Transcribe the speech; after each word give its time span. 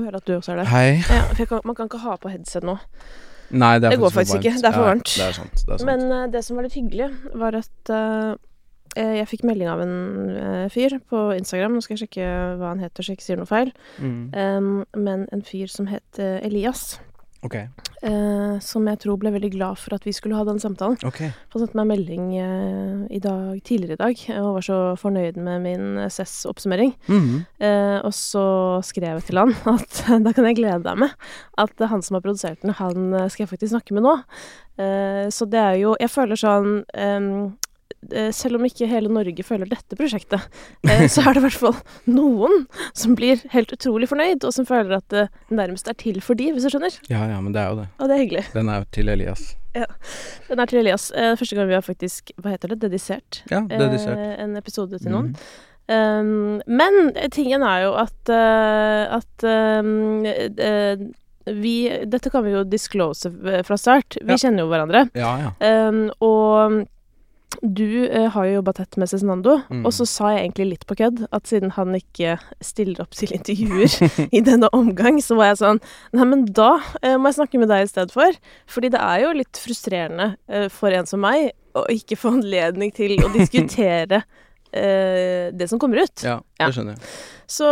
få 0.00 0.08
høre 0.08 0.20
at 0.22 0.28
du 0.28 0.36
også 0.36 0.54
er 0.54 0.62
der. 0.62 0.70
Hei. 0.72 1.00
Ja, 1.06 1.24
for 1.30 1.50
kan, 1.54 1.66
man 1.70 1.78
kan 1.78 1.90
ikke 1.90 2.04
ha 2.04 2.16
på 2.20 2.32
headset 2.32 2.66
nå. 2.66 2.76
Nei, 3.50 3.74
det 3.78 3.88
er 3.88 3.96
Det 3.96 3.98
går 4.02 4.14
faktisk 4.14 4.38
ikke. 4.38 4.56
Det 4.62 4.70
er 4.70 4.76
for 4.76 4.86
Ja, 4.86 4.92
varmt. 4.92 5.10
Det 5.16 5.26
er 5.26 5.32
sant. 5.32 5.64
Det 5.66 5.74
er 5.74 5.82
sant. 5.82 5.86
Men 5.88 6.12
uh, 6.12 6.26
det 6.32 6.44
som 6.46 6.56
var 6.56 6.66
litt 6.66 6.76
hyggelig, 6.78 7.10
var 7.34 7.58
at 7.58 7.92
eh, 7.94 9.16
jeg 9.18 9.28
fikk 9.30 9.44
melding 9.46 9.70
av 9.70 9.82
en 9.82 9.94
uh, 10.34 10.66
fyr 10.70 10.98
på 11.10 11.24
Instagram. 11.34 11.74
Nå 11.74 11.82
skal 11.84 11.96
jeg 11.96 12.04
sjekke 12.04 12.30
hva 12.60 12.72
han 12.72 12.82
heter, 12.82 13.02
så 13.02 13.12
jeg 13.12 13.20
ikke 13.20 13.26
sier 13.26 13.40
noe 13.42 13.50
feil. 13.50 13.72
mm. 13.98 14.20
Um, 14.34 14.72
men 14.94 15.26
en 15.34 15.42
fyr 15.46 15.70
som 15.70 15.90
het 15.90 16.18
Elias. 16.18 17.00
Ok. 17.42 17.54
eh, 17.56 18.58
som 18.60 18.84
jeg 18.88 18.98
tror 19.00 19.16
ble 19.20 19.30
veldig 19.32 19.50
glad 19.54 19.78
for 19.80 19.94
at 19.96 20.04
vi 20.04 20.12
skulle 20.12 20.36
ha 20.36 20.44
den 20.44 20.58
samtalen. 20.60 20.98
Okay. 21.04 21.30
Han 21.52 21.62
sendte 21.62 21.78
meg 21.78 21.86
en 21.86 21.92
melding 21.92 22.26
eh, 22.36 23.16
i 23.16 23.20
dag, 23.24 23.62
tidligere 23.64 23.96
i 23.96 24.00
dag 24.02 24.24
eh, 24.28 24.40
og 24.42 24.58
var 24.58 24.66
så 24.66 24.78
fornøyd 25.00 25.38
med 25.40 25.62
min 25.64 25.86
SES-oppsummering. 26.08 26.92
Mhm. 27.08 27.38
Eh, 27.60 27.98
og 28.04 28.12
så 28.16 28.44
skrev 28.84 29.20
jeg 29.20 29.28
til 29.30 29.40
han 29.40 29.54
at 29.76 30.02
da 30.26 30.34
kan 30.36 30.48
jeg 30.50 30.60
glede 30.60 30.82
deg 30.84 31.00
med 31.06 31.16
at 31.60 31.86
han 31.92 32.02
som 32.04 32.18
har 32.18 32.24
produsert 32.24 32.60
den, 32.64 32.76
han 32.76 33.12
eh, 33.14 33.28
skal 33.32 33.46
jeg 33.46 33.52
faktisk 33.54 33.72
snakke 33.74 33.96
med 33.96 34.04
nå. 34.08 34.18
Eh, 34.80 35.26
så 35.32 35.48
det 35.48 35.60
er 35.60 35.74
jo 35.80 35.96
Jeg 36.00 36.12
føler 36.12 36.38
sånn 36.40 36.82
eh, 36.94 37.30
selv 38.32 38.56
om 38.56 38.64
ikke 38.64 38.86
hele 38.88 39.10
Norge 39.12 39.44
føler 39.44 39.68
dette 39.68 39.96
prosjektet, 39.98 40.40
eh, 40.88 41.04
så 41.12 41.20
er 41.20 41.34
det 41.36 41.42
i 41.42 41.44
hvert 41.44 41.58
fall 41.60 41.76
noen 42.08 42.66
som 42.96 43.14
blir 43.14 43.42
helt 43.52 43.72
utrolig 43.76 44.08
fornøyd, 44.08 44.42
og 44.48 44.52
som 44.56 44.64
føler 44.66 44.96
at 44.96 45.08
det 45.12 45.26
nærmest 45.52 45.88
er 45.88 45.98
til 46.00 46.20
for 46.24 46.34
de, 46.34 46.50
hvis 46.54 46.64
du 46.64 46.70
skjønner. 46.72 46.96
Ja, 47.12 47.26
ja, 47.28 47.40
men 47.44 47.52
det 47.52 47.60
er 47.60 47.68
jo 47.74 47.80
det. 47.82 47.88
Og 48.00 48.08
det 48.08 48.16
er 48.16 48.22
hyggelig. 48.24 48.44
Den 48.56 48.68
er 48.72 48.86
til 48.96 49.08
Elias. 49.12 49.56
Ja. 49.76 49.84
Den 50.48 50.58
er 50.64 50.66
til 50.66 50.80
Elias. 50.80 51.10
Eh, 51.14 51.36
første 51.38 51.56
gang 51.60 51.68
vi 51.68 51.76
har 51.76 51.84
faktisk, 51.86 52.32
hva 52.40 52.50
heter 52.56 52.72
det, 52.72 52.80
dedisert 52.88 53.42
Ja, 53.52 53.60
dedisert. 53.68 54.16
eh, 54.18 54.38
en 54.46 54.56
episode 54.56 54.98
til 54.98 55.12
noen. 55.12 55.34
Mm. 55.34 55.66
Um, 55.90 56.60
men 56.70 57.12
tingen 57.34 57.62
er 57.66 57.80
jo 57.82 57.94
at, 57.98 58.30
uh, 58.30 59.16
at 59.16 59.44
um, 59.82 60.22
uh, 60.22 61.02
vi 61.50 61.72
Dette 62.06 62.30
kan 62.30 62.44
vi 62.44 62.52
jo 62.52 62.60
disclose 62.62 63.30
fra 63.66 63.76
start. 63.80 64.16
Vi 64.22 64.30
Ja. 64.30 64.36
kjenner 64.38 64.62
jo 64.62 64.68
hverandre. 64.70 65.10
Ja, 65.18 65.32
ja. 65.50 65.88
Um, 65.88 66.04
og 66.22 66.86
du 67.62 68.06
eh, 68.06 68.28
har 68.30 68.46
jo 68.46 68.52
jobba 68.60 68.72
tett 68.78 68.96
med 68.96 69.08
Cezinando, 69.10 69.56
Mm. 69.70 69.84
og 69.86 69.92
så 69.92 70.06
sa 70.06 70.30
jeg 70.32 70.44
egentlig 70.46 70.66
litt 70.70 70.84
på 70.86 70.96
kødd 71.00 71.24
at 71.34 71.46
siden 71.50 71.72
han 71.76 71.94
ikke 71.98 72.36
stiller 72.62 73.02
opp 73.02 73.10
til 73.18 73.32
intervjuer 73.34 73.90
i 74.38 74.40
denne 74.46 74.70
omgang, 74.72 75.18
så 75.22 75.36
var 75.36 75.50
jeg 75.52 75.58
sånn 75.62 75.80
Nei, 76.14 76.24
men 76.30 76.44
da 76.46 76.76
eh, 77.02 77.16
må 77.18 77.28
jeg 77.30 77.40
snakke 77.40 77.58
med 77.58 77.68
deg 77.72 77.84
i 77.84 77.90
stedet 77.90 78.14
for. 78.14 78.38
Fordi 78.70 78.90
det 78.94 79.00
er 79.02 79.24
jo 79.24 79.32
litt 79.36 79.60
frustrerende 79.60 80.36
eh, 80.48 80.68
for 80.72 80.94
en 80.94 81.06
som 81.10 81.20
meg 81.20 81.50
å 81.74 81.84
ikke 81.90 82.16
få 82.18 82.36
anledning 82.38 82.94
til 82.94 83.18
å 83.24 83.32
diskutere 83.38 84.22
eh, 84.72 85.50
det 85.52 85.68
som 85.68 85.78
kommer 85.78 86.02
ut. 86.04 86.22
Ja, 86.24 86.40
Ja. 86.60 86.66
det 86.68 86.74
skjønner 86.76 86.96
jeg. 86.98 87.08
Så 87.50 87.66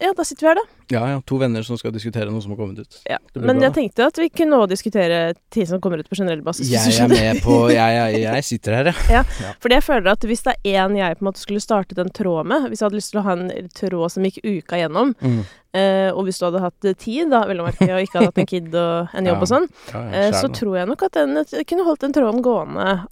ja, 0.00 0.12
da 0.14 0.22
sitter 0.22 0.44
vi 0.44 0.48
her, 0.52 0.54
da. 0.60 0.62
Ja, 0.92 1.00
ja. 1.10 1.20
To 1.26 1.38
venner 1.40 1.64
som 1.66 1.74
skal 1.80 1.90
diskutere 1.90 2.30
noe 2.30 2.42
som 2.44 2.52
har 2.52 2.58
kommet 2.60 2.78
ut. 2.78 2.98
Ja. 3.08 3.16
Det 3.32 3.40
blir 3.40 3.46
Men 3.48 3.56
bra, 3.58 3.64
jeg 3.66 3.74
tenkte 3.74 4.04
at 4.06 4.18
vi 4.20 4.28
kunne 4.30 4.60
også 4.60 4.68
diskutere 4.76 5.34
ting 5.50 5.66
som 5.66 5.80
kommer 5.82 5.98
ut 5.98 6.06
på 6.08 6.14
generell 6.14 6.42
basis. 6.44 6.68
hvis 6.68 6.84
du 6.84 6.90
Jeg 6.90 6.92
er 6.92 7.08
skjønner. 7.08 7.32
med 7.34 7.42
på 7.42 7.56
Jeg, 7.72 7.96
jeg, 8.14 8.22
jeg 8.36 8.44
sitter 8.44 8.76
her, 8.78 8.84
jeg. 9.10 9.24
Fordi 9.60 9.74
jeg 9.74 9.82
føler 9.82 10.12
at 10.12 10.20
hvis 10.28 10.42
det 10.46 10.54
er 10.54 10.86
én 10.86 10.96
jeg 11.00 11.18
på 11.18 11.24
en 11.24 11.32
måte 11.32 11.40
skulle 11.42 11.60
startet 11.64 11.98
en 11.98 12.10
tråd 12.14 12.46
med, 12.46 12.68
hvis 12.70 12.78
jeg 12.80 12.86
hadde 12.86 13.00
lyst 13.00 13.10
til 13.10 13.20
å 13.20 13.26
ha 13.26 13.32
en 13.32 13.50
tråd 13.74 14.10
som 14.14 14.22
gikk 14.28 14.38
uka 14.44 14.76
gjennom, 14.78 15.14
Mm. 15.24 15.40
eh, 15.74 16.10
og 16.14 16.24
hvis 16.28 16.38
du 16.38 16.44
hadde 16.46 16.60
hatt 16.60 16.80
tid, 17.00 17.30
da, 17.30 17.44
vel 17.46 17.58
å 17.58 17.66
merke, 17.66 17.90
og 17.90 18.04
ikke 18.06 18.20
hadde 18.20 18.30
hatt 18.30 18.38
en 18.38 18.46
kid 18.46 18.74
og 18.74 19.08
en 19.14 19.24
jobb 19.32 19.34
Ja. 19.34 19.40
og 19.42 19.48
sånn, 19.50 19.68
Ja, 19.90 19.98
ja, 20.04 20.28
eh, 20.28 20.30
så 20.30 20.46
tror 20.52 20.76
jeg 20.78 20.86
nok 20.86 21.02
at 21.02 21.12
den 21.18 21.34
jeg 21.42 21.66
kunne 21.66 21.82
holdt 21.88 22.00
den 22.06 22.12
tråden 22.12 22.42
gående 22.44 22.86
eh, 22.92 23.04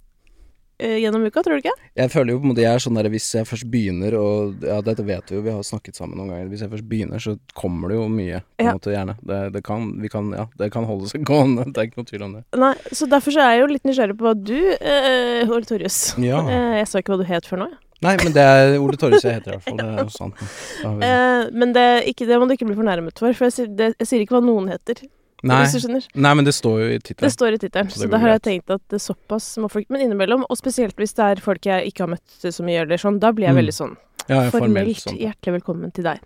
gjennom 1.03 1.23
uka, 1.27 1.43
tror 1.45 1.55
du 1.57 1.61
ikke? 1.63 1.73
Jeg 1.99 2.11
føler 2.13 2.33
jo 2.33 2.39
på 2.41 2.47
en 2.47 2.51
måte 2.53 2.63
jeg 2.65 2.73
er 2.75 2.81
sånn 2.83 2.97
der 2.99 3.09
Hvis 3.13 3.27
jeg 3.35 3.47
først 3.49 3.67
begynner 3.71 4.15
og 4.19 4.63
Ja, 4.67 4.79
dette 4.85 5.05
vet 5.07 5.29
vi 5.31 5.37
jo, 5.37 5.43
vi 5.45 5.53
har 5.55 5.63
snakket 5.67 5.95
sammen 5.99 6.17
noen 6.19 6.31
ganger. 6.33 6.49
Hvis 6.51 6.63
jeg 6.65 6.71
først 6.73 6.87
begynner, 6.89 7.21
så 7.23 7.35
kommer 7.59 7.89
det 7.93 7.97
jo 7.99 8.07
mye. 8.11 8.41
På 8.57 8.63
en 8.63 8.67
Ja. 8.67 8.73
måte 8.77 8.93
gjerne. 8.95 9.15
Det, 9.23 9.39
det 9.53 9.63
kan 9.63 9.87
Vi 10.01 10.09
kan 10.09 10.31
Ja, 10.35 10.45
det 10.59 10.71
kan 10.73 10.85
holde 10.89 11.07
seg 11.11 11.23
gående. 11.31 11.65
Det 11.71 11.77
er 11.77 11.89
ikke 11.89 12.01
noe 12.03 12.09
tvil 12.11 12.23
om 12.27 12.33
det. 12.39 12.43
Nei, 12.57 12.73
så 12.91 13.07
derfor 13.09 13.31
så 13.35 13.39
er 13.45 13.55
jeg 13.57 13.61
jo 13.63 13.71
litt 13.73 13.83
nysgjerrig 13.87 14.17
på 14.19 14.27
hva 14.27 14.35
du, 14.35 14.59
eh, 14.79 15.47
Ole 15.49 15.65
Torjus 15.69 16.01
Ja. 16.21 16.43
eh, 16.53 16.77
Jeg 16.81 16.87
sa 16.91 16.99
ikke 16.99 17.15
hva 17.15 17.23
du 17.23 17.27
het 17.31 17.45
før 17.49 17.63
nå, 17.65 17.69
jeg. 17.71 17.79
Nei, 18.03 18.17
men 18.19 18.33
det 18.35 18.43
er 18.43 18.73
Ole 18.83 18.97
Torjus 18.99 19.23
jeg 19.23 19.37
heter 19.39 19.53
i 19.53 19.55
hvert 19.55 19.63
fall. 19.63 19.77
Det 19.79 19.85
er 19.87 20.01
jo 20.03 20.11
sant. 20.21 20.35
Eh, 20.83 21.43
men 21.55 21.71
det, 21.71 21.87
ikke, 22.11 22.27
det 22.27 22.39
må 22.41 22.47
du 22.49 22.53
ikke 22.57 22.67
bli 22.67 22.75
fornærmet 22.75 23.15
for, 23.17 23.31
for 23.37 23.47
jeg, 23.47 23.69
jeg 23.79 24.07
sier 24.09 24.23
ikke 24.25 24.35
hva 24.35 24.43
noen 24.43 24.67
heter. 24.73 25.05
Nei, 25.43 25.57
Hvis 25.65 25.73
du 25.75 25.79
skjønner. 25.83 26.05
nei, 26.15 26.33
men 26.39 26.45
det 26.47 26.53
står 26.55 26.77
jo 26.79 26.85
i 26.95 26.97
Det 27.03 27.31
står 27.33 27.53
i 27.53 27.57
tittelen, 27.59 27.89
Så 27.91 27.99
så, 28.05 28.09
da 28.09 28.17
har 28.17 28.29
jeg 28.37 28.41
tenkt 28.45 28.69
at 28.71 28.81
det 28.87 28.95
er 28.95 29.03
såpass 29.13 29.57
må 29.59 29.69
folk 29.69 29.89
Men 29.89 30.01
innimellom, 30.05 30.45
og 30.49 30.55
spesielt 30.57 30.95
hvis 30.95 31.13
det 31.17 31.25
er 31.25 31.41
folk 31.43 31.65
jeg 31.67 31.91
ikke 31.91 32.05
har 32.05 32.11
møtt 32.15 32.37
så 32.47 32.63
mye, 32.63 32.81
eller 32.85 32.95
sånn, 32.97 33.19
da 33.19 33.31
blir 33.35 33.47
jeg 33.49 33.55
Mm. 33.55 33.59
veldig 33.59 33.73
sånn 33.75 33.97
Ja, 34.29 34.43
ja, 34.45 34.49
formelt 34.51 34.95
sånn. 35.03 35.17
hjertelig 35.19 35.61
velkommen 35.61 35.91
til 35.93 36.03
deg. 36.05 36.19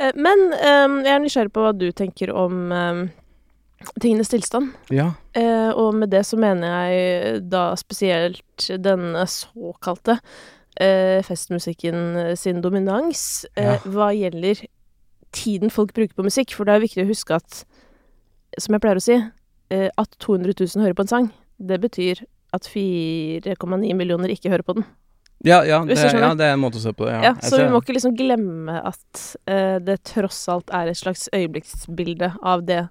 Eh, 0.00 0.10
men 0.16 0.52
eh, 0.52 1.04
jeg 1.06 1.14
er 1.14 1.20
nysgjerrig 1.22 1.52
på 1.52 1.62
hva 1.62 1.78
du 1.78 1.92
tenker 1.92 2.34
om 2.34 2.72
eh, 2.72 3.08
tingenes 4.02 4.28
tilstand. 4.32 4.72
Ja. 4.90 5.12
Eh, 5.32 5.70
og 5.70 5.94
med 5.94 6.10
det 6.10 6.24
så 6.26 6.36
mener 6.36 6.66
jeg 6.90 7.48
da 7.48 7.68
spesielt 7.76 8.66
denne 8.82 9.22
såkalte 9.30 10.18
eh, 10.80 11.22
festmusikken 11.22 12.36
sin 12.36 12.60
dominans 12.62 13.46
eh, 13.56 13.62
Ja. 13.62 13.78
hva 13.84 14.10
gjelder 14.12 14.66
tiden 15.32 15.70
folk 15.70 15.92
bruker 15.94 16.14
på 16.16 16.24
musikk. 16.24 16.50
For 16.56 16.64
det 16.64 16.74
er 16.74 16.80
viktig 16.80 17.04
å 17.04 17.08
huske 17.10 17.36
at, 17.36 17.64
som 18.60 18.76
jeg 18.76 18.84
pleier 18.84 19.00
å 19.00 19.04
si, 19.04 19.18
eh, 19.74 19.88
at 19.90 20.16
200 20.22 20.54
000 20.58 20.84
hører 20.84 20.96
på 20.96 21.06
en 21.06 21.12
sang, 21.12 21.28
det 21.56 21.80
betyr 21.82 22.22
at 22.56 22.68
4,9 22.70 23.96
millioner 23.96 24.32
ikke 24.32 24.52
hører 24.52 24.64
på 24.66 24.78
den. 24.78 24.86
Ja, 25.44 25.60
ja, 25.68 25.82
det, 25.84 25.98
ja, 26.00 26.30
det 26.34 26.46
er 26.46 26.54
en 26.54 26.62
måte 26.62 26.80
å 26.80 26.82
se 26.82 26.92
på 26.96 27.04
det. 27.06 27.12
Ja, 27.18 27.22
Ja, 27.28 27.32
så 27.44 27.58
vi 27.60 27.68
må 27.68 27.82
ikke 27.82 27.94
liksom 27.96 28.14
glemme 28.16 28.78
at 28.88 29.22
uh, 29.50 29.76
det 29.84 29.98
tross 30.08 30.46
alt 30.48 30.72
er 30.74 30.88
et 30.88 30.96
slags 30.98 31.26
øyeblikksbilde 31.36 32.32
av 32.40 32.64
det 32.68 32.86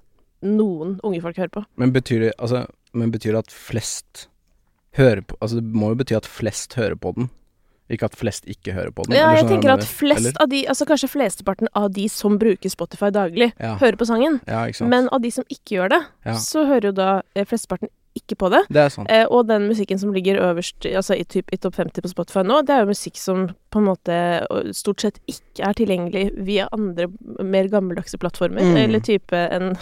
noen 0.45 0.99
unge 1.03 1.23
folk 1.23 1.39
hører 1.41 1.53
på. 1.55 1.63
Men 1.81 1.93
betyr 1.95 2.27
det 2.27 2.33
Altså, 2.37 2.65
men 2.93 3.09
betyr 3.13 3.33
det 3.33 3.47
at 3.47 3.55
flest 3.55 4.27
hører 4.99 5.23
på 5.25 5.37
Altså, 5.41 5.57
det 5.63 5.79
må 5.81 5.89
jo 5.91 5.99
bety 6.03 6.17
at 6.17 6.29
flest 6.29 6.77
hører 6.77 6.99
på 6.99 7.15
den, 7.17 7.31
ikke 7.89 8.05
at 8.09 8.15
flest 8.17 8.45
ikke 8.49 8.73
hører 8.73 8.91
på 8.91 9.03
den. 9.05 9.17
Ja, 9.17 9.31
jeg 9.35 9.45
sånn 9.45 9.49
tenker 9.61 9.73
at 9.75 9.83
flest 9.85 10.19
Eller? 10.19 10.33
av 10.41 10.49
de, 10.49 10.63
altså 10.67 10.85
kanskje 10.89 11.09
flesteparten 11.11 11.67
av 11.75 11.91
de 11.93 12.07
som 12.09 12.39
bruker 12.39 12.69
Spotify 12.69 13.11
daglig, 13.11 13.51
Ja. 13.59 13.75
hører 13.77 13.95
på 13.95 14.05
sangen. 14.09 14.41
Ja. 14.47 14.65
Men 14.87 15.07
av 15.11 15.21
de 15.21 15.29
som 15.31 15.43
ikke 15.49 15.77
gjør 15.77 15.89
det, 15.89 16.01
Ja. 16.25 16.33
så 16.33 16.65
hører 16.65 16.85
jo 16.89 16.91
da 16.91 17.21
eh, 17.35 17.45
flesteparten 17.45 17.89
ikke 18.15 18.37
på 18.39 18.49
det. 18.49 18.63
det 18.71 18.77
er. 18.97 19.05
Eh, 19.09 19.25
og 19.29 19.47
den 19.47 19.67
musikken 19.67 19.99
som 19.99 20.13
ligger 20.13 20.37
øverst, 20.39 20.85
altså 20.95 21.19
i, 21.19 21.23
typ, 21.25 21.49
i 21.51 21.57
topp 21.57 21.75
50 21.75 22.01
på 22.01 22.07
Spotify 22.09 22.43
nå, 22.47 22.61
det 22.65 22.69
er 22.73 22.79
jo 22.85 22.93
musikk 22.93 23.17
som 23.17 23.49
på 23.69 23.77
en 23.79 23.85
måte 23.89 24.73
stort 24.73 25.01
sett 25.01 25.19
ikke 25.27 25.59
er 25.67 25.73
tilgjengelig 25.73 26.31
via 26.45 26.69
andre 26.71 27.07
mer 27.43 27.67
gammeldagse 27.67 28.17
plattformer, 28.17 28.61
Mm. 28.63 28.77
eller 28.77 28.99
type 29.01 29.33
en 29.33 29.75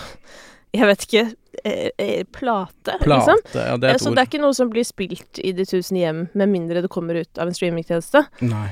jeg 0.73 0.87
vet 0.89 1.03
ikke 1.07 1.23
eh, 1.63 1.89
eh, 1.99 2.23
plate, 2.33 2.97
Plate. 3.03 3.09
liksom. 3.09 3.41
Ja, 3.53 3.77
det 3.77 3.83
Eh, 3.89 3.91
er 3.91 3.95
et 3.95 4.01
Så 4.01 4.09
ord. 4.09 4.15
det 4.17 4.21
er 4.23 4.29
ikke 4.31 4.41
noe 4.41 4.53
som 4.57 4.69
blir 4.73 4.83
spilt 4.87 5.39
i 5.43 5.51
de 5.53 5.65
tusen 5.69 5.97
hjem, 5.99 6.23
med 6.33 6.49
mindre 6.49 6.81
det 6.81 6.89
kommer 6.89 7.15
ut 7.21 7.37
av 7.37 7.47
en 7.47 7.53
streamingtjeneste. 7.53 8.25
Nei. 8.41 8.69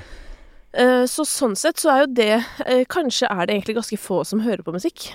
Eh, 0.73 1.03
Så 1.05 1.25
sånn 1.27 1.55
sett 1.57 1.77
så 1.77 1.89
er 1.91 1.99
jo 2.05 2.13
det 2.13 2.43
eh, 2.65 2.85
Kanskje 2.89 3.27
er 3.29 3.45
det 3.45 3.55
egentlig 3.57 3.75
ganske 3.75 3.97
få 3.99 4.25
som 4.25 4.39
hører 4.41 4.63
på 4.63 4.73
musikk. 4.73 5.11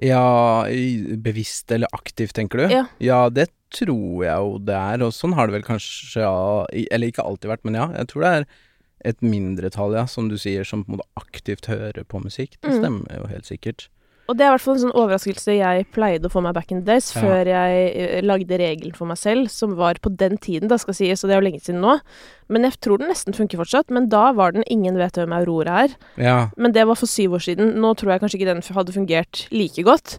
Ja, 0.00 0.64
bevisst 1.20 1.70
eller 1.72 1.88
aktivt, 1.92 2.32
tenker 2.32 2.62
du? 2.62 2.84
Ja. 3.00 3.28
det 3.28 3.48
tror 3.70 4.24
jeg 4.24 4.34
jo 4.40 4.58
det 4.64 4.74
er, 4.74 5.02
og 5.04 5.12
sånn 5.12 5.34
har 5.36 5.46
det 5.46 5.58
vel 5.58 5.62
kanskje 5.66 6.22
ja, 6.24 6.66
Eller 6.90 7.10
ikke 7.12 7.22
alltid 7.26 7.50
vært, 7.52 7.64
men 7.64 7.74
ja, 7.78 7.86
jeg 7.98 8.08
tror 8.08 8.22
det 8.24 8.32
er 8.40 8.46
et 9.04 9.20
mindretall, 9.24 9.94
ja, 9.96 10.04
som 10.06 10.28
du 10.28 10.36
sier, 10.36 10.64
som 10.64 10.82
på 10.84 10.92
en 10.92 10.98
måte 10.98 11.08
aktivt 11.16 11.66
hører 11.70 12.04
på 12.04 12.18
musikk. 12.22 12.56
Det 12.60 12.70
Mm. 12.70 12.80
stemmer 12.82 13.16
jo 13.16 13.26
helt 13.30 13.46
sikkert. 13.48 13.88
Og 14.30 14.36
det 14.38 14.44
er 14.46 14.52
i 14.52 14.54
hvert 14.54 14.62
fall 14.62 14.76
en 14.76 14.82
sånn 14.84 14.94
overraskelse 14.94 15.54
jeg 15.56 15.86
pleide 15.90 16.28
å 16.28 16.30
få 16.30 16.42
meg 16.44 16.54
back 16.54 16.70
in 16.70 16.84
the 16.84 16.86
days, 16.92 17.08
Ja. 17.16 17.20
før 17.24 17.48
jeg 17.50 17.80
eh, 17.98 18.20
lagde 18.22 18.58
regelen 18.60 18.94
for 18.94 19.10
meg 19.10 19.18
selv, 19.18 19.50
som 19.50 19.74
var 19.74 19.98
på 19.98 20.12
den 20.16 20.38
tiden, 20.38 20.70
da 20.70 20.78
skal 20.78 20.94
sies, 20.94 21.24
og 21.24 21.28
det 21.30 21.34
er 21.34 21.40
jo 21.40 21.46
lenge 21.48 21.62
siden 21.64 21.82
nå. 21.82 21.96
Men 22.50 22.62
jeg 22.66 22.78
tror 22.80 22.98
den 23.02 23.10
nesten 23.10 23.34
funker 23.34 23.58
fortsatt. 23.58 23.90
Men 23.90 24.08
da 24.10 24.30
var 24.32 24.52
den 24.54 24.62
Ingen 24.70 24.96
vet 24.98 25.18
hvem 25.18 25.34
Aurora 25.34 25.84
er. 25.84 25.94
Ja. 26.16 26.38
Men 26.56 26.72
det 26.72 26.86
var 26.86 26.98
for 26.98 27.10
syv 27.10 27.34
år 27.38 27.42
siden. 27.42 27.74
Nå 27.82 27.94
tror 27.98 28.12
jeg 28.14 28.22
kanskje 28.22 28.38
ikke 28.40 28.50
den 28.54 28.62
hadde 28.62 28.94
fungert 28.94 29.44
like 29.50 29.82
godt. 29.86 30.16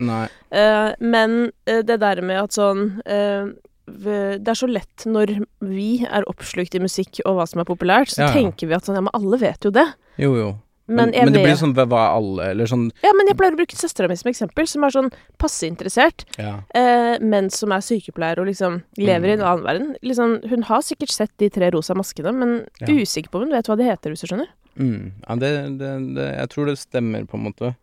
Eh, 0.51 0.93
men 0.99 1.51
eh, 1.67 1.81
det 1.81 1.99
der 2.03 2.21
med 2.21 2.43
at 2.43 2.55
sånn 2.55 2.99
uh, 3.07 3.51
det 3.91 4.47
er 4.47 4.55
så 4.55 4.67
lett 4.69 5.03
når 5.09 5.33
vi 5.67 6.05
er 6.05 6.23
oppslukt 6.29 6.75
i 6.77 6.79
musikk 6.83 7.19
og 7.25 7.35
hva 7.39 7.47
som 7.49 7.59
er 7.63 7.67
populært, 7.67 8.11
så 8.13 8.21
Ja, 8.23 8.27
ja. 8.29 8.33
tenker 8.39 8.69
vi 8.69 8.75
at 8.77 8.87
sånn 8.87 8.95
Ja, 8.95 9.01
men 9.03 9.11
alle 9.17 9.39
vet 9.41 9.65
jo 9.67 9.71
det. 9.71 9.87
Jo, 10.21 10.35
jo. 10.37 10.51
Men, 10.91 11.09
men, 11.11 11.25
men 11.29 11.33
det 11.33 11.43
blir 11.45 11.55
sånn 11.59 11.73
hva 11.77 11.85
er 11.87 12.15
alle, 12.19 12.47
eller 12.51 12.67
sånn 12.67 12.85
Ja, 13.05 13.13
men 13.15 13.29
jeg 13.31 13.37
pleier 13.39 13.55
å 13.55 13.59
bruke 13.61 13.77
søstera 13.79 14.09
mi 14.11 14.15
som 14.19 14.29
eksempel, 14.31 14.67
som 14.67 14.83
er 14.83 14.91
sånn 14.95 15.11
passe 15.39 15.63
interessert. 15.69 16.25
Ja. 16.37 16.57
eh, 16.75 17.17
men 17.23 17.49
som 17.49 17.71
er 17.71 17.79
sykepleier 17.85 18.39
og 18.43 18.49
liksom 18.51 18.81
lever 18.99 19.29
i 19.29 19.35
en 19.37 19.39
Mm. 19.41 19.47
annen 19.51 19.63
verden. 19.65 19.95
Liksom, 20.03 20.37
hun 20.51 20.63
har 20.67 20.81
sikkert 20.81 21.09
sett 21.15 21.31
de 21.39 21.49
tre 21.49 21.69
rosa 21.71 21.93
maskene, 21.95 22.33
men 22.35 22.67
Ja. 22.81 22.87
usikker 22.87 23.29
på 23.31 23.39
om 23.41 23.47
hun 23.49 23.55
vet 23.57 23.67
hva 23.71 23.77
de 23.77 23.83
heter, 23.87 24.11
hvis 24.11 24.21
du 24.21 24.27
skjønner. 24.27 24.47
Mm. 24.77 25.11
Ja, 25.27 25.35
det, 25.35 25.77
det, 25.79 26.15
det 26.15 26.27
Jeg 26.39 26.49
tror 26.49 26.65
det 26.67 26.77
stemmer, 26.79 27.25
på 27.27 27.35
en 27.39 27.43
måte. 27.51 27.75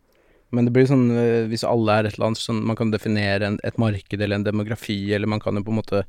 Men 0.51 0.65
det 0.65 0.73
blir 0.73 0.87
sånn 0.89 1.11
eh, 1.13 1.45
hvis 1.47 1.61
alle 1.63 1.91
er 1.99 2.07
et 2.09 2.15
eller 2.17 2.31
annet 2.31 2.39
sånn 2.41 2.63
Man 2.65 2.75
kan 2.75 2.89
definere 2.89 3.43
en, 3.45 3.59
et 3.63 3.77
marked 3.77 4.19
eller 4.19 4.35
en 4.39 4.43
demografi, 4.43 5.13
eller 5.13 5.27
man 5.29 5.39
kan 5.39 5.53
jo 5.55 5.61
på 5.61 5.69
en 5.69 5.77
måte 5.77 6.03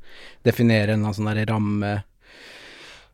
definere 0.44 0.94
en 0.96 1.04
sånn 1.12 1.28
der 1.28 1.44
ramme 1.52 1.90
eh, 1.98 2.00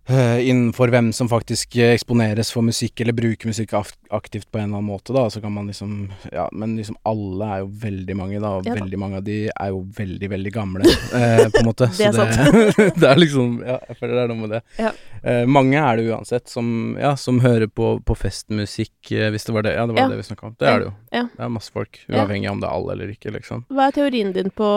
innenfor 0.08 0.88
hvem 0.94 1.12
som 1.12 1.28
faktisk 1.28 1.76
eh, 1.76 1.92
eksponeres 1.96 2.52
for 2.54 2.62
musikk, 2.62 3.00
eller 3.02 3.12
bruker 3.16 3.50
musikk 3.50 3.72
aktivt 3.74 4.46
på 4.52 4.58
en 4.60 4.68
eller 4.68 4.78
annen 4.78 4.90
måte, 4.92 5.12
da. 5.16 5.24
Så 5.30 5.40
kan 5.40 5.52
man 5.52 5.66
liksom 5.66 6.12
Ja, 6.32 6.48
men 6.52 6.76
liksom 6.76 6.96
alle 7.02 7.48
er 7.56 7.64
jo 7.64 7.70
veldig 7.82 8.16
mange, 8.16 8.40
da, 8.40 8.52
og 8.58 8.66
Ja 8.68 8.74
da. 8.74 8.80
veldig 8.84 9.00
mange 9.02 9.20
av 9.20 9.24
de 9.26 9.38
er 9.50 9.72
jo 9.74 9.82
veldig, 9.96 10.30
veldig 10.30 10.52
gamle, 10.54 10.86
eh, 10.86 11.44
på 11.50 11.62
en 11.62 11.68
måte. 11.70 11.90
Det 11.98 12.06
er 12.06 12.12
Så 12.14 12.24
det, 12.30 12.88
det 13.02 13.10
er 13.10 13.18
liksom 13.18 13.58
Ja, 13.66 13.78
jeg 13.88 13.98
føler 13.98 14.14
det 14.14 14.22
er 14.24 14.32
noe 14.32 14.42
med 14.44 14.54
det. 14.56 14.62
Ja. 14.78 14.92
Eh, 15.22 15.44
mange 15.46 15.82
er 15.82 15.96
det 15.98 16.08
uansett 16.12 16.48
som, 16.48 16.96
ja, 17.00 17.16
som 17.18 17.40
hører 17.42 17.66
på, 17.66 17.96
på 18.06 18.14
festmusikk, 18.14 18.94
eh, 19.10 19.30
hvis 19.34 19.48
det 19.48 19.54
var 19.58 19.66
det. 19.66 19.74
Ja, 19.74 19.86
det 19.90 19.98
var 19.98 20.12
det 20.12 20.20
vi 20.22 20.28
snakka 20.30 20.52
om. 20.52 20.56
Det 20.58 20.70
er 20.70 20.84
det 20.84 20.90
jo. 20.90 20.96
Det 21.10 21.46
er 21.48 21.54
masse 21.58 21.72
folk, 21.74 21.98
uavhengig 22.06 22.46
av 22.46 22.58
om 22.58 22.60
det 22.62 22.68
er 22.70 22.76
alle 22.78 22.92
eller 22.94 23.14
ikke, 23.16 23.34
liksom. 23.34 23.66
Hva 23.74 23.88
er 23.90 23.96
teorien 23.96 24.30
din 24.36 24.52
på 24.54 24.68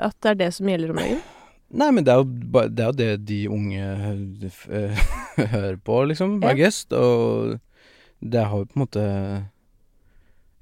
at 0.00 0.16
det 0.24 0.34
er 0.34 0.42
det 0.46 0.50
som 0.58 0.66
gjelder 0.70 0.90
om 0.96 0.98
dagen? 1.04 1.20
Nei, 1.70 1.90
men 1.94 2.02
det 2.04 2.10
er 2.12 2.18
jo, 2.18 2.24
ba- 2.50 2.66
det, 2.66 2.82
er 2.82 2.88
jo 2.90 2.98
det 2.98 3.26
de 3.28 3.36
unge 3.48 3.84
eh, 4.70 5.04
hører 5.54 5.76
på, 5.86 6.00
liksom. 6.10 6.38
I 6.42 6.54
guess. 6.58 6.80
Og 6.90 7.60
det 8.20 8.42
har 8.42 8.56
jo 8.58 8.66
på 8.66 8.76
en 8.78 8.82
måte 8.84 9.04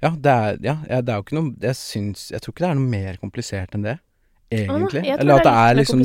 Ja, 0.05 0.10
det 0.14 0.31
er, 0.34 0.58
ja, 0.62 0.75
det 1.02 1.10
er 1.10 1.16
jo 1.19 1.25
ikke 1.25 1.34
noe 1.34 1.55
Jeg 1.58 1.75
syns 1.75 2.28
Jeg 2.31 2.38
tror 2.44 2.52
ikke 2.55 2.62
det 2.62 2.69
er 2.70 2.76
noe 2.78 2.93
mer 2.93 3.16
komplisert 3.19 3.72
enn 3.75 3.82
det, 3.88 3.96
egentlig. 4.55 5.02
Ah, 5.08 5.16
Eller 5.19 5.40
at 5.40 5.49
det 5.49 5.55
er 5.64 5.75
liksom. 5.81 6.05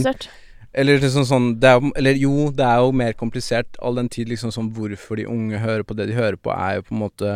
Eller 0.74 0.98
liksom 1.04 1.28
sånn 1.30 1.50
jo- 1.62 1.92
Eller 2.02 2.18
jo, 2.18 2.48
det 2.50 2.66
er 2.66 2.80
jo 2.82 2.92
mer 3.04 3.14
komplisert 3.14 3.78
all 3.86 4.00
den 4.02 4.10
tid 4.10 4.32
liksom 4.32 4.50
sånn 4.56 4.72
hvorfor 4.74 5.20
de 5.22 5.28
unge 5.30 5.60
hører 5.62 5.84
på 5.86 5.94
det 6.00 6.08
de 6.10 6.18
hører 6.18 6.40
på, 6.42 6.50
er 6.56 6.80
jo 6.80 6.88
på 6.88 6.96
en 6.96 7.04
måte 7.04 7.36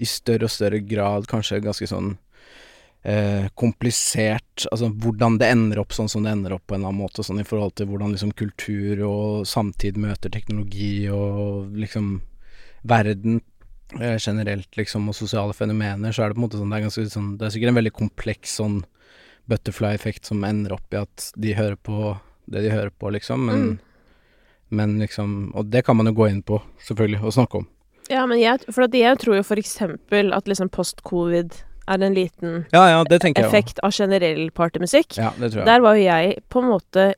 i 0.00 0.04
større 0.08 0.44
og 0.48 0.52
større 0.54 0.80
grad 0.84 1.26
kanskje 1.28 1.60
ganske 1.64 1.86
sånn 1.88 2.14
eh, 3.06 3.46
komplisert. 3.54 4.66
Altså 4.72 4.88
hvordan 4.90 5.38
det 5.38 5.50
ender 5.54 5.80
opp 5.82 5.94
sånn 5.94 6.10
som 6.10 6.26
det 6.26 6.32
ender 6.34 6.56
opp 6.56 6.64
på 6.66 6.74
en 6.74 6.80
eller 6.82 6.92
annen 6.92 7.04
måte, 7.04 7.24
sånn 7.26 7.40
i 7.42 7.46
forhold 7.46 7.76
til 7.78 7.88
hvordan 7.90 8.14
liksom 8.16 8.34
kultur 8.36 9.04
og 9.06 9.46
samtid 9.48 9.98
møter 10.02 10.32
teknologi 10.34 11.06
og 11.12 11.76
liksom 11.78 12.16
verden 12.86 13.40
eh, 14.00 14.18
generelt, 14.18 14.68
liksom, 14.78 15.08
og 15.10 15.18
sosiale 15.18 15.54
fenomener, 15.56 16.14
så 16.14 16.24
er 16.24 16.30
det 16.30 16.38
på 16.38 16.42
en 16.42 16.46
måte 16.48 16.60
sånn 16.60 16.70
Det 16.70 16.78
er 16.78 16.86
ganske 16.88 17.08
sånn 17.14 17.32
Det 17.38 17.46
er 17.46 17.54
sikkert 17.54 17.72
en 17.72 17.80
veldig 17.80 17.94
kompleks 17.96 18.58
sånn 18.60 18.80
butterfly-effekt 19.46 20.26
som 20.26 20.42
ender 20.46 20.74
opp 20.74 20.94
i 20.94 20.98
at 21.04 21.30
de 21.38 21.54
hører 21.54 21.78
på 21.78 22.16
det 22.50 22.62
de 22.62 22.70
hører 22.70 22.90
på, 22.94 23.10
liksom, 23.14 23.46
men 23.46 23.62
Mm. 23.66 23.78
men 24.70 24.98
liksom 24.98 25.52
Og 25.54 25.70
det 25.70 25.84
kan 25.86 25.96
man 25.96 26.06
jo 26.06 26.12
gå 26.12 26.28
inn 26.30 26.42
på, 26.42 26.60
selvfølgelig, 26.82 27.22
og 27.22 27.32
snakke 27.32 27.58
om. 27.58 27.68
Ja, 28.10 28.26
men 28.26 28.38
jeg, 28.38 28.60
for 28.70 28.86
jeg 28.86 29.18
tror 29.18 29.36
jo 29.36 29.42
for 29.42 29.56
eksempel 29.56 30.32
at 30.34 30.46
liksom 30.46 30.68
post-covid 30.70 31.54
er 31.86 32.02
en 32.02 32.16
liten 32.16 32.64
Ja, 32.72 32.84
ja, 32.90 33.04
effekt 33.36 33.78
av 33.86 33.94
generell 33.94 34.50
partymusikk. 34.50 35.16
Ja, 35.18 35.32
det 35.38 35.52
tror 35.52 35.62
jeg. 35.62 35.66
Der 35.66 35.80
var 35.84 35.94
jo 35.98 36.02
jeg 36.06 36.36
på 36.50 36.62
en 36.62 36.70
måte 36.72 37.14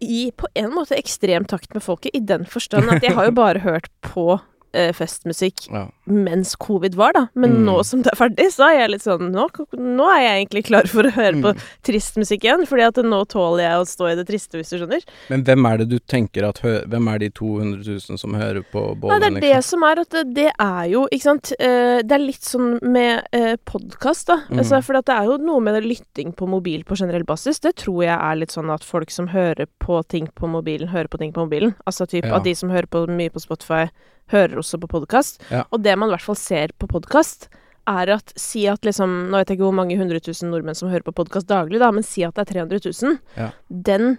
i 0.00 0.30
på 0.36 0.46
en 0.54 0.70
måte 0.74 0.98
ekstrem 0.98 1.46
takt 1.48 1.74
med 1.74 1.82
folket, 1.82 2.14
i 2.14 2.20
den 2.20 2.46
forstand 2.46 2.90
at 2.92 3.02
jeg 3.02 3.16
har 3.16 3.30
jo 3.30 3.34
bare 3.34 3.62
hørt 3.64 3.88
på 4.04 4.38
eh, 4.78 4.92
festmusikk 4.96 5.66
Ja. 5.72 5.86
mens 6.06 6.54
covid 6.56 6.94
var, 6.98 7.12
da. 7.16 7.26
Men 7.34 7.56
Mm. 7.58 7.64
nå 7.66 7.84
som 7.84 8.02
det 8.02 8.12
er 8.12 8.16
ferdig, 8.20 8.46
så 8.54 8.68
er 8.70 8.78
jeg 8.80 8.90
litt 8.94 9.02
sånn 9.02 9.30
Nå, 9.32 9.48
nå 9.74 10.06
er 10.14 10.20
jeg 10.22 10.46
egentlig 10.46 10.64
klar 10.70 10.86
for 10.88 11.02
å 11.02 11.10
høre 11.12 11.40
på 11.42 11.52
Mm. 11.54 11.60
trist 11.82 12.16
musikk 12.16 12.44
igjen, 12.46 12.64
fordi 12.66 12.86
at 12.86 12.94
nå 13.04 13.20
tåler 13.28 13.64
jeg 13.66 13.76
å 13.82 13.86
stå 13.88 14.12
i 14.12 14.14
det 14.16 14.26
triste, 14.28 14.54
hvis 14.58 14.70
du 14.70 14.78
skjønner. 14.78 15.02
Men 15.28 15.42
hvem 15.44 15.66
er 15.72 15.78
det 15.78 15.88
du 15.90 15.98
tenker 15.98 16.46
at 16.48 16.58
Hvem 16.62 17.08
er 17.14 17.18
de 17.18 17.30
200 17.30 17.82
000 17.84 18.18
som 18.18 18.34
hører 18.34 18.62
på 18.72 18.82
Nei, 19.08 19.18
det 19.18 19.28
er 19.36 19.40
det 19.40 19.64
som 19.64 19.82
er 19.82 20.00
at 20.00 20.10
det, 20.34 20.52
er 20.58 20.88
jo, 20.90 21.06
ikke 21.12 21.22
sant 21.22 21.52
eh, 21.58 22.00
Det 22.02 22.12
er 22.12 22.24
litt 22.26 22.42
sånn 22.44 22.78
med 22.82 23.24
eh, 23.32 23.56
podkast, 23.66 24.26
da. 24.26 24.36
Mm. 24.50 24.58
Altså, 24.58 24.82
for 24.84 24.96
at 24.98 25.06
det 25.06 25.14
er 25.16 25.24
jo 25.24 25.36
noe 25.38 25.60
med 25.60 25.74
det 25.74 25.84
lytting 25.88 26.34
på 26.36 26.46
mobil 26.48 26.84
på 26.84 26.96
generell 26.96 27.24
basis. 27.24 27.58
Det 27.60 27.74
tror 27.76 28.02
jeg 28.04 28.18
er 28.18 28.36
litt 28.36 28.50
sånn 28.54 28.72
at 28.72 28.84
folk 28.84 29.10
som 29.10 29.28
hører 29.28 29.66
på 29.80 30.02
ting 30.08 30.28
på 30.36 30.48
mobilen, 30.48 30.88
hører 30.88 31.08
på 31.08 31.18
ting 31.18 31.32
på 31.32 31.46
mobilen. 31.48 31.74
Altså 31.86 32.06
typ 32.08 32.24
Ja. 32.24 32.36
at 32.36 32.44
de 32.44 32.54
som 32.54 32.70
hører 32.70 32.86
på 32.86 33.06
mye 33.08 33.30
på 33.30 33.40
Spotify, 33.40 33.88
hører 34.32 34.60
også 34.60 34.80
på 34.82 34.90
podkast. 34.90 35.40
Ja. 35.52 35.64
Og 35.72 35.82
det 35.84 35.96
man 35.98 36.10
i 36.10 36.16
hvert 36.16 36.26
fall 36.26 36.38
ser 36.38 36.74
på 36.78 36.88
podkast, 36.90 37.48
er 37.88 38.12
at 38.18 38.34
si 38.36 38.66
at 38.68 38.84
liksom 38.84 39.30
Nå 39.32 39.38
vet 39.40 39.48
jeg 39.48 39.58
ikke 39.58 39.68
hvor 39.70 39.78
mange 39.78 39.96
hundre 39.96 40.20
tusen 40.20 40.50
nordmenn 40.52 40.76
som 40.76 40.90
hører 40.92 41.06
på 41.06 41.14
podkast 41.16 41.48
daglig, 41.48 41.80
da, 41.80 41.88
men 41.94 42.04
si 42.04 42.24
at 42.26 42.36
det 42.36 42.44
er 42.44 42.52
300 42.66 42.82
000. 42.84 43.18
Ja. 43.38 43.50
Den 43.68 44.18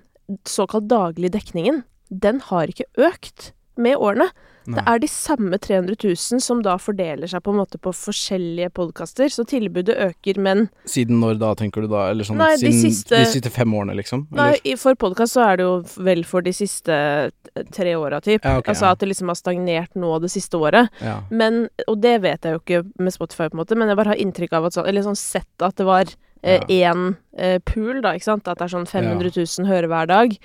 såkalt 0.49 0.89
daglige 0.89 1.35
dekningen, 1.37 1.83
den 2.09 2.41
har 2.49 2.69
ikke 2.71 2.89
økt 2.97 3.51
med 3.79 3.97
årene. 3.97 4.29
Det 4.75 4.83
er 4.87 4.99
de 4.99 5.07
samme 5.07 5.57
300 5.57 5.95
000 6.03 6.41
som 6.43 6.61
da 6.65 6.75
fordeler 6.77 7.27
seg 7.31 7.41
på 7.45 7.51
en 7.53 7.57
måte 7.61 7.79
på 7.81 7.93
forskjellige 7.95 8.69
podkaster, 8.77 9.31
så 9.33 9.45
tilbudet 9.47 9.95
øker, 9.97 10.37
men 10.39 10.69
Siden 10.85 11.19
når 11.23 11.39
da, 11.39 11.53
tenker 11.55 11.81
du 11.81 11.87
da? 11.87 12.09
Eller 12.11 12.23
sånn 12.27 12.37
Nei, 12.37 12.55
de 12.61 12.71
siste- 12.75 13.17
de 13.17 13.25
siste 13.25 13.49
fem 13.51 13.73
årene, 13.73 13.95
liksom? 13.97 14.27
Nei, 14.31 14.49
Eller? 14.53 14.61
i- 14.73 14.75
for 14.75 14.95
podkast 14.95 15.33
så 15.37 15.45
er 15.47 15.57
det 15.57 15.63
jo 15.63 15.83
vel 16.03 16.23
for 16.23 16.41
de 16.41 16.51
siste 16.51 16.89
eh, 16.89 17.63
tre 17.71 17.95
åra, 17.95 18.21
typ. 18.21 18.43
Ja, 18.45 18.57
okay, 18.59 18.73
altså 18.73 18.85
ja. 18.85 18.91
at 18.91 18.99
det 18.99 19.09
liksom 19.09 19.27
har 19.27 19.35
stagnert 19.35 19.95
nå 19.95 20.19
det 20.21 20.29
siste 20.31 20.57
året. 20.57 20.89
Ja. 21.01 21.21
Men, 21.31 21.67
og 21.87 22.01
det 22.01 22.21
vet 22.21 22.41
jeg 22.43 22.53
jo 22.53 22.59
ikke 22.59 22.83
med 22.99 23.13
Spotify, 23.13 23.49
på 23.49 23.55
en 23.57 23.63
måte, 23.65 23.75
men 23.77 23.87
jeg 23.87 23.97
bare 23.97 24.13
har 24.13 24.15
inntrykk 24.21 24.53
av 24.53 24.65
at 24.65 24.73
sånn 24.73 24.87
Eller 24.87 25.01
sånn 25.01 25.17
sett 25.17 25.61
at 25.61 25.75
det 25.75 25.85
var 25.85 26.05
én 26.43 27.15
eh, 27.37 27.53
eh, 27.55 27.59
pool, 27.59 28.01
da, 28.01 28.13
ikke 28.15 28.23
sant. 28.23 28.47
At 28.47 28.59
det 28.59 28.65
er 28.69 28.77
sånn 28.77 28.87
500 28.87 29.31
000 29.35 29.67
hører 29.67 29.87
hver 29.87 30.07
dag, 30.07 30.37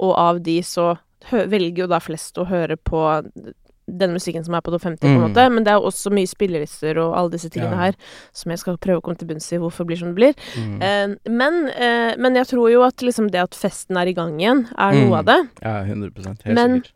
og 0.00 0.14
av 0.16 0.40
de 0.42 0.60
så 0.62 0.98
velger 1.30 1.84
jo 1.84 1.86
da 1.86 1.98
flest 2.00 2.38
å 2.38 2.46
høre 2.48 2.76
på 2.76 3.02
den 3.88 4.12
musikken 4.14 4.44
som 4.44 4.54
er 4.54 4.60
på 4.62 4.70
topp 4.70 4.82
50, 4.82 5.00
på 5.00 5.06
en 5.08 5.18
Mm. 5.20 5.24
måte. 5.34 5.50
Men 5.52 5.64
det 5.64 5.72
er 5.72 5.80
også 5.80 6.10
mye 6.12 6.26
spillelister 6.28 6.96
og 6.98 7.16
alle 7.18 7.30
disse 7.30 7.48
tingene 7.50 7.72
Ja. 7.72 7.76
her 7.90 7.94
som 8.32 8.50
jeg 8.50 8.58
skal 8.58 8.76
prøve 8.78 9.00
å 9.00 9.02
komme 9.02 9.18
til 9.18 9.26
bunns 9.28 9.52
i 9.52 9.56
hvorfor 9.58 9.78
det 9.78 9.86
blir 9.88 9.98
som 9.98 10.14
det 10.14 10.16
blir. 10.16 10.34
Mm. 10.56 10.82
Eh, 10.82 11.16
men, 11.30 11.68
eh, 11.68 12.14
men 12.16 12.34
jeg 12.34 12.46
tror 12.46 12.70
jo 12.70 12.82
at 12.82 12.96
liksom 13.02 13.30
det 13.30 13.40
at 13.42 13.50
festen 13.54 13.96
er 13.96 14.06
i 14.06 14.12
gang 14.14 14.38
igjen, 14.38 14.68
er 14.78 14.92
noe 14.92 15.10
Mm. 15.10 15.18
av 15.18 15.24
det. 15.24 15.48
ja, 15.62 15.84
100 15.84 16.12
Helt 16.44 16.54
Men- 16.54 16.80
sikkert. 16.82 16.92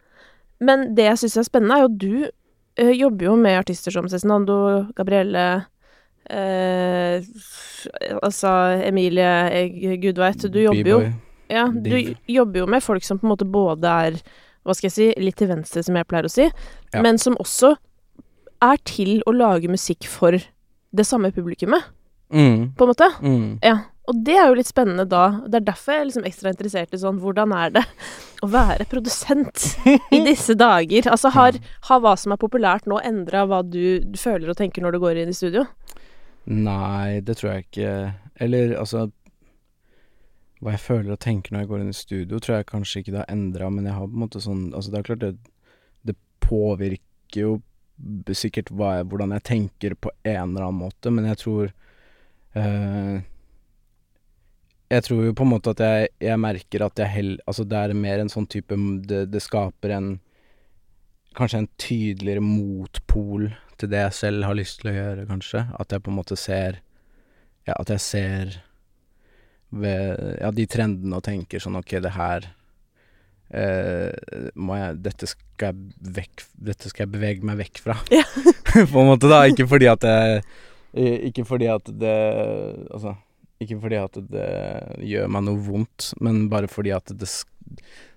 Men 0.61 0.95
det 0.95 1.05
jeg 1.05 1.17
syns 1.19 1.37
er 1.37 1.43
spennende, 1.43 1.75
er 1.75 1.81
jo 1.81 1.85
at 1.93 1.99
du 1.99 2.31
eh, 2.79 2.93
jobber 2.93 3.25
jo 3.25 3.37
med 3.37 3.59
artister 3.65 3.91
som 3.91 4.07
Cezinando, 4.07 4.93
Gabrielle 4.95 5.65
eh, 6.31 7.21
Altså 8.23 8.83
Emilie, 8.85 9.71
Gudveit 10.01 10.01
gud 10.03 10.17
veit. 10.19 10.53
Du 10.53 10.59
jobber 10.61 10.85
jo 10.91 11.13
Ja, 11.49 11.69
du 11.69 12.15
jobber 12.29 12.59
jo 12.61 12.67
med 12.67 12.83
folk 12.83 13.05
som 13.05 13.19
på 13.19 13.25
en 13.25 13.31
måte 13.37 13.47
både 13.51 13.85
er 13.85 14.13
hva 14.67 14.75
skal 14.77 14.91
jeg 14.91 14.97
si, 14.97 15.09
litt 15.23 15.37
til 15.41 15.49
venstre, 15.49 15.83
som 15.87 15.95
jeg 15.97 16.09
pleier 16.11 16.27
å 16.29 16.33
si, 16.33 16.51
Ja. 16.93 17.03
men 17.03 17.19
som 17.23 17.37
også 17.41 17.77
er 18.63 18.77
til 18.89 19.21
å 19.27 19.33
lage 19.37 19.69
musikk 19.71 20.05
for 20.11 20.33
det 20.37 21.07
samme 21.07 21.31
publikummet, 21.33 21.85
Mm. 22.33 22.73
på 22.75 22.83
en 22.83 22.89
måte. 22.91 23.07
Mm. 23.23 23.59
Ja, 23.63 23.77
og 24.09 24.25
det 24.25 24.35
er 24.35 24.49
jo 24.49 24.55
litt 24.59 24.67
spennende 24.67 25.05
da. 25.09 25.41
Det 25.47 25.61
er 25.61 25.67
derfor 25.73 25.93
jeg 25.95 26.01
er 26.01 26.07
liksom 26.09 26.25
ekstra 26.27 26.51
interessert 26.51 26.93
i 26.95 26.99
sånn 26.99 27.21
Hvordan 27.23 27.53
er 27.55 27.71
det 27.71 27.85
å 28.43 28.49
være 28.51 28.87
produsent 28.91 29.77
i 29.87 30.19
disse 30.25 30.57
dager? 30.59 31.07
Altså 31.13 31.31
har, 31.31 31.53
har 31.87 32.01
hva 32.01 32.17
som 32.19 32.33
er 32.35 32.37
populært 32.43 32.87
nå 32.91 32.99
endra 33.07 33.47
hva 33.47 33.63
du 33.63 34.01
føler 34.19 34.51
og 34.51 34.57
tenker 34.59 34.83
når 34.83 34.93
du 34.93 34.99
går 34.99 35.23
inn 35.23 35.29
i 35.31 35.39
studio? 35.39 35.67
Nei, 36.47 37.21
det 37.21 37.37
tror 37.39 37.53
jeg 37.55 37.67
ikke. 37.71 37.95
Eller 38.41 38.75
altså 38.79 39.07
Hva 40.63 40.73
jeg 40.73 40.83
føler 40.87 41.13
og 41.13 41.21
tenker 41.21 41.53
når 41.53 41.63
jeg 41.63 41.71
går 41.71 41.83
inn 41.83 41.93
i 41.93 41.97
studio, 41.97 42.41
tror 42.41 42.59
jeg 42.59 42.69
kanskje 42.71 43.03
ikke 43.03 43.13
det 43.13 43.23
har 43.23 43.33
endra, 43.33 43.69
men 43.73 43.89
jeg 43.89 43.97
har 43.97 44.09
på 44.09 44.17
en 44.17 44.25
måte 44.25 44.43
sånn 44.43 44.63
Altså, 44.73 44.93
det 44.93 44.99
er 44.99 45.09
klart 45.11 45.25
det 45.25 45.33
Det 46.09 46.17
påvirker 46.45 47.43
jo 47.43 47.57
sikkert 48.37 48.73
jeg, 48.77 49.07
hvordan 49.09 49.33
jeg 49.37 49.45
tenker 49.49 49.95
på 49.97 50.11
en 50.25 50.51
eller 50.51 50.67
annen 50.67 50.83
måte, 50.85 51.11
men 51.13 51.29
jeg 51.29 51.41
tror 51.41 51.71
eh, 52.57 53.17
Jeg 54.93 55.07
tror 55.09 55.25
jo 55.25 55.37
på 55.37 55.47
en 55.47 55.53
måte 55.53 55.73
at 55.73 55.83
jeg, 55.85 56.11
jeg 56.29 56.41
merker 56.41 56.87
at 56.87 57.05
jeg 57.05 57.15
heller 57.15 57.45
Altså, 57.47 57.65
det 57.65 57.83
er 57.83 58.01
mer 58.07 58.23
en 58.23 58.33
sånn 58.33 58.49
type 58.49 58.81
Det, 59.09 59.27
det 59.33 59.45
skaper 59.45 59.97
en 59.97 60.11
Kanskje 61.37 61.59
en 61.61 61.73
tydeligere 61.77 62.41
motpol 62.41 63.51
til 63.77 63.91
det 63.93 64.07
jeg 64.07 64.17
selv 64.17 64.47
har 64.49 64.57
lyst 64.57 64.79
til 64.81 64.89
å 64.89 64.95
gjøre, 64.95 65.27
kanskje. 65.29 65.67
At 65.77 65.93
jeg 65.93 66.01
på 66.01 66.09
en 66.09 66.17
måte 66.17 66.39
ser 66.41 66.79
Ja, 67.67 67.75
at 67.77 67.91
jeg 67.93 68.01
ser 68.01 68.55
ved 69.71 70.39
ja, 70.41 70.53
de 70.55 70.67
trendene 70.71 71.19
og 71.19 71.25
tenker 71.27 71.63
sånn 71.63 71.79
Ok, 71.81 71.97
det 72.03 72.13
her 72.15 72.47
eh, 73.51 74.51
må 74.55 74.79
jeg 74.79 75.01
Dette 75.09 75.29
skal 75.31 75.73
jeg 75.73 76.13
vekk 76.21 76.47
Dette 76.71 76.93
skal 76.93 77.07
jeg 77.07 77.13
bevege 77.17 77.47
meg 77.47 77.59
vekk 77.65 77.83
fra. 77.83 77.99
Ja. 78.15 78.25
på 78.93 79.03
en 79.03 79.11
måte, 79.11 79.31
da. 79.31 79.43
Ikke 79.51 79.69
fordi 79.71 79.91
at 79.91 80.07
jeg 80.07 80.43
Ikke 81.31 81.47
fordi 81.49 81.71
at 81.73 81.91
det 81.91 82.17
Altså 82.91 83.17
ikke 83.63 83.79
fordi 83.81 83.97
at 83.97 84.17
det 84.29 84.49
gjør 85.09 85.31
meg 85.33 85.47
noe 85.47 85.61
vondt, 85.65 86.11
men 86.25 86.47
bare 86.53 86.69
fordi 86.69 86.93
at 86.93 87.09
det 87.09 87.29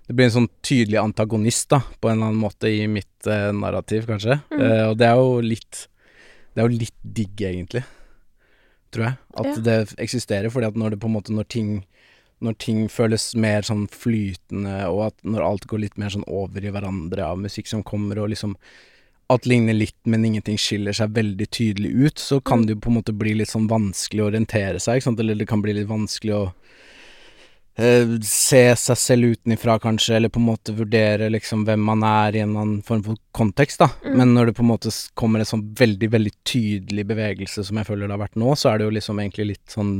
Det 0.06 0.16
blir 0.16 0.26
en 0.26 0.34
sånn 0.34 0.50
tydelig 0.66 0.98
antagonist, 0.98 1.68
da, 1.70 1.80
på 2.00 2.10
en 2.10 2.18
eller 2.18 2.32
annen 2.32 2.42
måte, 2.42 2.68
i 2.68 2.88
mitt 2.90 3.28
eh, 3.30 3.52
narrativ, 3.54 4.08
kanskje. 4.08 4.40
Mm. 4.50 4.60
Eh, 4.60 4.84
og 4.90 4.96
det 4.98 5.06
er 5.06 5.20
jo 5.20 5.40
litt 5.44 5.86
Det 6.50 6.60
er 6.60 6.66
jo 6.66 6.80
litt 6.80 6.96
digg, 7.00 7.44
egentlig. 7.46 7.84
Tror 8.92 9.04
jeg. 9.06 9.16
At 9.36 9.46
Ja. 9.46 9.54
det 9.60 9.94
eksisterer. 9.98 10.50
Fordi 10.50 10.66
at 10.66 10.74
når 10.74 10.90
det 10.90 11.00
på 11.00 11.06
en 11.06 11.14
måte 11.14 11.30
Når 11.32 11.48
ting 11.48 11.84
Når 12.42 12.56
ting 12.58 12.88
føles 12.88 13.34
mer 13.36 13.60
sånn 13.60 13.86
flytende, 13.86 14.88
og 14.88 15.06
at 15.08 15.14
når 15.22 15.42
alt 15.44 15.66
går 15.68 15.78
litt 15.80 15.98
mer 15.98 16.08
sånn 16.08 16.24
over 16.26 16.64
i 16.64 16.70
hverandre 16.70 17.18
av 17.20 17.36
musikk 17.38 17.66
som 17.68 17.82
kommer, 17.82 18.16
og 18.18 18.30
liksom 18.30 18.56
Alt 19.28 19.44
ligner 19.46 19.74
litt, 19.74 19.94
men 20.06 20.24
ingenting 20.24 20.56
skiller 20.58 20.92
seg 20.92 21.12
veldig 21.12 21.46
tydelig 21.50 21.92
ut, 21.94 22.14
så 22.18 22.42
kan 22.42 22.60
Mm. 22.62 22.66
det 22.66 22.74
jo 22.74 22.80
på 22.80 22.88
en 22.90 23.02
måte 23.02 23.16
bli 23.16 23.34
litt 23.34 23.48
sånn 23.48 23.68
vanskelig 23.68 24.22
å 24.24 24.30
orientere 24.32 24.80
seg, 24.80 24.96
ikke 24.96 25.02
sant, 25.04 25.20
eller 25.20 25.34
det 25.36 25.46
kan 25.46 25.62
bli 25.62 25.72
litt 25.74 25.86
vanskelig 25.86 26.32
å 26.34 26.52
se 28.26 28.62
seg 28.76 28.98
selv 28.98 29.34
utenifra, 29.34 29.78
kanskje, 29.80 30.16
eller 30.16 30.32
på 30.32 30.40
en 30.40 30.48
måte 30.48 30.74
vurdere 30.76 31.30
liksom 31.32 31.62
hvem 31.68 31.82
man 31.86 32.02
er 32.06 32.36
i 32.36 32.42
en 32.42 32.50
eller 32.50 32.64
annen 32.66 32.82
form 32.86 33.02
for 33.06 33.20
kontekst, 33.36 33.80
da. 33.82 33.88
Mm. 34.04 34.16
Men 34.18 34.34
når 34.36 34.50
det 34.50 34.56
på 34.58 34.64
en 34.64 34.70
måte 34.72 34.92
kommer 35.18 35.42
en 35.42 35.48
sånn 35.48 35.66
veldig, 35.78 36.10
veldig 36.12 36.34
tydelig 36.48 37.06
bevegelse 37.12 37.64
som 37.66 37.80
jeg 37.80 37.88
føler 37.88 38.06
det 38.08 38.16
har 38.16 38.24
vært 38.24 38.40
nå, 38.40 38.52
så 38.58 38.72
er 38.72 38.80
det 38.80 38.88
jo 38.88 38.96
liksom 38.98 39.22
egentlig 39.22 39.48
litt 39.54 39.76
sånn 39.76 39.94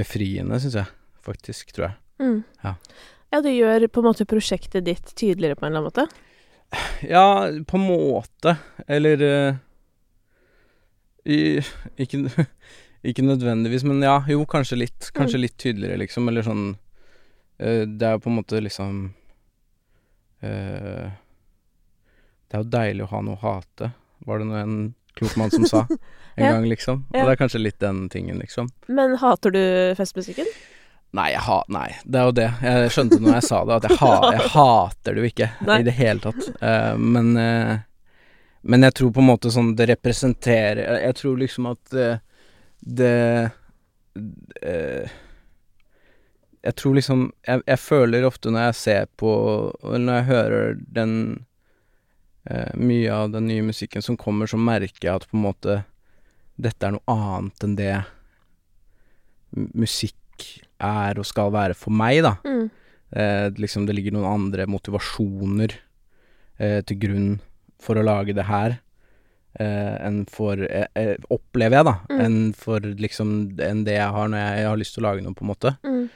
befriende, 0.00 0.60
syns 0.62 0.78
jeg. 0.80 0.96
Faktisk, 1.20 1.74
tror 1.76 1.90
jeg. 1.90 1.96
Mm. 2.20 2.36
Ja. 2.64 2.74
Ja, 3.30 3.40
det 3.44 3.54
gjør 3.54 3.86
på 3.92 4.02
en 4.02 4.08
måte 4.08 4.26
prosjektet 4.26 4.86
ditt 4.88 5.14
tydeligere 5.14 5.58
på 5.58 5.66
en 5.66 5.74
eller 5.74 5.84
annen 5.84 5.90
måte. 5.92 6.08
Ja, 7.06 7.50
på 7.66 7.78
en 7.78 7.86
måte. 7.86 8.56
Eller 8.90 9.22
uh, 9.22 9.60
i, 11.24 11.60
ikke, 12.00 12.24
ikke 13.06 13.24
nødvendigvis, 13.24 13.84
men 13.88 14.02
ja, 14.04 14.18
jo, 14.28 14.42
kanskje 14.46 14.76
litt. 14.82 15.10
Kanskje 15.16 15.40
litt 15.40 15.56
tydeligere, 15.60 15.96
liksom. 16.02 16.28
Eller 16.28 16.44
sånn 16.44 16.64
eh, 17.58 17.86
Det 17.88 18.06
er 18.06 18.16
jo 18.18 18.22
på 18.26 18.30
en 18.32 18.36
måte 18.40 18.60
liksom 18.60 18.98
eh, 20.42 21.10
Det 22.48 22.56
er 22.58 22.64
jo 22.64 22.70
deilig 22.72 23.06
å 23.06 23.10
ha 23.14 23.20
noe 23.24 23.38
å 23.38 23.44
hate, 23.44 23.92
var 24.26 24.40
det 24.42 24.48
nå 24.50 24.58
en 24.60 24.76
klok 25.18 25.36
mann 25.40 25.50
som 25.54 25.64
sa 25.68 25.84
en 26.36 26.44
Ja. 26.44 26.52
gang, 26.52 26.66
liksom. 26.68 27.04
Og 27.10 27.16
Ja. 27.16 27.24
det 27.26 27.32
er 27.32 27.40
kanskje 27.44 27.62
litt 27.62 27.78
den 27.82 28.08
tingen, 28.08 28.38
liksom. 28.38 28.68
Men 28.88 29.16
hater 29.20 29.50
du 29.50 29.62
festmusikken? 29.98 30.46
Nei, 31.12 31.32
jeg 31.32 31.40
ha, 31.42 31.64
nei, 31.68 31.88
det 32.06 32.20
er 32.20 32.24
jo 32.28 32.32
det. 32.38 32.48
Jeg 32.62 32.90
skjønte 32.94 33.18
når 33.18 33.32
jeg 33.40 33.46
sa 33.48 33.64
det, 33.66 33.74
at 33.80 33.86
jeg, 33.88 33.98
ha, 33.98 34.10
jeg 34.36 34.50
hater 34.52 35.14
det 35.16 35.20
jo 35.24 35.30
ikke 35.32 35.48
Nei. 35.66 35.78
i 35.80 35.86
det 35.88 35.94
hele 35.98 36.20
tatt. 36.22 36.50
Uh, 36.62 36.94
men, 37.02 37.32
uh, 37.34 37.78
men 38.62 38.86
jeg 38.86 38.94
tror 38.94 39.10
på 39.16 39.24
en 39.24 39.26
måte 39.32 39.50
sånn 39.50 39.72
det 39.74 39.88
representerer 39.90 41.00
Jeg, 41.02 41.16
tror 41.18 41.38
liksom 41.40 41.66
at 41.72 41.94
eh, 41.96 42.18
det 42.80 43.50
eh, 44.62 45.10
Jeg 46.62 46.76
tror 46.76 46.96
liksom 46.96 47.26
jeg, 47.46 47.62
jeg 47.66 47.80
føler 47.80 48.26
ofte 48.28 48.52
når 48.52 48.70
jeg 48.70 48.78
ser 48.80 49.10
på 49.20 49.32
Eller 49.84 50.06
når 50.06 50.18
jeg 50.18 50.28
hører 50.30 50.80
den 50.98 51.14
eh, 52.48 52.72
Mye 52.80 53.12
av 53.12 53.34
den 53.34 53.48
nye 53.50 53.66
musikken 53.68 54.04
som 54.04 54.18
kommer, 54.20 54.48
så 54.50 54.60
merker 54.60 55.08
jeg 55.08 55.14
at 55.14 55.28
på 55.28 55.36
en 55.38 55.46
måte 55.48 55.82
dette 56.60 56.84
er 56.84 56.92
noe 56.92 57.14
annet 57.14 57.64
enn 57.64 57.76
det 57.78 57.94
musikk 59.56 60.44
er 60.76 61.16
og 61.20 61.24
skal 61.24 61.52
være 61.54 61.76
for 61.76 61.94
meg, 61.94 62.20
da. 62.24 62.34
Mm. 62.44 62.66
Eh, 63.16 63.46
liksom 63.56 63.86
det 63.88 63.96
ligger 63.96 64.14
noen 64.14 64.28
andre 64.28 64.66
motivasjoner 64.70 65.72
eh, 66.60 66.80
til 66.84 67.00
grunn 67.00 67.30
for 67.80 67.96
å 67.96 68.04
lage 68.04 68.36
det 68.36 68.44
her 68.46 68.76
eh, 69.58 69.96
enn 70.06 70.26
for 70.30 70.60
eh, 70.62 70.86
eh, 70.94 71.16
Opplever 71.30 71.80
jeg, 71.80 71.84
da. 71.88 71.94
Mm. 72.10 72.20
Enn 72.26 72.38
for 72.54 72.80
liksom 72.80 73.32
enn 73.60 73.84
det 73.84 73.96
jeg 73.98 74.10
har 74.14 74.28
når 74.28 74.38
jeg, 74.44 74.66
har 74.68 74.76
lyst 74.80 74.94
til 74.94 75.02
å 75.04 75.08
lage 75.10 75.22
noe, 75.24 75.34
på 75.34 75.42
en 75.46 75.50
måte. 75.52 75.76
Mm. 75.84 76.08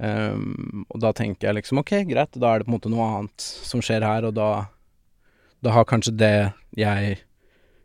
Um, 0.00 0.86
og 0.88 1.00
da 1.02 1.10
tenker 1.12 1.50
jeg 1.50 1.58
liksom 1.58 1.82
ok, 1.82 1.90
greit, 2.08 2.32
da 2.40 2.54
er 2.54 2.62
det 2.62 2.64
på 2.64 2.70
en 2.72 2.76
måte 2.78 2.88
noe 2.92 3.04
annet 3.18 3.44
som 3.44 3.82
skjer 3.84 4.00
her, 4.06 4.24
og 4.24 4.34
da 4.38 4.66
Da 5.60 5.74
har 5.76 5.84
kanskje 5.84 6.14
det 6.16 6.52
jeg 6.72 7.18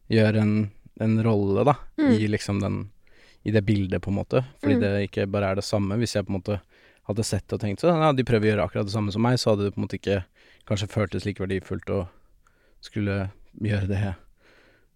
gjør 0.08 0.38
en, 0.40 0.54
en 1.04 1.18
rolle, 1.25 1.66
da, 1.68 1.74
Mm. 2.00 2.12
i 2.16 2.28
liksom 2.32 2.62
den 2.62 2.78
I 3.44 3.52
det 3.52 3.66
bildet, 3.66 4.02
på 4.02 4.10
en 4.10 4.16
måte. 4.16 4.46
Fordi 4.62 4.75
Mm. 4.75 4.82
det 4.82 5.10
ikke 5.10 5.28
bare 5.30 5.52
er 5.52 5.56
det 5.56 5.64
samme. 5.68 5.98
Hvis 6.00 6.16
jeg 6.16 6.25
på 6.25 6.32
en 6.32 6.40
måte 6.40 6.62
hadde 7.08 7.24
sett 7.24 7.52
og 7.54 7.60
tenkt 7.60 7.82
sånn, 7.82 8.00
ja, 8.02 8.12
de 8.14 8.24
prøver 8.24 8.48
å 8.48 8.52
gjøre 8.56 8.64
akkurat 8.66 8.86
det 8.88 8.94
samme 8.96 9.12
som 9.12 9.22
meg, 9.22 9.36
så 9.38 9.52
hadde 9.52 9.66
det 9.68 9.74
på 9.75 9.78
en 9.82 9.86
måte 9.86 10.00
ikke 10.00 10.24
kanskje 10.66 10.88
føltes 10.90 11.25
like 11.25 11.44
verdifullt 11.44 11.90
å 11.92 12.08
skulle 12.82 13.30
gjøre 13.62 13.88
det 13.92 14.16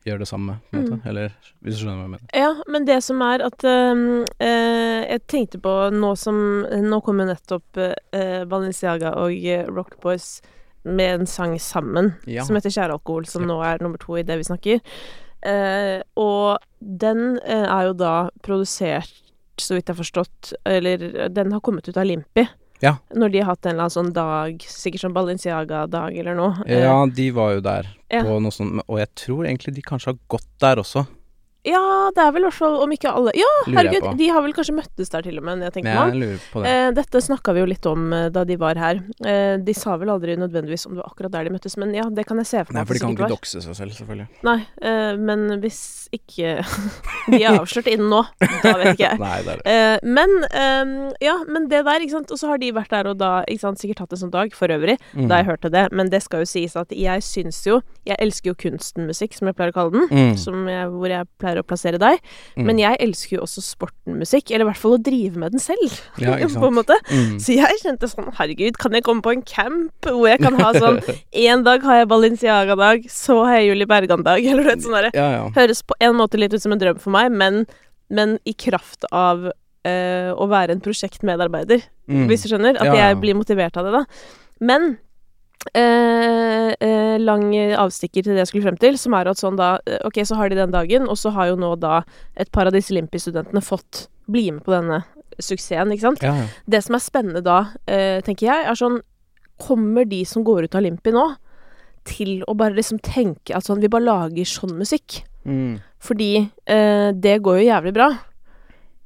Gjøre 0.08 0.22
det 0.24 0.28
samme, 0.30 0.54
på 0.72 0.78
en 0.78 0.84
måte. 0.86 0.98
Mm. 1.02 1.08
Eller 1.12 1.34
hvis 1.60 1.76
du 1.76 1.82
skjønner 1.82 1.98
hva 1.98 2.06
jeg 2.06 2.12
mener. 2.14 2.30
Ja, 2.40 2.52
men 2.72 2.86
det 2.88 3.00
som 3.04 3.22
er 3.26 3.44
at 3.44 3.66
eh, 3.68 5.02
Jeg 5.12 5.26
tenkte 5.28 5.60
på 5.60 5.74
nå 5.92 6.14
som 6.18 6.38
Nå 6.86 7.02
kommer 7.04 7.28
nettopp 7.28 7.78
eh, 7.84 8.46
Balenciaga 8.48 9.12
og 9.20 9.36
eh, 9.36 9.66
Rock 9.68 9.98
Boys 10.04 10.40
med 10.88 11.20
en 11.20 11.28
sang 11.28 11.58
sammen 11.60 12.14
Ja. 12.26 12.46
som 12.48 12.56
heter 12.56 12.72
'Kjære 12.72 12.96
alkohol', 12.96 13.28
som 13.28 13.44
Ja. 13.44 13.48
nå 13.52 13.58
er 13.68 13.84
nummer 13.84 13.98
to 14.00 14.16
i 14.16 14.24
det 14.24 14.38
vi 14.40 14.44
snakker. 14.48 14.80
Uh, 15.46 16.02
og 16.16 16.60
den 16.80 17.40
er 17.44 17.84
jo 17.88 17.94
da 17.94 18.30
produsert, 18.44 19.12
så 19.60 19.76
vidt 19.76 19.88
jeg 19.88 19.96
har 19.96 20.04
forstått 20.04 20.54
Eller 20.66 21.30
den 21.30 21.52
har 21.52 21.60
kommet 21.62 21.88
ut 21.88 21.98
av 21.98 22.06
Limpi. 22.06 22.48
Ja. 22.82 22.96
Når 23.14 23.32
de 23.34 23.40
har 23.44 23.46
hatt 23.56 23.66
en 23.66 23.72
eller 23.74 23.88
annen 23.90 23.96
sånn 23.98 24.14
dag, 24.16 24.60
sikkert 24.60 25.02
sånn 25.04 25.14
Balenciaga-dag 25.14 26.16
eller 26.18 26.36
noe. 26.38 26.64
Eh, 26.66 26.80
Ja, 26.86 27.06
de 27.06 27.30
var 27.32 27.54
jo 27.58 27.62
der 27.62 27.88
Ja. 28.10 28.22
på 28.24 28.40
noe 28.42 28.52
sånt, 28.52 28.82
og 28.88 28.98
jeg 29.00 29.10
tror 29.16 29.46
egentlig 29.46 29.76
de 29.76 29.82
kanskje 29.82 30.06
har 30.14 30.20
gått 30.30 30.48
der 30.60 30.78
også, 30.78 31.06
ja, 31.68 31.82
det 32.16 32.24
er 32.24 32.32
vel 32.32 32.44
i 32.46 32.48
hvert 32.48 32.56
fall, 32.56 32.76
om 32.86 32.92
ikke 32.96 33.12
alle 33.12 33.34
Ja, 33.36 33.50
herregud, 33.68 34.06
de 34.20 34.28
har 34.32 34.42
vel 34.46 34.54
kanskje 34.56 34.76
møttes 34.78 35.10
der 35.12 35.26
til 35.26 35.38
og 35.42 35.44
med, 35.44 35.64
jeg 35.68 35.74
tenker 35.76 35.92
meg 35.96 36.14
jeg 36.14 36.22
lurer 36.22 36.44
på 36.54 36.64
det. 36.64 36.72
Eh, 36.72 36.90
dette 36.96 37.22
snakka 37.26 37.54
vi 37.58 37.60
jo 37.64 37.68
litt 37.70 37.86
om 37.90 38.14
eh, 38.16 38.30
da 38.34 38.44
de 38.48 38.56
var 38.62 38.80
her. 38.80 39.02
Eh, 39.26 39.58
de 39.60 39.74
sa 39.76 39.98
vel 40.00 40.10
aldri 40.14 40.38
nødvendigvis 40.40 40.86
om 40.88 40.96
det 40.96 41.04
var 41.04 41.12
akkurat 41.12 41.34
der 41.36 41.50
de 41.50 41.56
møttes, 41.58 41.76
men 41.82 41.92
ja, 41.98 42.06
det 42.10 42.26
kan 42.30 42.40
jeg 42.40 42.48
se 42.50 42.64
for 42.64 42.74
Nei, 42.78 42.86
for 42.88 42.94
de 42.96 43.04
kan 43.04 43.16
ikke 43.18 43.30
dokse 43.34 43.62
seg 43.66 43.76
selv, 43.78 43.96
selvfølgelig. 43.98 44.28
Nei, 44.48 44.58
eh, 44.82 45.18
men 45.20 45.46
hvis 45.64 45.82
ikke 46.16 46.56
de 47.34 47.42
er 47.44 47.60
avslørt 47.60 47.90
innen 47.92 48.10
nå, 48.10 48.24
da 48.64 48.74
vet 48.80 48.94
ikke 48.96 49.10
jeg. 49.10 49.20
Nei, 49.26 49.36
det 49.46 49.54
er 49.58 49.62
det. 49.64 49.76
Eh, 49.76 50.10
men 50.16 50.36
eh, 50.50 50.96
ja, 51.28 51.36
men 51.50 51.68
det 51.70 51.84
der, 51.86 52.02
ikke 52.06 52.16
sant. 52.18 52.32
Og 52.34 52.40
så 52.42 52.50
har 52.54 52.62
de 52.64 52.72
vært 52.74 52.94
der 52.96 53.12
og 53.12 53.20
da, 53.20 53.34
ikke 53.52 53.66
sant, 53.68 53.82
sikkert 53.84 54.06
hatt 54.06 54.16
en 54.16 54.24
sånn 54.24 54.34
dag 54.34 54.56
for 54.58 54.72
øvrig, 54.74 54.96
Mm. 55.10 55.26
da 55.30 55.40
jeg 55.40 55.46
hørte 55.48 55.70
det. 55.74 55.88
Men 55.96 56.10
det 56.12 56.20
skal 56.22 56.44
jo 56.44 56.48
sies 56.50 56.76
at 56.78 56.92
jeg 56.94 57.24
syns 57.26 57.58
jo 57.66 57.80
Jeg 58.06 58.16
elsker 58.22 58.52
jo 58.52 58.56
kunstenmusikk, 58.62 59.34
som 59.38 59.48
jeg 59.50 59.56
pleier 59.58 59.72
å 59.72 59.76
kalle 59.76 59.92
den. 59.96 60.06
Mm. 60.10 60.36
Som 60.38 60.68
jeg, 60.70 60.88
hvor 60.94 61.10
jeg 61.12 61.26
pleier 61.42 61.49
å 61.58 61.64
plassere 61.66 61.98
deg. 61.98 62.20
Mm. 62.54 62.66
Men 62.68 62.78
jeg 62.78 63.00
elsker 63.08 63.38
jo 63.38 63.42
også 63.48 63.64
sporten 63.66 64.20
musikk, 64.22 64.52
eller 64.52 64.68
i 64.68 64.70
hvert 64.70 64.82
fall 64.84 64.94
å 64.98 65.02
drive 65.02 65.42
med 65.42 65.56
den 65.56 65.60
selv, 65.64 65.98
Ja, 66.22 66.36
på 66.62 66.68
en 66.70 66.78
måte. 66.78 66.94
Mm. 67.10 67.40
Så 67.42 67.56
jeg 67.58 67.80
kjente 67.82 68.12
sånn, 68.12 68.30
herregud, 68.38 68.78
kan 68.78 68.94
jeg 68.94 69.04
komme 69.08 69.26
på 69.26 69.34
en 69.34 69.42
camp 69.42 70.06
hvor 70.06 70.28
jeg 70.30 70.44
kan 70.44 70.54
ha 70.62 70.70
sånn 70.78 71.00
En 71.50 71.64
dag 71.66 71.82
har 71.90 72.02
jeg 72.04 72.10
Balenciaga-dag, 72.14 73.10
så 73.10 73.40
har 73.48 73.58
jeg 73.62 73.72
Julie 73.72 73.90
Bergan-dag, 73.90 74.46
eller 74.52 74.70
vet 74.70 74.86
sånn 74.86 74.94
derre. 75.00 75.12
Ja, 75.18 75.30
ja. 75.40 75.44
Høres 75.58 75.82
på 75.88 75.98
en 76.04 76.16
måte 76.20 76.38
litt 76.38 76.54
ut 76.54 76.62
som 76.62 76.76
en 76.76 76.82
drøm 76.86 77.02
for 77.02 77.16
meg, 77.16 77.32
men, 77.34 77.64
men 78.14 78.38
i 78.46 78.54
kraft 78.54 79.08
av 79.10 79.50
eh, 79.50 80.30
å 80.36 80.46
være 80.52 80.76
en 80.78 80.84
prosjektmedarbeider, 80.86 81.88
Mm. 82.10 82.24
hvis 82.26 82.42
du 82.42 82.48
skjønner. 82.50 82.74
At 82.82 82.90
jeg 82.98 83.18
blir 83.22 83.36
motivert 83.38 83.76
av 83.78 83.86
det, 83.86 83.92
da. 83.94 84.00
Men 84.66 84.96
eh, 85.74 86.72
eh, 86.80 87.18
lang 87.20 87.52
avstikker 87.54 88.24
til 88.24 88.34
det 88.34 88.44
jeg 88.44 88.52
skulle 88.52 88.68
frem 88.68 88.80
til, 88.80 88.98
som 89.00 89.16
er 89.18 89.30
at 89.32 89.42
sånn 89.42 89.60
da 89.60 89.76
eh, 89.86 90.00
Ok, 90.08 90.22
så 90.28 90.38
har 90.40 90.50
de 90.50 90.60
den 90.60 90.74
dagen, 90.76 91.08
og 91.10 91.20
så 91.20 91.34
har 91.36 91.52
jo 91.52 91.60
nå 91.60 91.76
da 91.82 92.02
et 92.40 92.52
par 92.56 92.70
av 92.70 92.76
disse 92.76 92.96
Limpi-studentene 92.96 93.64
fått 93.64 94.08
bli 94.30 94.50
med 94.56 94.64
på 94.66 94.76
denne 94.76 95.04
suksessen, 95.40 95.94
ikke 95.94 96.08
sant? 96.08 96.24
Ja, 96.26 96.34
ja. 96.42 96.48
Det 96.70 96.84
som 96.86 96.98
er 96.98 97.04
spennende 97.04 97.44
da, 97.46 97.60
eh, 97.88 98.20
tenker 98.26 98.52
jeg, 98.52 98.66
er 98.66 98.80
sånn 98.80 99.02
Kommer 99.60 100.06
de 100.08 100.22
som 100.24 100.46
går 100.48 100.70
ut 100.70 100.76
av 100.80 100.86
Limpi 100.86 101.12
nå, 101.12 101.26
til 102.08 102.46
å 102.48 102.54
bare 102.56 102.78
liksom 102.78 103.02
tenke 103.04 103.52
at 103.52 103.66
sånn 103.68 103.82
Vi 103.84 103.90
bare 103.92 104.08
lager 104.08 104.48
sånn 104.48 104.78
musikk. 104.80 105.18
Mm. 105.44 105.82
Fordi 106.00 106.30
eh, 106.64 107.10
det 107.12 107.42
går 107.44 107.60
jo 107.60 107.66
jævlig 107.68 107.94
bra. 107.98 108.08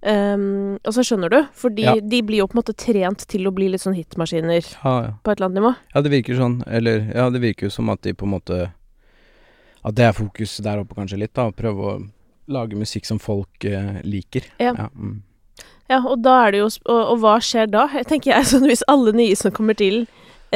Um, 0.04 0.74
og 0.84 0.92
så 0.92 1.04
skjønner 1.08 1.32
du, 1.32 1.38
fordi 1.56 1.86
Ja. 1.86 1.94
de 1.96 2.18
blir 2.28 2.42
jo 2.42 2.48
på 2.52 2.58
en 2.58 2.62
måte 2.64 2.74
trent 2.76 3.22
til 3.32 3.48
å 3.48 3.54
bli 3.56 3.70
litt 3.72 3.80
sånn 3.82 3.96
hitmaskiner 3.96 4.66
Ja, 4.84 4.96
ja. 5.06 5.12
på 5.24 5.32
et 5.32 5.38
eller 5.40 5.48
annet 5.48 5.62
nivå. 5.62 5.72
ja, 5.96 6.02
det 6.02 6.12
virker 6.12 6.36
sånn. 6.36 6.58
Eller 6.68 7.06
ja, 7.16 7.30
det 7.32 7.40
virker 7.40 7.70
jo 7.70 7.72
som 7.72 7.90
at 7.94 8.02
de 8.04 8.12
på 8.14 8.26
en 8.28 8.34
måte 8.36 8.58
At 9.86 9.96
det 9.96 10.04
er 10.10 10.14
fokus 10.16 10.58
der 10.64 10.80
oppe 10.80 10.96
kanskje 10.96 11.18
litt, 11.20 11.34
da. 11.36 11.48
Å 11.48 11.56
prøve 11.56 11.88
å 11.94 11.94
lage 12.48 12.76
musikk 12.76 13.06
som 13.08 13.20
folk 13.20 13.64
uh, 13.66 14.02
liker. 14.04 14.44
Ja. 14.60 14.74
mm. 14.96 15.22
Ja, 15.90 16.00
og 16.08 16.22
da 16.24 16.38
er 16.48 16.52
det 16.52 16.60
jo 16.62 16.68
og, 16.68 17.02
og 17.14 17.18
hva 17.20 17.38
skjer 17.44 17.68
da? 17.72 17.88
Tenker 18.08 18.32
jeg 18.34 18.46
sånn 18.52 18.68
Hvis 18.68 18.84
alle 18.88 19.12
nye 19.16 19.36
som 19.36 19.52
kommer 19.52 19.76
til, 19.76 20.06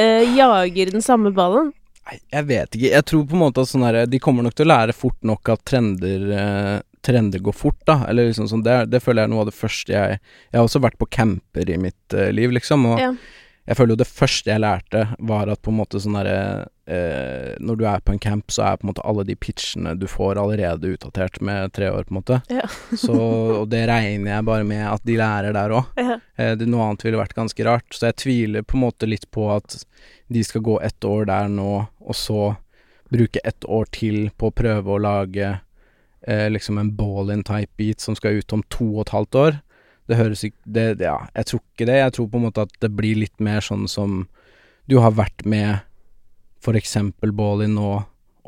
uh, 0.00 0.24
jager 0.36 0.92
den 0.92 1.04
samme 1.04 1.32
ballen 1.32 1.72
Nei, 2.08 2.16
jeg 2.32 2.44
vet 2.48 2.76
ikke. 2.76 2.88
Jeg 2.94 3.04
tror 3.04 3.24
på 3.28 3.36
en 3.36 3.42
måte 3.42 3.60
at 3.60 3.68
sånn 3.68 3.84
herre 3.84 4.06
De 4.08 4.18
kommer 4.18 4.42
nok 4.44 4.54
til 4.56 4.64
å 4.64 4.72
lære 4.72 4.94
fort 4.96 5.18
nok 5.28 5.48
at 5.52 5.60
trender 5.68 6.22
eh, 6.32 6.78
Trender 7.02 7.38
går 7.38 7.54
fort, 7.56 7.80
da. 7.86 8.00
Eller 8.08 8.30
liksom 8.30 8.48
sånn 8.50 8.64
det, 8.66 8.78
det 8.92 9.02
føler 9.04 9.22
jeg 9.22 9.30
er 9.30 9.34
noe 9.34 9.44
av 9.44 9.50
det 9.50 9.58
første 9.58 9.92
jeg 9.94 10.16
Jeg 10.18 10.56
har 10.58 10.64
også 10.66 10.82
vært 10.84 10.98
på 11.00 11.10
camper 11.10 11.70
i 11.70 11.76
mitt 11.80 12.16
uh, 12.16 12.30
liv, 12.34 12.52
liksom. 12.54 12.86
Og 12.90 12.98
Ja. 13.00 13.12
jeg 13.68 13.76
føler 13.76 13.92
jo 13.94 14.00
det 14.00 14.08
første 14.08 14.50
jeg 14.50 14.62
lærte, 14.64 15.04
var 15.18 15.48
at 15.52 15.62
på 15.62 15.70
en 15.70 15.78
måte 15.78 16.00
sånn 16.00 16.16
derre 16.18 16.68
uh, 16.88 17.54
Når 17.60 17.76
du 17.80 17.84
er 17.86 18.00
på 18.00 18.12
en 18.14 18.22
camp, 18.22 18.50
så 18.50 18.64
er 18.66 18.76
på 18.80 18.86
en 18.86 18.92
måte 18.92 19.04
alle 19.04 19.24
de 19.28 19.36
pitchene 19.36 19.94
du 19.98 20.06
får 20.08 20.40
allerede 20.40 20.94
utdatert 20.94 21.40
med 21.44 21.72
tre 21.76 21.90
år, 21.92 22.08
på 22.08 22.14
en 22.14 22.20
måte. 22.20 22.40
Ja. 22.48 22.66
så 23.04 23.16
Og 23.62 23.68
det 23.68 23.84
regner 23.90 24.36
jeg 24.36 24.48
bare 24.48 24.64
med 24.64 24.86
at 24.88 25.04
de 25.04 25.18
lærer 25.20 25.52
der 25.56 25.76
òg. 25.76 25.92
Ja. 26.00 26.18
Uh, 26.38 26.54
noe 26.66 26.88
annet 26.88 27.04
ville 27.04 27.20
vært 27.20 27.36
ganske 27.36 27.64
rart. 27.68 27.88
Så 27.92 28.08
jeg 28.10 28.20
tviler 28.24 28.66
på 28.66 28.78
en 28.78 28.86
måte 28.88 29.06
litt 29.10 29.28
på 29.30 29.50
at 29.54 29.82
de 30.28 30.42
skal 30.44 30.64
gå 30.64 30.80
ett 30.84 31.04
år 31.04 31.28
der 31.28 31.48
nå, 31.48 31.86
og 32.00 32.16
så 32.16 32.56
bruke 33.08 33.40
ett 33.44 33.64
år 33.64 33.86
til 33.92 34.28
på 34.36 34.50
å 34.50 34.52
prøve 34.52 34.92
å 34.92 35.00
lage 35.00 35.54
liksom 36.28 36.76
en 36.76 36.90
ball-in 36.92 37.40
type 37.46 37.72
beat 37.80 38.04
som 38.04 38.16
skal 38.18 38.40
ut 38.42 38.52
om 38.52 38.60
to 38.68 38.84
og 38.98 39.06
et 39.06 39.12
halvt 39.14 39.38
år. 39.40 39.58
Det 40.08 40.18
høres 40.18 40.44
ikke 40.44 40.60
det, 40.64 40.86
det, 41.00 41.06
Ja, 41.08 41.28
jeg 41.36 41.48
tror 41.48 41.62
ikke 41.62 41.86
det. 41.88 41.98
Jeg 42.00 42.14
tror 42.16 42.28
på 42.28 42.40
en 42.40 42.46
måte 42.48 42.64
at 42.66 42.74
det 42.84 42.90
blir 42.96 43.16
litt 43.16 43.40
mer 43.40 43.64
sånn 43.64 43.86
som 43.88 44.18
du 44.88 44.98
har 45.00 45.16
vært 45.16 45.44
med 45.48 45.84
for 46.64 46.78
eksempel 46.78 47.32
Ballin 47.36 47.76
nå, 47.76 47.92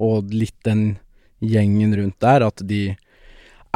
og 0.00 0.32
litt 0.34 0.56
den 0.66 0.99
gjengen 1.40 1.94
rundt 1.96 2.18
der, 2.20 2.44
at 2.49 2.62
de 2.66 2.82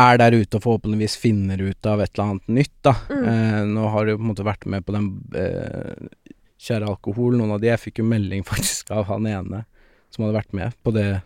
er 0.00 0.18
der 0.18 0.34
ute 0.34 0.58
og 0.58 0.64
forhåpentligvis 0.64 1.16
finner 1.20 1.60
ut 1.62 1.86
av 1.86 2.02
et 2.02 2.10
eller 2.14 2.32
annet 2.32 2.48
nytt, 2.56 2.74
da. 2.82 2.94
Mm. 3.10 3.26
Eh, 3.30 3.60
nå 3.76 3.90
har 3.94 4.06
du 4.06 4.16
på 4.16 4.24
en 4.24 4.30
måte 4.32 4.46
vært 4.46 4.66
med 4.70 4.86
på 4.86 4.96
den 4.96 5.12
eh, 5.38 6.32
Kjære 6.64 6.86
alkohol, 6.88 7.34
noen 7.36 7.50
av 7.52 7.58
de. 7.60 7.68
Jeg 7.68 7.80
fikk 7.82 7.98
jo 8.00 8.06
melding 8.08 8.44
faktisk 8.52 8.88
av 8.94 9.04
han 9.10 9.26
ene 9.28 9.64
som 10.14 10.24
hadde 10.24 10.38
vært 10.38 10.54
med 10.56 10.76
på 10.82 10.94
det 10.96 11.08
eh, 11.12 11.22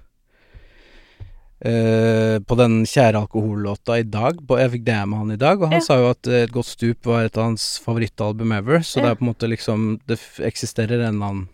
På 1.60 2.54
den 2.54 2.84
Kjære 2.86 3.18
alkohol-låta 3.24 3.98
i 3.98 4.04
dag. 4.06 4.38
På, 4.46 4.58
jeg 4.60 4.70
fikk 4.76 4.84
det 4.86 4.98
med 5.10 5.18
han 5.18 5.32
i 5.34 5.36
dag, 5.40 5.58
og 5.60 5.68
han 5.72 5.80
Ja. 5.80 5.84
sa 5.84 5.96
jo 5.98 6.10
at 6.10 6.26
eh, 6.28 6.44
Et 6.44 6.52
godt 6.52 6.66
stup 6.70 7.04
var 7.06 7.24
et 7.24 7.36
av 7.36 7.44
hans 7.50 7.80
favorittalbum 7.84 8.52
ever. 8.52 8.78
Så 8.86 9.00
det 9.02 9.10
er 9.10 9.14
på 9.18 9.24
en 9.26 9.32
måte 9.34 9.48
liksom 9.50 9.98
Det 10.06 10.18
eksisterer 10.38 11.00
en 11.02 11.14
eller 11.16 11.26
annen 11.26 11.48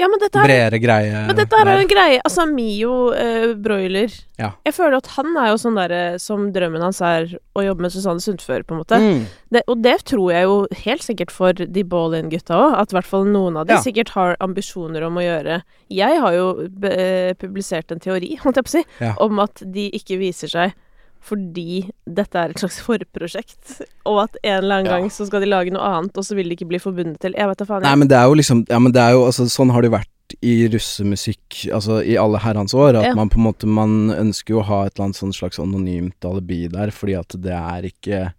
Ja, 0.00 0.08
men 0.08 0.18
dette 0.22 0.40
her 0.40 0.48
bredere 0.48 0.80
greie 0.80 1.22
Men 1.28 1.36
dette 1.38 1.58
her 1.60 1.68
er 1.68 1.82
en 1.82 1.90
greie. 1.90 2.20
Altså, 2.24 2.46
Mio 2.48 2.94
eh, 3.12 3.52
Broiler 3.60 4.10
Ja. 4.40 4.52
Jeg 4.64 4.72
føler 4.74 4.96
at 4.96 5.10
han 5.18 5.34
er 5.36 5.50
jo 5.52 5.58
sånn 5.60 5.76
derre 5.76 6.02
som 6.22 6.46
drømmen 6.54 6.80
hans 6.80 7.00
er 7.04 7.28
å 7.54 7.64
jobbe 7.66 7.84
med 7.84 7.92
Susanne 7.92 8.24
Sundfør, 8.24 8.64
på 8.64 8.72
en 8.74 8.80
måte. 8.80 8.96
Mm. 9.02 9.22
Det, 9.52 9.62
og 9.68 9.82
det 9.84 9.96
tror 10.08 10.32
jeg 10.32 10.46
jo 10.48 10.56
helt 10.86 11.04
sikkert 11.04 11.30
for 11.34 11.52
de 11.52 11.84
ball-in-gutta 11.84 12.56
òg, 12.56 12.78
at 12.80 12.92
i 12.94 12.96
hvert 12.98 13.10
fall 13.10 13.28
noen 13.28 13.58
av 13.60 13.66
de 13.68 13.76
Ja. 13.76 13.82
sikkert 13.84 14.14
har 14.16 14.36
ambisjoner 14.40 15.04
om 15.06 15.20
å 15.20 15.24
gjøre 15.26 15.62
Jeg 15.90 16.20
har 16.24 16.32
jo 16.32 16.46
eh, 16.88 17.34
publisert 17.34 17.92
en 17.92 18.00
teori, 18.00 18.38
holdt 18.40 18.56
jeg 18.56 18.64
på 18.64 18.72
å 18.72 18.78
si, 18.78 18.84
Ja. 19.04 19.14
om 19.20 19.38
at 19.40 19.60
de 19.66 19.90
ikke 19.92 20.16
viser 20.18 20.48
seg 20.48 20.72
fordi 21.20 21.90
dette 22.08 22.34
er 22.40 22.50
et 22.54 22.58
slags 22.62 22.80
forprosjekt, 22.80 23.80
og 24.08 24.22
at 24.24 24.36
en 24.42 24.58
eller 24.64 24.74
annen 24.80 24.86
Ja. 24.90 24.98
gang 24.98 25.10
så 25.10 25.26
skal 25.28 25.40
de 25.44 25.46
lage 25.50 25.70
noe 25.70 25.82
annet, 25.84 26.16
og 26.16 26.24
så 26.24 26.34
vil 26.34 26.48
de 26.48 26.56
ikke 26.56 26.68
bli 26.68 26.78
forbundet 26.78 27.18
til 27.20 27.32
Jeg 27.36 27.46
vet 27.46 27.58
da 27.58 27.64
faen. 27.68 27.82
Jeg. 27.82 27.90
Nei, 27.90 27.96
men 27.96 28.08
det 28.08 28.16
er 28.16 28.24
jo 28.26 28.34
liksom 28.40 28.64
Ja, 28.70 28.78
men 28.78 28.92
det 28.92 29.00
er 29.02 29.12
jo 29.12 29.26
altså 29.26 29.44
Sånn 29.48 29.70
har 29.70 29.82
det 29.82 29.90
vært 29.92 30.08
i 30.46 30.68
russemusikk 30.70 31.72
altså 31.74 32.00
i 32.06 32.16
alle 32.16 32.38
herrens 32.38 32.72
år. 32.74 32.96
At 33.00 33.04
Ja. 33.10 33.14
man 33.14 33.28
på 33.28 33.36
en 33.38 33.44
måte 33.52 33.66
Man 33.66 34.10
ønsker 34.10 34.54
jo 34.54 34.60
å 34.60 34.64
ha 34.64 34.84
et 34.86 34.94
eller 34.96 35.06
annet 35.10 35.16
sånn 35.16 35.34
slags 35.34 35.58
anonymt 35.58 36.24
alibi 36.24 36.68
der, 36.68 36.90
fordi 36.90 37.18
at 37.18 37.28
det 37.40 37.52
er 37.52 37.82
ikke 37.90 38.32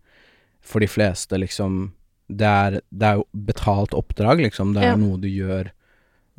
For 0.61 0.79
de 0.79 0.88
fleste, 0.88 1.38
liksom 1.38 1.91
Det 2.29 2.47
er, 2.47 2.71
det 2.91 3.03
er 3.03 3.15
jo 3.17 3.25
betalt 3.35 3.91
oppdrag, 3.91 4.39
liksom. 4.39 4.73
Det 4.73 4.83
er 4.83 4.88
Ja. 4.91 4.95
noe 4.95 5.17
du 5.19 5.27
gjør 5.27 5.69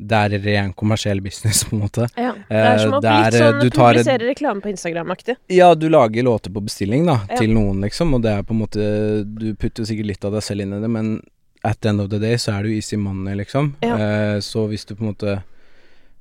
Det 0.07 0.17
er 0.19 0.33
ren 0.43 0.73
kommersiell 0.73 1.21
business, 1.23 1.63
på 1.63 1.75
en 1.77 1.81
måte. 1.85 2.07
ja. 2.17 2.33
Det 2.49 2.59
er 2.59 2.77
som 2.81 2.93
Eh, 2.93 2.97
å 2.97 3.01
det 3.01 3.11
er, 3.11 3.37
sånn 3.39 3.61
et- 3.65 3.73
publisere 3.77 4.27
reklame 4.29 4.61
på 4.61 4.69
Instagram-aktig. 4.73 5.35
Ja, 5.49 5.73
du 5.75 5.87
lager 5.89 6.23
låter 6.23 6.51
på 6.53 6.63
bestilling, 6.65 7.05
da, 7.05 7.19
Ja. 7.29 7.37
til 7.37 7.49
noen, 7.53 7.79
liksom, 7.81 8.13
og 8.13 8.21
det 8.23 8.31
er 8.37 8.43
på 8.43 8.51
en 8.51 8.59
måte 8.65 9.23
Du 9.39 9.53
putter 9.55 9.83
sikkert 9.85 10.05
litt 10.07 10.25
av 10.25 10.31
deg 10.33 10.41
selv 10.41 10.61
inn 10.61 10.73
i 10.73 10.81
det, 10.81 10.89
men 10.89 11.21
at 11.63 11.79
the 11.81 11.89
end 11.89 12.01
of 12.01 12.09
the 12.09 12.19
day 12.19 12.35
så 12.35 12.57
er 12.59 12.63
du 12.63 12.69
easy 12.75 12.97
money, 12.97 13.35
liksom. 13.35 13.75
Ja. 13.81 13.95
Eh, 13.95 14.37
så 14.39 14.67
hvis 14.67 14.85
du 14.85 14.95
på 14.95 15.01
en 15.07 15.13
måte 15.15 15.43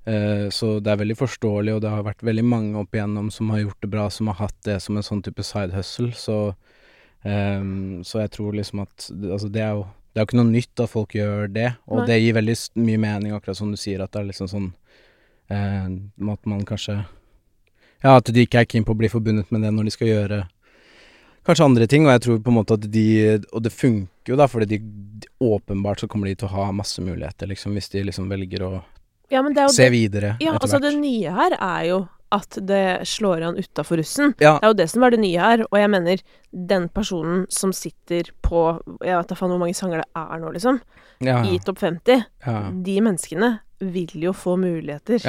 eh, 0.06 0.48
Så 0.50 0.80
det 0.82 0.92
er 0.92 0.96
veldig 1.04 1.16
forståelig, 1.16 1.74
og 1.76 1.80
det 1.82 1.90
har 1.90 2.02
vært 2.02 2.22
veldig 2.22 2.44
mange 2.44 2.76
opp 2.78 2.90
igjennom 2.92 3.30
som 3.32 3.50
har 3.50 3.58
gjort 3.64 3.80
det 3.82 3.90
bra, 3.90 4.08
som 4.10 4.26
har 4.28 4.34
hatt 4.34 4.54
det 4.64 4.80
som 4.82 4.96
en 4.96 5.02
sånn 5.02 5.22
type 5.22 5.42
side 5.42 5.72
hustle, 5.72 6.12
så 6.12 6.54
ehm, 7.24 8.02
Så 8.04 8.20
jeg 8.22 8.30
tror 8.30 8.52
liksom 8.54 8.82
at 8.82 9.10
Altså, 9.10 9.50
det 9.50 9.62
er 9.62 9.74
jo 9.76 9.86
det 10.12 10.20
er 10.20 10.26
jo 10.26 10.28
ikke 10.28 10.40
noe 10.42 10.52
nytt 10.52 10.80
at 10.84 10.92
folk 10.92 11.14
gjør 11.16 11.46
det, 11.48 11.68
og 11.88 12.02
Nei. 12.02 12.06
det 12.10 12.18
gir 12.20 12.34
veldig 12.36 12.56
mye 12.84 13.00
mening, 13.00 13.32
akkurat 13.32 13.56
som 13.56 13.70
du 13.72 13.78
sier, 13.80 14.02
at 14.04 14.12
det 14.12 14.20
er 14.20 14.28
liksom 14.28 14.50
sånn 14.50 14.66
eh, 15.48 15.86
At 16.32 16.48
man 16.50 16.66
kanskje 16.68 16.98
Ja, 18.02 18.18
at 18.18 18.28
de 18.28 18.44
ikke 18.44 18.60
er 18.60 18.68
keen 18.68 18.84
på 18.84 18.92
å 18.92 18.98
bli 18.98 19.08
forbundet 19.08 19.48
med 19.54 19.64
det 19.64 19.72
når 19.72 19.88
de 19.88 19.94
skal 19.94 20.10
gjøre 20.10 20.42
kanskje 21.46 21.64
andre 21.64 21.88
ting, 21.90 22.04
og 22.06 22.12
jeg 22.12 22.22
tror 22.26 22.42
på 22.44 22.52
en 22.52 22.58
måte 22.60 22.76
at 22.78 22.84
de 22.92 23.06
Og 23.50 23.62
det 23.64 23.72
funker 23.74 24.34
jo, 24.34 24.38
da, 24.38 24.46
fordi 24.46 24.68
de, 24.76 24.78
de 25.24 25.30
åpenbart 25.42 26.04
så 26.04 26.08
kommer 26.10 26.28
de 26.28 26.36
til 26.38 26.50
å 26.50 26.54
ha 26.58 26.68
masse 26.76 27.02
muligheter, 27.02 27.48
liksom, 27.50 27.72
hvis 27.74 27.90
de 27.94 28.04
liksom 28.10 28.28
velger 28.30 28.66
å 28.68 28.72
Ja, 29.32 29.40
men 29.40 29.56
det 29.56 29.64
jo 29.64 29.72
se 29.74 29.88
det, 29.88 29.94
videre 29.96 30.36
ja, 30.44 30.58
altså 30.58 30.78
det 30.82 30.92
nye 30.98 31.32
her 31.32 31.56
er 31.56 31.88
jo 31.88 32.02
at 32.32 32.56
det 32.68 33.02
slår 33.08 33.42
an 33.50 33.58
utafor 33.60 34.00
russen. 34.00 34.32
Ja, 34.40 34.54
Det 34.58 34.64
er 34.66 34.72
jo 34.72 34.78
det 34.80 34.88
som 34.90 35.04
var 35.04 35.12
det 35.14 35.20
nye 35.22 35.38
her, 35.40 35.64
og 35.68 35.76
jeg 35.78 35.90
mener 35.92 36.22
den 36.52 36.88
personen 36.92 37.44
som 37.52 37.72
sitter 37.72 38.30
på 38.44 38.64
Jeg 39.04 39.16
vet 39.16 39.28
da 39.28 39.36
faen 39.38 39.52
hvor 39.52 39.60
mange 39.62 39.76
sanger 39.76 40.02
det 40.02 40.08
er 40.16 40.40
nå, 40.42 40.52
liksom, 40.56 40.80
ja, 41.24 41.42
i 41.44 41.58
topp 41.64 41.78
50. 41.84 42.24
ja, 42.46 42.56
De 42.72 42.96
menneskene 43.04 43.52
vil 43.82 44.12
jo 44.22 44.32
få 44.32 44.56
muligheter. 44.62 45.20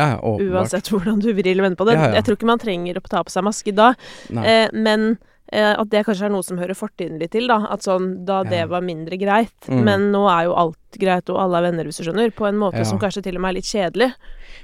Uansett 0.53 0.89
hvordan 0.93 1.19
du 1.23 1.31
vrir 1.33 1.51
eller 1.55 1.63
vender 1.69 1.79
på 1.79 1.87
det. 1.89 1.95
Jeg 2.19 2.23
tror 2.27 2.37
ikke 2.37 2.49
man 2.51 2.61
trenger 2.61 2.99
å 2.99 3.05
ta 3.09 3.23
på 3.25 3.33
seg 3.33 3.43
maske 3.47 3.73
da, 3.73 3.93
eh, 4.45 4.67
men 4.73 5.17
eh, 5.51 5.73
at 5.73 5.89
det 5.89 6.03
kanskje 6.05 6.27
er 6.27 6.33
noe 6.33 6.45
som 6.45 6.57
hører 6.61 6.77
fortiden 6.77 7.17
litt 7.21 7.31
til, 7.33 7.47
da. 7.49 7.63
At 7.73 7.81
sånn, 7.85 8.25
da 8.25 8.43
det 8.45 8.67
var 8.69 8.81
mindre 8.85 9.17
greit. 9.17 9.53
Mm. 9.67 9.81
Men 9.85 10.11
nå 10.13 10.23
er 10.29 10.45
jo 10.45 10.53
alt 10.53 10.99
greit, 11.01 11.29
og 11.33 11.41
alle 11.41 11.57
er 11.57 11.71
venner, 11.71 11.85
hvis 11.89 11.97
du 11.97 12.03
skjønner. 12.07 12.29
På 12.37 12.45
en 12.49 12.57
måte 12.61 12.85
som 12.85 12.99
kanskje 13.01 13.23
til 13.25 13.35
og 13.37 13.41
med 13.41 13.49
er 13.55 13.57
litt 13.61 13.69
kjedelig. 13.73 14.11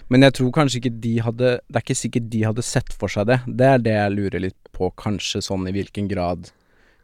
Men 0.10 0.26
jeg 0.26 0.36
tror 0.39 0.54
kanskje 0.56 0.80
ikke 0.82 0.95
de 1.04 1.12
hadde 1.22 1.50
Det 1.62 1.78
er 1.78 1.84
ikke 1.86 1.98
sikkert 1.98 2.30
de 2.34 2.45
hadde 2.48 2.65
sett 2.65 2.93
for 2.98 3.12
seg 3.13 3.30
det. 3.30 3.39
Det 3.45 3.67
er 3.69 3.84
det 3.86 3.95
jeg 3.95 4.15
lurer 4.15 4.43
litt 4.48 4.72
på, 4.76 4.89
kanskje 4.98 5.43
sånn 5.45 5.67
i 5.69 5.74
hvilken 5.76 6.10
grad 6.10 6.50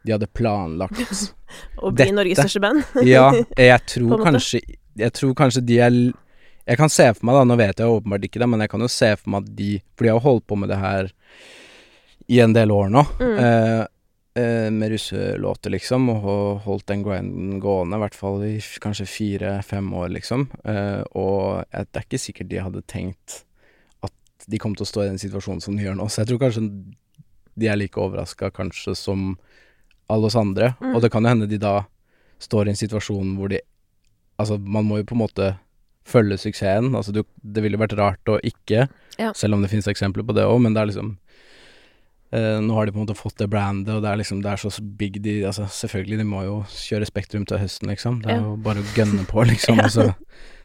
de 0.06 0.14
hadde 0.14 0.28
planlagt 0.38 1.02
Å 1.82 1.90
bli 1.94 2.12
Norges 2.14 2.42
største 2.42 2.62
band. 2.62 2.84
Ja, 3.06 3.30
jeg 3.58 3.80
tror 3.92 4.22
kanskje 4.24 4.62
Jeg 4.98 5.14
tror 5.18 5.34
kanskje 5.38 5.64
de 5.66 5.80
er 5.82 5.98
Jeg 6.66 6.80
kan 6.80 6.90
se 6.92 7.08
for 7.14 7.28
meg, 7.28 7.38
da, 7.38 7.46
nå 7.46 7.58
vet 7.60 7.82
jeg 7.82 7.98
åpenbart 7.98 8.26
ikke 8.26 8.42
det, 8.42 8.50
men 8.50 8.64
jeg 8.64 8.74
kan 8.74 8.82
jo 8.86 8.90
se 8.90 9.12
for 9.18 9.34
meg 9.34 9.46
at 9.46 9.54
de 9.58 9.70
For 9.94 10.06
de 10.06 10.12
har 10.12 10.20
jo 10.20 10.26
holdt 10.28 10.46
på 10.50 10.58
med 10.58 10.72
det 10.72 10.80
her 10.82 11.12
i 12.26 12.40
en 12.42 12.50
del 12.50 12.72
år 12.74 12.88
nå. 12.90 13.04
Mm. 13.22 13.36
Eh, 13.38 13.82
med 14.70 14.90
russelåter, 14.92 15.70
liksom, 15.72 16.08
og 16.12 16.60
holdt 16.66 16.86
den 16.90 17.02
grinden 17.06 17.58
gående, 17.62 17.96
i 17.96 18.02
hvert 18.04 18.14
fall 18.18 18.42
i 18.44 18.56
f- 18.58 18.78
kanskje 18.84 19.06
fire-fem 19.08 19.88
år, 19.96 20.10
liksom. 20.12 20.46
Eh, 20.64 21.02
og 21.16 21.64
jeg, 21.72 21.86
det 21.92 22.00
er 22.02 22.06
ikke 22.08 22.20
sikkert 22.20 22.50
de 22.52 22.60
hadde 22.60 22.82
tenkt 22.90 23.42
at 24.04 24.12
de 24.46 24.58
kom 24.62 24.74
til 24.76 24.84
å 24.84 24.90
stå 24.92 25.04
i 25.06 25.10
den 25.10 25.18
situasjonen 25.22 25.62
som 25.64 25.76
de 25.76 25.86
gjør 25.86 25.96
nå. 25.96 26.08
Så 26.12 26.22
jeg 26.22 26.30
tror 26.34 26.42
kanskje 26.44 26.66
de 27.56 27.70
er 27.72 27.78
like 27.80 27.96
overraska 28.00 28.50
kanskje 28.52 28.92
som 28.98 29.30
alle 30.12 30.28
oss 30.28 30.36
andre. 30.36 30.74
Mm. 30.80 30.92
Og 30.94 31.00
det 31.02 31.10
kan 31.14 31.24
jo 31.24 31.32
hende 31.32 31.48
de 31.50 31.56
da 31.62 31.78
står 32.38 32.68
i 32.68 32.74
en 32.74 32.82
situasjon 32.84 33.36
hvor 33.38 33.48
de 33.54 33.62
Altså, 34.36 34.58
man 34.60 34.84
må 34.84 34.98
jo 35.00 35.06
på 35.08 35.14
en 35.16 35.22
måte 35.22 35.44
følge 36.04 36.36
suksessen. 36.36 36.90
Altså, 36.92 37.08
du, 37.16 37.22
det 37.40 37.62
ville 37.64 37.78
vært 37.80 37.94
rart 37.96 38.28
å 38.28 38.34
ikke, 38.44 38.82
Ja. 39.16 39.30
selv 39.32 39.56
om 39.56 39.62
det 39.64 39.70
finnes 39.72 39.88
eksempler 39.88 40.26
på 40.28 40.34
det 40.36 40.44
òg, 40.44 40.58
men 40.60 40.74
det 40.76 40.82
er 40.82 40.90
liksom 40.90 41.14
Eh, 42.36 42.58
nå 42.60 42.74
har 42.76 42.86
de 42.86 42.92
på 42.92 43.00
en 43.00 43.06
måte 43.06 43.16
fått 43.16 43.38
det 43.40 43.48
brandet, 43.48 43.94
og 43.94 44.02
det 44.04 44.10
er 44.10 44.18
liksom 44.20 44.42
Det 44.44 44.50
er 44.52 44.60
så 44.60 44.70
big 44.98 45.20
de 45.24 45.38
Altså, 45.48 45.64
selvfølgelig, 45.72 46.18
de 46.20 46.26
må 46.28 46.42
jo 46.44 46.56
kjøre 46.68 47.08
Spektrum 47.08 47.46
til 47.48 47.62
høsten, 47.62 47.88
liksom. 47.88 48.20
Det 48.22 48.32
er 48.34 48.36
Ja. 48.40 48.44
jo 48.44 48.56
bare 48.60 48.82
å 48.82 48.90
gønne 48.96 49.24
på, 49.30 49.44
liksom. 49.52 49.78
Ja. 49.80 49.88
Altså, 49.88 50.14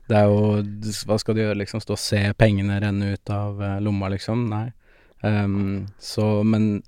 det 0.10 0.17
er 0.17 0.25
jo 0.27 0.63
Hva 1.07 1.19
skal 1.21 1.36
de 1.38 1.45
gjøre, 1.45 1.60
liksom? 1.63 1.84
Stå 1.84 1.95
og 1.95 2.01
se 2.03 2.21
pengene 2.38 2.81
renne 2.84 3.13
ut 3.15 3.29
av 3.29 3.62
uh, 3.62 3.79
lomma, 3.79 4.10
liksom? 4.12 4.49
Nei. 4.51 4.71
Um, 5.23 5.86
så 6.01 6.43
Men 6.43 6.81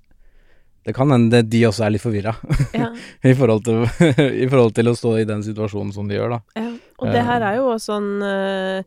det 0.84 0.92
kan 0.94 1.08
hende 1.14 1.40
de 1.48 1.62
også 1.64 1.86
er 1.86 1.94
litt 1.94 2.02
forvirra 2.02 2.34
Ja, 2.74 2.90
i, 3.24 3.30
i 3.32 4.48
forhold 4.50 4.74
til 4.74 4.90
å 4.90 4.96
stå 4.98 5.14
i 5.20 5.24
den 5.24 5.40
situasjonen 5.46 5.94
som 5.94 6.08
de 6.10 6.18
gjør, 6.18 6.34
da. 6.36 6.40
ja. 6.60 6.72
Og 6.98 7.08
det 7.10 7.22
her 7.24 7.40
er 7.42 7.56
jo 7.56 7.70
også 7.72 7.94
sånn 7.94 8.10
eh, 8.22 8.84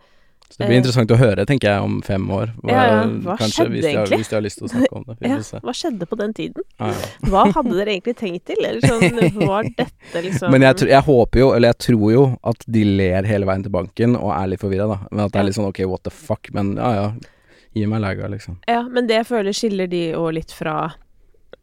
Så 0.49 0.61
det 0.61 0.67
blir 0.69 0.77
Eh. 0.77 0.81
interessant 0.81 1.11
å 1.11 1.17
høre, 1.19 1.43
tenker 1.45 1.67
jeg, 1.73 1.81
om 1.83 2.01
fem 2.01 2.23
år. 2.31 2.53
Ja, 2.69 2.83
ja. 2.87 2.99
Hva 3.25 3.35
kanskje, 3.37 3.65
skjedde 3.65 3.73
hvis 3.75 3.85
har, 3.85 3.91
egentlig? 3.91 4.17
hvis 4.21 4.29
de 4.31 4.35
har 4.37 4.43
lyst 4.45 4.57
til 4.61 4.67
å 4.67 4.71
snakke 4.71 4.95
om 4.95 5.03
det. 5.07 5.15
Ja. 5.27 5.59
Hva 5.65 5.73
skjedde 5.75 6.07
på 6.07 6.17
den 6.21 6.33
tiden? 6.37 6.63
Ah. 6.79 6.93
Hva 7.27 7.43
hadde 7.51 7.73
dere 7.75 7.91
egentlig 7.97 8.15
tenkt 8.21 8.45
til? 8.47 8.61
Eller 8.63 8.79
sånn, 8.87 9.41
var 9.47 9.63
dette 9.77 10.21
liksom 10.23 10.51
Men 10.55 10.61
jeg, 10.69 10.87
jeg 10.87 11.03
håper 11.03 11.39
jo, 11.43 11.49
eller 11.57 11.73
jeg 11.75 11.79
tror 11.89 12.11
jo, 12.13 12.23
at 12.47 12.63
de 12.67 12.83
ler 12.83 13.27
hele 13.27 13.45
veien 13.49 13.63
til 13.67 13.71
banken 13.75 14.15
og 14.15 14.31
er 14.37 14.47
litt 14.53 14.63
forvirra, 14.63 14.87
da. 14.87 14.99
Men 15.11 15.25
at 15.25 15.33
det 15.35 15.41
er 15.41 15.49
litt 15.49 15.57
sånn 15.59 15.67
ok, 15.67 15.83
what 15.91 16.03
the 16.07 16.13
fuck, 16.13 16.47
men 16.55 16.75
ja 16.79 16.93
ja, 16.95 17.07
gi 17.75 17.85
meg 17.91 18.01
lega, 18.01 18.29
liksom. 18.31 18.55
Ja, 18.71 18.83
men 18.87 19.05
det 19.11 19.19
jeg 19.19 19.27
føler 19.29 19.53
skiller 19.53 19.91
de 19.91 20.05
òg 20.17 20.31
litt 20.39 20.55
fra 20.55 20.93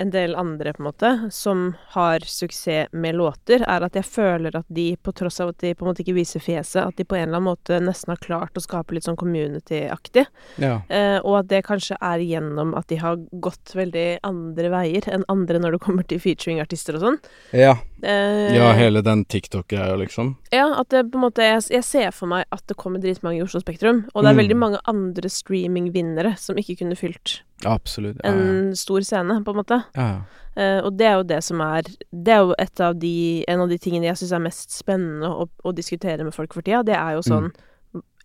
en 0.04 0.12
del 0.12 0.34
andre, 0.36 0.72
på 0.72 0.82
en 0.82 0.88
måte, 0.88 1.10
som 1.32 1.64
har 1.94 2.20
suksess 2.28 2.92
med 2.92 3.16
låter, 3.16 3.64
er 3.64 3.86
at 3.86 3.96
jeg 3.96 4.04
føler 4.04 4.56
at 4.58 4.68
de, 4.68 4.86
på 5.00 5.14
tross 5.16 5.40
av 5.40 5.54
at 5.54 5.62
de 5.64 5.72
på 5.74 5.84
en 5.84 5.90
måte 5.92 6.04
ikke 6.04 6.16
viser 6.18 6.44
fjeset, 6.44 6.82
at 6.84 6.98
de 7.00 7.06
på 7.08 7.16
en 7.16 7.28
eller 7.28 7.40
annen 7.40 7.48
måte 7.48 7.80
nesten 7.80 8.12
har 8.12 8.20
klart 8.22 8.58
å 8.58 8.62
skape 8.64 8.96
litt 8.96 9.06
sånn 9.08 9.18
community-aktig. 9.20 10.26
Ja. 10.60 10.76
Eh, 10.92 11.16
og 11.22 11.40
at 11.40 11.50
det 11.52 11.64
kanskje 11.66 11.96
er 12.04 12.24
gjennom 12.24 12.74
at 12.78 12.88
de 12.92 13.00
har 13.00 13.20
gått 13.44 13.74
veldig 13.76 14.06
andre 14.26 14.72
veier 14.74 15.08
enn 15.14 15.26
andre 15.32 15.62
når 15.62 15.76
det 15.76 15.82
kommer 15.86 16.08
til 16.08 16.20
featuring-artister 16.22 16.98
og 16.98 17.06
sånn. 17.06 17.20
Ja, 17.56 17.78
Eh, 18.04 18.54
ja 18.56 18.66
hele 18.76 19.00
den 19.02 19.24
TikTok-greia, 19.24 19.96
liksom. 19.96 20.34
Ja, 20.52 20.66
at 20.80 20.90
det 20.92 21.06
på 21.10 21.16
en 21.16 21.22
måte 21.24 21.40
jeg, 21.46 21.62
jeg 21.72 21.84
ser 21.88 22.10
for 22.12 22.28
meg 22.28 22.44
at 22.52 22.60
det 22.68 22.76
kommer 22.76 23.00
dritmange 23.00 23.38
i 23.40 23.42
Oslo 23.46 23.62
Spektrum, 23.62 24.02
og 24.14 24.22
det 24.22 24.30
er 24.30 24.34
Mm. 24.34 24.42
veldig 24.42 24.56
mange 24.60 24.78
andre 24.86 25.28
streaming-vinnere 25.32 26.34
som 26.38 26.56
ikke 26.60 26.76
kunne 26.82 26.96
fylt 27.00 27.40
Absolutt. 27.64 28.18
Ja, 28.22 28.30
ja. 28.30 28.36
en 28.36 28.74
stor 28.76 29.00
scene, 29.00 29.38
på 29.44 29.50
en 29.54 29.56
måte. 29.62 29.84
ja, 29.96 30.08
ja. 30.12 30.20
Eh, 30.56 30.80
og 30.86 30.96
det 30.96 31.06
er 31.08 31.14
jo 31.16 31.22
det 31.24 31.40
som 31.42 31.60
er 31.60 31.82
Det 31.82 32.28
er 32.30 32.38
jo 32.44 32.54
et 32.62 32.80
av 32.80 32.94
de, 33.00 33.44
en 33.48 33.60
av 33.64 33.68
de 33.68 33.76
tingene 33.78 34.04
jeg 34.06 34.16
syns 34.20 34.32
er 34.36 34.38
mest 34.44 34.70
spennende 34.70 35.26
å, 35.26 35.48
å 35.64 35.72
diskutere 35.74 36.22
med 36.22 36.32
folk 36.32 36.52
for 36.54 36.62
tida. 36.62 36.84
Det 36.84 36.94
er 36.94 37.14
jo 37.16 37.22
sånn 37.26 37.50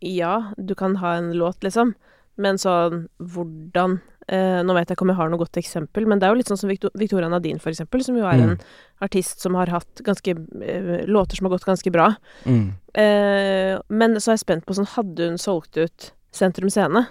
Ja, 0.02 0.54
du 0.58 0.76
kan 0.76 0.96
ha 0.98 1.16
en 1.18 1.32
låt, 1.34 1.64
liksom, 1.64 1.96
men 2.38 2.56
sånn 2.62 3.08
hvordan 3.20 4.00
eh, 4.30 4.62
Nå 4.64 4.74
vet 4.78 4.88
jeg 4.90 4.96
ikke 4.98 5.06
om 5.08 5.12
jeg 5.14 5.18
har 5.20 5.30
noe 5.34 5.42
godt 5.42 5.58
eksempel, 5.62 6.06
men 6.08 6.20
det 6.22 6.28
er 6.28 6.34
jo 6.34 6.40
litt 6.40 6.52
sånn 6.52 6.60
som 6.62 6.70
Victor, 6.70 6.92
Victoria 6.96 7.30
Nadine, 7.30 7.60
for 7.60 7.72
eksempel, 7.74 8.04
som 8.06 8.16
jo 8.18 8.26
er 8.30 8.38
en 8.40 8.50
Mm. 8.56 8.60
artist 9.02 9.42
som 9.42 9.56
har 9.56 9.68
hatt 9.74 10.02
ganske 10.06 10.30
eh, 10.62 11.06
låter 11.08 11.36
som 11.36 11.46
har 11.50 11.58
gått 11.58 11.66
ganske 11.66 11.92
bra. 11.92 12.14
Mm. 12.46 12.72
Eh, 12.94 13.80
men 13.90 14.16
så 14.20 14.32
er 14.32 14.38
jeg 14.38 14.46
spent 14.46 14.66
på 14.66 14.76
sånn 14.78 14.88
Hadde 14.96 15.30
hun 15.30 15.38
solgt 15.42 15.78
ut 15.78 16.12
Sentrum 16.32 16.70
Scene? 16.70 17.08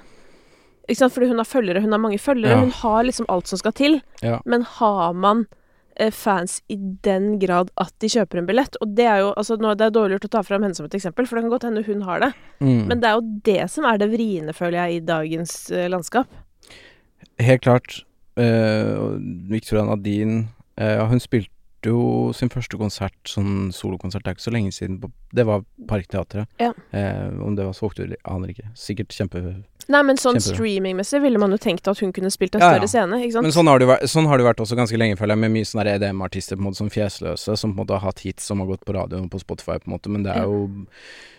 Ikke 0.88 1.02
sant, 1.02 1.12
fordi 1.12 1.28
hun 1.28 1.36
har 1.42 1.44
følgere, 1.48 1.82
hun 1.84 1.92
har 1.92 2.00
mange 2.00 2.18
følgere, 2.18 2.54
Ja. 2.56 2.60
hun 2.60 2.70
har 2.70 3.02
liksom 3.04 3.26
alt 3.28 3.46
som 3.46 3.58
skal 3.58 3.72
til. 3.72 4.00
Ja. 4.22 4.38
Men 4.46 4.62
har 4.62 5.12
man 5.12 5.46
eh, 6.00 6.10
fans 6.10 6.62
i 6.70 6.76
den 6.78 7.38
grad 7.40 7.70
at 7.76 7.92
de 7.98 8.06
kjøper 8.08 8.38
en 8.38 8.46
billett? 8.46 8.76
Og 8.80 8.94
det 8.94 9.04
er 9.04 9.18
jo 9.18 9.34
altså 9.36 9.58
Det 9.58 9.80
er 9.84 9.90
dårlig 9.90 10.16
gjort 10.20 10.28
å 10.28 10.30
ta 10.30 10.42
fram 10.42 10.62
henne 10.62 10.74
som 10.76 10.86
et 10.86 10.94
eksempel, 10.94 11.26
for 11.26 11.36
det 11.36 11.42
kan 11.44 11.50
godt 11.50 11.64
hende 11.68 11.84
hun 11.84 12.02
har 12.02 12.20
det. 12.20 12.32
Mm. 12.60 12.86
Men 12.86 13.00
det 13.00 13.08
er 13.08 13.14
jo 13.18 13.40
det 13.44 13.70
som 13.70 13.84
er 13.84 13.98
det 13.98 14.08
vriene, 14.12 14.54
føler 14.54 14.78
jeg, 14.88 14.96
i 15.02 15.06
dagens 15.06 15.70
eh, 15.72 15.88
landskap. 15.88 16.26
Helt 17.38 17.62
klart. 17.62 18.02
Uh, 18.38 19.18
Victoria 19.50 19.82
Nadine 19.84 20.44
eh, 20.76 21.06
Hun 21.10 21.18
spilte 21.18 21.54
jo 21.86 22.30
sin 22.34 22.50
første 22.50 22.78
konsert, 22.78 23.16
sånn 23.26 23.72
solokonsert, 23.74 24.22
det 24.22 24.30
er 24.30 24.36
ikke 24.36 24.44
så 24.44 24.52
lenge 24.54 24.74
siden. 24.74 24.98
Det 25.34 25.44
var 25.46 25.64
Parkteatret. 25.90 26.50
Ja. 26.62 26.72
Uh, 26.94 27.38
om 27.46 27.56
det 27.58 27.66
var 27.66 27.74
solgt 27.78 28.00
ut, 28.02 28.14
aner 28.26 28.54
ikke. 28.54 28.70
Sikkert 28.78 29.14
kjempe... 29.14 29.42
Nei, 29.88 30.02
men 30.04 30.18
sånn 30.20 30.36
streamingmessig 30.42 31.22
ville 31.22 31.40
man 31.40 31.54
jo 31.54 31.56
tenkt 31.62 31.86
at 31.88 32.02
hun 32.02 32.10
kunne 32.12 32.28
spilt 32.34 32.58
en 32.58 32.60
Ja, 32.60 32.74
ja. 32.74 32.76
større 32.76 32.90
scene, 32.92 33.22
ikke 33.24 33.38
sant? 33.38 33.46
Men 33.46 33.54
sånn 33.56 33.70
har, 33.70 33.80
det 33.80 33.88
vært, 33.88 34.10
sånn 34.12 34.28
har 34.28 34.36
det 34.38 34.44
vært 34.50 34.60
også 34.60 34.76
ganske 34.76 34.98
lenge, 35.00 35.16
føler 35.16 35.32
jeg, 35.32 35.42
med 35.46 35.54
mye 35.54 35.70
sånne 35.70 35.94
EDM-artister 35.94 36.58
på 36.58 36.60
en 36.60 36.68
måte 36.68 36.82
som 36.82 36.92
fjesløse, 36.92 37.56
som 37.56 37.72
på 37.72 37.78
en 37.78 37.80
måte 37.86 37.96
har 37.96 38.04
hatt 38.04 38.20
hits 38.26 38.50
som 38.50 38.60
har 38.60 38.68
gått 38.68 38.84
på 38.84 38.98
radioen 38.98 39.30
og 39.30 39.32
på 39.32 39.40
Spotify, 39.40 39.78
på 39.80 39.88
en 39.88 39.94
måte, 39.96 40.12
men 40.12 40.26
det 40.26 40.34
er 40.34 40.44
jo 40.44 40.66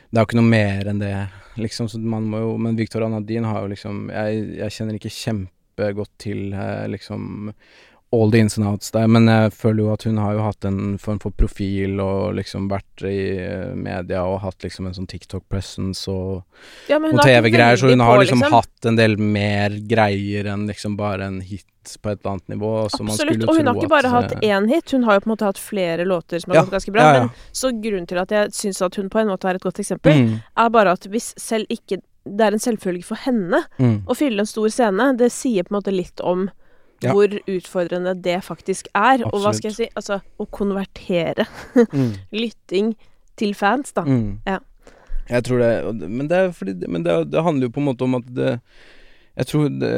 det 0.10 0.18
er 0.18 0.24
jo 0.24 0.30
ikke 0.32 0.40
noe 0.40 0.50
mer 0.50 0.90
enn 0.90 1.02
det, 1.04 1.14
liksom. 1.62 1.90
Så 1.92 2.00
man 2.02 2.26
må 2.32 2.42
jo 2.42 2.54
Men 2.58 2.78
Victoria 2.80 3.12
Nadine 3.14 3.46
har 3.46 3.62
jo 3.62 3.70
liksom 3.70 4.08
Jeg, 4.10 4.40
jeg 4.58 4.74
kjenner 4.74 4.98
ikke 4.98 5.12
kjempegodt 5.80 6.12
til 6.22 6.54
eh, 6.54 6.88
liksom 6.92 7.54
all 8.12 8.32
the 8.32 8.40
ins 8.40 8.58
and 8.58 8.66
outs 8.68 8.90
der, 8.92 9.06
men 9.08 9.28
jeg 9.30 9.52
føler 9.54 9.84
jo 9.84 9.90
at 9.94 10.04
hun 10.08 10.18
har 10.18 10.34
jo 10.34 10.42
hatt 10.42 10.66
en 10.66 10.98
form 10.98 11.20
for 11.22 11.30
profil 11.38 12.00
og 12.02 12.40
liksom 12.40 12.66
vært 12.72 13.04
i 13.06 13.20
eh, 13.38 13.76
media 13.78 14.24
og 14.26 14.40
hatt 14.42 14.66
liksom 14.66 14.88
en 14.90 14.96
sånn 14.98 15.10
TikTok-presence 15.10 16.10
og 16.10 16.42
ja, 16.90 16.98
vært 16.98 17.22
TV-greier, 17.22 17.78
så 17.78 17.92
hun 17.92 18.02
har 18.02 18.18
på, 18.18 18.24
liksom 18.24 18.42
hatt 18.50 18.90
en 18.90 18.98
del 18.98 19.20
mer 19.22 19.78
greier 19.86 20.50
enn 20.50 20.66
liksom 20.72 20.98
bare 20.98 21.30
en 21.30 21.38
hit 21.46 21.68
på 22.02 22.10
et 22.12 22.20
eller 22.20 22.36
annet 22.36 22.52
nivå. 22.52 22.72
Absolutt. 22.86 23.46
Og 23.48 23.56
hun 23.56 23.70
har 23.70 23.78
ikke 23.78 23.90
bare 23.90 24.10
at, 24.10 24.34
hatt 24.34 24.34
eh, 24.44 24.50
én 24.52 24.68
hit, 24.70 24.92
hun 24.94 25.06
har 25.06 25.18
jo 25.18 25.24
på 25.24 25.30
en 25.30 25.36
måte 25.36 25.48
hatt 25.48 25.62
flere 25.62 26.06
låter 26.06 26.42
som 26.42 26.52
har 26.52 26.60
Ja, 26.60 26.66
gått 26.66 26.80
ganske 26.80 26.94
bra. 26.98 27.06
ja. 27.06 27.24
Men 27.24 27.30
så 27.62 27.72
grunnen 27.72 28.10
til 28.10 28.20
at 28.22 28.34
jeg 28.34 28.54
syns 28.58 28.82
at 28.86 28.98
hun 28.98 29.10
på 29.10 29.22
en 29.22 29.30
måte 29.30 29.50
er 29.50 29.58
et 29.62 29.64
godt 29.64 29.82
eksempel, 29.86 30.18
mm, 30.18 30.36
er 30.66 30.74
bare 30.74 30.98
at 30.98 31.06
hvis 31.10 31.34
selv 31.38 31.70
ikke 31.70 32.02
det 32.26 32.46
er 32.46 32.56
en 32.58 32.60
selvfølge 32.64 33.04
for 33.08 33.16
henne 33.24 33.62
mm, 33.80 34.04
å 34.10 34.16
fylle 34.18 34.44
en 34.44 34.50
stor 34.50 34.68
scene, 34.74 35.12
det 35.18 35.32
sier 35.32 35.64
på 35.64 35.74
en 35.74 35.80
måte 35.80 35.94
litt 35.96 36.20
om 36.22 36.50
Ja. 37.02 37.14
hvor 37.16 37.32
utfordrende 37.48 38.12
det 38.22 38.42
faktisk 38.44 38.90
er. 38.94 39.22
Og 39.30 39.40
hva 39.40 39.54
skal 39.56 39.70
jeg 39.72 39.76
si 39.78 39.86
Altså, 39.96 40.18
å 40.38 40.46
konvertere 40.52 41.46
mm, 41.96 42.10
lytting 42.36 42.90
til 43.40 43.54
fans, 43.56 43.94
da. 43.96 44.04
mm. 44.04 44.42
Ja. 44.46 44.58
Jeg 45.30 45.44
tror 45.46 45.60
det 45.64 46.10
Men 46.10 46.28
det 46.28 46.56
fordi 46.58 46.74
Men 46.90 47.04
det, 47.06 47.32
det 47.32 47.44
handler 47.46 47.68
jo 47.70 47.72
på 47.72 47.80
en 47.80 47.86
måte 47.88 48.04
om 48.04 48.16
at 48.20 48.26
det 48.36 48.60
Jeg 49.38 49.46
tror 49.48 49.70
det 49.80 49.94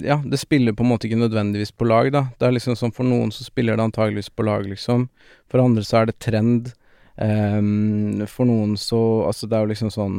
Ja, 0.00 0.16
det 0.24 0.38
spiller 0.40 0.72
på 0.72 0.82
en 0.86 0.88
måte 0.94 1.06
ikke 1.08 1.18
nødvendigvis 1.20 1.70
på 1.76 1.84
lag, 1.86 2.08
da. 2.14 2.22
Det 2.40 2.46
er 2.48 2.54
liksom 2.56 2.76
sånn 2.78 2.94
For 2.94 3.04
noen 3.06 3.30
så 3.34 3.44
spiller 3.44 3.76
det 3.76 3.84
antageligvis 3.84 4.30
på 4.32 4.46
lag, 4.46 4.64
liksom. 4.66 5.08
For 5.52 5.60
andre 5.62 5.84
så 5.84 6.00
er 6.00 6.06
det 6.08 6.16
trend. 6.24 6.72
Ehm, 7.16 8.24
for 8.26 8.48
noen 8.48 8.74
så 8.80 8.98
Altså, 9.28 9.46
det 9.46 9.54
er 9.54 9.62
jo 9.62 9.70
liksom 9.70 9.90
sånn 9.94 10.16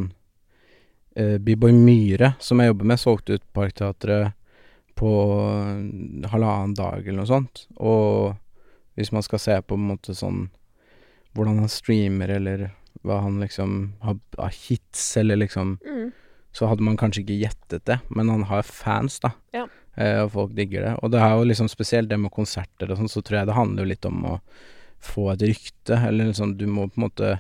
uh, 1.19 1.37
B-boy 1.43 1.73
Myhre, 1.75 2.33
som 2.39 2.61
jeg 2.61 2.71
jobber 2.71 2.91
med, 2.91 3.01
solgte 3.01 3.37
ut 3.37 3.45
Parkteatret 3.55 4.35
på 4.95 5.11
eh, 5.43 6.27
halvannen 6.31 6.71
dag 6.77 7.01
eller 7.03 7.19
noe 7.19 7.27
sånt. 7.27 7.65
Og 7.83 8.35
hvis 8.95 9.11
man 9.11 9.25
skal 9.25 9.41
se 9.43 9.57
på 9.59 9.75
en 9.75 9.89
måte 9.89 10.15
sånn 10.15 10.45
hvordan 11.35 11.59
han 11.59 11.71
streamer, 11.71 12.31
eller 12.37 12.69
hva 13.03 13.17
han 13.25 13.41
liksom 13.43 13.73
har 14.05 14.15
av 14.39 14.55
hits, 14.55 15.17
eller 15.19 15.41
liksom 15.43 15.79
Mm. 15.83 16.13
Så 16.55 16.69
hadde 16.71 16.85
man 16.87 16.95
kanskje 16.95 17.25
ikke 17.25 17.35
gjettet 17.35 17.83
det, 17.83 17.97
men 18.15 18.29
han 18.31 18.45
har 18.47 18.61
fans, 18.63 19.17
da. 19.19 19.33
Ja. 19.51 19.65
Eh, 19.99 20.21
og 20.23 20.29
folk 20.31 20.53
digger 20.55 20.85
det. 20.85 20.93
Og 21.03 21.11
det 21.11 21.19
er 21.19 21.33
jo 21.35 21.47
liksom 21.49 21.67
spesielt 21.67 22.07
det 22.07 22.15
med 22.15 22.31
konserter 22.31 22.93
og 22.93 22.95
sånn, 22.95 23.11
så 23.11 23.19
tror 23.19 23.41
jeg 23.41 23.49
det 23.49 23.57
handler 23.57 23.83
jo 23.83 23.89
litt 23.91 24.07
om 24.07 24.21
å 24.29 24.35
få 25.05 25.31
et 25.33 25.45
rykte, 25.51 25.97
eller 26.07 26.31
liksom 26.31 26.55
du 26.59 26.65
må 26.67 26.89
på 26.89 26.99
en 27.01 27.07
måte 27.09 27.35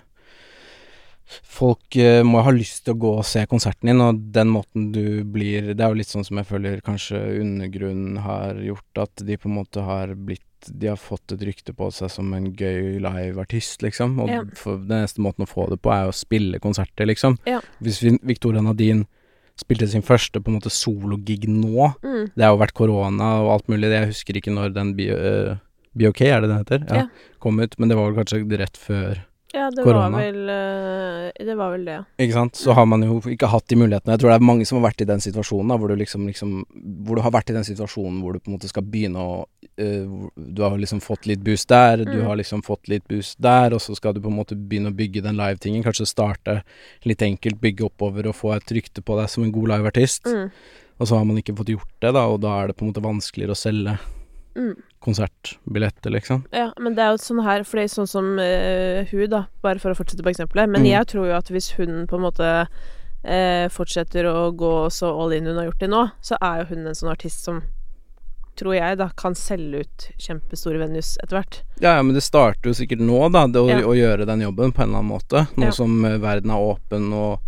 Folk 1.25 1.95
eh, 1.97 2.21
må 2.21 2.43
ha 2.45 2.51
lyst 2.53 2.83
til 2.85 2.93
å 2.93 2.99
gå 3.01 3.11
og 3.17 3.25
se 3.25 3.41
konserten 3.49 3.89
din, 3.89 4.01
og 4.03 4.19
den 4.35 4.51
måten 4.53 4.91
du 4.93 5.23
blir 5.25 5.71
Det 5.73 5.81
er 5.81 5.89
jo 5.89 5.97
litt 5.97 6.11
sånn 6.11 6.25
som 6.27 6.37
jeg 6.37 6.45
føler 6.51 6.83
kanskje 6.85 7.17
Undergrunnen 7.41 8.19
har 8.21 8.59
gjort, 8.61 9.01
at 9.07 9.23
de 9.25 9.37
på 9.41 9.49
en 9.49 9.55
måte 9.57 9.81
har 9.87 10.13
blitt 10.13 10.69
De 10.69 10.91
har 10.91 11.01
fått 11.01 11.33
et 11.33 11.41
rykte 11.49 11.73
på 11.77 11.89
seg 11.93 12.13
som 12.13 12.29
en 12.37 12.51
gøy 12.53 12.99
liveartist, 13.01 13.81
liksom. 13.85 14.19
Og 14.21 14.29
Ja. 14.29 14.43
den 14.45 14.95
eneste 14.99 15.21
måten 15.21 15.45
å 15.45 15.49
få 15.49 15.67
det 15.69 15.81
på, 15.81 15.91
er 15.93 16.09
å 16.09 16.13
spille 16.13 16.61
konserter, 16.61 17.05
liksom. 17.05 17.37
Ja. 17.45 17.59
Hvis 17.81 18.01
Victoria 18.21 18.61
Nadine 18.61 19.05
spilte 19.57 19.87
sin 19.87 20.01
første 20.01 20.41
på 20.41 20.49
en 20.49 20.57
måte 20.59 20.73
sologig 20.73 21.45
nå 21.47 21.93
Mm. 22.03 22.31
Det 22.35 22.43
har 22.43 22.53
jo 22.55 22.61
vært 22.63 22.73
korona 22.73 23.29
og 23.43 23.51
alt 23.53 23.67
mulig, 23.67 23.91
jeg 23.93 24.07
husker 24.09 24.33
ikke 24.39 24.53
når 24.53 24.73
den 24.73 24.95
Be, 24.95 25.09
uh, 25.13 25.57
Be 25.95 26.09
OK, 26.09 26.21
er 26.27 26.41
det 26.43 26.49
den 26.51 26.57
heter? 26.63 26.83
Ja. 26.91 27.05
Kom 27.39 27.59
ut, 27.63 27.79
men 27.79 27.89
det 27.89 27.95
var 27.97 28.11
vel 28.11 28.19
kanskje 28.23 28.59
rett 28.59 28.77
før 28.77 29.21
Ja, 29.55 29.69
det 29.71 29.83
Korona. 29.85 30.09
var 30.11 30.25
vel 30.25 30.49
eh, 30.51 31.45
Det 31.45 31.53
var 31.55 31.69
vel 31.71 31.85
det, 31.87 31.93
ja. 31.93 32.03
Ikke 32.19 32.33
sant? 32.35 32.55
Så 32.59 32.73
har 32.75 32.85
man 32.85 33.01
jo 33.07 33.21
ikke 33.31 33.47
hatt 33.47 33.67
de 33.71 33.77
mulighetene. 33.79 34.11
Jeg 34.17 34.19
tror 34.19 34.33
det 34.33 34.35
er 34.41 34.43
mange 34.49 34.65
som 34.67 34.81
har 34.81 34.89
vært 34.89 35.01
i 35.05 35.07
den 35.07 35.21
situasjonen, 35.23 35.69
da, 35.71 35.77
hvor 35.79 35.87
du 35.87 35.95
liksom, 35.95 36.25
liksom 36.27 36.65
Hvor 37.07 37.15
du 37.15 37.21
har 37.23 37.31
vært 37.31 37.53
i 37.53 37.55
den 37.55 37.63
situasjonen 37.63 38.17
hvor 38.21 38.33
du 38.35 38.39
på 38.43 38.51
en 38.51 38.57
måte 38.57 38.67
skal 38.67 38.83
begynne 38.83 39.23
å 39.23 39.37
uh, 39.45 40.29
Du 40.35 40.61
har 40.65 40.75
liksom 40.81 40.99
fått 41.05 41.25
litt 41.31 41.39
boost 41.45 41.69
der, 41.71 42.03
du 42.03 42.17
Mm. 42.19 42.25
har 42.27 42.35
liksom 42.41 42.61
fått 42.67 42.89
litt 42.91 43.07
boost 43.07 43.39
der, 43.41 43.73
og 43.73 43.79
så 43.79 43.95
skal 43.95 44.13
du 44.13 44.19
på 44.21 44.27
en 44.33 44.35
måte 44.41 44.55
begynne 44.59 44.91
å 44.91 44.95
bygge 44.95 45.23
den 45.23 45.35
live-tingen. 45.39 45.83
Kanskje 45.83 46.07
starte 46.11 46.57
litt 47.05 47.21
enkelt, 47.23 47.59
bygge 47.61 47.87
oppover 47.87 48.27
og 48.27 48.35
få 48.35 48.53
et 48.57 48.67
rykte 48.75 49.01
på 49.03 49.15
deg 49.19 49.29
som 49.31 49.43
en 49.43 49.51
god 49.55 49.67
liveartist. 49.77 50.25
Mm. 50.27 50.51
Og 50.99 51.07
så 51.07 51.17
har 51.17 51.25
man 51.27 51.37
ikke 51.39 51.55
fått 51.55 51.71
gjort 51.73 51.91
det, 52.03 52.11
da, 52.15 52.25
og 52.27 52.39
da 52.43 52.53
er 52.61 52.67
det 52.67 52.75
på 52.77 52.83
en 52.85 52.91
måte 52.93 53.03
vanskeligere 53.03 53.55
å 53.55 53.59
selge 53.63 53.97
Mm. 54.55 54.75
Konsertbilletter, 55.05 56.11
liksom. 56.11 56.43
Ja, 56.51 56.71
men 56.81 56.95
det 56.97 57.03
er 57.05 57.13
jo 57.15 57.21
sånn 57.23 57.43
her, 57.45 57.63
for 57.63 57.77
det 57.79 57.85
er 57.87 57.93
sånn 57.95 58.09
som 58.09 58.33
uh, 58.41 59.05
hun, 59.11 59.29
da, 59.31 59.45
bare 59.63 59.79
for 59.79 59.93
å 59.93 59.97
fortsette 59.99 60.25
på 60.25 60.33
eksempelet. 60.33 60.69
Men 60.69 60.81
Mm. 60.83 60.91
jeg 60.91 61.07
tror 61.13 61.27
jo 61.29 61.37
at 61.37 61.49
hvis 61.53 61.71
hun 61.77 62.05
på 62.09 62.17
en 62.19 62.25
måte 62.25 62.49
uh, 62.67 63.67
fortsetter 63.73 64.25
å 64.29 64.51
gå 64.53 64.73
så 64.93 65.09
all 65.13 65.33
in 65.37 65.45
hun 65.49 65.57
har 65.61 65.69
gjort 65.71 65.79
det 65.85 65.89
nå, 65.93 66.03
så 66.21 66.37
er 66.41 66.61
jo 66.63 66.69
hun 66.75 66.87
en 66.87 66.95
sånn 66.97 67.13
artist 67.13 67.45
som 67.45 67.61
tror 68.55 68.71
jeg 68.77 68.97
da 69.01 69.09
kan 69.19 69.33
selge 69.35 69.81
ut 69.83 70.03
kjempestore 70.17 70.79
venues 70.79 71.17
etter 71.19 71.35
hvert. 71.41 71.57
Ja, 71.83 71.97
ja, 71.97 72.03
men 72.07 72.15
det 72.15 72.21
starter 72.23 72.69
jo 72.71 72.75
sikkert 72.77 73.01
nå, 73.03 73.17
da, 73.33 73.47
det 73.51 73.59
å, 73.59 73.67
Ja. 73.67 73.81
å 73.83 73.91
gjøre 73.97 74.25
den 74.29 74.45
jobben 74.45 74.71
på 74.71 74.83
en 74.83 74.89
eller 74.93 75.01
annen 75.03 75.11
måte. 75.11 75.41
Nå 75.57 75.65
Ja. 75.65 75.71
som 75.75 76.05
eh, 76.05 76.15
verden 76.23 76.51
er 76.55 76.63
åpen 76.63 77.09
og 77.11 77.41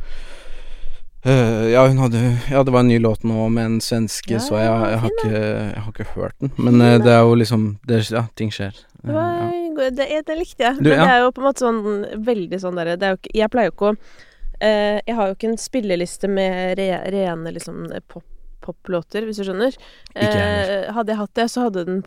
ja, 1.25 1.82
hun 1.88 1.97
hadde 1.97 2.19
Ja, 2.51 2.62
det 2.63 2.71
var 2.71 2.86
en 2.86 2.91
ny 2.91 2.99
låt 3.01 3.23
nå 3.27 3.47
med 3.49 3.65
en 3.65 3.80
svenske, 3.82 4.38
Ja, 4.38 4.43
så 4.43 4.60
jeg, 4.60 4.69
jeg, 4.69 4.99
har 5.01 5.15
ikke, 5.15 5.39
jeg 5.39 5.82
har 5.82 5.89
ikke 5.95 6.12
hørt 6.13 6.38
den. 6.43 6.53
Men 6.58 6.82
eh, 6.82 6.99
det 7.01 7.12
er 7.15 7.25
jo 7.25 7.34
liksom 7.39 7.65
det, 7.89 8.03
Ja, 8.13 8.27
ting 8.38 8.53
skjer. 8.53 8.75
Det, 8.75 8.88
Eh, 9.08 9.84
ja. 9.84 9.89
det, 9.89 10.21
det 10.25 10.38
likte 10.38 10.63
jeg. 10.63 10.80
Du, 10.82 10.89
ja. 10.89 11.03
det 11.03 11.12
er 11.12 11.21
jo 11.25 11.34
på 11.36 11.43
en 11.43 11.47
måte 11.49 11.65
sånn 11.65 12.23
veldig 12.25 12.60
sånn 12.62 12.80
derre 12.80 12.97
er 12.97 13.19
Jeg 13.34 13.51
pleier 13.53 13.69
jo 13.69 13.75
ikke 13.75 13.91
å 13.91 13.93
uh, 13.93 14.97
Jeg 15.06 15.15
har 15.19 15.30
jo 15.30 15.38
ikke 15.38 15.51
en 15.51 15.62
spilleliste 15.62 16.32
med 16.32 16.77
re, 16.80 16.89
rene 17.13 17.53
liksom 17.56 17.88
pop 18.12 18.25
poplåter, 18.67 19.23
hvis 19.23 19.38
du 19.39 19.45
skjønner. 19.45 19.75
Jeg. 20.12 20.27
Eh, 20.27 20.88
hadde 20.91 21.13
jeg 21.13 21.19
hatt 21.21 21.36
det, 21.38 21.45
så 21.53 21.67
hadde 21.67 21.86
den 21.88 21.99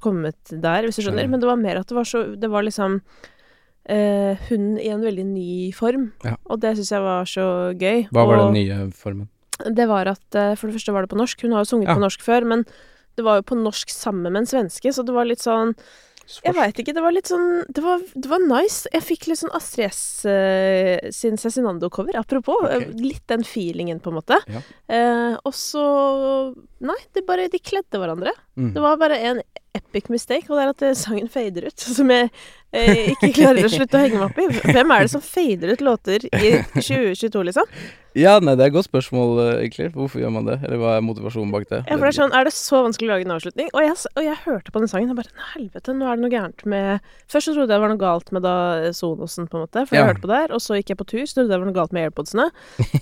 kommet 0.00 0.38
der, 0.48 0.86
hvis 0.86 0.96
du. 0.96 1.02
Skjønner. 1.04 1.26
Men 1.28 1.42
det 1.42 1.48
var 1.50 1.58
mer 1.60 1.80
at 1.82 1.90
det 1.90 1.96
var 1.98 2.06
så 2.08 2.22
Det 2.40 2.48
var 2.48 2.64
liksom 2.64 3.02
eh, 3.88 4.36
hun 4.50 4.78
i 4.78 4.88
en 4.92 5.00
veldig 5.04 5.26
ny 5.26 5.72
form. 5.76 6.10
Ja. 6.24 6.36
Og 6.50 6.60
det 6.60 6.76
syns 6.78 6.92
jeg 6.94 7.02
var 7.06 7.24
så 7.30 7.46
gøy. 7.78 8.06
Hva 8.10 8.26
var 8.26 8.38
og 8.42 8.52
den 8.52 8.60
nye 8.60 8.90
formen? 8.96 9.28
det 9.72 9.86
var 9.88 10.04
at 10.10 10.34
eh, 10.36 10.54
For 10.60 10.68
det 10.68 10.76
første 10.76 10.92
var 10.92 11.06
det 11.06 11.12
på 11.14 11.16
norsk. 11.16 11.40
Hun 11.46 11.52
har 11.56 11.64
jo 11.64 11.70
sunget 11.70 11.88
Ja. 11.88 11.94
på 11.96 12.02
norsk 12.04 12.20
før, 12.26 12.44
men 12.44 12.66
det 13.16 13.24
var 13.24 13.38
jo 13.40 13.46
på 13.48 13.56
norsk 13.56 13.88
sammen 13.88 14.28
med 14.32 14.42
en 14.42 14.46
svenske, 14.50 14.92
så 14.92 15.02
det 15.06 15.14
var 15.16 15.24
litt 15.24 15.40
sånn 15.40 15.72
jeg 16.42 16.56
veit 16.56 16.74
ikke. 16.82 16.90
Det 16.92 17.02
var 17.04 17.12
litt 17.14 17.28
sånn 17.30 17.62
Det 17.70 17.82
var, 17.84 18.00
det 18.18 18.26
var 18.26 18.40
nice. 18.42 18.88
Jeg 18.92 19.04
fikk 19.06 19.28
litt 19.30 19.38
sånn 19.38 19.52
Astrid 19.54 19.86
S 19.92 20.24
eh, 20.26 20.98
sin 21.14 21.36
Cezinando-cover, 21.38 22.16
apropos. 22.18 22.64
Ok. 22.66 22.82
eh, 22.82 22.88
Litt 22.98 23.22
den 23.30 23.44
feelingen, 23.46 24.00
på 24.02 24.10
en 24.10 24.16
måte. 24.18 24.40
Ja. 24.50 24.58
Eh, 24.90 25.36
og 25.46 25.54
så 25.54 25.84
Nei, 26.82 26.98
det 27.14 27.22
bare 27.28 27.46
De 27.48 27.60
kledde 27.62 28.00
hverandre. 28.02 28.32
Mm. 28.58 28.72
Det 28.74 28.82
var 28.82 28.98
bare 28.98 29.20
en 29.30 29.40
epic 29.76 30.08
mistake, 30.12 30.48
og 30.50 30.56
det 30.58 30.64
er 30.66 30.72
at 30.74 30.86
eh, 30.90 30.96
sangen 30.98 31.28
fader 31.32 31.68
ut. 31.70 31.86
Som 31.98 32.10
jeg 32.12 32.30
eh, 32.72 33.12
ikke 33.14 33.32
klarer 33.42 33.68
å 33.68 33.72
slutte 33.72 33.96
å 34.00 34.02
henge 34.02 34.18
meg 34.18 34.26
opp 34.30 34.42
i. 34.42 34.72
Hvem 34.72 34.96
er 34.96 35.06
det 35.06 35.12
som 35.14 35.22
fader 35.24 35.72
ut 35.76 35.84
låter 35.86 36.26
i 36.32 36.50
2022, 36.74 37.44
liksom? 37.50 37.70
Ja, 38.16 38.38
nei, 38.40 38.54
det 38.56 38.64
er 38.64 38.70
et 38.70 38.74
godt 38.78 38.86
spørsmål, 38.88 39.32
eh, 39.44 39.50
egentlig. 39.66 39.90
Hvorfor 39.92 40.22
gjør 40.22 40.30
man 40.32 40.46
det? 40.48 40.54
Eller 40.64 40.78
hva 40.80 40.94
er 40.96 41.02
motivasjonen 41.04 41.50
bak 41.52 41.66
det? 41.68 41.82
Ja, 41.84 41.98
for 41.98 42.06
det 42.06 42.12
er 42.14 42.16
sånn, 42.16 42.32
er 42.36 42.48
det 42.48 42.52
så 42.56 42.80
vanskelig 42.86 43.10
å 43.10 43.12
lage 43.12 43.26
en 43.28 43.34
avslutning? 43.34 43.68
Og 43.76 43.84
jeg, 43.84 43.96
og 44.16 44.22
jeg 44.24 44.38
hørte 44.46 44.72
på 44.72 44.80
den 44.80 44.88
sangen 44.92 45.12
og 45.12 45.18
bare 45.20 45.32
Nei, 45.36 45.48
helvete, 45.52 45.92
nå 45.98 46.08
er 46.08 46.16
det 46.16 46.24
noe 46.24 46.32
gærent 46.32 46.64
med 46.72 47.10
Først 47.28 47.50
så 47.50 47.52
trodde 47.52 47.66
jeg 47.68 47.74
det 47.76 47.82
var 47.84 47.92
noe 47.92 48.00
galt 48.00 48.32
med 48.32 48.44
da 48.46 48.54
eh, 48.86 48.94
Sonosen, 48.96 49.50
på 49.52 49.58
en 49.60 49.66
måte, 49.66 49.84
for 49.84 49.98
jeg 49.98 50.08
hørte 50.08 50.24
på 50.24 50.30
der. 50.32 50.54
Og 50.56 50.64
så 50.64 50.78
gikk 50.80 50.94
jeg 50.94 51.00
på 51.02 51.08
tur, 51.12 51.22
så 51.28 51.36
trodde 51.36 51.44
jeg 51.50 51.52
det 51.52 51.60
var 51.60 51.68
noe 51.68 51.76
galt 51.76 51.92
med 51.96 52.06
AirPodsene. 52.08 52.48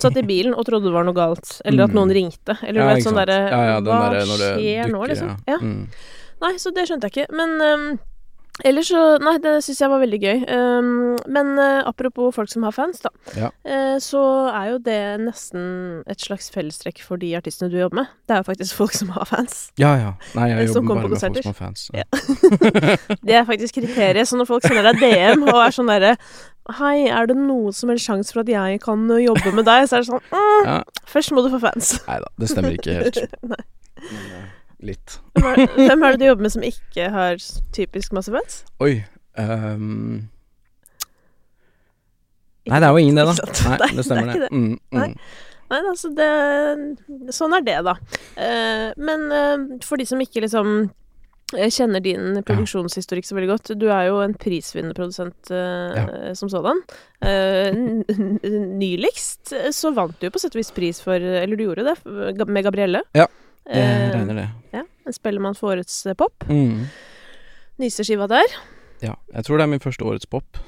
Satt 0.02 0.18
i 0.18 0.26
bilen 0.26 0.58
og 0.58 0.66
trodde 0.66 0.90
det 0.90 0.96
var 0.98 1.06
noe 1.06 1.14
galt. 1.16 1.56
Eller 1.62 1.86
at 1.86 1.94
Mm. 1.94 2.00
noen 2.00 2.14
ringte. 2.16 2.58
Eller 2.66 2.80
ja, 2.82 2.90
vet 2.90 3.04
sånn 3.06 3.18
derre 3.20 3.38
ja, 3.54 3.62
ja, 3.70 3.78
Hva 3.86 4.00
skjer 4.34 4.90
nå, 4.90 5.04
liksom? 5.12 5.30
Ja. 5.46 5.54
Ja. 5.54 5.62
Mm. 5.62 5.86
Nei, 6.42 6.56
så 6.58 6.74
det 6.74 6.88
skjønte 6.88 7.10
jeg 7.10 7.14
ikke. 7.14 7.36
Men 7.36 7.54
um, 7.62 7.86
Ellers 8.62 8.86
så 8.86 9.00
Nei, 9.18 9.34
det 9.42 9.56
syns 9.66 9.80
jeg 9.82 9.90
var 9.90 9.98
veldig 9.98 10.18
gøy. 10.22 10.42
Um, 10.46 11.16
men 11.26 11.56
uh, 11.58 11.82
apropos 11.88 12.36
folk 12.36 12.52
som 12.52 12.62
har 12.62 12.74
fans, 12.76 13.02
da. 13.02 13.10
Ja. 13.34 13.48
Uh, 13.66 13.96
så 14.02 14.22
er 14.52 14.68
jo 14.70 14.78
det 14.84 15.00
nesten 15.24 15.64
et 16.10 16.22
slags 16.22 16.52
fellestrekk 16.54 17.02
for 17.02 17.18
de 17.18 17.32
artistene 17.34 17.72
du 17.72 17.80
jobber 17.80 18.04
med. 18.04 18.14
Det 18.28 18.36
er 18.36 18.44
jo 18.44 18.48
faktisk 18.52 18.78
folk 18.78 18.94
som 18.94 19.10
har 19.16 19.26
fans. 19.26 19.58
Ja, 19.80 19.96
ja. 19.98 20.14
Nei, 20.38 20.52
jeg 20.52 20.70
jobber 20.70 21.00
bare 21.00 21.10
med 21.10 21.24
folk 21.24 21.42
som 21.42 21.50
har 21.50 21.58
fans. 21.58 21.88
Ja. 21.90 22.06
Det 23.26 23.38
er 23.40 23.46
faktisk 23.48 23.80
kriteriet. 23.80 24.30
Så 24.30 24.38
når 24.38 24.46
folk 24.52 24.66
sender 24.68 24.92
deg 24.92 25.02
DM 25.02 25.48
og 25.48 25.58
er 25.58 25.74
sånn 25.74 25.90
derre 25.90 26.14
Hei, 26.78 27.10
er 27.12 27.26
det 27.28 27.34
noe 27.36 27.74
som 27.76 27.90
helst 27.92 28.06
sjanse 28.08 28.32
for 28.32 28.40
at 28.40 28.48
jeg 28.48 28.78
kan 28.80 29.02
uh, 29.10 29.18
jobbe 29.20 29.50
med 29.52 29.66
deg? 29.66 29.88
Så 29.90 29.98
er 29.98 30.04
det 30.04 30.12
sånn 30.14 30.22
mm, 30.30 30.68
Ja. 30.70 30.78
Først 31.10 31.34
må 31.34 31.42
du 31.44 31.50
få 31.52 31.60
fans. 31.66 31.96
Nei 32.06 32.22
da, 32.22 32.30
det 32.40 32.54
stemmer 32.54 32.78
ikke 32.78 33.00
helt. 33.02 33.24
Nei. 33.52 33.64
Litt. 34.84 35.18
Hvem 35.38 36.04
er, 36.04 36.14
det 36.14 36.20
du 36.20 36.26
jobber 36.28 36.44
med 36.44 36.52
som 36.52 36.64
ikke 36.66 37.08
har 37.12 37.40
typisk 37.74 38.12
masse 38.16 38.32
fans? 38.32 38.62
Oi. 38.84 38.98
um... 39.40 40.26
nei, 42.68 42.78
det 42.78 42.86
er 42.86 42.92
jo 42.92 43.00
ingen 43.00 43.18
det, 43.18 43.24
da. 43.30 43.48
Nei, 43.80 43.90
det 43.96 44.04
stemmer 44.04 44.28
er 44.28 44.34
ikke 44.34 44.44
det. 44.44 44.50
Mm, 44.52 44.76
mm. 44.92 45.16
Nei, 45.72 45.78
altså 45.80 46.10
det 46.14 46.28
Sånn 47.34 47.56
er 47.56 47.64
det, 47.64 47.78
da. 47.86 47.96
Eh, 48.36 48.90
men 49.00 49.24
eh, 49.32 49.64
for 49.86 50.00
de 50.00 50.06
som 50.08 50.20
ikke 50.20 50.44
liksom 50.44 50.74
eh, 51.56 51.70
kjenner 51.72 52.04
din 52.04 52.42
produksjonshistorikk 52.44 53.28
så 53.28 53.38
veldig 53.38 53.50
godt 53.54 53.72
Du 53.80 53.86
er 53.88 54.10
jo 54.10 54.20
en 54.24 54.36
prisvinnende 54.36 54.96
produsent 54.96 55.48
eh, 55.48 56.34
som 56.36 56.52
sådan. 56.52 56.82
Eh, 57.24 57.72
nyligst 58.84 59.54
eh, 59.56 59.70
så 59.72 59.94
vant 59.96 60.20
du 60.20 60.28
jo 60.28 60.34
på 60.34 60.44
sett 60.44 60.56
og 60.56 60.60
vis 60.60 60.74
pris 60.76 61.00
for 61.04 61.16
Eller 61.16 61.56
du 61.56 61.64
gjorde 61.64 61.88
det, 61.88 61.96
med 62.44 62.68
Gabrielle. 62.68 63.04
Ja, 63.16 63.28
Jeg 63.70 64.12
regner 64.14 64.34
det. 64.42 64.48
ja, 64.74 64.82
en 65.06 65.12
Spellemann 65.16 65.54
for 65.56 65.72
årets 65.74 66.06
eh, 66.06 66.14
pop. 66.18 66.44
Mm. 66.48 66.86
Nyeste 67.80 68.04
skiva 68.04 68.26
der. 68.30 68.52
Ja. 69.02 69.14
Jeg 69.34 69.44
tror 69.46 69.58
det 69.58 69.64
er 69.66 69.72
min 69.72 69.80
første 69.82 70.04
årets 70.04 70.26
pop, 70.30 70.58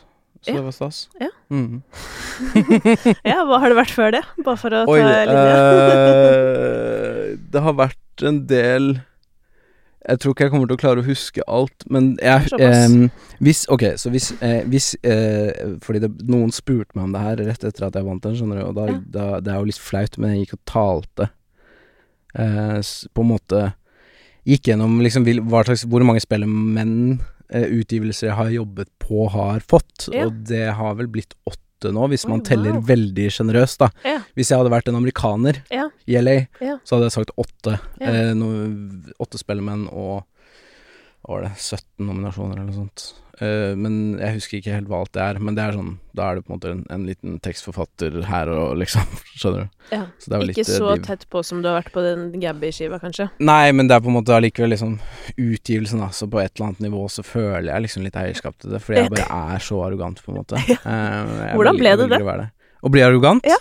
så 0.42 0.50
Ja. 0.50 0.54
det 0.56 0.64
var 0.64 0.72
stas. 0.76 1.09
Ja. 1.20 1.28
Mm. 1.50 1.82
Ja, 3.24 3.42
hva 3.48 3.59
har 3.62 3.70
det 3.72 3.76
vært 3.78 3.92
før 3.96 4.11
det? 4.16 4.22
Bare 4.44 4.56
for 4.61 4.70
å 4.76 4.85
Oi, 4.90 4.98
ta 5.00 5.24
linja. 5.24 5.61
eh, 6.16 7.37
det 7.52 7.62
har 7.64 7.76
vært 7.78 8.24
en 8.26 8.40
del 8.50 8.88
Jeg 10.06 10.20
tror 10.22 10.35
ikke 10.35 10.44
jeg 10.46 10.52
kommer 10.52 10.68
til 10.70 10.76
å 10.76 10.80
klare 10.82 11.02
å 11.02 11.06
huske 11.06 11.42
alt, 11.50 11.87
men 11.90 12.12
jeg 12.22 12.52
eh, 12.61 13.09
Hvis 13.42 13.64
Ok, 13.72 13.82
så 14.00 14.11
hvis, 14.12 14.28
eh, 14.40 14.61
hvis 14.70 14.92
eh, 15.02 15.76
Fordi 15.82 16.02
det, 16.04 16.11
noen 16.28 16.52
spurte 16.54 16.94
meg 16.96 17.09
om 17.09 17.16
det 17.16 17.24
her 17.24 17.42
rett 17.48 17.64
etter 17.66 17.88
at 17.88 17.96
jeg 17.98 18.06
vant 18.06 18.22
den, 18.24 18.37
skjønner 18.38 18.61
du, 18.61 18.66
og 18.68 18.76
da, 18.78 18.87
Ja. 18.92 19.00
da 19.16 19.26
Det 19.40 19.52
er 19.54 19.59
jo 19.62 19.70
litt 19.72 19.82
flaut, 19.82 20.18
men 20.22 20.35
jeg 20.37 20.44
gikk 20.46 20.59
og 20.59 20.64
talte 20.70 21.30
eh, 22.38 22.81
På 23.14 23.25
en 23.25 23.31
måte 23.35 23.62
Gikk 24.46 24.68
gjennom 24.70 25.01
liksom 25.03 25.25
slags 25.27 25.85
Hvor 25.90 26.05
mange 26.07 26.22
spellemenn 26.22 27.18
eh, 27.51 27.66
utgivelser 27.81 28.29
jeg 28.31 28.37
har 28.38 28.51
jobbet 28.55 28.90
på, 29.03 29.29
har 29.31 29.61
fått, 29.61 30.09
Ja. 30.12 30.27
og 30.27 30.44
det 30.46 30.68
har 30.75 30.94
vel 30.99 31.09
blitt 31.11 31.35
åtte 31.46 31.90
nå, 31.92 32.07
hvis 32.09 32.25
man 32.27 32.40
teller 32.42 32.72
wow. 32.79 32.85
veldig 32.88 33.27
sjenerøst, 33.31 33.79
da. 33.83 33.88
Ja. 34.07 34.20
Hvis 34.35 34.49
jeg 34.51 34.59
hadde 34.59 34.72
vært 34.72 34.88
en 34.88 34.96
amerikaner 34.99 35.61
Ja. 35.70 35.88
i 36.07 36.16
LA, 36.18 36.46
Ja. 36.61 36.79
så 36.85 36.96
hadde 36.96 37.11
jeg 37.11 37.16
sagt 37.18 37.35
åtte. 37.37 37.79
Ja. 38.01 38.07
Eh, 38.07 38.35
no, 38.35 38.49
åtte 39.20 39.38
spellemenn 39.38 39.87
og 39.92 40.25
hva 41.27 41.41
var 41.41 41.47
det, 41.49 41.55
17 41.59 42.07
nominasjoner 42.07 42.61
eller 42.61 42.69
noe 42.71 42.85
sånt. 42.85 43.07
Uh, 43.37 43.75
men 43.77 44.17
jeg 44.17 44.39
husker 44.39 44.59
ikke 44.61 44.73
helt 44.79 44.87
hva 44.89 45.03
alt 45.03 45.12
det 45.12 45.21
er. 45.21 45.41
Men 45.43 45.57
det 45.59 45.65
er 45.65 45.75
sånn, 45.77 45.91
da 46.17 46.29
er 46.31 46.39
det 46.39 46.47
på 46.47 46.53
en 46.53 46.57
måte 46.57 46.71
en, 46.73 46.85
en 46.95 47.05
liten 47.09 47.35
tekstforfatter 47.45 48.17
her 48.31 48.51
og 48.55 48.77
liksom, 48.83 49.05
skjønner 49.35 49.67
du. 49.67 49.75
Ja. 49.91 50.03
Så 50.23 50.31
det 50.31 50.39
er 50.39 50.45
Ikke 50.47 50.53
litt, 50.53 50.62
eh, 50.62 50.71
så 50.71 50.95
div. 50.95 51.05
tett 51.09 51.27
på 51.35 51.43
som 51.45 51.61
du 51.65 51.69
har 51.69 51.81
vært 51.81 51.93
på 51.93 52.05
den 52.07 52.25
Gabby-skiva, 52.41 53.01
kanskje. 53.03 53.29
Nei, 53.45 53.75
men 53.77 53.91
det 53.91 53.99
er 53.99 54.05
på 54.07 54.12
en 54.12 54.19
måte 54.21 54.37
allikevel 54.37 54.73
liksom 54.77 54.97
utgivelsen, 55.35 56.05
da. 56.07 56.11
Så 56.15 56.31
på 56.31 56.41
et 56.41 56.55
eller 56.55 56.71
annet 56.71 56.85
nivå 56.87 57.05
så 57.12 57.27
føler 57.27 57.73
jeg 57.73 57.89
liksom 57.89 58.07
litt 58.07 58.21
eierskap 58.23 58.57
til 58.62 58.77
det, 58.77 58.83
fordi 58.87 59.03
jeg 59.03 59.12
bare 59.17 59.41
er 59.57 59.67
så 59.67 59.83
arrogant, 59.85 60.23
på 60.23 60.33
en 60.33 60.41
måte. 60.45 60.62
Jeg 60.71 61.57
Hvordan 61.59 61.83
ble 61.83 61.97
det 61.99 62.12
velger 62.15 62.45
det? 62.47 62.53
Å 62.87 62.93
bli 62.93 63.03
arrogant? 63.03 63.49
Ja. 63.49 63.59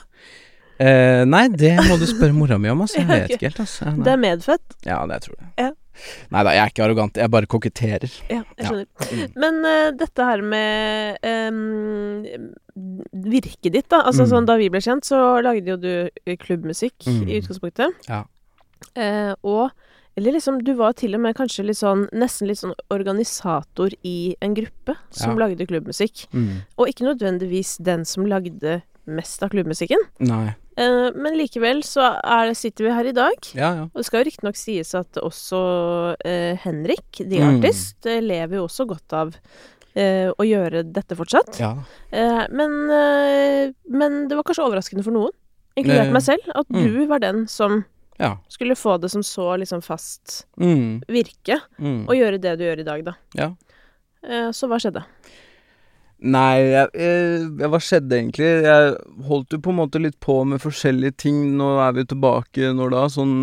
Uh, 0.76 1.24
nei, 1.24 1.46
det 1.56 1.78
må 1.88 1.96
du 1.96 2.04
spørre 2.04 2.36
mora 2.36 2.60
mi 2.60 2.68
om, 2.72 2.84
altså. 2.84 3.02
Jeg 3.02 3.10
vet 3.16 3.36
ikke 3.36 3.50
helt, 3.50 3.64
altså. 3.64 3.90
Nei. 3.92 4.06
Det 4.06 4.14
er 4.14 4.22
medfødt. 4.22 4.78
Ja, 4.88 5.02
det 5.10 5.26
tror 5.26 5.38
jeg. 5.40 5.52
Ja. 5.60 5.74
Nei 6.32 6.44
da, 6.44 6.52
jeg 6.52 6.64
er 6.66 6.72
ikke 6.74 6.84
arrogant. 6.86 7.16
Jeg 7.22 7.32
bare 7.32 7.46
koketterer. 7.48 8.12
Ja, 8.30 8.44
jeg 8.44 8.46
Ja. 8.58 8.70
skjønner. 8.70 8.88
Mm. 9.12 9.34
Men 9.36 9.60
uh, 9.66 9.92
dette 9.92 10.24
her 10.30 10.42
med 10.42 11.18
um, 11.24 12.26
virket 13.26 13.72
ditt, 13.74 13.90
da. 13.90 14.02
Altså 14.04 14.24
Mm. 14.26 14.30
sånn 14.32 14.46
da 14.46 14.58
vi 14.58 14.70
ble 14.70 14.80
kjent, 14.82 15.04
så 15.08 15.42
lagde 15.44 15.68
jo 15.68 15.78
du 15.78 16.10
klubbmusikk 16.38 17.06
Mm. 17.08 17.28
i 17.30 17.40
utgangspunktet. 17.42 18.08
Ja. 18.10 18.24
Uh, 18.98 19.34
og 19.44 19.72
Eller 20.18 20.32
liksom, 20.32 20.64
du 20.64 20.74
var 20.76 20.94
til 20.94 21.14
og 21.14 21.20
med 21.20 21.36
kanskje 21.36 21.66
litt 21.66 21.76
sånn 21.76 22.06
Nesten 22.14 22.48
litt 22.48 22.58
sånn 22.60 22.72
organisator 22.90 23.90
i 24.06 24.34
en 24.42 24.54
gruppe 24.56 24.96
som 25.12 25.32
Ja. 25.38 25.46
lagde 25.46 25.68
klubbmusikk. 25.68 26.28
Mm. 26.32 26.62
Og 26.78 26.88
ikke 26.88 27.04
nødvendigvis 27.04 27.84
den 27.84 28.06
som 28.06 28.24
lagde 28.26 28.82
mest 29.06 29.44
av 29.44 29.50
klubbmusikken. 29.50 30.00
Nei. 30.22 30.56
Eh, 30.78 31.10
men 31.16 31.38
likevel 31.40 31.80
så 31.88 32.04
er 32.20 32.50
det, 32.50 32.58
sitter 32.60 32.84
vi 32.90 32.92
her 32.92 33.08
i 33.08 33.14
dag. 33.16 33.48
Ja, 33.56 33.70
ja. 33.78 33.84
Og 33.88 33.96
det 34.02 34.06
skal 34.08 34.22
jo 34.24 34.28
riktignok 34.30 34.58
sies 34.60 34.92
at 34.98 35.20
også 35.22 35.62
eh, 36.26 36.58
Henrik, 36.66 37.22
The 37.22 37.40
Mm. 37.40 37.58
Artist, 37.62 38.06
eh, 38.06 38.20
lever 38.22 38.58
jo 38.60 38.66
også 38.68 38.86
godt 38.90 39.14
av 39.16 39.36
eh, 39.96 40.28
å 40.36 40.44
gjøre 40.44 40.84
dette 40.92 41.16
fortsatt. 41.16 41.56
Ja. 41.62 41.72
Eh, 42.12 42.44
men, 42.52 42.74
eh, 42.92 43.72
men 43.88 44.28
det 44.28 44.36
var 44.36 44.44
kanskje 44.44 44.66
overraskende 44.68 45.06
for 45.06 45.16
noen, 45.16 45.32
inkludert 45.80 46.12
meg 46.12 46.24
selv, 46.26 46.44
at 46.56 46.68
mm. 46.68 46.84
du 46.84 47.06
var 47.08 47.20
den 47.24 47.46
som 47.48 47.86
Ja. 48.20 48.38
skulle 48.52 48.76
få 48.76 48.98
det 49.00 49.10
som 49.12 49.22
så 49.24 49.58
liksom 49.60 49.82
fast 49.84 50.46
Mm. 50.60 51.02
virke, 51.08 51.62
Mm. 51.80 52.08
og 52.10 52.16
gjøre 52.16 52.40
det 52.42 52.58
du 52.60 52.64
gjør 52.66 52.80
i 52.80 52.84
dag, 52.84 53.04
da. 53.06 53.14
Ja. 53.36 53.50
Så 54.52 54.68
hva 54.68 54.80
skjedde? 54.82 55.04
Nei, 56.24 56.62
jeg, 56.72 56.90
jeg, 56.96 57.70
hva 57.70 57.80
skjedde 57.84 58.16
egentlig? 58.18 58.48
Jeg 58.64 58.94
holdt 59.28 59.52
jo 59.54 59.60
på 59.62 59.74
en 59.74 59.80
måte 59.82 60.00
litt 60.00 60.16
på 60.24 60.38
med 60.48 60.64
forskjellige 60.64 61.18
ting. 61.26 61.42
Nå 61.60 61.76
er 61.84 61.98
vi 61.98 62.06
tilbake 62.08 62.72
når 62.76 62.94
da? 62.96 63.04
Sånn 63.12 63.36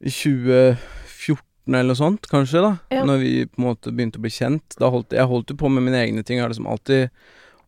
i 0.00 0.10
2014 0.10 1.46
eller 1.70 1.92
noe 1.92 1.98
sånt, 1.98 2.26
kanskje, 2.26 2.62
da. 2.64 2.72
Ja. 2.90 3.04
Når 3.06 3.20
vi 3.22 3.32
på 3.46 3.60
en 3.60 3.68
måte 3.68 3.92
begynte 3.94 4.18
å 4.18 4.24
bli 4.24 4.32
kjent. 4.34 4.74
Da 4.80 4.90
holdt, 4.90 5.14
jeg 5.14 5.30
holdt 5.30 5.52
jo 5.52 5.58
på 5.60 5.70
med 5.70 5.86
mine 5.86 6.00
egne 6.02 6.24
ting. 6.26 6.40
Jeg 6.40 6.48
har 6.48 6.52
liksom 6.52 6.70
alltid 6.70 7.12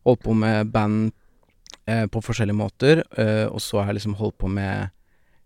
holdt 0.03 0.23
på 0.25 0.35
med 0.35 0.73
band 0.73 1.13
eh, 1.87 2.03
på 2.11 2.21
forskjellige 2.25 2.59
måter. 2.59 3.05
Eh, 3.15 3.45
og 3.47 3.63
så 3.63 3.79
har 3.79 3.93
jeg 3.93 4.01
liksom 4.01 4.17
holdt 4.19 4.37
på 4.43 4.51
med 4.51 4.91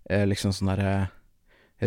eh, 0.10 0.26
liksom 0.26 0.56
sånn 0.56 0.74
derre 0.74 0.96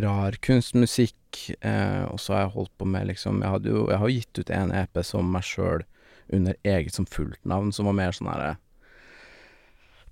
rar 0.04 0.38
kunstmusikk. 0.46 1.16
Eh, 1.58 2.04
og 2.06 2.20
så 2.22 2.36
har 2.36 2.46
jeg 2.46 2.54
holdt 2.54 2.76
på 2.78 2.86
med 2.90 3.08
liksom 3.10 3.38
Jeg 3.38 3.54
hadde 3.54 3.70
jo 3.70 3.84
Jeg 3.86 3.98
har 4.02 4.08
jo 4.08 4.16
gitt 4.16 4.38
ut 4.40 4.48
en 4.50 4.72
EP 4.74 4.98
som 5.06 5.28
meg 5.30 5.46
sjøl 5.46 5.84
under 6.32 6.56
eget 6.62 6.94
som 6.94 7.06
fullt 7.06 7.40
navn, 7.48 7.72
som 7.72 7.88
var 7.88 7.96
mer 7.98 8.16
sånn 8.16 8.30
herre 8.30 8.56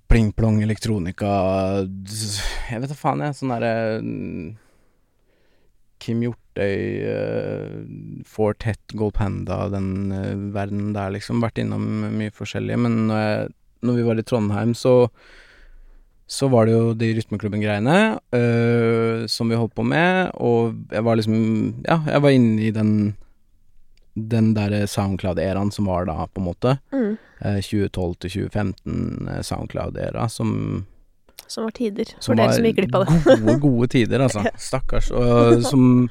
Pling-plong 0.09 0.63
elektronika 0.65 1.29
Jeg 1.85 2.81
vet 2.81 2.89
da 2.89 2.95
faen, 2.97 3.21
jeg. 3.21 3.35
Sånn 3.37 3.51
derre 3.53 3.73
mm, 4.01 4.47
Kim 6.01 6.23
Hjortøy, 6.25 6.79
uh, 7.05 8.23
Fortet, 8.25 8.95
Gold 8.97 9.13
Panda, 9.19 9.67
den 9.69 10.09
uh, 10.09 10.47
verden 10.55 10.95
der, 10.95 11.13
liksom. 11.13 11.43
Vært 11.43 11.61
innom 11.61 11.85
mye 12.15 12.33
forskjellig. 12.33 12.79
Men 12.81 12.97
når, 13.11 13.21
jeg, 13.21 13.53
når 13.85 13.99
vi 13.99 14.07
var 14.07 14.23
i 14.23 14.25
Trondheim, 14.25 14.73
så 14.73 14.95
så 16.29 16.45
var 16.45 16.67
det 16.67 16.75
jo 16.75 16.91
de 16.93 17.07
Rytmeklubben-greiene 17.17 17.95
eh, 18.37 19.25
som 19.25 19.49
vi 19.49 19.57
holdt 19.57 19.73
på 19.73 19.81
med, 19.81 20.29
og 20.37 20.75
jeg 20.93 21.05
var 21.07 21.17
liksom 21.17 21.39
Ja, 21.87 21.97
jeg 22.05 22.21
var 22.21 22.35
inne 22.35 22.67
i 22.67 22.69
den 22.75 22.91
den 24.31 24.53
derre 24.57 24.83
Soundcloud-æraen 24.87 25.71
som 25.71 25.85
var 25.89 26.05
da, 26.09 26.15
på 26.27 26.41
en 26.41 26.47
måte. 26.49 26.77
Mm. 26.93 27.17
Eh, 27.41 27.59
2012 27.63 28.15
til 28.25 28.33
2015 28.49 29.29
eh, 29.29 29.41
Soundcloud-æra, 29.47 30.27
som 30.29 30.85
Som 31.47 31.63
var 31.65 31.71
tider, 31.77 32.05
for 32.21 32.35
dere 32.37 32.53
som 32.53 32.65
gikk 32.67 32.75
glipp 32.81 32.95
av 32.99 33.05
det. 33.07 33.21
gode, 33.39 33.55
gode 33.63 33.87
tider, 33.95 34.19
altså. 34.25 34.43
Stakkars. 34.69 35.11
Og 35.11 35.63
som 35.65 36.09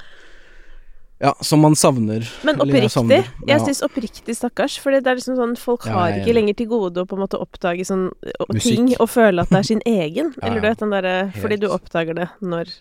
Ja, 1.19 1.33
som 1.43 1.59
man 1.59 1.75
savner. 1.75 2.23
Men 2.47 2.55
Eller 2.61 2.79
jeg 2.79 2.85
oppriktig, 2.87 2.91
savner, 2.95 3.25
ja. 3.43 3.47
jeg 3.57 3.61
syns 3.67 3.81
oppriktig 3.83 4.35
stakkars, 4.37 4.77
for 4.79 4.95
det 4.95 5.03
er 5.07 5.17
liksom 5.19 5.35
sånn 5.35 5.57
folk 5.59 5.83
Ja, 5.85 5.97
har 5.97 6.13
er 6.13 6.21
ikke 6.21 6.35
lenger 6.37 6.55
til 6.61 6.69
gode 6.71 7.03
å 7.03 7.07
på 7.07 7.17
en 7.17 7.23
måte 7.25 7.39
oppdage 7.43 7.83
sånn 7.87 8.05
og 8.39 8.53
ting 8.63 8.93
og 8.99 9.09
føle 9.11 9.43
at 9.43 9.51
det 9.51 9.59
er 9.59 9.67
sin 9.67 9.81
egen. 9.99 10.31
Ja, 10.37 10.45
Eller 10.47 10.61
du 10.61 10.67
vet 10.69 10.79
den 10.79 10.93
derre 10.95 11.17
Fordi 11.35 11.57
du 11.59 11.67
oppdager 11.67 12.15
det 12.15 12.29
når 12.39 12.71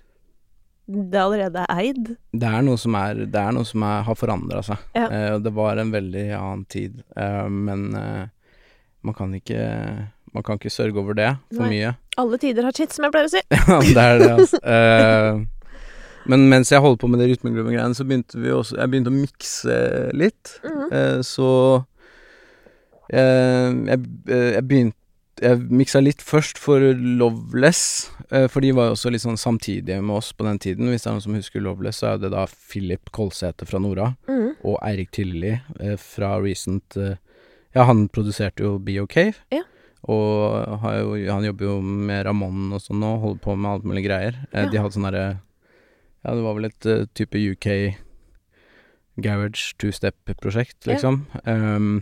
det 0.88 1.20
allerede 1.20 1.60
er 1.66 1.80
eid. 1.82 2.06
Det 2.32 2.48
er 2.48 2.62
noe 2.64 2.78
som, 2.80 2.94
er, 2.96 3.18
det 3.28 3.40
er 3.40 3.52
noe 3.52 3.66
som 3.68 3.82
er, 3.84 3.98
har 4.06 4.16
forandra 4.16 4.62
seg. 4.64 4.80
Ja. 4.96 5.08
Eh, 5.12 5.34
det 5.44 5.52
var 5.52 5.76
en 5.82 5.90
veldig 5.92 6.22
annen 6.38 6.62
tid. 6.72 7.02
Eh, 7.12 7.44
men 7.52 7.82
eh, 7.98 8.24
man 9.04 9.14
kan 9.14 9.34
ikke 9.36 9.60
Man 10.32 10.44
kan 10.44 10.58
ikke 10.58 10.70
sørge 10.72 10.98
over 11.00 11.16
det 11.16 11.28
for 11.54 11.64
Nei. 11.64 11.68
mye. 11.76 11.92
Alle 12.20 12.36
tider 12.40 12.66
har 12.66 12.74
sitt, 12.76 12.92
som 12.92 13.06
jeg 13.06 13.14
pleier 13.14 13.28
å 13.28 13.32
si. 13.32 13.40
Ja, 13.68 13.78
det 13.80 14.02
er 14.02 14.18
det, 14.20 14.32
altså. 14.34 14.60
Eh, 14.60 15.38
men 16.28 16.48
mens 16.50 16.68
jeg 16.72 16.82
holdt 16.84 17.00
på 17.00 17.08
med 17.08 17.22
det 17.22 17.30
rytmeklubben-greiene, 17.30 17.96
så 17.96 18.04
begynte 18.04 18.36
vi 18.42 18.50
også 18.52 18.76
Jeg 18.76 18.90
begynte 18.92 19.12
å 19.12 19.16
mikse 19.16 19.78
litt. 20.16 20.56
Mhm. 20.66 20.88
Eh, 20.92 21.20
så 21.24 21.48
eh, 23.12 23.70
jeg, 23.92 24.02
jeg 24.28 24.64
begynte 24.68 24.96
Jeg 25.42 25.60
miksa 25.70 26.00
litt 26.02 26.22
først 26.24 26.58
for 26.60 26.82
Loveless, 26.98 28.10
eh, 28.30 28.46
for 28.50 28.64
de 28.64 28.72
var 28.76 28.88
jo 28.88 28.96
også 28.96 29.12
litt 29.12 29.24
sånn 29.24 29.38
samtidige 29.40 30.00
med 30.02 30.18
oss 30.18 30.32
på 30.34 30.46
den 30.46 30.58
tiden. 30.62 30.90
Hvis 30.90 31.04
det 31.04 31.10
er 31.10 31.16
noen 31.16 31.24
som 31.24 31.36
husker 31.38 31.64
Loveless, 31.64 32.00
så 32.02 32.12
er 32.12 32.22
det 32.22 32.32
da 32.34 32.44
Philip 32.50 33.12
Kolsæter 33.14 33.68
fra 33.68 33.80
Nora 33.82 34.10
mm. 34.28 34.58
og 34.66 34.78
Eirik 34.86 35.12
Tilli 35.14 35.54
eh, 35.54 35.96
fra 36.00 36.36
Recent 36.42 36.98
eh, 36.98 37.16
Ja, 37.76 37.84
han 37.84 38.06
produserte 38.08 38.64
jo 38.64 38.78
Be 38.82 38.96
OK. 39.02 39.18
Ja. 39.54 39.62
Og 40.08 40.82
har 40.82 41.00
jo, 41.02 41.16
han 41.28 41.44
jobber 41.44 41.68
jo 41.68 41.78
med 41.82 42.26
Ramón 42.26 42.72
og 42.72 42.82
sånn 42.82 43.02
nå, 43.02 43.16
holder 43.22 43.42
på 43.44 43.56
med 43.58 43.70
alt 43.72 43.88
mulig 43.88 44.06
greier. 44.06 44.38
Ja. 44.52 44.68
De 44.70 44.80
hadde 44.80 44.96
sånn 44.96 45.08
derre 45.10 45.26
Ja, 46.24 46.34
det 46.34 46.42
var 46.42 46.58
vel 46.58 46.70
et 46.70 46.92
type 47.14 47.38
UK 47.38 47.68
garage 49.18 49.74
two-step-prosjekt, 49.78 50.86
liksom. 50.86 51.26
Ja. 51.34 51.42
liksom. 51.42 51.98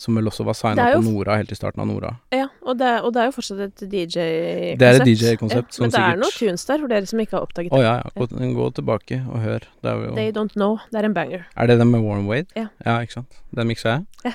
Som 0.00 0.16
vel 0.16 0.30
også 0.30 0.46
var 0.48 0.56
Det 0.56 0.60
signa 0.62 0.84
på 0.94 1.00
Nora 1.04 1.34
helt 1.36 1.50
i 1.52 1.56
starten 1.58 1.82
av 1.82 1.88
Nora. 1.90 2.14
Ja, 2.32 2.46
og 2.64 2.78
det, 2.80 2.88
og 3.04 3.12
det 3.12 3.20
er 3.20 3.26
jo 3.28 3.34
fortsatt 3.36 3.58
et 3.66 3.82
DJ-konsept. 3.84 4.78
Det 4.80 4.86
er 4.86 4.96
et 4.96 5.08
DJ-konsept 5.10 5.76
ja, 5.76 5.82
Men 5.82 5.92
det 5.92 6.00
er 6.00 6.20
noen 6.22 6.36
tunes 6.38 6.64
der, 6.70 6.80
for 6.80 6.92
dere 6.94 7.10
som 7.10 7.20
ikke 7.20 7.36
har 7.36 7.44
oppdaget 7.44 7.74
Å 7.74 7.76
det. 7.76 7.84
ja, 7.84 7.92
ja. 8.00 8.12
Gå, 8.16 8.48
gå 8.56 8.68
tilbake 8.78 9.18
og 9.28 9.44
hør. 9.44 9.66
Det 9.84 9.96
jo 10.06 10.14
They 10.16 10.32
Don't 10.32 10.56
Know. 10.56 10.78
Det 10.88 11.02
er 11.02 11.08
en 11.10 11.16
banger. 11.18 11.44
Er 11.52 11.68
det 11.68 11.76
den 11.82 11.92
med 11.92 12.00
Warren 12.06 12.24
Wade? 12.30 12.48
Ja. 12.56 12.96
ikke 13.04 13.18
sant. 13.18 13.42
Den 13.56 13.68
miksa 13.68 13.98
jeg. 13.98 14.06
Ja. 14.30 14.32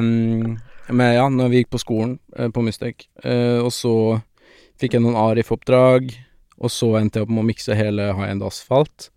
um, 0.00 0.56
men 0.98 1.14
ja, 1.14 1.28
når 1.30 1.52
vi 1.52 1.62
gikk 1.62 1.70
på 1.76 1.82
skolen 1.82 2.16
uh, 2.34 2.48
på 2.50 2.66
Mystek, 2.66 3.06
uh, 3.22 3.62
og 3.62 3.70
så 3.74 3.94
fikk 4.82 4.98
jeg 4.98 5.06
noen 5.06 5.18
Arif-oppdrag, 5.18 6.10
og 6.56 6.72
så 6.72 6.90
endte 6.98 7.20
jeg 7.20 7.28
opp 7.28 7.36
med 7.36 7.44
å 7.44 7.48
mikse 7.52 7.78
hele 7.78 8.10
High 8.16 8.34
End 8.34 8.42
Asfalt. 8.46 9.12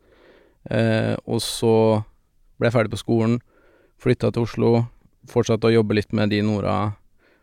Uh, 0.69 1.17
og 1.25 1.41
så 1.41 1.75
ble 2.59 2.69
jeg 2.69 2.77
ferdig 2.77 2.93
på 2.93 3.01
skolen, 3.01 3.37
flytta 3.97 4.29
til 4.35 4.45
Oslo, 4.45 4.73
fortsatte 5.31 5.69
å 5.69 5.73
jobbe 5.79 5.97
litt 5.97 6.13
med 6.15 6.33
de 6.33 6.41
Nora 6.45 6.79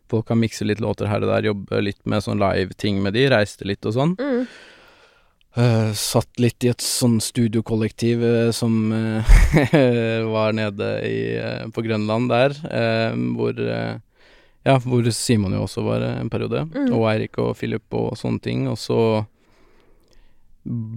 Folk 0.07 0.29
kan 0.29 0.39
mikse 0.39 0.63
litt 0.63 0.79
låter 0.79 1.09
her 1.11 1.25
og 1.25 1.33
der, 1.33 1.49
jobbe 1.49 1.81
litt 1.83 1.99
med 2.07 2.23
sånn 2.23 2.39
live-ting 2.39 3.01
med 3.03 3.17
de, 3.17 3.25
reiste 3.33 3.67
litt 3.67 3.83
og 3.91 3.97
sånn. 3.97 4.13
Mm. 4.21 4.45
Uh, 5.57 5.91
satt 5.97 6.39
litt 6.39 6.63
i 6.63 6.69
et 6.71 6.85
sånn 6.85 7.17
studiokollektiv 7.25 8.21
uh, 8.23 8.51
som 8.55 8.93
uh, 8.93 9.37
var 10.35 10.53
nede 10.55 10.91
i, 11.09 11.21
på 11.73 11.83
Grønland 11.87 12.31
der, 12.31 12.55
hvor 13.35 13.63
Ja, 14.67 14.75
hvor 14.83 15.07
Simon 15.15 15.55
jo 15.55 15.63
også 15.65 15.83
var 15.87 16.03
en 16.07 16.31
periode, 16.31 16.67
Mm. 16.75 16.91
og 16.93 17.07
Eirik 17.11 17.39
og 17.39 17.57
Philip 17.57 17.95
og 17.95 18.17
sånne 18.19 18.43
ting, 18.43 18.69
og 18.69 18.79
så 18.83 19.25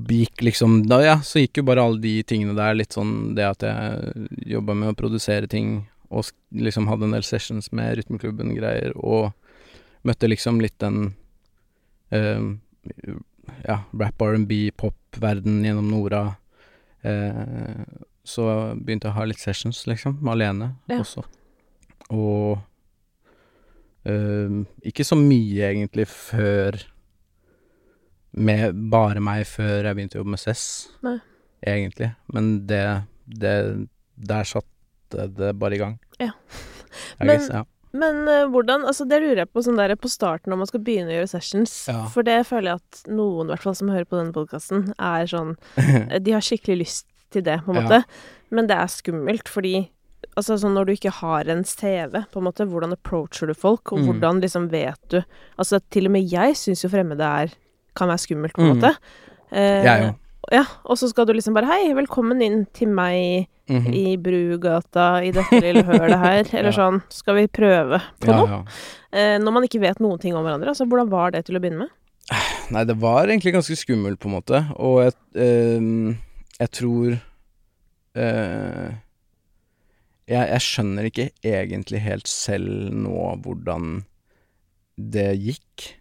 gikk 0.09 0.41
liksom 0.41 0.87
Da, 0.89 0.97
ja, 1.05 1.19
så 1.21 1.43
gikk 1.43 1.61
jo 1.61 1.67
bare 1.67 1.83
alle 1.85 2.01
de 2.01 2.15
tingene 2.23 2.55
der, 2.57 2.77
litt 2.77 2.95
sånn 2.97 3.35
det 3.37 3.45
at 3.45 3.65
jeg 3.65 4.27
jobba 4.55 4.73
med 4.73 4.93
å 4.93 4.97
produsere 4.97 5.47
ting, 5.47 5.83
og 6.09 6.29
liksom 6.55 6.87
hadde 6.89 7.05
en 7.09 7.13
del 7.17 7.23
sessions 7.27 7.71
med 7.75 7.97
Rytmeklubben-greier, 7.99 8.95
og 8.97 9.31
møtte 10.07 10.29
liksom 10.29 10.59
litt 10.63 10.77
den 10.81 11.13
eh, 12.15 12.45
ja, 13.67 13.79
rap, 13.99 14.21
R&B, 14.21 14.71
pop-verden 14.79 15.61
gjennom 15.65 15.89
Nora. 15.91 16.23
Eh, 17.01 17.83
så 18.25 18.45
begynte 18.77 19.07
jeg 19.09 19.13
å 19.15 19.17
ha 19.19 19.27
litt 19.29 19.41
sessions, 19.41 19.83
liksom, 19.89 20.19
alene 20.29 20.75
Ja. 20.89 20.99
også. 21.03 21.23
Og 22.09 22.57
eh, 24.09 24.59
ikke 24.89 25.05
så 25.05 25.17
mye, 25.19 25.69
egentlig, 25.73 26.07
før 26.09 26.79
Med 28.31 28.75
bare 28.93 29.19
meg 29.25 29.47
før 29.49 29.87
jeg 29.87 29.95
begynte 29.97 30.19
å 30.19 30.21
jobbe 30.21 30.35
med 30.35 30.39
Cess, 30.43 30.65
egentlig. 31.65 32.11
Men 32.33 32.51
det, 32.69 32.83
det 33.25 33.87
Der 34.15 34.45
satte 35.17 35.35
det 35.35 35.59
bare 35.59 35.75
i 35.75 35.81
gang. 35.81 35.99
Ja. 36.19 36.31
Men- 37.19 37.27
guess, 37.37 37.49
ja. 37.49 37.63
Men 37.91 38.27
eh, 38.29 38.45
hvordan 38.45 38.83
Altså, 38.85 39.07
det 39.09 39.17
lurer 39.23 39.39
jeg 39.41 39.49
på 39.51 39.63
sånn 39.65 39.75
der 39.79 39.95
på 39.97 40.09
starten 40.13 40.51
når 40.53 40.57
man 40.61 40.67
skal 40.69 40.81
begynne 40.85 41.09
å 41.09 41.15
gjøre 41.17 41.29
sessions. 41.31 41.87
Ja. 41.89 42.03
For 42.13 42.21
det 42.21 42.43
føler 42.45 42.75
jeg 42.75 42.81
at 42.83 42.99
noen, 43.09 43.47
i 43.49 43.53
hvert 43.55 43.63
fall 43.65 43.75
som 43.79 43.89
hører 43.89 44.05
på 44.05 44.19
denne 44.19 44.31
podkasten, 44.35 44.91
er 45.01 45.25
sånn 45.25 45.55
eh, 45.77 46.19
De 46.21 46.35
har 46.35 46.41
skikkelig 46.45 46.77
lyst 46.83 47.07
til 47.33 47.41
det, 47.45 47.59
på 47.65 47.73
en 47.73 47.81
måte. 47.83 48.03
Men 48.53 48.67
det 48.69 48.77
er 48.77 48.91
skummelt, 48.93 49.49
fordi 49.49 49.87
Altså 50.37 50.55
sånn 50.61 50.73
når 50.75 50.85
du 50.85 50.91
ikke 50.93 51.11
har 51.17 51.47
en 51.49 51.63
CV, 51.65 52.13
på 52.31 52.39
en 52.39 52.45
måte, 52.45 52.65
hvordan 52.69 52.93
approacher 52.93 53.47
du 53.49 53.53
folk, 53.57 53.91
og 53.91 53.99
Mm. 53.99 54.05
hvordan 54.11 54.41
liksom 54.43 54.69
vet 54.69 54.99
du 55.09 55.17
Altså 55.57 55.79
til 55.89 56.05
og 56.05 56.11
med 56.13 56.29
jeg 56.29 56.53
syns 56.59 56.83
jo 56.85 56.89
fremmede 56.93 57.25
er 57.25 57.53
kan 57.97 58.07
være 58.11 58.21
skummelt, 58.21 58.53
på 58.53 58.61
en 58.61 58.69
Mm. 58.69 58.77
måte. 58.77 58.91
Eh, 59.51 59.83
Jeg 59.83 60.11
òg. 60.11 60.15
Ja, 60.53 60.63
og 60.85 60.97
så 60.97 61.09
skal 61.09 61.25
du 61.25 61.33
liksom 61.33 61.53
bare 61.57 61.65
Hei, 61.73 61.89
velkommen 61.93 62.41
inn 62.41 62.67
til 62.73 62.87
meg 62.93 63.47
Mhm. 63.69 63.93
i 63.93 64.17
Brugata 64.17 65.21
i 65.23 65.29
dette 65.31 65.59
lille 65.61 65.83
hølet 65.85 66.17
her. 66.19 66.43
Eller 66.57 66.71
Ja. 66.71 66.77
sånn, 66.79 67.01
skal 67.13 67.35
vi 67.35 67.47
prøve 67.47 68.01
på 68.19 68.27
Ja, 68.31 68.37
noe? 68.41 68.63
Eh, 69.13 69.37
når 69.39 69.53
man 69.53 69.63
ikke 69.67 69.81
vet 69.83 69.99
noen 70.01 70.19
ting 70.19 70.33
om 70.35 70.43
hverandre. 70.43 70.69
Altså, 70.73 70.87
hvordan 70.89 71.09
var 71.09 71.31
det 71.31 71.45
til 71.45 71.55
å 71.57 71.61
begynne 71.61 71.85
med? 71.85 71.89
Nei, 72.73 72.83
det 72.85 72.97
var 73.01 73.25
egentlig 73.27 73.53
ganske 73.53 73.77
skummelt, 73.77 74.19
på 74.19 74.29
en 74.29 74.35
måte. 74.39 74.63
Og 74.77 75.03
jeg, 75.05 75.13
eh, 75.35 76.17
jeg 76.59 76.71
tror 76.71 77.19
eh, 78.15 78.89
jeg, 80.29 80.43
jeg 80.53 80.61
skjønner 80.65 81.07
ikke 81.09 81.29
egentlig 81.45 82.01
helt 82.05 82.27
selv 82.29 82.91
nå 82.93 83.35
hvordan 83.43 84.03
det 84.99 85.29
gikk. 85.39 85.95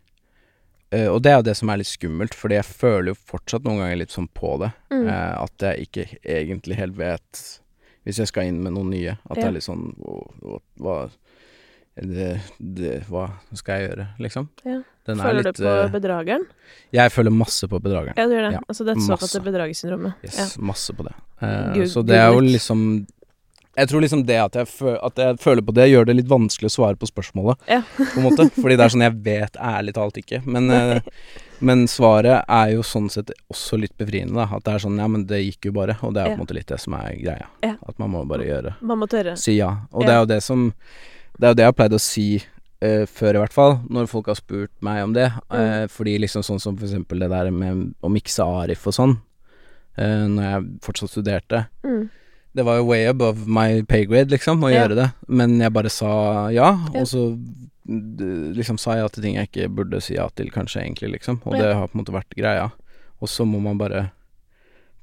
Eh, 0.91 1.09
og 1.13 1.21
det 1.25 1.33
er 1.33 1.41
jo 1.41 1.47
det 1.51 1.57
som 1.59 1.69
er 1.69 1.81
litt 1.83 1.91
skummelt, 1.91 2.37
fordi 2.37 2.57
jeg 2.57 2.67
føler 2.69 3.13
jo 3.13 3.21
fortsatt 3.33 3.67
noen 3.67 3.83
ganger 3.83 4.01
litt 4.01 4.15
sånn 4.15 4.29
på 4.33 4.55
det. 4.63 4.71
Mm. 4.95 5.05
Uh, 5.05 5.33
at 5.45 5.65
jeg 5.67 5.89
ikke 5.89 6.05
egentlig 6.25 6.79
helt 6.79 6.97
vet 6.99 7.41
Hvis 8.09 8.23
jeg 8.23 8.31
skal 8.31 8.49
inn 8.49 8.63
med 8.65 8.73
noen 8.73 8.89
nye, 8.95 9.19
at 9.29 9.37
det 9.37 9.45
er 9.45 9.53
litt 9.53 9.67
sånn 9.67 9.91
Hva, 10.81 10.95
det, 11.99 12.31
det, 12.57 12.95
hva 13.11 13.27
skal 13.53 13.83
jeg 13.83 13.91
gjøre, 13.91 14.07
liksom? 14.25 14.49
Ja. 14.65 14.79
Den 15.09 15.21
er 15.21 15.29
Føler 15.29 15.47
litt 15.47 15.59
du 15.61 15.65
på 15.65 15.75
eh, 15.75 15.93
bedrageren? 15.93 16.49
Jeg 16.95 17.13
føler 17.13 17.33
masse 17.33 17.69
på 17.69 17.81
bedrageren. 17.81 18.17
Ja, 18.17 18.27
du 18.29 18.35
gjør 18.37 18.49
det. 18.49 18.55
ja, 18.59 18.65
altså 18.65 18.85
det 18.89 18.97
masse. 18.99 19.09
såkalte 19.13 19.45
bedragersyndromet. 19.47 20.27
Yes, 20.29 20.57
masse 20.61 20.97
på 20.97 21.07
det. 21.07 21.15
Uh, 21.41 21.85
så 21.89 22.05
det 22.05 22.19
er 22.21 22.33
jo 22.33 22.43
liksom 22.45 22.83
Jeg 23.79 23.89
tror 23.93 24.03
liksom 24.03 24.23
det 24.27 24.39
at 24.43 24.57
jeg, 24.59 24.69
at 25.07 25.21
jeg 25.23 25.39
føler 25.43 25.63
på 25.65 25.75
det, 25.77 25.89
gjør 25.93 26.09
det 26.09 26.17
litt 26.19 26.31
vanskelig 26.31 26.69
å 26.71 26.75
svare 26.75 26.99
på 26.99 27.07
spørsmålet, 27.09 27.61
Ja. 27.71 27.83
på 27.97 28.19
en 28.19 28.27
måte. 28.27 28.49
Fordi 28.59 28.77
det 28.77 28.85
er 28.87 28.95
sånn 28.95 29.05
jeg 29.07 29.19
vet 29.23 29.59
ærlig 29.63 29.95
talt 29.95 30.19
ikke. 30.19 30.41
Men, 30.47 30.71
eh, 30.75 31.01
men 31.61 31.87
svaret 31.91 32.43
er 32.49 32.75
jo 32.75 32.83
sånn 32.87 33.09
sett 33.11 33.31
også 33.53 33.79
litt 33.81 33.97
befriende, 33.99 34.35
da. 34.35 34.49
At 34.57 34.65
det 34.67 34.75
er 34.75 34.85
sånn 34.87 34.99
ja, 34.99 35.07
men 35.09 35.25
det 35.31 35.41
gikk 35.45 35.71
jo 35.71 35.73
bare. 35.79 35.97
Og 36.03 36.15
det 36.15 36.23
er 36.25 36.29
Ja. 36.31 36.35
på 36.35 36.41
en 36.41 36.47
måte 36.47 36.59
litt 36.59 36.67
det 36.75 36.81
som 36.81 36.95
er 36.95 37.15
greia. 37.23 37.47
Ja. 37.63 37.77
At 37.87 37.99
man 37.99 38.11
må 38.11 38.27
bare 38.27 38.45
gjøre 38.47 38.75
Man 38.83 38.99
må 38.99 39.09
tørre. 39.09 39.37
Si 39.39 39.57
ja. 39.57 39.77
Og 39.93 40.05
det 40.07 40.11
er 40.11 40.21
jo 40.21 40.27
det 40.27 40.43
som 40.43 40.73
Det 41.39 41.45
er 41.47 41.51
jo 41.51 41.55
det 41.55 41.63
jeg 41.63 41.73
har 41.73 41.73
pleid 41.85 41.93
å 41.93 42.01
si 42.01 42.43
Uh, 42.81 43.03
før, 43.11 43.35
i 43.35 43.39
hvert 43.43 43.53
fall, 43.53 43.73
når 43.91 44.07
folk 44.07 44.27
har 44.27 44.37
spurt 44.37 44.71
meg 44.81 45.03
om 45.03 45.13
det. 45.13 45.33
Mm. 45.51 45.59
Eh, 45.59 45.87
fordi 45.91 46.13
liksom 46.23 46.45
sånn 46.47 46.61
som 46.61 46.77
for 46.77 46.87
eksempel 46.87 47.19
det 47.19 47.29
der 47.33 47.51
med 47.51 47.93
å 48.01 48.09
mikse 48.09 48.39
Arif 48.39 48.87
og 48.87 48.95
sånn, 48.95 49.17
uh, 49.99 50.27
når 50.31 50.45
jeg 50.45 50.69
fortsatt 50.87 51.11
studerte. 51.11 51.67
Mm. 51.83 52.09
Det 52.59 52.65
var 52.67 52.81
jo 52.81 52.89
way 52.89 53.05
above 53.07 53.47
my 53.47 53.83
pay 53.87 54.05
grade, 54.11 54.33
liksom, 54.35 54.65
å 54.67 54.71
Ja. 54.73 54.83
gjøre 54.83 54.97
det. 54.99 55.09
Men 55.29 55.59
jeg 55.63 55.73
bare 55.73 55.91
sa 55.95 56.49
ja, 56.51 56.73
Ja. 56.75 57.01
og 57.01 57.07
så 57.07 57.23
liksom 57.89 58.79
sa 58.79 58.97
jeg 58.99 59.13
til 59.13 59.23
ting 59.23 59.37
jeg 59.39 59.49
ikke 59.49 59.69
burde 59.75 60.01
si 60.03 60.15
ja 60.17 60.27
til, 60.37 60.51
kanskje, 60.51 60.83
egentlig, 60.83 61.13
liksom. 61.21 61.41
Og 61.47 61.55
Ja. 61.57 61.63
det 61.63 61.75
har 61.77 61.87
på 61.89 61.95
en 61.99 62.05
måte 62.05 62.13
vært 62.13 62.35
greia. 62.37 62.73
Og 63.23 63.29
så 63.29 63.47
må 63.47 63.61
man 63.63 63.79
bare 63.79 64.11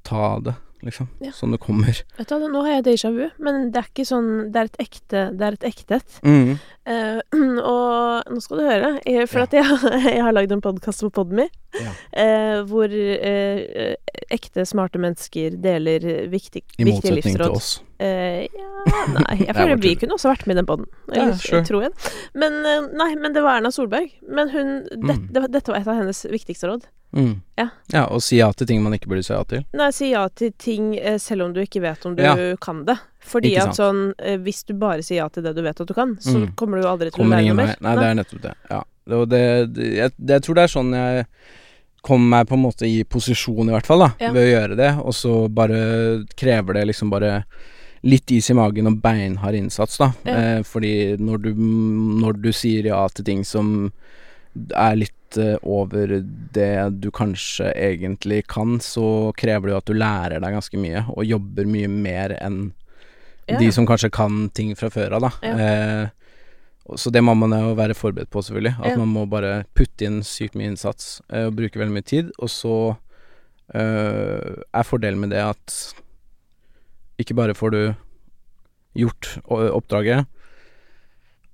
ta 0.04 0.40
det, 0.40 0.56
liksom. 0.84 1.08
Ja. 1.24 1.32
Sånn 1.32 1.52
det 1.56 1.60
kommer. 1.64 2.04
Vet 2.18 2.30
du, 2.30 2.48
nå 2.52 2.62
har 2.66 2.76
jeg 2.80 2.86
déjà 2.86 3.12
vu, 3.16 3.30
men 3.40 3.72
det 3.72 3.80
er 3.82 3.88
ikke 3.90 4.06
sånn 4.06 4.52
Det 4.52 4.60
er 4.60 4.66
et 4.70 4.80
ekte 4.84 5.22
Det 5.38 5.46
er 5.48 5.54
et 5.58 5.64
ekte 5.72 5.96
et. 6.02 6.18
Mm. 6.26 6.58
Uh, 6.86 7.20
og 7.74 8.30
nå 8.36 8.42
skal 8.44 8.60
du 8.60 8.64
høre, 8.68 8.90
jeg, 9.06 9.30
for 9.32 9.40
Ja. 9.40 9.46
at 9.48 9.54
jeg, 9.54 9.66
jeg 10.18 10.22
har 10.22 10.36
lagd 10.36 10.52
en 10.54 10.62
podkast 10.62 11.02
på 11.02 11.10
Podmy 11.16 11.48
Ja. 11.80 11.94
uh, 12.18 12.60
hvor 12.70 12.86
uh, 12.92 13.96
ekte, 14.32 14.66
smarte 14.70 15.00
mennesker 15.02 15.58
deler 15.62 16.28
viktig, 16.30 16.62
I 16.78 16.86
motsetning 16.88 17.36
til 17.40 17.50
oss. 17.52 17.80
Eh, 18.00 18.44
ja, 18.52 18.94
nei, 19.16 19.36
jeg 19.40 19.50
er 19.54 19.56
føler 19.56 19.80
vi 19.80 19.94
kunne 20.00 20.16
også 20.18 20.28
vært 20.34 20.46
med 20.48 20.56
i 20.58 20.60
den 20.60 20.68
poden. 20.68 20.86
Ja, 21.16 21.30
sure. 21.40 21.62
tror 21.68 21.86
jeg. 21.88 21.94
Men 22.36 22.58
nei, 22.96 23.10
men 23.16 23.34
det 23.36 23.44
var 23.46 23.60
Erna 23.62 23.72
Solberg. 23.72 24.12
Men 24.28 24.52
hun 24.52 24.74
det, 24.90 25.16
Mm. 25.16 25.28
det, 25.32 25.44
Dette 25.54 25.72
var 25.72 25.80
et 25.80 25.88
av 25.88 25.96
hennes 26.02 26.26
viktigste 26.32 26.68
råd. 26.68 26.88
Mm. 27.16 27.42
Ja. 27.58 27.70
ja, 27.94 28.02
og 28.12 28.20
si 28.22 28.38
ja 28.42 28.50
til 28.52 28.68
ting 28.68 28.82
man 28.84 28.94
ikke 28.98 29.08
burde 29.08 29.24
si 29.24 29.32
ja 29.34 29.44
til. 29.48 29.62
Nei, 29.74 29.90
si 29.96 30.10
ja 30.12 30.26
til 30.36 30.52
ting 30.60 30.98
eh, 31.00 31.16
selv 31.18 31.46
om 31.46 31.54
du 31.56 31.62
ikke 31.62 31.80
vet 31.82 32.06
om 32.06 32.16
du 32.18 32.24
Ja. 32.24 32.36
kan 32.62 32.84
det. 32.86 32.98
Fordi 33.26 33.56
at 33.58 33.72
sånn 33.74 34.14
eh, 34.20 34.36
Hvis 34.38 34.66
du 34.68 34.74
bare 34.78 35.02
sier 35.02 35.24
ja 35.24 35.30
til 35.30 35.44
det 35.44 35.56
du 35.56 35.62
vet 35.64 35.80
at 35.82 35.88
du 35.88 35.94
kan, 35.94 36.16
så 36.20 36.36
Mm. 36.44 36.56
kommer 36.56 36.82
du 36.82 36.88
aldri 36.88 37.10
til 37.10 37.16
å 37.22 37.24
Kommer 37.24 37.38
lære 37.42 37.54
noe 37.56 37.56
mer. 37.66 37.76
Nei, 37.82 37.96
det 37.96 38.04
er 38.10 38.16
nettopp 38.20 38.42
det. 38.42 38.54
Ja. 38.70 38.82
Det, 39.08 39.30
det, 39.30 39.74
det, 39.76 39.88
jeg, 39.96 40.12
det, 40.18 40.34
jeg 40.36 40.42
tror 40.44 40.56
det 40.56 40.64
er 40.64 40.74
sånn 40.76 40.92
jeg 40.94 41.26
kom 42.06 42.28
meg 42.30 42.48
på 42.48 42.54
en 42.54 42.62
måte 42.68 42.86
i 42.86 43.04
posisjon, 43.04 43.70
i 43.70 43.74
hvert 43.74 43.86
fall, 43.88 44.00
da, 44.00 44.12
Ja. 44.20 44.32
ved 44.32 44.44
å 44.44 44.52
gjøre 44.52 44.76
det. 44.78 44.92
Og 45.02 45.14
så 45.14 45.48
bare 45.50 46.26
krever 46.38 46.74
det 46.74 46.86
liksom 46.92 47.10
bare 47.10 47.46
litt 48.04 48.30
is 48.32 48.50
i 48.52 48.54
magen 48.54 48.86
og 48.92 49.00
beinhard 49.02 49.56
innsats, 49.56 49.98
da. 49.98 50.12
Ja. 50.26 50.36
Eh, 50.36 50.62
fordi 50.64 51.18
når 51.18 51.42
du, 51.42 51.54
når 51.56 52.42
du 52.44 52.52
sier 52.54 52.86
ja 52.92 53.08
til 53.08 53.26
ting 53.26 53.44
som 53.44 53.92
er 54.76 54.96
litt 54.96 55.38
eh, 55.38 55.58
over 55.64 56.08
det 56.56 57.02
du 57.02 57.10
kanskje 57.12 57.72
egentlig 57.76 58.44
kan, 58.48 58.78
så 58.80 59.34
krever 59.38 59.68
det 59.68 59.74
jo 59.76 59.78
at 59.82 59.90
du 59.92 59.94
lærer 59.98 60.40
deg 60.40 60.56
ganske 60.56 60.80
mye, 60.80 61.06
og 61.12 61.26
jobber 61.28 61.66
mye 61.68 61.90
mer 61.92 62.38
enn 62.42 62.74
Ja. 63.48 63.60
de 63.60 63.68
som 63.72 63.86
kanskje 63.86 64.10
kan 64.12 64.50
ting 64.58 64.72
fra 64.76 64.88
før 64.90 65.14
av, 65.20 65.22
da. 65.22 65.32
Ja. 65.46 65.58
Eh, 65.60 66.10
så 66.98 67.12
det 67.12 67.22
må 67.22 67.36
man 67.38 67.52
jo 67.54 67.76
være 67.78 67.94
forberedt 67.98 68.30
på, 68.34 68.42
selvfølgelig. 68.42 68.76
At 68.80 68.92
Ja. 68.92 68.98
man 68.98 69.10
må 69.14 69.26
bare 69.30 69.66
putte 69.76 70.06
inn 70.06 70.22
sykt 70.24 70.56
mye 70.56 70.72
innsats 70.72 71.22
eh, 71.30 71.46
og 71.46 71.56
bruke 71.56 71.78
veldig 71.78 71.94
mye 71.94 72.06
tid. 72.06 72.32
Og 72.40 72.50
så 72.50 72.74
eh, 73.74 74.56
er 74.74 74.84
fordelen 74.86 75.20
med 75.20 75.30
det 75.34 75.42
at 75.42 75.94
ikke 77.20 77.36
bare 77.38 77.54
får 77.58 77.72
du 77.72 77.96
gjort 78.96 79.32
oppdraget 79.50 80.26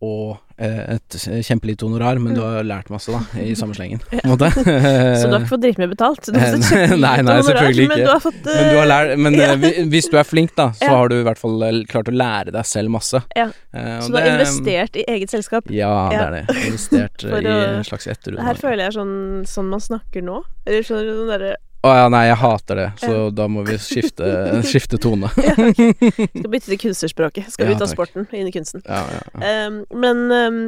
og 0.01 0.37
eh, 0.57 0.95
et 0.95 1.15
kjempelite 1.45 1.85
honorar, 1.85 2.17
men 2.17 2.33
du 2.33 2.41
har 2.41 2.63
lært 2.65 2.89
masse, 2.89 3.11
da, 3.13 3.19
i 3.41 3.51
samme 3.59 3.75
slengen, 3.77 3.99
på 4.01 4.17
en 4.23 4.31
måte. 4.33 4.49
Så 5.21 5.27
du 5.29 5.35
har 5.35 5.39
ikke 5.43 5.51
fått 5.51 5.61
dritmye 5.65 5.89
betalt? 5.91 6.25
Du 6.25 6.39
har 6.39 6.55
fått 6.57 6.71
et 6.73 6.95
Nei, 6.97 7.13
nei, 7.27 7.35
selvfølgelig 7.45 7.85
ikke. 7.85 7.93
Men 7.95 8.03
du 8.07 8.11
har 8.11 8.23
fått 8.23 8.41
Men 8.49 8.69
du 8.71 8.79
har 8.81 8.89
lært 8.89 9.13
Men 9.21 9.37
Ja. 9.37 9.51
eh, 9.53 9.81
hvis 9.93 10.09
du 10.09 10.17
er 10.17 10.25
flink, 10.27 10.55
da, 10.57 10.71
så 10.79 10.89
Ja. 10.89 10.95
har 10.97 11.13
du 11.13 11.19
i 11.19 11.23
hvert 11.29 11.37
fall 11.41 11.63
eh, 11.69 11.79
klart 11.91 12.09
å 12.09 12.15
lære 12.17 12.51
deg 12.57 12.65
selv 12.65 12.89
masse. 12.97 13.21
Ja. 13.37 13.47
Eh, 13.73 13.99
Så 14.01 14.09
du 14.09 14.17
har 14.17 14.25
det- 14.25 14.33
investert 14.39 14.95
i 14.97 15.05
eget 15.07 15.29
selskap? 15.29 15.69
Ja, 15.69 15.93
det 16.09 16.21
er 16.25 16.31
det. 16.39 16.43
Investert 16.67 17.23
i 17.29 17.35
en 17.45 17.83
slags 17.85 18.09
Her 18.09 18.55
føler 18.57 18.87
jeg 18.89 18.97
sånn, 18.97 19.15
sånn 19.45 19.69
man 19.69 19.79
snakker 19.79 20.25
nå. 20.25 20.41
Eller 20.65 20.81
skjønner 20.85 21.05
du, 21.05 21.13
sånn 21.21 21.35
derre 21.37 21.55
Å 21.81 21.91
ja, 21.97 22.09
nei, 22.13 22.27
jeg 22.29 22.37
hater 22.37 22.77
det, 22.77 22.89
så 23.01 23.13
da 23.33 23.47
må 23.49 23.63
vi 23.65 23.73
skifte, 23.81 24.27
skifte 24.69 24.99
tone. 25.01 25.31
Skal 25.35 26.51
bytte 26.51 26.67
til 26.69 26.77
kunstnerspråket. 26.83 27.49
Skal 27.55 27.71
Ja, 27.71 27.75
ut 27.77 27.81
av 27.81 27.89
sporten, 27.89 28.27
inn 28.37 28.49
i 28.49 28.53
kunsten. 28.53 28.83
Ja, 28.85 29.01
ja, 29.09 29.23
ja. 29.33 29.67
Um, 29.67 29.79
men 29.97 30.21
um, 30.29 30.59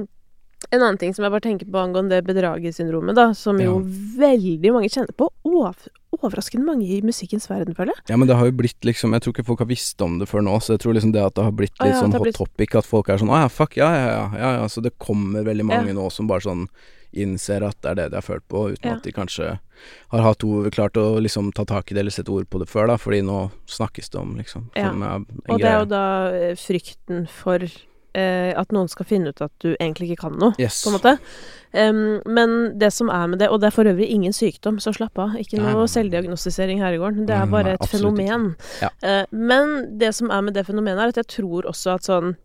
en 0.72 0.80
annen 0.82 0.98
ting 0.98 1.14
som 1.14 1.26
jeg 1.28 1.34
bare 1.36 1.44
tenker 1.46 1.70
på 1.70 1.78
angående 1.84 2.18
det 2.18 2.26
bedragersyndromet, 2.32 3.14
da, 3.20 3.28
som 3.38 3.60
jo 3.62 3.76
veldig 4.18 4.72
mange 4.74 4.90
kjenner 4.90 5.14
på. 5.18 5.30
Ov 5.46 5.86
overraskende 6.14 6.66
mange 6.66 6.86
i 6.94 7.00
musikkens 7.02 7.48
verden, 7.50 7.74
føler 7.78 7.94
jeg. 7.96 8.04
ja, 8.14 8.18
men 8.22 8.30
det 8.30 8.36
har 8.38 8.46
jo 8.46 8.54
blitt 8.54 8.86
liksom 8.86 9.16
Jeg 9.18 9.24
tror 9.26 9.34
ikke 9.34 9.46
folk 9.48 9.64
har 9.64 9.70
visst 9.72 10.02
om 10.06 10.20
det 10.22 10.28
før 10.30 10.44
nå, 10.46 10.60
så 10.62 10.76
jeg 10.76 10.84
tror 10.84 10.94
liksom 10.94 11.10
det 11.16 11.24
at 11.26 11.34
det 11.40 11.46
har 11.48 11.56
blitt 11.58 11.74
litt 11.82 11.90
ja, 11.90 12.02
sånn 12.04 12.14
hot 12.14 12.22
blitt- 12.28 12.38
topic, 12.38 12.76
at 12.78 12.86
folk 12.86 13.10
er 13.10 13.18
sånn 13.18 13.32
Å 13.34 13.40
ja, 13.42 13.48
fuck, 13.50 13.74
ja, 13.82 13.88
ja, 13.98 14.04
ja, 14.12 14.26
ja, 14.38 14.52
ja. 14.60 14.68
Så 14.70 14.84
det 14.86 14.92
kommer 15.02 15.42
veldig 15.48 15.66
mange 15.72 15.90
Ja. 15.90 15.96
nå 15.98 16.06
som 16.14 16.30
bare 16.30 16.46
sånn 16.46 16.68
innser 17.14 17.64
at 17.68 17.78
det 17.82 17.92
er 17.92 17.96
det 18.02 18.10
de 18.12 18.20
har 18.20 18.26
følt 18.26 18.48
på, 18.50 18.66
uten 18.74 18.90
Ja. 18.90 18.96
at 18.98 19.04
de 19.04 19.12
kanskje 19.16 19.48
har 20.12 20.22
hatt 20.26 20.44
ord, 20.44 20.72
klart 20.74 20.98
å 20.98 21.20
liksom 21.22 21.52
ta 21.54 21.66
tak 21.66 21.92
i 21.92 21.96
det 21.96 22.00
eller 22.04 22.12
sette 22.12 22.32
ord 22.32 22.50
på 22.50 22.60
det 22.60 22.70
før, 22.70 22.88
da, 22.88 22.98
fordi 22.98 23.22
nå 23.26 23.52
snakkes 23.68 24.10
det 24.14 24.20
om, 24.20 24.36
liksom. 24.38 24.70
Ja. 24.76 24.92
Og 25.50 25.60
det 25.60 25.68
er 25.70 25.80
jo 25.80 25.90
da 25.92 26.06
eh, 26.34 26.56
frykten 26.56 27.28
for 27.28 27.60
eh, 28.16 28.54
at 28.56 28.72
noen 28.72 28.88
skal 28.92 29.06
finne 29.10 29.30
ut 29.34 29.42
at 29.42 29.52
du 29.60 29.74
egentlig 29.80 30.12
ikke 30.12 30.28
kan 30.30 30.38
noe, 30.40 30.54
Yes. 30.62 30.84
på 30.84 30.92
en 30.92 30.98
måte. 31.00 31.18
Um, 31.74 32.22
men 32.30 32.78
det 32.78 32.92
som 32.94 33.10
er 33.10 33.28
med 33.28 33.40
det, 33.42 33.50
og 33.50 33.60
det 33.60 33.72
er 33.72 33.74
for 33.74 33.90
øvrig 33.90 34.06
ingen 34.14 34.32
sykdom, 34.34 34.78
så 34.80 34.94
slapp 34.94 35.18
av. 35.18 35.34
Ikke 35.42 35.58
noe 35.58 35.74
nei. 35.74 35.88
selvdiagnostisering 35.90 36.78
her 36.84 36.94
i 36.94 37.00
gården. 37.02 37.26
Det 37.26 37.34
er 37.34 37.48
bare 37.50 37.74
et 37.74 37.88
fenomen. 37.90 38.56
Ja. 38.82 38.92
Uh, 39.02 39.26
men 39.34 39.98
det 39.98 40.14
som 40.14 40.30
er 40.30 40.42
med 40.46 40.54
det 40.54 40.68
fenomenet, 40.68 41.02
er 41.02 41.08
at 41.16 41.22
jeg 41.24 41.32
tror 41.42 41.66
også 41.66 41.96
at 41.96 42.06
sånn 42.06 42.36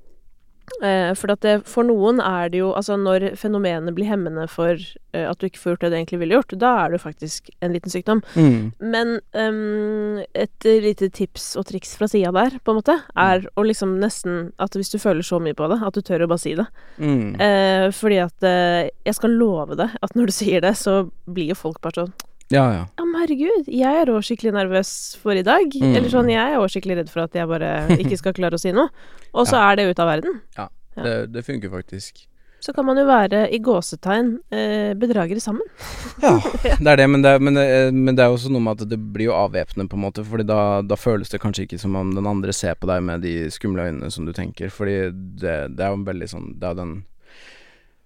For 1.18 1.32
at 1.32 1.42
det, 1.42 1.54
for 1.66 1.86
noen 1.86 2.20
er 2.22 2.50
det 2.52 2.60
jo 2.60 2.68
Altså 2.76 2.94
når 3.00 3.32
fenomenet 3.38 3.94
blir 3.96 4.08
hemmende 4.08 4.44
for 4.50 4.76
eh, 4.76 5.24
at 5.28 5.38
du 5.40 5.48
ikke 5.48 5.60
får 5.60 5.74
gjort 5.74 5.86
det 5.86 5.90
du 5.90 5.96
egentlig 5.98 6.20
ville 6.22 6.38
gjort, 6.38 6.54
da 6.60 6.72
er 6.82 6.90
det 6.90 6.98
jo 6.98 7.04
faktisk 7.04 7.50
en 7.64 7.74
liten 7.74 7.92
sykdom. 7.92 8.22
Mm. 8.34 8.70
Men 8.78 9.14
um, 9.32 10.20
et 10.34 10.68
eh, 10.68 10.80
lite 10.84 11.10
tips 11.14 11.50
og 11.58 11.68
triks 11.70 11.94
fra 11.98 12.08
sida 12.10 12.32
der, 12.34 12.58
på 12.62 12.74
en 12.74 12.80
måte, 12.80 12.98
er 13.18 13.46
å 13.56 13.66
liksom 13.66 13.98
nesten 14.02 14.52
At 14.62 14.76
hvis 14.76 14.92
du 14.92 14.98
føler 15.00 15.26
så 15.26 15.40
mye 15.42 15.56
på 15.56 15.68
det, 15.70 15.80
at 15.84 15.96
du 15.96 16.02
tør 16.04 16.26
å 16.26 16.30
bare 16.30 16.42
si 16.42 16.54
det. 16.58 16.66
Mm. 16.98 17.34
Eh, 17.40 17.88
fordi 17.94 18.22
at 18.22 18.46
eh, 18.46 18.90
Jeg 19.06 19.18
skal 19.18 19.36
love 19.40 19.78
deg 19.78 19.94
at 20.02 20.16
når 20.16 20.30
du 20.30 20.34
sier 20.34 20.64
det, 20.64 20.74
så 20.78 21.00
blir 21.26 21.52
jo 21.52 21.58
folk 21.58 21.80
bare 21.84 22.04
sånn 22.04 22.16
Ja, 22.54 22.64
ja. 22.72 22.84
Ja, 22.96 23.04
men 23.04 23.20
herregud, 23.20 23.68
jeg 23.68 24.00
er 24.02 24.10
òg 24.12 24.24
skikkelig 24.24 24.54
nervøs 24.56 24.92
for 25.20 25.36
i 25.36 25.44
dag. 25.44 25.68
Mm. 25.68 25.92
Eller 25.92 26.08
sånn, 26.12 26.30
jeg 26.32 26.54
er 26.54 26.62
òg 26.62 26.72
skikkelig 26.72 27.02
redd 27.02 27.12
for 27.12 27.26
at 27.26 27.36
jeg 27.36 27.50
bare 27.50 27.74
ikke 27.98 28.18
skal 28.20 28.36
klare 28.36 28.56
å 28.56 28.62
si 28.62 28.72
noe. 28.72 28.88
Og 29.36 29.48
så 29.50 29.60
er 29.66 29.78
det 29.78 29.90
ut 29.90 30.02
av 30.02 30.10
verden. 30.14 30.40
Ja. 30.56 30.70
Det, 30.98 31.14
det 31.34 31.44
funker 31.46 31.70
faktisk. 31.70 32.24
Så 32.60 32.72
kan 32.74 32.88
man 32.88 32.98
jo 32.98 33.04
være 33.06 33.44
i 33.54 33.60
gåsetegn 33.62 34.32
eh, 34.50 34.94
bedragere 34.98 35.40
sammen. 35.40 35.62
Ja, 36.18 36.32
det 36.80 36.90
er 36.90 36.98
det, 36.98 37.04
men 37.06 37.22
det, 37.22 37.32
men, 37.38 37.54
det, 37.54 37.66
men 37.94 38.16
det 38.16 38.24
er 38.24 38.32
jo 38.32 38.34
også 38.34 38.50
noe 38.50 38.64
med 38.64 38.80
at 38.80 38.90
det 38.90 38.96
blir 38.98 39.28
jo 39.28 39.36
avvæpnende, 39.36 39.86
på 39.86 39.94
en 39.94 40.02
måte. 40.02 40.24
Fordi 40.26 40.48
da, 40.48 40.80
da 40.82 40.98
føles 40.98 41.30
det 41.30 41.38
kanskje 41.44 41.68
ikke 41.68 41.78
som 41.78 41.94
om 42.00 42.10
den 42.16 42.26
andre 42.26 42.54
ser 42.56 42.74
på 42.74 42.88
deg 42.90 43.04
med 43.06 43.22
de 43.22 43.36
skumle 43.54 43.86
øynene 43.86 44.10
som 44.10 44.26
du 44.26 44.32
tenker. 44.34 44.72
Fordi 44.74 44.96
det, 45.12 45.54
det 45.78 45.86
er 45.86 45.94
jo 45.94 46.02
veldig 46.08 46.30
sånn 46.32 46.50
Det 46.58 46.72
er 46.72 46.80
den 46.80 46.96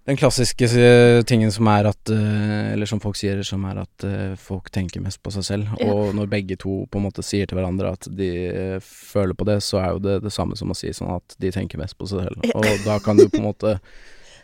den 0.05 0.17
klassiske 0.17 0.65
eh, 0.65 1.21
tingen 1.23 1.51
som 1.51 1.67
er 1.71 1.87
at 1.87 2.11
eh, 2.11 2.73
Eller 2.73 2.89
som 2.89 2.99
folk 2.99 3.15
sier, 3.15 3.39
som 3.47 3.63
er 3.69 3.83
at 3.85 4.05
eh, 4.07 4.33
folk 4.39 4.67
tenker 4.73 5.03
mest 5.03 5.21
på 5.23 5.31
seg 5.31 5.45
selv. 5.47 5.69
Ja. 5.79 5.93
Og 5.93 6.15
når 6.17 6.31
begge 6.31 6.57
to 6.59 6.81
på 6.91 6.99
en 6.99 7.05
måte 7.07 7.23
sier 7.23 7.47
til 7.47 7.59
hverandre 7.59 7.93
at 7.95 8.09
de 8.11 8.81
føler 8.83 9.37
på 9.37 9.47
det, 9.47 9.61
så 9.63 9.79
er 9.79 9.93
jo 9.93 10.01
det 10.03 10.17
det 10.25 10.33
samme 10.35 10.57
som 10.59 10.73
å 10.73 10.77
si 10.77 10.91
sånn 10.91 11.13
at 11.15 11.37
de 11.39 11.51
tenker 11.55 11.79
mest 11.79 11.95
på 11.95 12.09
seg 12.09 12.25
selv. 12.27 12.43
Og 12.51 12.67
da 12.83 12.97
kan 13.03 13.19
du 13.19 13.29
på 13.29 13.39
en 13.39 13.47
måte 13.47 13.77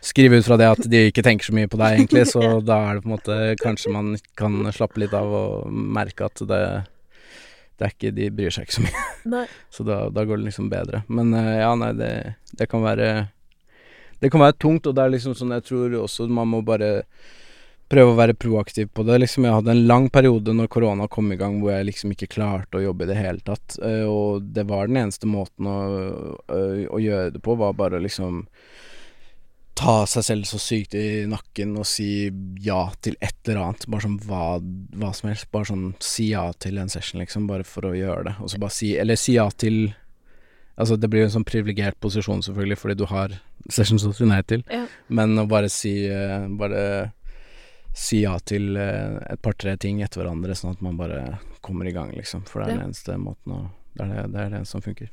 skrive 0.00 0.38
ut 0.40 0.46
fra 0.46 0.56
det 0.56 0.70
at 0.70 0.86
de 0.88 1.02
ikke 1.10 1.24
tenker 1.26 1.50
så 1.50 1.52
mye 1.56 1.68
på 1.68 1.80
deg, 1.80 1.98
egentlig. 1.98 2.24
Så 2.32 2.40
da 2.64 2.78
er 2.86 2.96
det 2.96 3.04
på 3.04 3.10
en 3.10 3.16
måte 3.18 3.36
Kanskje 3.60 3.92
man 3.92 4.14
kan 4.40 4.56
slappe 4.72 5.02
litt 5.02 5.12
av 5.16 5.28
og 5.28 5.68
merke 5.68 6.30
at 6.30 6.40
det 6.48 6.62
det 7.80 7.86
er 7.86 7.92
ikke, 7.94 8.10
De 8.12 8.26
bryr 8.36 8.52
seg 8.52 8.66
ikke 8.66 8.76
så 8.76 8.82
mye. 8.84 9.04
Nei. 9.32 9.44
Så 9.76 9.84
da, 9.88 10.02
da 10.12 10.24
går 10.28 10.40
det 10.40 10.50
liksom 10.50 10.72
bedre. 10.72 11.02
Men 11.08 11.32
ja, 11.36 11.70
nei, 11.80 11.92
det, 11.96 12.10
det 12.56 12.68
kan 12.68 12.84
være 12.84 13.06
Det 14.20 14.30
kan 14.32 14.42
være 14.44 14.58
tungt, 14.60 14.86
og 14.86 14.96
det 14.96 15.04
er 15.04 15.14
liksom 15.14 15.36
sånn 15.38 15.54
jeg 15.56 15.64
tror 15.70 15.94
også 16.02 16.28
man 16.28 16.50
må 16.52 16.60
bare 16.66 16.90
prøve 17.90 18.12
å 18.12 18.18
være 18.18 18.36
proaktiv 18.38 18.90
på 18.94 19.02
det. 19.08 19.16
Liksom 19.18 19.46
Jeg 19.48 19.56
hadde 19.56 19.72
en 19.74 19.86
lang 19.88 20.04
periode 20.14 20.52
når 20.54 20.68
korona 20.70 21.08
kom 21.10 21.32
i 21.32 21.38
gang 21.40 21.58
hvor 21.60 21.72
jeg 21.74 21.88
liksom 21.88 22.12
ikke 22.14 22.28
klarte 22.36 22.78
å 22.78 22.84
jobbe 22.84 23.06
i 23.06 23.10
det 23.10 23.18
hele 23.18 23.42
tatt. 23.42 23.78
eh, 23.82 24.04
Og 24.06 24.44
det 24.54 24.66
var 24.68 24.86
den 24.86 25.00
eneste 25.02 25.26
måten 25.26 25.66
å, 25.66 25.80
å, 26.46 26.60
å 26.86 27.02
gjøre 27.02 27.34
det 27.34 27.42
på, 27.42 27.56
var 27.58 27.74
bare 27.80 27.98
å 27.98 28.04
liksom 28.04 28.44
ta 29.80 30.04
seg 30.04 30.24
selv 30.26 30.44
så 30.44 30.58
sykt 30.60 30.94
i 30.98 31.24
nakken 31.30 31.72
og 31.80 31.86
si 31.88 32.28
ja 32.60 32.82
til 33.00 33.16
et 33.18 33.48
eller 33.48 33.62
annet. 33.64 33.86
Bare 33.88 34.04
sånn 34.04 34.18
hva, 34.26 34.44
hva 35.00 35.12
som 35.16 35.30
helst. 35.30 35.48
Bare 35.54 35.70
sånn 35.72 35.86
si 36.04 36.28
ja 36.34 36.44
til 36.60 36.78
en 36.78 36.92
session, 36.92 37.22
liksom, 37.24 37.46
bare 37.48 37.64
for 37.64 37.88
å 37.88 37.96
gjøre 37.96 38.26
det. 38.28 38.34
Og 38.44 38.52
så 38.52 38.60
bare 38.60 38.76
si 38.76 38.92
Eller 39.00 39.18
si 39.18 39.38
ja 39.38 39.48
til 39.50 39.94
Altså, 40.80 40.96
det 40.96 41.10
blir 41.12 41.20
jo 41.24 41.28
en 41.28 41.34
sånn 41.34 41.44
privilegert 41.48 41.98
posisjon, 42.00 42.40
selvfølgelig, 42.46 42.78
fordi 42.80 42.94
du 42.96 43.04
har 43.10 43.34
sessions 43.68 44.04
å 44.08 44.14
si 44.16 44.24
nei 44.28 44.40
til, 44.48 44.62
Ja. 44.72 44.86
men 45.12 45.36
å 45.38 45.46
bare 45.50 45.68
si 45.68 46.06
eh, 46.08 46.46
Bare 46.56 47.12
si 47.92 48.22
ja 48.22 48.36
til 48.46 48.76
eh, 48.80 49.18
et 49.34 49.42
par-tre 49.42 49.74
ting 49.82 50.00
etter 50.00 50.22
hverandre, 50.22 50.54
sånn 50.56 50.72
at 50.76 50.80
man 50.86 50.96
bare 50.96 51.38
kommer 51.60 51.88
i 51.90 51.92
gang, 51.92 52.12
liksom. 52.16 52.46
For 52.48 52.62
det 52.62 52.68
er 52.68 52.70
Ja. 52.72 52.78
den 52.78 52.86
eneste 52.88 53.18
måten 53.20 53.52
å 53.52 53.70
Det 53.96 54.04
er 54.06 54.14
det, 54.22 54.32
det, 54.32 54.40
er 54.40 54.50
det 54.58 54.66
som 54.70 54.80
funker. 54.80 55.08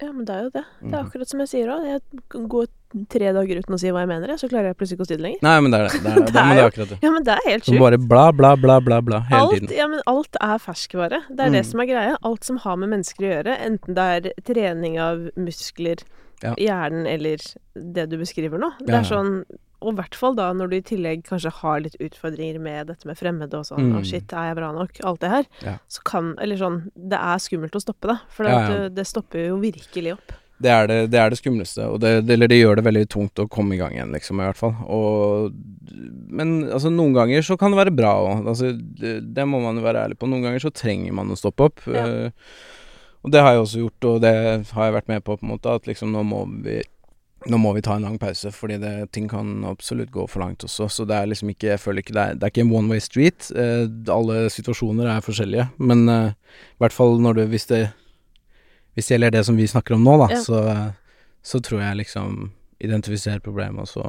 Ja, 0.00 0.12
men 0.12 0.24
det 0.24 0.34
er 0.34 0.42
jo 0.46 0.50
det. 0.54 0.64
Det 0.80 0.94
er 0.94 1.02
Mhm. 1.02 1.06
akkurat 1.06 1.28
som 1.28 1.40
jeg 1.40 1.48
sier 1.48 1.68
òg. 1.68 1.84
Jeg 1.84 2.00
kan 2.30 2.48
gå 2.48 2.66
tre 3.08 3.32
dager 3.32 3.58
uten 3.60 3.74
å 3.74 3.78
si 3.78 3.86
hva 3.92 4.00
jeg 4.00 4.08
mener, 4.08 4.28
så 4.40 4.48
klarer 4.48 4.68
jeg 4.72 4.76
plutselig 4.78 4.96
ikke 4.98 5.04
å 5.04 5.06
si 5.10 5.16
det 5.16 5.22
lenger. 5.22 5.38
Nei, 5.42 5.60
men 5.60 5.70
det 5.70 5.80
er 5.80 5.84
det. 5.88 6.00
Det 6.02 6.10
er, 6.10 6.14
det, 6.20 6.24
Det 6.26 6.32
det 6.32 6.58
er 6.58 6.70
akkurat 6.70 6.88
det. 6.88 6.98
Ja, 7.02 7.10
men 7.10 7.22
det 7.24 7.32
er 7.36 7.50
helt 7.50 7.64
sjukt. 7.64 7.78
bare 7.78 7.98
bla, 7.98 8.32
bla, 8.32 8.56
bla, 8.56 8.80
bla, 8.80 9.00
bla 9.00 9.20
hele 9.28 9.40
Alt, 9.42 9.52
tiden. 9.60 9.76
ja, 9.76 9.86
men 9.86 10.00
alt 10.06 10.36
er 10.40 10.58
ferskvare. 10.58 11.20
Det 11.28 11.40
er 11.40 11.50
det 11.50 11.62
Mm. 11.64 11.70
som 11.70 11.80
er 11.80 11.86
greia. 11.86 12.16
Alt 12.24 12.44
som 12.44 12.56
har 12.56 12.76
med 12.76 12.88
mennesker 12.88 13.20
å 13.22 13.30
gjøre, 13.44 13.58
enten 13.60 13.94
det 13.94 14.06
er 14.26 14.32
trening 14.42 14.98
av 14.98 15.30
muskler, 15.36 16.02
Ja. 16.42 16.54
hjernen 16.56 17.06
eller 17.06 17.36
det 17.76 18.08
du 18.08 18.16
beskriver 18.16 18.58
nå. 18.58 18.72
Det 18.80 18.94
er 18.94 19.02
sånn 19.04 19.44
Og 19.80 19.94
i 19.94 19.98
hvert 20.00 20.16
fall 20.18 20.36
da 20.36 20.50
når 20.56 20.70
du 20.70 20.76
i 20.76 20.84
tillegg 20.90 21.22
kanskje 21.28 21.52
har 21.60 21.80
litt 21.84 21.96
utfordringer 22.02 22.60
med 22.62 22.90
dette 22.92 23.08
med 23.08 23.18
fremmede 23.18 23.60
og 23.60 23.68
sånn. 23.68 23.90
Mm. 23.90 23.96
Å, 23.96 24.04
shit, 24.06 24.34
er 24.36 24.50
jeg 24.50 24.58
bra 24.60 24.70
nok? 24.76 25.00
Alt 25.08 25.22
det 25.24 25.32
her. 25.32 25.48
Ja. 25.64 25.78
Så 25.88 26.04
kan 26.06 26.34
Eller 26.40 26.60
sånn 26.60 26.82
Det 26.94 27.16
er 27.16 27.40
skummelt 27.42 27.76
å 27.76 27.82
stoppe 27.82 28.12
da. 28.12 28.20
For 28.34 28.48
Ja, 28.48 28.60
ja. 28.60 28.68
det, 28.68 28.94
det 28.98 29.06
stopper 29.08 29.48
jo 29.48 29.58
virkelig 29.62 30.18
opp. 30.18 30.36
Det 30.60 30.68
er 30.68 30.88
det, 30.90 30.96
det 31.14 31.20
er 31.20 31.32
det 31.32 31.38
skumleste, 31.40 31.86
og 31.88 32.02
det, 32.02 32.10
det, 32.28 32.34
eller 32.34 32.50
det 32.52 32.58
gjør 32.58 32.76
det 32.76 32.82
veldig 32.84 33.04
tungt 33.08 33.40
å 33.40 33.46
komme 33.48 33.72
i 33.72 33.78
gang 33.80 33.94
igjen, 33.94 34.10
liksom, 34.12 34.42
i 34.42 34.44
hvert 34.44 34.58
fall. 34.58 34.74
Og, 34.92 35.54
men 36.28 36.66
altså, 36.66 36.92
noen 36.92 37.14
ganger 37.16 37.46
så 37.46 37.56
kan 37.56 37.72
det 37.72 37.78
være 37.80 37.94
bra 37.96 38.10
òg. 38.26 38.50
Altså, 38.50 38.74
det, 38.76 39.14
det 39.32 39.46
må 39.48 39.62
man 39.64 39.80
jo 39.80 39.86
være 39.86 40.02
ærlig 40.04 40.18
på. 40.20 40.28
Noen 40.28 40.44
ganger 40.44 40.66
så 40.66 40.72
trenger 40.74 41.16
man 41.16 41.32
å 41.32 41.38
stoppe 41.40 41.70
opp. 41.70 41.80
Eh, 41.88 42.28
og 43.24 43.32
det 43.32 43.40
har 43.40 43.56
jeg 43.56 43.64
også 43.64 43.86
gjort, 43.86 44.08
og 44.10 44.20
det 44.26 44.34
har 44.74 44.90
jeg 44.90 44.96
vært 44.98 45.10
med 45.14 45.24
på, 45.24 45.38
på 45.40 45.48
en 45.48 45.52
måte, 45.54 45.78
at 45.80 45.88
liksom 45.88 46.12
nå 46.12 46.26
må 46.28 46.44
vi 46.66 46.82
nå 47.48 47.56
må 47.56 47.72
vi 47.72 47.80
ta 47.80 47.94
en 47.96 48.02
lang 48.04 48.18
pause, 48.20 48.50
fordi 48.52 48.76
det, 48.82 49.12
ting 49.12 49.28
kan 49.30 49.64
absolutt 49.64 50.10
gå 50.12 50.26
for 50.28 50.42
langt 50.44 50.64
også. 50.66 50.88
Så 50.92 51.06
det 51.08 51.16
er 51.16 51.26
liksom 51.30 51.48
ikke 51.54 51.70
Jeg 51.70 51.80
føler 51.80 52.02
ikke 52.04 52.12
det 52.16 52.22
er, 52.22 52.34
det 52.34 52.42
er 52.42 52.52
ikke 52.52 52.64
en 52.66 52.74
one 52.76 52.90
way 52.92 53.00
street. 53.00 53.48
Eh, 53.56 53.86
alle 54.12 54.50
situasjoner 54.52 55.08
er 55.08 55.24
forskjellige, 55.24 55.68
men 55.78 56.08
eh, 56.08 56.32
i 56.76 56.82
hvert 56.84 56.92
fall 56.92 57.16
når 57.20 57.38
du 57.40 57.46
Hvis 57.46 57.66
det 57.66 57.88
hvis 58.94 59.06
det 59.06 59.14
gjelder 59.14 59.30
det 59.30 59.44
som 59.46 59.56
vi 59.56 59.66
snakker 59.70 59.94
om 59.94 60.02
nå, 60.04 60.16
da, 60.18 60.26
Ja. 60.34 60.40
så, 60.42 60.60
så 61.42 61.60
tror 61.62 61.80
jeg 61.80 61.96
liksom 61.96 62.50
Identifiser 62.80 63.38
problemet, 63.38 63.80
og 63.80 63.88
så 63.88 64.02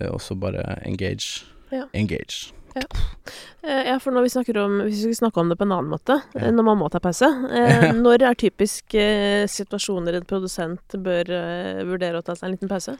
eh, 0.00 0.08
også 0.10 0.34
bare 0.40 0.78
engage. 0.84 1.44
Ja. 1.70 1.84
Engage. 1.92 2.52
Eh, 2.76 3.82
Ja, 3.88 3.96
for 3.98 4.12
når 4.14 4.22
vi 4.26 4.30
snakker 4.34 4.58
om 4.62 4.76
Hvis 4.84 5.00
vi 5.06 5.14
skal 5.14 5.26
snakke 5.26 5.40
om 5.42 5.48
det 5.50 5.56
på 5.58 5.64
en 5.66 5.72
annen 5.74 5.90
måte, 5.90 6.20
Ja. 6.34 6.40
eh, 6.46 6.52
når 6.54 6.64
man 6.68 6.78
må 6.78 6.88
ta 6.92 7.00
pause 7.02 7.26
eh, 7.50 7.92
Når 8.06 8.22
er 8.28 8.34
typisk 8.38 8.94
eh, 8.94 9.46
situasjoner 9.50 10.14
en 10.20 10.24
produsent 10.28 10.96
bør 11.02 11.30
eh, 11.34 11.80
vurdere 11.88 12.20
å 12.20 12.26
ta 12.26 12.36
seg 12.36 12.46
en 12.50 12.54
liten 12.58 12.70
pause? 12.70 12.96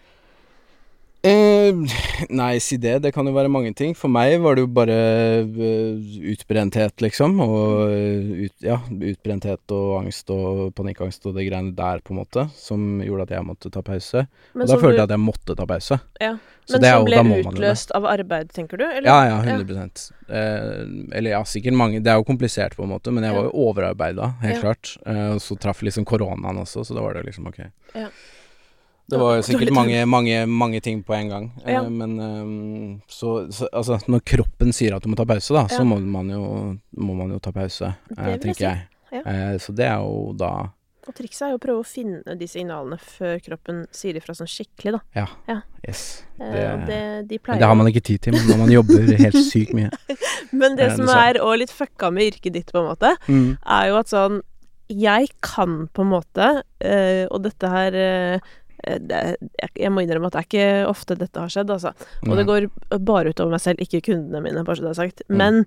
Eh, 1.23 1.75
nei, 2.29 2.59
si 2.61 2.77
det. 2.79 2.99
Det 3.03 3.13
kan 3.15 3.27
jo 3.27 3.35
være 3.35 3.51
mange 3.51 3.73
ting. 3.75 3.95
For 3.99 4.13
meg 4.13 4.37
var 4.45 4.57
det 4.57 4.67
jo 4.67 4.71
bare 4.77 4.97
eh, 5.43 6.11
utbrenthet, 6.33 7.01
liksom. 7.03 7.39
Og 7.43 7.91
eh, 7.91 8.45
ut, 8.47 8.55
ja, 8.65 8.77
utbrenthet 8.91 9.75
og 9.75 9.95
angst 10.03 10.31
og 10.35 10.69
panikkangst 10.79 11.27
og 11.27 11.39
det 11.39 11.49
greiene 11.49 11.75
der, 11.77 12.03
på 12.05 12.15
en 12.15 12.21
måte, 12.21 12.47
som 12.61 13.01
gjorde 13.03 13.27
at 13.27 13.35
jeg 13.39 13.49
måtte 13.49 13.73
ta 13.75 13.83
pause. 13.87 14.27
Men 14.55 14.67
og 14.67 14.75
da 14.75 14.79
følte 14.83 15.01
jeg 15.01 15.09
at 15.09 15.17
jeg 15.17 15.25
måtte 15.25 15.59
ta 15.59 15.67
pause. 15.73 15.99
Ja. 16.23 16.37
Så 16.67 16.77
Men 16.77 16.83
det 16.83 16.93
som 16.93 17.05
ble 17.07 17.19
jo 17.23 17.51
utløst 17.51 17.93
av 17.95 18.07
arbeid, 18.11 18.49
tenker 18.55 18.81
du? 18.81 18.85
Eller? 18.89 19.07
Ja, 19.07 19.19
ja, 19.29 19.37
100 19.55 19.85
eh, 20.27 20.81
Eller 21.15 21.31
ja, 21.31 21.45
sikkert 21.47 21.77
mange. 21.79 22.01
Det 22.03 22.11
er 22.11 22.19
jo 22.19 22.27
komplisert, 22.27 22.75
på 22.75 22.83
en 22.83 22.91
måte, 22.91 23.13
men 23.15 23.27
jeg 23.27 23.37
var 23.37 23.47
jo 23.47 23.53
overarbeida, 23.69 24.33
helt 24.43 24.57
Ja. 24.57 24.63
klart. 24.65 24.97
Eh, 25.07 25.29
og 25.37 25.43
så 25.43 25.59
traff 25.63 25.83
liksom 25.87 26.05
koronaen 26.05 26.59
også, 26.63 26.83
så 26.87 26.95
da 26.95 27.03
var 27.07 27.15
det 27.15 27.27
liksom 27.29 27.47
ok. 27.51 27.61
Ja. 27.95 28.11
Det 29.09 29.19
var 29.21 29.37
jo 29.37 29.43
sikkert 29.47 29.71
mange, 29.71 30.01
mange, 30.11 30.47
mange 30.51 30.81
ting 30.83 31.03
på 31.07 31.15
en 31.15 31.29
gang. 31.31 31.45
Eh, 31.65 31.73
Ja. 31.77 31.83
men 31.89 32.19
eh, 32.21 33.01
så, 33.09 33.47
så 33.55 33.69
altså, 33.73 34.01
når 34.11 34.25
kroppen 34.27 34.73
sier 34.75 34.97
at 34.97 35.03
du 35.03 35.09
må 35.13 35.17
ta 35.17 35.25
pause, 35.25 35.53
da, 35.55 35.67
Ja. 35.71 35.77
så 35.79 35.85
må 35.87 36.01
man 36.03 36.29
jo, 36.31 36.79
må 36.99 37.15
man 37.15 37.31
jo 37.31 37.39
ta 37.39 37.53
pause, 37.53 37.93
Det 38.09 38.19
eh, 38.19 38.25
vil 38.25 38.33
jeg 38.35 38.41
tenker 38.41 38.73
si. 38.75 38.89
Ja. 39.13 39.23
Eh, 39.23 39.59
så 39.63 39.73
det 39.77 39.87
er 39.87 40.01
jo 40.03 40.33
da 40.35 40.51
Og 41.07 41.15
trikset 41.15 41.43
er 41.47 41.51
jo 41.53 41.59
å 41.61 41.63
prøve 41.63 41.83
å 41.85 41.87
finne 41.87 42.35
de 42.37 42.47
signalene 42.51 42.97
før 42.99 43.37
kroppen 43.39 43.85
sier 43.95 44.17
ifra 44.19 44.35
sånn 44.35 44.49
skikkelig, 44.51 44.97
da. 44.97 45.01
Ja. 45.15 45.27
Ja. 45.47 45.61
Yes. 45.87 46.25
Eh, 46.41 46.51
Det, 46.51 46.65
det, 46.89 47.29
de 47.31 47.39
pleier 47.39 47.61
det 47.63 47.69
har 47.71 47.77
man 47.79 47.87
ikke 47.87 48.03
tid 48.03 48.21
til 48.27 48.35
når 48.35 48.59
man 48.65 48.73
jobber 48.75 49.07
helt 49.23 49.39
sykt 49.53 49.71
mye. 49.79 49.91
Men 50.51 50.75
det 50.75 50.89
Eh, 50.91 50.97
som 50.99 51.07
er 51.15 51.39
òg 51.39 51.61
litt 51.63 51.71
fucka 51.71 52.11
med 52.11 52.33
yrket 52.33 52.53
ditt, 52.59 52.73
på 52.75 52.83
en 52.83 52.91
måte, 52.91 53.15
Mm. 53.31 53.55
er 53.63 53.87
jo 53.93 53.97
at 54.03 54.11
sånn 54.11 54.43
Jeg 54.91 55.29
kan 55.43 55.89
på 55.95 56.03
en 56.03 56.11
måte, 56.11 56.63
eh, 56.81 57.27
og 57.31 57.43
dette 57.43 57.67
her 57.71 57.95
eh, 57.95 58.39
det, 58.87 59.21
jeg, 59.75 59.91
må 59.93 60.03
innrømme 60.05 60.31
at 60.31 60.37
det 60.37 60.41
er 60.41 60.49
ikke 60.49 60.89
ofte 60.91 61.17
dette 61.19 61.43
har 61.43 61.53
skjedd, 61.53 61.71
altså. 61.75 61.93
Og 62.27 62.37
det 62.39 62.47
går 62.49 62.67
bare 63.03 63.33
utover 63.35 63.57
meg 63.57 63.63
selv, 63.65 63.83
ikke 63.83 64.05
kundene 64.07 64.43
mine, 64.45 64.65
bare 64.67 64.79
så 64.79 64.87
det 64.87 64.93
er 64.93 65.01
sagt. 65.01 65.23
Mm. 65.29 65.37
Men 65.43 65.61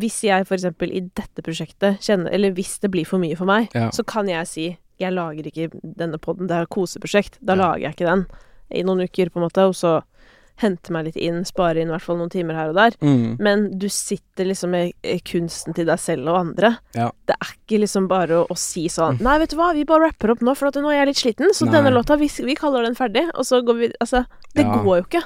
hvis 0.00 0.18
jeg 0.26 0.48
eksempel 0.48 0.90
i 0.90 1.04
dette 1.14 1.44
prosjektet 1.46 2.00
kjenner 2.02 2.32
Eller 2.34 2.50
hvis 2.56 2.72
det 2.82 2.90
blir 2.90 3.06
for 3.06 3.22
mye 3.22 3.36
for 3.38 3.46
meg, 3.46 3.68
Ja. 3.74 3.90
så 3.94 4.02
kan 4.04 4.26
jeg 4.28 4.46
si 4.50 4.66
jeg 4.98 5.12
lager 5.12 5.44
ikke 5.44 5.68
denne 5.84 6.18
podden, 6.18 6.48
det 6.48 6.56
er 6.56 6.62
et 6.64 6.72
koseprosjekt. 6.72 7.36
Da 7.44 7.52
Ja. 7.54 7.60
lager 7.60 7.80
jeg 7.84 7.94
ikke 7.94 8.08
den 8.08 8.26
i 8.72 8.82
noen 8.82 9.04
uker, 9.04 9.28
på 9.30 9.36
en 9.36 9.44
måte, 9.48 9.62
og 9.68 9.74
så 9.74 10.02
hente 10.62 10.92
meg 10.94 11.04
litt 11.10 11.16
inn, 11.20 11.42
spare 11.44 11.80
inn 11.82 11.90
i 11.90 11.92
hvert 11.94 12.04
fall 12.06 12.16
noen 12.20 12.30
timer 12.32 12.54
her 12.56 12.70
og 12.72 12.78
der. 12.78 12.94
mm. 13.02 13.36
Men 13.44 13.66
du 13.78 13.88
sitter 13.92 14.48
liksom 14.48 14.70
med 14.72 14.92
eh, 15.02 15.18
kunsten 15.26 15.74
til 15.76 15.86
deg 15.88 15.98
selv 16.00 16.28
og 16.32 16.38
andre. 16.40 16.70
Ja. 16.96 17.10
Det 17.28 17.36
er 17.36 17.52
ikke 17.54 17.80
liksom 17.82 18.06
bare 18.08 18.42
å, 18.42 18.46
å 18.48 18.56
si 18.56 18.86
sånn 18.92 19.18
Nei, 19.20 19.38
vet 19.42 19.50
du 19.52 19.56
hva, 19.60 19.72
vi 19.76 19.84
bare 19.88 20.08
rapper 20.08 20.32
opp 20.32 20.40
nå, 20.46 20.54
for 20.56 20.68
at 20.70 20.78
nå 20.80 20.88
er 20.92 21.00
jeg 21.02 21.10
litt 21.12 21.22
sliten, 21.22 21.52
så 21.56 21.66
Nei. 21.68 21.74
denne 21.76 21.92
låta, 21.92 22.16
vi, 22.20 22.28
vi 22.46 22.54
kaller 22.58 22.86
den 22.86 22.96
ferdig, 22.98 23.26
og 23.34 23.44
så 23.48 23.60
går 23.66 23.80
vi 23.80 23.90
Altså, 24.00 24.24
det 24.56 24.64
Ja. 24.64 24.78
går 24.82 25.02
jo 25.02 25.04
ikke. 25.04 25.22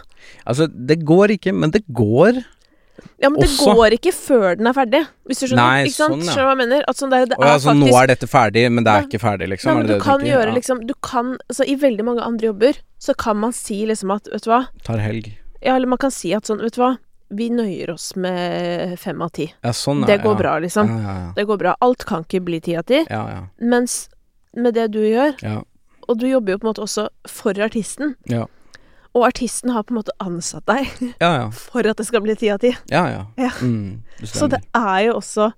Altså, 0.47 0.67
det 0.67 0.99
går 1.07 1.37
ikke, 1.39 1.53
men 1.55 1.71
det 1.71 1.85
går. 1.95 2.43
Ja, 3.21 3.29
men 3.29 3.41
det 3.41 3.49
Også- 3.49 3.75
går 3.75 3.97
ikke 3.99 4.13
før 4.17 4.57
den 4.59 4.67
er 4.67 4.73
ferdig, 4.77 5.03
hvis 5.27 5.41
du 5.41 5.47
skjønner. 5.47 5.57
Nei, 5.57 5.85
ikke 5.87 5.95
sant? 5.97 6.13
sånn, 6.15 6.25
ja. 6.25 6.33
Skjønner 6.33 6.47
hva 6.49 6.55
jeg 6.57 6.61
mener? 6.69 6.85
At 6.89 6.97
sånn 6.97 7.11
der, 7.11 7.27
det 7.27 7.37
er 7.39 7.45
ja, 7.47 7.53
altså, 7.55 7.69
faktisk 7.71 7.91
nå 7.93 8.03
er 8.03 8.07
dette 8.13 8.27
ferdig, 8.31 8.65
men 8.73 8.85
det 8.85 8.93
er 8.95 9.03
ikke 9.09 9.21
ferdig, 9.21 9.49
liksom? 9.55 9.71
Nei, 9.71 9.75
men 9.81 9.87
du, 9.87 9.95
du 9.95 10.01
kan 10.01 10.21
gjøre 10.21 10.55
liksom 10.55 10.87
Du 10.87 10.95
kan 11.03 11.37
Altså, 11.49 11.65
i 11.69 11.75
veldig 11.77 12.05
mange 12.05 12.23
andre 12.23 12.47
jobber 12.53 12.81
så 13.01 13.15
kan 13.17 13.37
man 13.37 13.53
si 13.53 13.87
liksom 13.87 14.11
at 14.15 14.29
Vet 14.33 14.43
du 14.45 14.51
hva? 14.51 14.67
Tar 14.85 14.99
helg. 14.99 15.33
Ja, 15.63 15.77
eller 15.77 15.87
man 15.87 15.99
kan 15.99 16.11
si 16.11 16.33
at 16.35 16.45
sånn 16.45 16.61
Vet 16.61 16.75
du 16.77 16.81
hva? 16.83 16.97
Vi 17.31 17.49
nøyer 17.49 17.91
oss 17.93 18.17
med 18.17 18.99
fem 18.99 19.21
av 19.23 19.31
ti. 19.31 19.53
Ja, 19.63 19.71
sånn, 19.71 20.03
er, 20.03 20.07
Det 20.17 20.23
går 20.25 20.35
ja. 20.35 20.39
bra, 20.43 20.59
liksom. 20.59 20.89
Ja, 20.91 21.13
ja, 21.15 21.33
Det 21.37 21.47
går 21.47 21.59
bra. 21.59 21.77
Alt 21.81 22.05
kan 22.05 22.25
ikke 22.25 22.41
bli 22.45 22.59
ti 22.61 22.75
av 22.77 22.83
ti. 22.89 23.05
ja. 23.09 23.21
ja, 23.31 23.43
Mens 23.61 24.09
med 24.57 24.75
det 24.75 24.89
du 24.91 24.99
gjør, 24.99 25.37
ja. 25.43 25.61
og 26.09 26.19
du 26.19 26.27
jobber 26.27 26.57
jo 26.57 26.59
på 26.59 26.67
en 26.67 26.73
måte 26.73 26.83
også 26.83 27.09
for 27.29 27.55
artisten, 27.63 28.17
Ja. 28.27 28.47
Og 29.17 29.27
artisten 29.27 29.73
har 29.75 29.83
på 29.83 29.95
en 29.95 29.99
måte 30.01 30.15
ansatt 30.23 30.67
deg 30.71 30.87
Ja, 31.19 31.31
ja. 31.35 31.47
for 31.73 31.87
at 31.91 31.99
det 31.99 32.07
skal 32.07 32.23
bli 32.25 32.37
ti 32.39 32.51
av 32.53 32.61
ti. 32.63 32.71
Ja, 32.93 33.05
ja. 33.11 33.23
Ja. 33.41 33.51
Mm, 33.63 34.03
Så 34.23 34.47
det 34.51 34.63
er 34.77 35.07
jo 35.09 35.17
også 35.19 35.51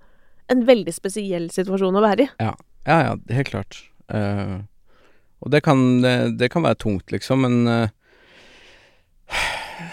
en 0.52 0.64
veldig 0.68 0.92
spesiell 0.94 1.48
situasjon 1.52 1.96
å 1.96 2.04
være 2.04 2.26
i. 2.26 2.30
Ja, 2.42 2.54
ja, 2.88 3.16
helt 3.32 3.50
klart. 3.52 3.78
Uh, 4.12 4.64
og 5.42 5.52
det 5.54 5.62
kan, 5.64 6.00
det, 6.04 6.14
det 6.40 6.50
kan 6.52 6.64
være 6.66 6.80
tungt, 6.82 7.12
liksom, 7.14 7.44
men 7.46 7.68
uh, 7.68 7.88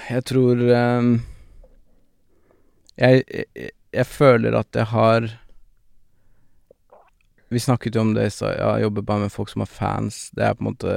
jeg 0.10 0.26
tror 0.28 0.60
um, 0.60 1.12
jeg, 3.00 3.24
jeg, 3.30 3.72
jeg 3.96 4.06
føler 4.10 4.58
at 4.60 4.76
jeg 4.76 4.90
har 4.92 5.30
Vi 7.50 7.62
snakket 7.64 7.96
jo 7.96 8.04
om 8.04 8.12
det 8.18 8.28
i 8.28 8.34
stad, 8.34 8.58
jeg 8.60 8.84
jobber 8.84 9.06
bare 9.06 9.24
med 9.26 9.34
folk 9.34 9.50
som 9.50 9.64
har 9.64 9.72
fans. 9.72 10.28
Det 10.38 10.44
er 10.46 10.54
på 10.54 10.62
en 10.62 10.68
måte 10.70 10.92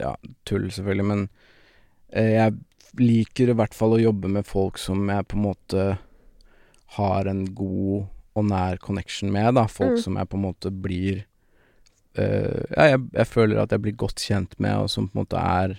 ja, 0.00 0.14
tull, 0.48 0.70
selvfølgelig, 0.72 1.04
men 1.10 1.26
jeg 2.12 2.56
liker 2.98 3.52
i 3.52 3.54
hvert 3.54 3.74
fall 3.76 3.94
å 3.94 4.00
jobbe 4.02 4.28
med 4.28 4.46
folk 4.48 4.78
som 4.82 5.04
jeg 5.08 5.26
på 5.30 5.36
en 5.38 5.44
måte 5.46 5.84
har 6.96 7.28
en 7.30 7.44
god 7.54 8.08
og 8.34 8.44
nær 8.50 8.78
connection 8.82 9.30
med, 9.32 9.54
da. 9.54 9.66
Folk 9.70 9.96
Mm. 9.98 10.02
som 10.02 10.16
jeg 10.18 10.28
på 10.28 10.36
en 10.38 10.42
måte 10.42 10.70
blir 10.70 11.24
eh, 12.16 12.64
Ja, 12.76 12.84
jeg, 12.96 13.00
jeg 13.14 13.26
føler 13.26 13.60
at 13.62 13.70
jeg 13.70 13.82
blir 13.82 13.96
godt 13.96 14.16
kjent 14.18 14.58
med, 14.58 14.74
og 14.76 14.90
som 14.90 15.06
på 15.08 15.14
en 15.18 15.22
måte 15.24 15.38
er 15.38 15.76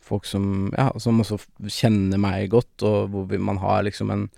folk 0.00 0.24
som 0.24 0.72
Ja, 0.76 0.90
som 0.98 1.20
også 1.20 1.38
kjenner 1.68 2.18
meg 2.18 2.48
godt, 2.50 2.82
og 2.82 3.10
hvor 3.10 3.26
vi, 3.28 3.36
man 3.38 3.58
har 3.58 3.82
liksom 3.84 4.10
en 4.10 4.30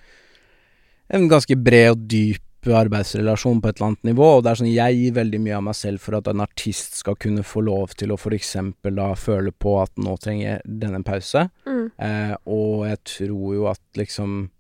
en 1.12 1.28
ganske 1.28 1.54
bred 1.60 1.90
og 1.92 2.06
dyp 2.08 2.42
arbeidsrelasjon 2.70 3.60
på 3.60 3.68
et 3.68 3.76
eller 3.80 3.86
annet 3.90 4.04
nivå, 4.04 4.36
og 4.36 4.42
det 4.44 4.50
er 4.52 4.54
sånn 4.60 4.70
jeg 4.70 4.94
gir 5.00 5.12
veldig 5.16 5.40
mye 5.42 5.56
av 5.56 5.62
meg 5.66 5.74
selv 5.74 5.98
for 6.00 6.14
at 6.14 6.28
en 6.30 6.40
artist 6.40 6.94
skal 6.94 7.16
kunne 7.16 7.42
få 7.42 7.60
lov 7.66 7.96
til 7.98 8.12
å 8.12 8.16
eksempel 8.38 8.94
da 8.94 9.14
føle 9.18 9.50
på 9.50 9.82
at 9.82 9.90
nå 9.98 10.16
trenger 10.22 10.46
jeg 10.46 10.60
denne 10.78 11.02
pause, 11.02 11.48
Mm. 11.66 11.90
Eh, 11.98 12.36
og 12.46 12.86
jeg 12.86 12.98
tror 13.04 13.54
jo 13.54 13.66
at 13.66 13.80
liksom 13.98 14.50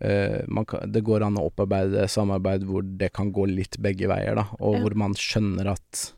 eh, 0.00 0.42
man 0.48 0.64
kan, 0.64 0.90
Det 0.92 1.00
går 1.02 1.22
an 1.24 1.36
å 1.38 1.46
opparbeide 1.48 2.06
samarbeid 2.08 2.64
hvor 2.64 2.82
det 2.82 3.12
kan 3.12 3.32
gå 3.32 3.46
litt 3.48 3.78
begge 3.80 4.06
veier, 4.08 4.34
da. 4.36 4.44
Og 4.60 4.74
Ja. 4.76 4.80
hvor 4.82 4.94
man 4.94 5.14
skjønner 5.14 5.66
at 5.72 6.12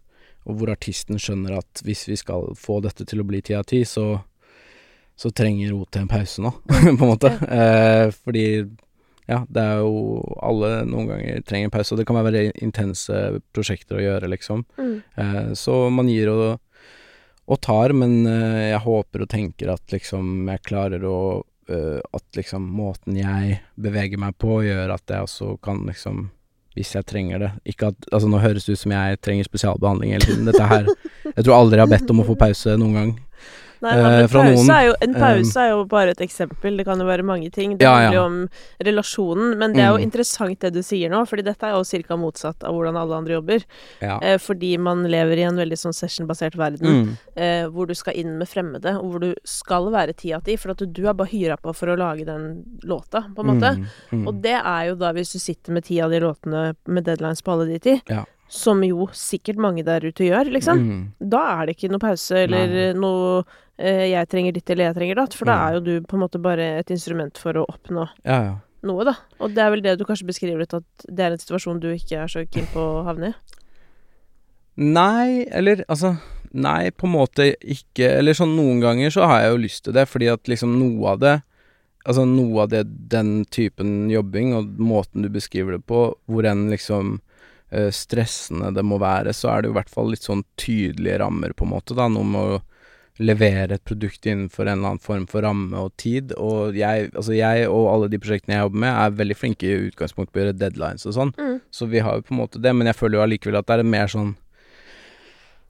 Og 0.46 0.57
hvor 0.59 0.70
artisten 0.70 1.16
skjønner 1.18 1.59
at 1.59 1.82
hvis 1.84 2.07
vi 2.09 2.16
skal 2.16 2.55
få 2.57 2.80
dette 2.82 3.05
til 3.05 3.20
å 3.20 3.26
bli 3.26 3.40
ti 3.42 3.55
av 3.55 3.64
ti, 3.66 3.82
så 3.84 4.22
så 5.18 5.30
trenger 5.34 5.72
OT 5.74 5.96
en 5.96 6.09
pause 6.09 6.38
nå, 6.40 6.53
på 6.68 6.88
en 6.88 6.96
måte. 6.96 7.26
Eh, 7.51 8.11
fordi 8.11 8.70
ja, 9.28 9.42
det 9.48 9.60
er 9.60 9.82
jo 9.84 10.22
Alle 10.40 10.70
noen 10.88 11.10
ganger 11.10 11.42
trenger 11.44 11.68
en 11.68 11.74
pause, 11.74 11.92
og 11.92 12.00
det 12.00 12.06
kan 12.08 12.16
være 12.16 12.30
veldig 12.30 12.62
intense 12.64 13.18
prosjekter 13.52 13.98
å 13.98 14.04
gjøre, 14.04 14.30
liksom. 14.32 14.64
Mm. 14.78 14.94
Eh, 15.20 15.50
så 15.58 15.76
man 15.92 16.08
gir 16.08 16.32
og, 16.32 16.46
og 17.48 17.60
tar, 17.64 17.92
men 17.96 18.22
eh, 18.28 18.70
jeg 18.70 18.82
håper 18.86 19.24
og 19.24 19.30
tenker 19.32 19.74
at 19.74 19.94
liksom 19.94 20.48
jeg 20.48 20.64
klarer 20.70 21.04
å 21.04 21.20
eh, 21.68 22.00
At 22.16 22.40
liksom 22.40 22.64
måten 22.72 23.20
jeg 23.20 23.60
beveger 23.76 24.20
meg 24.20 24.38
på, 24.40 24.62
gjør 24.64 24.96
at 24.96 25.12
jeg 25.12 25.28
også 25.28 25.54
kan 25.64 25.84
liksom 25.88 26.28
hvis 26.78 26.94
jeg 26.94 27.06
trenger 27.10 27.42
det. 27.42 27.48
Ikke 27.72 27.88
at, 27.90 28.04
altså 28.12 28.28
Nå 28.30 28.38
høres 28.38 28.66
det 28.68 28.76
ut 28.76 28.80
som 28.84 28.92
jeg 28.94 29.18
trenger 29.24 29.48
spesialbehandling 29.48 30.12
hele 30.14 30.28
tiden. 30.28 30.46
Dette 30.46 30.68
her 30.70 30.86
Jeg 31.36 31.44
tror 31.44 31.56
aldri 31.56 31.78
jeg 31.78 31.84
har 31.84 31.90
bedt 31.90 32.12
om 32.12 32.22
å 32.22 32.26
få 32.26 32.36
pause 32.38 32.76
noen 32.78 32.94
gang. 32.96 33.10
Nei, 33.80 33.94
men 33.96 34.06
Eh, 34.24 34.26
pause 34.26 34.54
noen, 34.56 34.70
er 34.74 34.86
jo, 34.88 34.94
en 35.00 35.14
eh, 35.14 35.20
pause 35.20 35.56
er 35.62 35.68
jo 35.70 35.84
bare 35.86 36.10
et 36.10 36.18
eksempel. 36.24 36.76
Det 36.76 36.84
kan 36.84 36.98
jo 36.98 37.06
være 37.06 37.22
mange 37.22 37.50
ting. 37.52 37.76
Det 37.78 37.82
Ja, 37.86 37.94
handler 37.94 38.14
jo 38.16 38.20
ja. 38.20 38.26
om 38.26 38.48
relasjonen. 38.82 39.56
Men 39.58 39.72
det 39.72 39.82
er 39.84 39.90
jo 39.92 39.98
Mm. 39.98 40.02
interessant 40.10 40.58
det 40.60 40.72
du 40.74 40.80
sier 40.82 41.10
nå, 41.10 41.24
fordi 41.28 41.44
dette 41.44 41.62
er 41.62 41.72
jo 41.76 41.84
ca. 41.84 42.16
motsatt 42.16 42.64
av 42.64 42.72
hvordan 42.74 42.96
alle 42.96 43.14
andre 43.14 43.34
jobber. 43.40 43.64
Ja. 44.02 44.18
Eh, 44.20 44.38
fordi 44.38 44.78
man 44.78 45.04
lever 45.04 45.38
i 45.38 45.42
en 45.42 45.56
veldig 45.56 45.78
sånn 45.78 45.94
session-basert 45.94 46.56
verden, 46.56 46.86
Mm. 46.88 47.18
eh, 47.36 47.66
hvor 47.68 47.86
du 47.86 47.94
skal 47.94 48.14
inn 48.14 48.38
med 48.38 48.48
fremmede, 48.48 48.96
og 48.98 49.04
hvor 49.12 49.20
du 49.20 49.34
skal 49.44 49.90
være 49.90 50.16
ti 50.16 50.32
av 50.32 50.42
ti, 50.44 50.56
for 50.56 50.70
at 50.70 50.78
du 50.92 51.06
er 51.08 51.14
bare 51.14 51.28
hyra 51.28 51.56
på 51.60 51.74
for 51.74 51.86
å 51.88 51.96
lage 51.98 52.24
den 52.26 52.64
låta, 52.84 53.24
på 53.34 53.40
en 53.40 53.46
måte. 53.60 53.76
Mm. 53.76 53.86
Mm. 54.12 54.26
Og 54.28 54.42
det 54.42 54.54
er 54.64 54.86
jo 54.88 54.94
da 54.96 55.12
hvis 55.12 55.32
du 55.32 55.38
sitter 55.38 55.72
med 55.72 55.84
ti 55.84 56.00
av 56.00 56.10
de 56.10 56.20
låtene 56.20 56.74
med 56.86 57.04
deadlines 57.04 57.42
på 57.42 57.52
alle 57.52 57.66
de 57.66 57.78
ti, 57.78 58.02
Ja. 58.08 58.24
Som 58.49 58.80
jo 58.82 59.07
sikkert 59.12 59.57
mange 59.61 59.84
der 59.84 60.01
ute 60.01 60.24
gjør, 60.24 60.49
liksom. 60.53 60.78
Mm. 60.80 61.01
Da 61.30 61.40
er 61.61 61.66
det 61.66 61.76
ikke 61.76 61.90
noe 61.92 62.01
pause 62.03 62.44
eller 62.46 62.66
Nei. 62.68 62.92
noe 62.99 63.44
eh, 63.78 64.09
'jeg 64.11 64.28
trenger 64.28 64.53
ditt' 64.53 64.70
eller 64.70 64.84
'jeg 64.88 64.96
trenger 64.96 65.14
datt', 65.16 65.34
for 65.34 65.44
da 65.44 65.53
Mm. 65.57 65.68
er 65.68 65.72
jo 65.74 65.80
du 65.80 66.01
på 66.07 66.14
en 66.14 66.20
måte 66.20 66.40
bare 66.42 66.78
et 66.80 66.90
instrument 66.90 67.36
for 67.38 67.53
å 67.53 67.66
oppnå 67.68 68.09
Ja, 68.24 68.42
ja. 68.42 68.55
noe, 68.82 69.05
da. 69.05 69.14
Og 69.40 69.55
det 69.55 69.59
er 69.59 69.70
vel 69.70 69.82
det 69.82 69.99
du 69.99 70.05
kanskje 70.05 70.26
beskriver 70.26 70.59
litt, 70.59 70.74
at 70.74 70.82
det 71.07 71.20
er 71.20 71.30
en 71.32 71.38
situasjon 71.38 71.80
du 71.80 71.88
ikke 71.94 72.16
er 72.22 72.26
så 72.26 72.44
keen 72.51 72.66
på 72.66 72.80
å 72.80 73.05
havne 73.05 73.28
i. 73.28 73.34
Nei, 74.76 75.46
eller 75.51 75.84
altså 75.88 76.18
Nei, 76.55 76.88
på 76.96 77.05
en 77.05 77.12
måte 77.12 77.55
ikke. 77.61 78.07
Eller 78.18 78.32
sånn 78.32 78.55
noen 78.57 78.80
ganger 78.80 79.11
så 79.12 79.26
har 79.28 79.42
jeg 79.42 79.51
jo 79.53 79.59
lyst 79.66 79.82
til 79.84 79.92
det, 79.92 80.07
fordi 80.09 80.30
at 80.32 80.44
liksom 80.49 80.78
noe 80.78 81.11
av 81.12 81.18
det 81.20 81.42
Altså 82.07 82.24
noe 82.24 82.62
av 82.62 82.68
det, 82.70 83.09
den 83.11 83.44
typen 83.44 84.09
jobbing 84.09 84.55
og 84.55 84.78
måten 84.80 85.20
du 85.20 85.28
beskriver 85.28 85.72
det 85.76 85.84
på, 85.84 86.14
hvor 86.26 86.46
enn 86.49 86.70
liksom 86.70 87.18
stressende 87.92 88.72
det 88.72 88.84
må 88.86 88.96
være, 89.02 89.34
så 89.36 89.52
er 89.52 89.62
det 89.62 89.68
jo 89.68 89.74
i 89.74 89.78
hvert 89.78 89.92
fall 89.92 90.12
litt 90.14 90.24
sånn 90.24 90.44
tydelige 90.60 91.18
rammer, 91.20 91.52
på 91.52 91.66
en 91.66 91.74
måte, 91.74 91.96
da. 91.98 92.08
Noe 92.12 92.28
med 92.28 92.56
å 92.56 92.60
levere 93.18 93.74
et 93.74 93.84
produkt 93.86 94.26
innenfor 94.26 94.66
en 94.66 94.78
eller 94.78 94.92
annen 94.92 95.02
form 95.02 95.26
for 95.30 95.42
ramme 95.42 95.78
og 95.82 95.94
tid. 95.98 96.32
Og 96.38 96.76
jeg, 96.78 97.10
altså 97.14 97.34
jeg 97.34 97.66
og 97.66 97.88
alle 97.92 98.10
de 98.12 98.20
prosjektene 98.22 98.56
jeg 98.56 98.66
jobber 98.66 98.84
med, 98.84 98.92
er 98.94 99.16
veldig 99.20 99.38
flinke 99.38 99.66
i 99.68 99.88
utgangspunktet 99.88 100.34
på 100.34 100.40
å 100.40 100.44
gjøre 100.44 100.58
deadlines 100.58 101.06
og 101.08 101.16
sånn. 101.16 101.32
Mm. 101.38 101.56
Så 101.74 101.88
vi 101.90 102.02
har 102.04 102.18
jo 102.18 102.28
på 102.28 102.36
en 102.36 102.42
måte 102.44 102.62
det, 102.62 102.74
men 102.76 102.90
jeg 102.90 102.98
føler 102.98 103.18
jo 103.18 103.24
allikevel 103.26 103.60
at 103.60 103.70
det 103.70 103.80
er 103.80 103.90
mer 103.96 104.12
sånn 104.12 104.36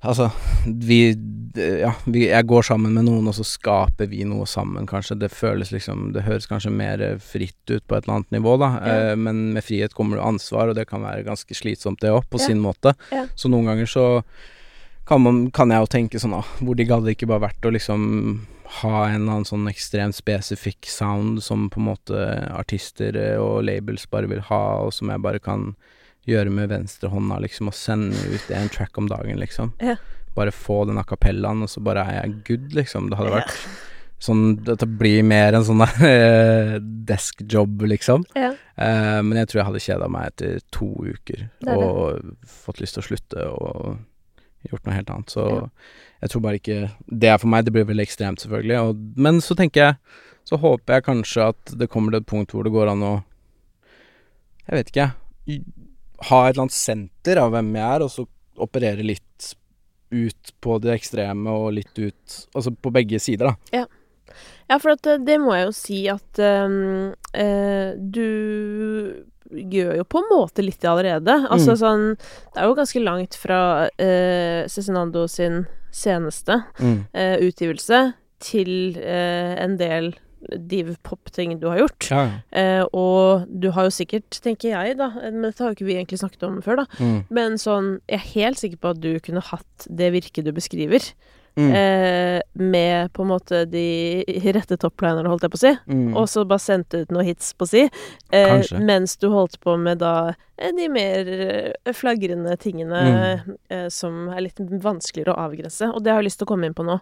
Altså, 0.05 0.28
vi 0.66 1.16
Ja, 1.59 1.90
vi, 2.07 2.28
jeg 2.28 2.46
går 2.46 2.62
sammen 2.62 2.92
med 2.94 3.09
noen, 3.09 3.26
og 3.26 3.34
så 3.34 3.42
skaper 3.42 4.07
vi 4.07 4.20
noe 4.28 4.44
sammen, 4.46 4.86
kanskje. 4.86 5.16
Det 5.18 5.30
føles 5.34 5.72
liksom 5.74 6.12
Det 6.14 6.22
høres 6.22 6.46
kanskje 6.46 6.70
mer 6.70 7.01
eh, 7.03 7.16
fritt 7.18 7.72
ut 7.72 7.82
på 7.88 7.96
et 7.96 8.05
eller 8.07 8.18
annet 8.20 8.30
nivå, 8.36 8.53
da. 8.62 8.68
Ja. 8.78 8.99
Eh, 9.11 9.16
men 9.18 9.40
med 9.57 9.64
frihet 9.66 9.94
kommer 9.96 10.20
det 10.20 10.26
ansvar, 10.28 10.68
og 10.70 10.76
det 10.78 10.86
kan 10.90 11.03
være 11.03 11.24
ganske 11.26 11.57
slitsomt, 11.57 11.99
det 12.05 12.12
òg, 12.14 12.28
på 12.30 12.38
Ja. 12.38 12.46
sin 12.46 12.61
måte. 12.62 12.94
Ja. 13.11 13.24
Så 13.34 13.51
noen 13.51 13.66
ganger 13.66 13.86
så 13.90 14.07
kan, 15.09 15.22
man, 15.24 15.51
kan 15.51 15.70
jeg 15.72 15.80
jo 15.82 15.90
tenke 15.90 16.20
sånn, 16.20 16.36
ah, 16.36 16.46
hvor 16.61 16.76
hadde 16.78 17.05
det 17.09 17.16
ikke 17.16 17.26
bare 17.32 17.49
vært 17.49 17.64
å 17.66 17.72
liksom 17.74 18.46
ha 18.82 19.07
en 19.09 19.22
eller 19.22 19.32
annen 19.38 19.49
sånn 19.49 19.66
ekstremt 19.70 20.14
spesifikk 20.14 20.84
sound 20.86 21.40
som 21.42 21.70
på 21.72 21.80
en 21.80 21.86
måte 21.88 22.26
artister 22.53 23.16
eh, 23.16 23.38
og 23.40 23.64
labels 23.64 24.05
bare 24.12 24.28
vil 24.28 24.44
ha, 24.51 24.84
og 24.84 24.92
som 24.92 25.09
jeg 25.09 25.24
bare 25.24 25.40
kan 25.40 25.72
gjøre 26.29 26.51
med 26.55 26.68
venstrehånda, 26.70 27.41
liksom, 27.45 27.68
og 27.72 27.74
sende 27.74 28.16
ut 28.33 28.51
en 28.55 28.68
track 28.74 28.99
om 29.01 29.09
dagen, 29.11 29.39
liksom. 29.41 29.72
Ja. 29.83 29.97
Bare 30.37 30.53
få 30.55 30.85
den 30.87 30.99
akapellaen, 31.01 31.62
og 31.64 31.70
så 31.72 31.81
bare 31.83 32.05
er 32.07 32.20
jeg 32.22 32.43
good, 32.47 32.72
liksom. 32.76 33.09
Det 33.11 33.18
hadde 33.18 33.37
vært 33.41 33.55
sånn 34.18 34.64
Dette 34.66 34.87
blir 34.99 35.22
mer 35.22 35.55
en 35.55 35.62
sånn 35.66 35.79
der 35.85 36.81
deskjob, 37.09 37.83
liksom. 37.91 38.24
Ja. 38.35 38.53
Eh, 38.76 39.20
men 39.22 39.39
jeg 39.39 39.49
tror 39.51 39.61
jeg 39.62 39.68
hadde 39.70 39.83
kjeda 39.85 40.09
meg 40.11 40.33
etter 40.33 40.61
to 40.74 40.89
uker 41.07 41.45
Det 41.61 41.66
det. 41.66 41.76
og 41.76 42.33
fått 42.47 42.81
lyst 42.83 42.95
til 42.99 43.03
å 43.05 43.09
slutte 43.09 43.47
og 43.51 43.99
gjort 44.68 44.87
noe 44.89 44.97
helt 44.97 45.11
annet. 45.14 45.31
Så 45.31 45.45
Ja. 45.49 45.68
jeg 46.22 46.31
tror 46.31 46.43
bare 46.43 46.59
ikke 46.59 46.91
Det 47.09 47.29
er 47.31 47.39
for 47.39 47.47
meg, 47.49 47.64
det 47.64 47.72
blir 47.72 47.85
veldig 47.87 48.03
ekstremt, 48.07 48.41
selvfølgelig. 48.43 48.79
Og, 48.89 48.97
men 49.16 49.39
så 49.41 49.55
tenker 49.57 49.81
jeg 49.81 49.97
Så 50.45 50.59
håper 50.59 50.95
jeg 50.95 51.05
kanskje 51.05 51.49
at 51.53 51.74
det 51.79 51.89
kommer 51.91 52.11
til 52.11 52.20
et 52.20 52.26
punkt 52.26 52.51
hvor 52.53 52.64
det 52.64 52.72
går 52.72 52.89
an 52.91 53.03
å 53.03 53.24
Jeg 54.68 54.76
vet 54.79 54.91
ikke, 54.91 55.12
jeg. 55.47 55.62
Ha 56.27 56.49
et 56.49 56.55
eller 56.57 56.62
annet 56.66 56.73
senter 56.75 57.39
av 57.39 57.53
hvem 57.55 57.69
jeg 57.77 57.95
er, 57.97 58.03
og 58.03 58.11
så 58.11 58.27
operere 58.59 59.05
litt 59.07 59.55
ut 60.11 60.53
på 60.61 60.79
det 60.81 60.95
ekstreme 60.97 61.53
og 61.53 61.73
litt 61.77 61.99
ut 62.01 62.37
Altså 62.57 62.73
på 62.75 62.91
begge 62.91 63.21
sider, 63.21 63.53
da. 63.53 63.85
Ja, 64.69 64.79
for 64.79 64.91
at, 64.97 65.07
eh, 65.07 65.19
det 65.25 65.39
må 65.41 65.55
jeg 65.55 65.66
jo 65.69 65.73
si 65.73 65.99
at 66.09 66.39
um, 66.41 67.14
eh, 67.33 67.93
du 67.97 69.25
gjør 69.49 69.95
jo 69.97 70.05
på 70.05 70.19
en 70.21 70.29
måte 70.29 70.64
litt 70.64 70.81
det 70.81 70.91
allerede. 70.91 71.39
Altså 71.49 71.73
Mm. 71.73 71.79
sånn 71.81 72.16
Det 72.19 72.61
er 72.61 72.66
jo 72.69 72.75
ganske 72.75 73.01
langt 73.05 73.35
fra 73.35 73.61
uh, 73.89 74.66
Cezinando 74.69 75.27
sin 75.29 75.66
seneste 75.91 76.64
Mm. 76.81 77.07
eh, 77.14 77.37
utgivelse 77.41 78.14
til 78.41 78.97
eh, 78.99 79.55
en 79.64 79.77
del 79.79 80.14
div-pop-ting 80.68 81.57
du 81.61 81.66
har 81.70 81.78
gjort. 81.82 82.09
Ja. 82.11 82.22
Eh, 82.53 82.84
og 82.93 83.47
du 83.49 83.70
har 83.74 83.89
jo 83.89 83.95
sikkert, 83.95 84.30
tenker 84.45 84.70
jeg, 84.74 84.97
da 85.01 85.11
Men 85.16 85.43
dette 85.49 85.64
har 85.64 85.72
jo 85.72 85.78
ikke 85.78 85.89
vi 85.89 85.97
egentlig 85.99 86.20
snakket 86.22 86.47
om 86.49 86.61
før, 86.64 86.84
da. 86.84 86.86
Mm. 87.03 87.18
Men 87.30 87.59
sånn 87.61 87.91
Jeg 88.09 88.20
er 88.20 88.30
helt 88.34 88.59
sikker 88.62 88.78
på 88.82 88.93
at 88.95 89.01
du 89.03 89.11
kunne 89.24 89.43
hatt 89.45 89.89
det 89.91 90.12
virket 90.14 90.45
du 90.47 90.53
beskriver. 90.53 91.03
Mm. 91.59 91.72
Eh, 91.74 92.41
med 92.55 93.09
på 93.12 93.24
en 93.24 93.30
måte 93.32 93.64
de 93.66 94.22
rette 94.55 94.76
topplinerne, 94.78 95.26
holdt 95.26 95.43
jeg 95.43 95.51
på 95.51 95.59
å 95.59 95.62
si. 95.64 95.72
Mm. 95.91 96.12
Og 96.14 96.28
så 96.30 96.45
bare 96.47 96.62
sendte 96.62 97.01
ut 97.03 97.11
noen 97.11 97.26
hits, 97.26 97.49
på 97.59 97.66
å 97.66 97.70
si. 97.72 97.82
Eh, 98.30 98.62
mens 98.78 99.16
du 99.18 99.26
holdt 99.32 99.59
på 99.64 99.74
med 99.80 99.99
da 99.99 100.12
eh, 100.57 100.70
de 100.76 100.86
mer 100.89 101.26
eh, 101.34 101.93
flagrende 101.99 102.55
tingene 102.62 103.03
Mm. 103.09 103.57
eh, 103.74 103.89
som 103.91 104.28
er 104.30 104.45
litt 104.47 104.61
vanskeligere 104.61 105.34
å 105.34 105.49
avgrense. 105.49 105.91
Og 105.91 106.05
det 106.05 106.12
har 106.14 106.22
jeg 106.22 106.28
lyst 106.30 106.39
til 106.39 106.47
å 106.47 106.53
komme 106.55 106.66
inn 106.70 106.78
på 106.78 106.86
nå. 106.86 107.01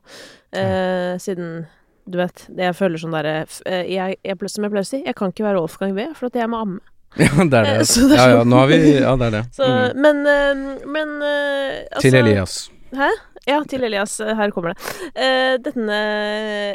Eh, 0.57 1.19
Siden 1.21 1.67
du 2.07 2.19
vet, 2.21 2.45
det 2.55 2.69
jeg 2.69 2.77
føler 2.79 3.01
sånn 3.03 3.15
derre 3.17 3.33
eh, 3.67 3.89
jeg, 3.91 4.19
jeg, 4.23 4.37
Som 4.53 4.67
jeg 4.67 4.73
pleier 4.73 4.87
å 4.87 4.89
si, 4.89 5.01
jeg 5.07 5.17
kan 5.19 5.33
ikke 5.33 5.47
være 5.47 5.59
Wolfgang 5.63 5.97
V, 5.97 6.07
for 6.15 6.29
at 6.31 6.39
jeg 6.39 6.51
må 6.53 6.61
amme. 6.63 6.81
Ja, 7.17 7.31
det 7.49 7.59
er 7.59 7.67
det. 7.81 7.87
så 7.93 8.07
det 8.11 8.17
er 8.17 8.21
ja, 8.21 8.27
ja, 8.35 8.41
sånn- 8.43 8.51
nå 8.53 8.59
har 8.61 8.71
vi 8.71 8.79
Ja, 8.95 9.13
det 9.17 9.27
er 9.31 9.35
det. 9.39 9.45
Så, 9.57 9.69
Mm. 9.71 10.03
Men, 10.05 10.21
eh, 10.33 10.83
men 10.97 11.15
eh, 11.25 11.79
altså, 11.91 12.05
Til 12.07 12.19
Elias. 12.21 12.57
Hæ? 12.97 13.09
Ja, 13.47 13.61
til 13.69 13.85
Elias. 13.87 14.19
Her 14.19 14.51
kommer 14.51 14.75
det. 14.75 14.93
Uh, 15.15 15.55
denne 15.63 15.97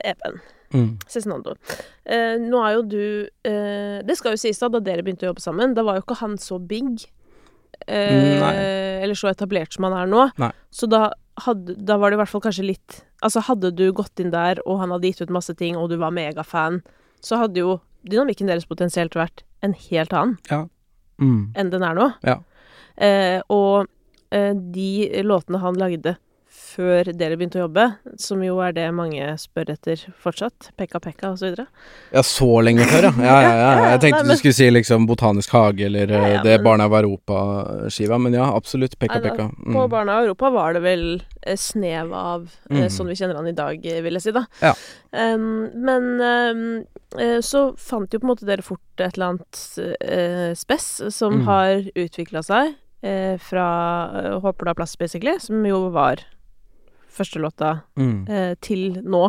EP-en. 0.07 0.37
Mm. 0.71 0.89
Cezinando. 1.11 1.57
Uh, 2.07 2.37
nå 2.39 2.61
er 2.63 2.75
jo 2.77 2.83
du 2.87 3.01
uh, 3.27 3.97
Det 4.07 4.15
skal 4.15 4.37
jo 4.37 4.39
sies 4.39 4.59
da, 4.61 4.69
da 4.71 4.79
dere 4.79 5.03
begynte 5.03 5.27
å 5.27 5.31
jobbe 5.33 5.43
sammen, 5.43 5.73
da 5.75 5.83
var 5.83 5.99
jo 5.99 6.05
ikke 6.05 6.19
han 6.21 6.37
så 6.39 6.59
big. 6.63 7.03
Eller 7.91 9.17
så 9.19 9.31
etablert 9.31 9.73
som 9.75 9.87
han 9.89 9.97
er 9.99 10.09
nå. 10.11 10.29
Nei. 10.39 10.51
Så 10.71 10.87
da, 10.87 11.09
hadde, 11.45 11.75
da 11.75 11.97
var 11.99 12.11
det 12.11 12.19
i 12.19 12.21
hvert 12.21 12.31
fall 12.31 12.43
kanskje 12.45 12.67
litt 12.69 13.01
Altså 13.21 13.41
hadde 13.45 13.71
du 13.77 13.91
gått 13.93 14.19
inn 14.19 14.31
der, 14.33 14.59
og 14.65 14.79
han 14.81 14.91
hadde 14.91 15.07
gitt 15.11 15.21
ut 15.21 15.29
masse 15.33 15.53
ting, 15.53 15.75
og 15.77 15.89
du 15.91 15.97
var 16.01 16.11
megafan, 16.11 16.81
så 17.21 17.37
hadde 17.37 17.59
jo 17.61 17.79
dynamikken 18.09 18.47
deres 18.49 18.65
potensielt 18.65 19.13
vært 19.13 19.43
en 19.61 19.73
helt 19.89 20.13
annen 20.13 20.37
Mm. 21.21 21.51
enn 21.55 21.69
den 21.69 21.83
er 21.85 21.93
nå. 21.93 22.07
Ja. 22.25 22.39
Eh, 22.97 23.41
og 23.53 23.85
eh, 24.31 24.53
de 24.73 25.21
låtene 25.21 25.59
han 25.61 25.77
lagde 25.77 26.15
før 26.71 27.09
dere 27.17 27.35
begynte 27.39 27.59
å 27.59 27.65
jobbe, 27.65 27.85
som 28.21 28.41
jo 28.45 28.57
er 28.63 28.71
det 28.77 28.85
mange 28.95 29.25
spør 29.41 29.73
etter 29.73 29.99
fortsatt, 30.23 30.69
Pekka 30.79 31.01
Pekka 31.03 31.31
og 31.33 31.37
så 31.41 31.49
videre. 31.49 31.65
Ja, 32.15 32.23
så 32.23 32.47
lenge 32.63 32.85
før, 32.87 33.09
ja. 33.09 33.11
Ja, 33.27 33.37
ja, 33.43 33.53
ja. 33.59 33.89
Jeg 33.93 34.01
tenkte 34.05 34.21
nei, 34.21 34.27
men- 34.27 34.35
du 34.35 34.39
skulle 34.39 34.57
si 34.57 34.69
liksom 34.71 35.07
Botanisk 35.09 35.51
hage 35.55 35.85
eller 35.89 36.07
Ja, 36.07 36.21
eh, 36.23 36.33
ja, 36.37 36.41
det 36.43 36.55
men- 36.57 36.63
Barna 36.63 36.85
av 36.85 36.93
Europa-skiva, 37.01 38.19
men 38.21 38.33
ja, 38.33 38.47
absolutt. 38.55 38.97
Pekka 38.99 39.19
Nei, 39.19 39.29
da- 39.29 39.29
Pekka. 39.35 39.49
På 39.65 39.83
Mm. 39.85 39.89
Barna 39.89 40.17
av 40.17 40.23
Europa 40.25 40.49
var 40.51 40.73
det 40.73 40.81
vel 40.83 41.21
eh, 41.43 41.55
snev 41.55 42.13
av 42.13 42.49
eh, 42.69 42.75
Mhm. 42.75 42.89
sånn 42.89 43.07
vi 43.07 43.15
kjenner 43.15 43.35
han 43.35 43.47
i 43.47 43.51
dag, 43.51 43.81
vil 43.81 44.13
jeg 44.13 44.21
si, 44.21 44.31
da. 44.31 44.45
Ja. 44.61 44.73
Um, 45.13 45.69
men 45.75 46.85
eh, 47.17 47.39
så 47.41 47.75
fant 47.77 48.11
jo 48.13 48.19
på 48.19 48.23
en 48.23 48.35
måte 48.35 48.45
dere 48.45 48.61
fort 48.63 48.79
et 48.97 49.17
eller 49.17 49.33
annet 49.33 49.57
uh, 50.01 50.53
spess 50.55 51.01
som 51.09 51.41
mm. 51.41 51.43
har 51.45 51.81
utvikla 51.95 52.43
seg 52.45 52.75
fra 53.41 54.39
Håper 54.43 54.59
du 54.65 54.69
har 54.69 54.75
plass, 54.75 54.95
basically, 54.95 55.39
som 55.39 55.65
jo 55.65 55.89
var 55.89 56.19
førstelåta 57.11 57.81
Mm. 57.99 58.27
eh, 58.29 58.55
til 58.61 59.01
nå. 59.03 59.23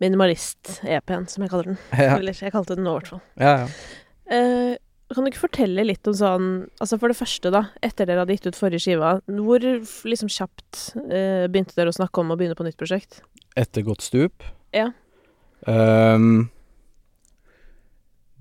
Minimalist-EP-en, 0.00 1.26
som 1.28 1.42
jeg 1.44 1.50
kaller 1.52 1.70
den. 1.72 1.78
Ja, 1.96 2.16
Eller 2.18 2.32
jeg 2.36 2.52
kalte 2.52 2.76
den 2.76 2.84
nå, 2.84 2.96
i 2.96 3.00
hvert 3.00 3.12
fall. 3.14 3.22
ja, 3.40 3.54
ja. 3.64 3.68
Eh, 4.26 4.74
kan 5.14 5.22
du 5.22 5.30
ikke 5.30 5.44
fortelle 5.44 5.84
litt 5.86 6.08
om 6.10 6.14
sånn 6.18 6.46
Altså 6.82 6.96
for 6.98 7.06
det 7.12 7.14
første, 7.16 7.52
da, 7.54 7.60
etter 7.86 8.08
dere 8.08 8.24
hadde 8.24 8.34
gitt 8.34 8.48
ut 8.50 8.56
forrige 8.58 8.82
skiva, 8.82 9.12
hvor 9.30 9.62
liksom 9.62 10.26
kjapt 10.34 10.80
eh, 11.06 11.46
begynte 11.46 11.76
dere 11.78 11.92
å 11.92 11.96
snakke 11.96 12.18
om 12.24 12.34
å 12.34 12.36
begynne 12.36 12.58
på 12.58 12.66
nytt 12.66 12.76
prosjekt? 12.80 13.20
Etter 13.56 13.86
godt 13.86 14.02
stup. 14.02 14.42
Ja. 14.74 14.88
Um, 15.66 16.50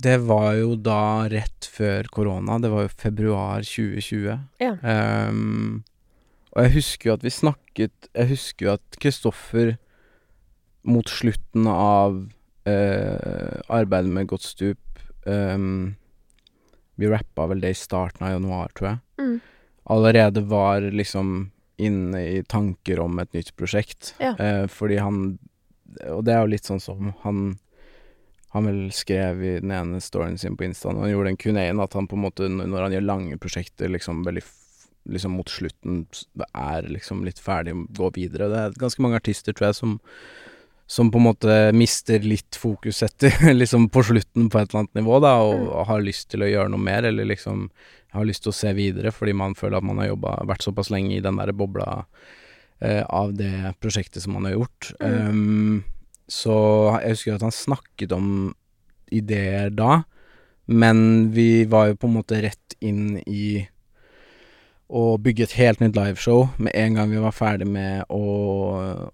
det 0.01 0.17
var 0.25 0.55
jo 0.57 0.73
da 0.75 1.27
rett 1.31 1.69
før 1.71 2.09
korona. 2.11 2.57
Det 2.59 2.69
var 2.73 2.87
jo 2.87 2.91
februar 2.97 3.61
2020. 3.63 4.39
Ja. 4.59 4.73
Ehm, 4.83 5.83
og 6.55 6.63
jeg 6.63 6.75
husker 6.77 7.09
jo 7.09 7.15
at 7.17 7.25
vi 7.25 7.33
snakket 7.33 8.07
Jeg 8.15 8.29
husker 8.31 8.67
jo 8.67 8.73
at 8.77 8.97
Kristoffer 9.03 9.75
mot 10.87 11.09
slutten 11.09 11.67
av 11.67 12.21
eh, 12.69 13.59
arbeidet 13.73 14.13
med 14.13 14.29
Godt 14.29 14.45
stup 14.45 15.01
ehm, 15.27 15.95
Vi 16.95 17.09
rappa 17.11 17.49
vel 17.51 17.63
det 17.63 17.73
i 17.73 17.79
starten 17.79 18.23
av 18.23 18.35
januar, 18.37 18.71
tror 18.77 18.91
jeg. 18.93 19.01
Mm. 19.19 19.35
Allerede 19.91 20.45
var 20.47 20.85
liksom 20.95 21.51
inne 21.75 22.21
i 22.37 22.39
tanker 22.47 23.01
om 23.03 23.19
et 23.19 23.33
nytt 23.35 23.51
prosjekt. 23.59 24.13
Ja. 24.23 24.31
Eh, 24.39 24.63
fordi 24.71 25.01
han 25.03 25.37
Og 26.13 26.23
det 26.23 26.37
er 26.37 26.45
jo 26.45 26.53
litt 26.53 26.67
sånn 26.67 26.83
som 26.83 27.11
han 27.25 27.57
han 28.55 28.69
vel 28.69 28.91
skrev 28.95 29.41
i 29.43 29.49
den 29.59 29.71
ene 29.75 29.97
storyen 29.99 30.37
sin 30.39 30.53
på 30.55 30.63
Insta 30.63 30.87
og 30.87 31.01
han 31.03 31.09
gjorde 31.11 31.33
den 31.33 31.39
Q&A-en, 31.41 31.81
at 31.83 31.95
han 31.97 32.05
på 32.07 32.15
en 32.15 32.21
måte, 32.23 32.47
når 32.47 32.85
han 32.85 32.93
gjør 32.95 33.03
lange 33.03 33.39
prosjekter, 33.43 33.89
liksom 33.91 34.21
veldig 34.23 34.45
liksom 35.09 35.37
mot 35.37 35.49
slutten 35.49 36.05
er 36.53 36.89
liksom 36.89 37.23
litt 37.27 37.39
ferdig, 37.39 37.75
gå 37.95 38.09
videre. 38.15 38.49
Det 38.49 38.59
er 38.63 38.81
ganske 38.81 39.03
mange 39.05 39.21
artister, 39.21 39.53
tror 39.53 39.69
jeg, 39.71 39.79
som 39.81 39.99
som 40.87 41.09
på 41.09 41.17
en 41.17 41.25
måte 41.25 41.53
mister 41.73 42.21
litt 42.21 42.57
fokus 42.61 42.99
etter 43.01 43.33
liksom 43.61 43.87
på 43.89 44.03
slutten 44.05 44.51
på 44.53 44.59
et 44.59 44.69
eller 44.69 44.83
annet 44.83 44.99
nivå, 44.99 45.19
da, 45.23 45.31
og, 45.41 45.63
Mm. 45.65 45.85
har 45.87 46.01
lyst 46.05 46.29
til 46.29 46.45
å 46.45 46.49
gjøre 46.49 46.69
noe 46.69 46.79
mer, 46.81 47.07
eller 47.09 47.25
liksom 47.25 47.69
har 48.13 48.25
lyst 48.25 48.43
til 48.43 48.51
å 48.51 48.55
se 48.55 48.73
videre, 48.77 49.11
fordi 49.11 49.33
man 49.33 49.55
føler 49.55 49.77
at 49.77 49.83
man 49.83 49.97
har 49.97 50.11
jobba, 50.13 50.35
vært 50.45 50.61
såpass 50.63 50.91
lenge 50.93 51.17
i 51.17 51.23
den 51.25 51.37
der 51.41 51.51
bobla 51.51 52.05
eh, 52.81 53.03
av 53.09 53.33
det 53.33 53.73
prosjektet 53.81 54.21
som 54.21 54.33
man 54.37 54.45
har 54.45 54.53
gjort. 54.59 54.93
Mm. 55.01 55.29
Um, 55.29 55.83
så 56.29 56.99
jeg 57.01 57.15
husker 57.15 57.35
at 57.35 57.41
han 57.41 57.51
snakket 57.51 58.13
om 58.15 58.53
ideer 59.11 59.69
da, 59.73 60.03
men 60.67 61.31
vi 61.33 61.65
var 61.65 61.89
jo 61.89 61.97
på 61.97 62.07
en 62.07 62.17
måte 62.21 62.41
rett 62.45 62.77
inn 62.79 63.17
i 63.25 63.67
å 64.85 65.17
bygge 65.17 65.47
et 65.47 65.55
helt 65.57 65.81
nytt 65.81 65.97
liveshow 65.97 66.47
med 66.61 66.75
en 66.77 66.97
gang 66.97 67.09
vi 67.09 67.21
var 67.21 67.33
ferdig 67.33 67.67
med 67.67 68.05
å, 68.13 68.25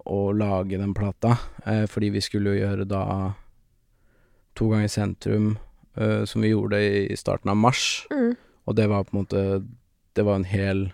å 0.03 0.19
lage 0.35 0.79
den 0.79 0.93
plata. 0.93 1.37
Eh, 1.65 1.85
fordi 1.87 2.11
vi 2.11 2.23
skulle 2.23 2.55
jo 2.55 2.65
gjøre 2.65 2.87
da 2.89 3.05
To 4.59 4.67
ganger 4.67 4.89
sentrum, 4.91 5.53
eh, 5.95 6.25
som 6.27 6.43
vi 6.43 6.49
gjorde 6.51 6.81
i 6.83 7.15
starten 7.15 7.53
av 7.53 7.55
mars. 7.55 8.03
Mm. 8.11 8.33
Og 8.67 8.75
det 8.75 8.89
var 8.91 9.05
på 9.07 9.15
en 9.15 9.21
måte 9.21 9.43
Det 10.13 10.25
var 10.27 10.35
en 10.35 10.45
hel 10.45 10.91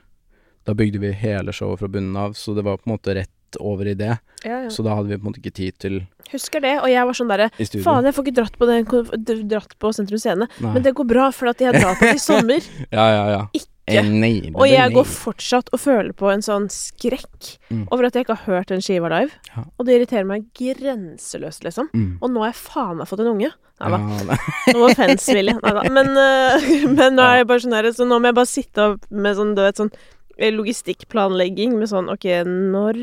Da 0.63 0.75
bygde 0.77 1.01
vi 1.01 1.09
hele 1.11 1.51
showet 1.51 1.81
fra 1.81 1.89
bunnen 1.89 2.15
av, 2.15 2.35
så 2.37 2.53
det 2.53 2.63
var 2.63 2.77
på 2.77 2.85
en 2.85 2.93
måte 2.93 3.15
rett 3.17 3.33
midt 3.47 3.59
over 3.61 3.87
i 3.87 3.93
det, 3.95 4.17
Ja, 4.43 4.63
ja. 4.63 4.69
så 4.69 4.83
da 4.83 4.95
hadde 4.95 5.07
vi 5.09 5.17
på 5.17 5.25
en 5.27 5.31
måte 5.31 5.39
ikke 5.41 5.53
tid 5.55 5.77
til 5.79 6.01
Husker 6.31 6.59
det, 6.59 6.73
og 6.83 6.89
jeg 6.91 7.05
var 7.07 7.13
sånn 7.15 7.29
derre. 7.31 7.45
Faen, 7.55 8.03
jeg 8.03 8.13
får 8.13 8.25
ikke 8.25 8.35
dratt 8.35 8.57
på, 8.59 8.65
den, 8.67 9.47
dratt 9.47 9.77
på 9.79 9.91
Sentrum 9.95 10.19
Scene. 10.19 10.47
Men 10.59 10.83
det 10.83 10.91
går 10.93 11.05
bra, 11.07 11.29
for 11.31 11.47
at 11.47 11.61
jeg 11.63 11.71
drar 11.71 11.95
på 11.95 12.03
det 12.03 12.17
i 12.17 12.19
sommer. 12.33 12.59
Ja, 12.91 13.05
ja, 13.13 13.21
ja. 13.31 13.41
Ikke. 13.55 14.01
Nei, 14.11 14.51
Og 14.51 14.67
jeg 14.67 14.91
går 14.91 15.05
fortsatt 15.07 15.69
og 15.71 15.79
føler 15.79 16.11
på 16.11 16.27
en 16.33 16.43
sånn 16.43 16.67
skrekk 16.67 17.53
Mm. 17.71 17.85
over 17.91 18.05
at 18.07 18.15
jeg 18.15 18.23
ikke 18.25 18.35
har 18.35 18.45
hørt 18.59 18.67
den 18.71 18.79
skiva 18.83 19.07
live. 19.11 19.31
Ja. 19.55 19.63
Og 19.79 19.85
det 19.87 19.95
irriterer 19.97 20.27
meg 20.27 20.45
grenseløst, 20.55 21.63
liksom. 21.63 21.87
Mm. 21.95 22.17
Og 22.23 22.29
nå 22.31 22.43
har 22.43 22.51
jeg 22.51 22.59
faen 22.59 22.97
meg 22.99 23.07
fått 23.09 23.23
en 23.23 23.31
unge. 23.31 23.49
Nei 23.79 23.89
da. 23.93 23.97
Ja. 24.27 24.37
No 24.73 24.85
offense, 24.87 25.31
Willy. 25.35 25.53
Nei 25.63 25.73
da. 25.79 25.83
Men, 25.93 26.11
uh, 26.15 26.67
men 26.97 27.15
nå 27.15 27.23
er 27.23 27.41
jeg 27.41 27.47
bare 27.51 27.63
sånn 27.63 27.75
her, 27.77 27.87
så 27.95 28.07
nå 28.07 28.19
må 28.19 28.31
jeg 28.31 28.37
bare 28.39 28.49
sitte 28.51 28.85
opp 28.93 29.07
med 29.11 29.35
sånn, 29.39 29.51
du 29.57 29.61
vet, 29.63 29.79
sånn 29.79 29.91
logistikkplanlegging 30.37 31.77
med 31.79 31.89
sånn 31.91 32.11
OK, 32.13 32.27
når 32.47 32.99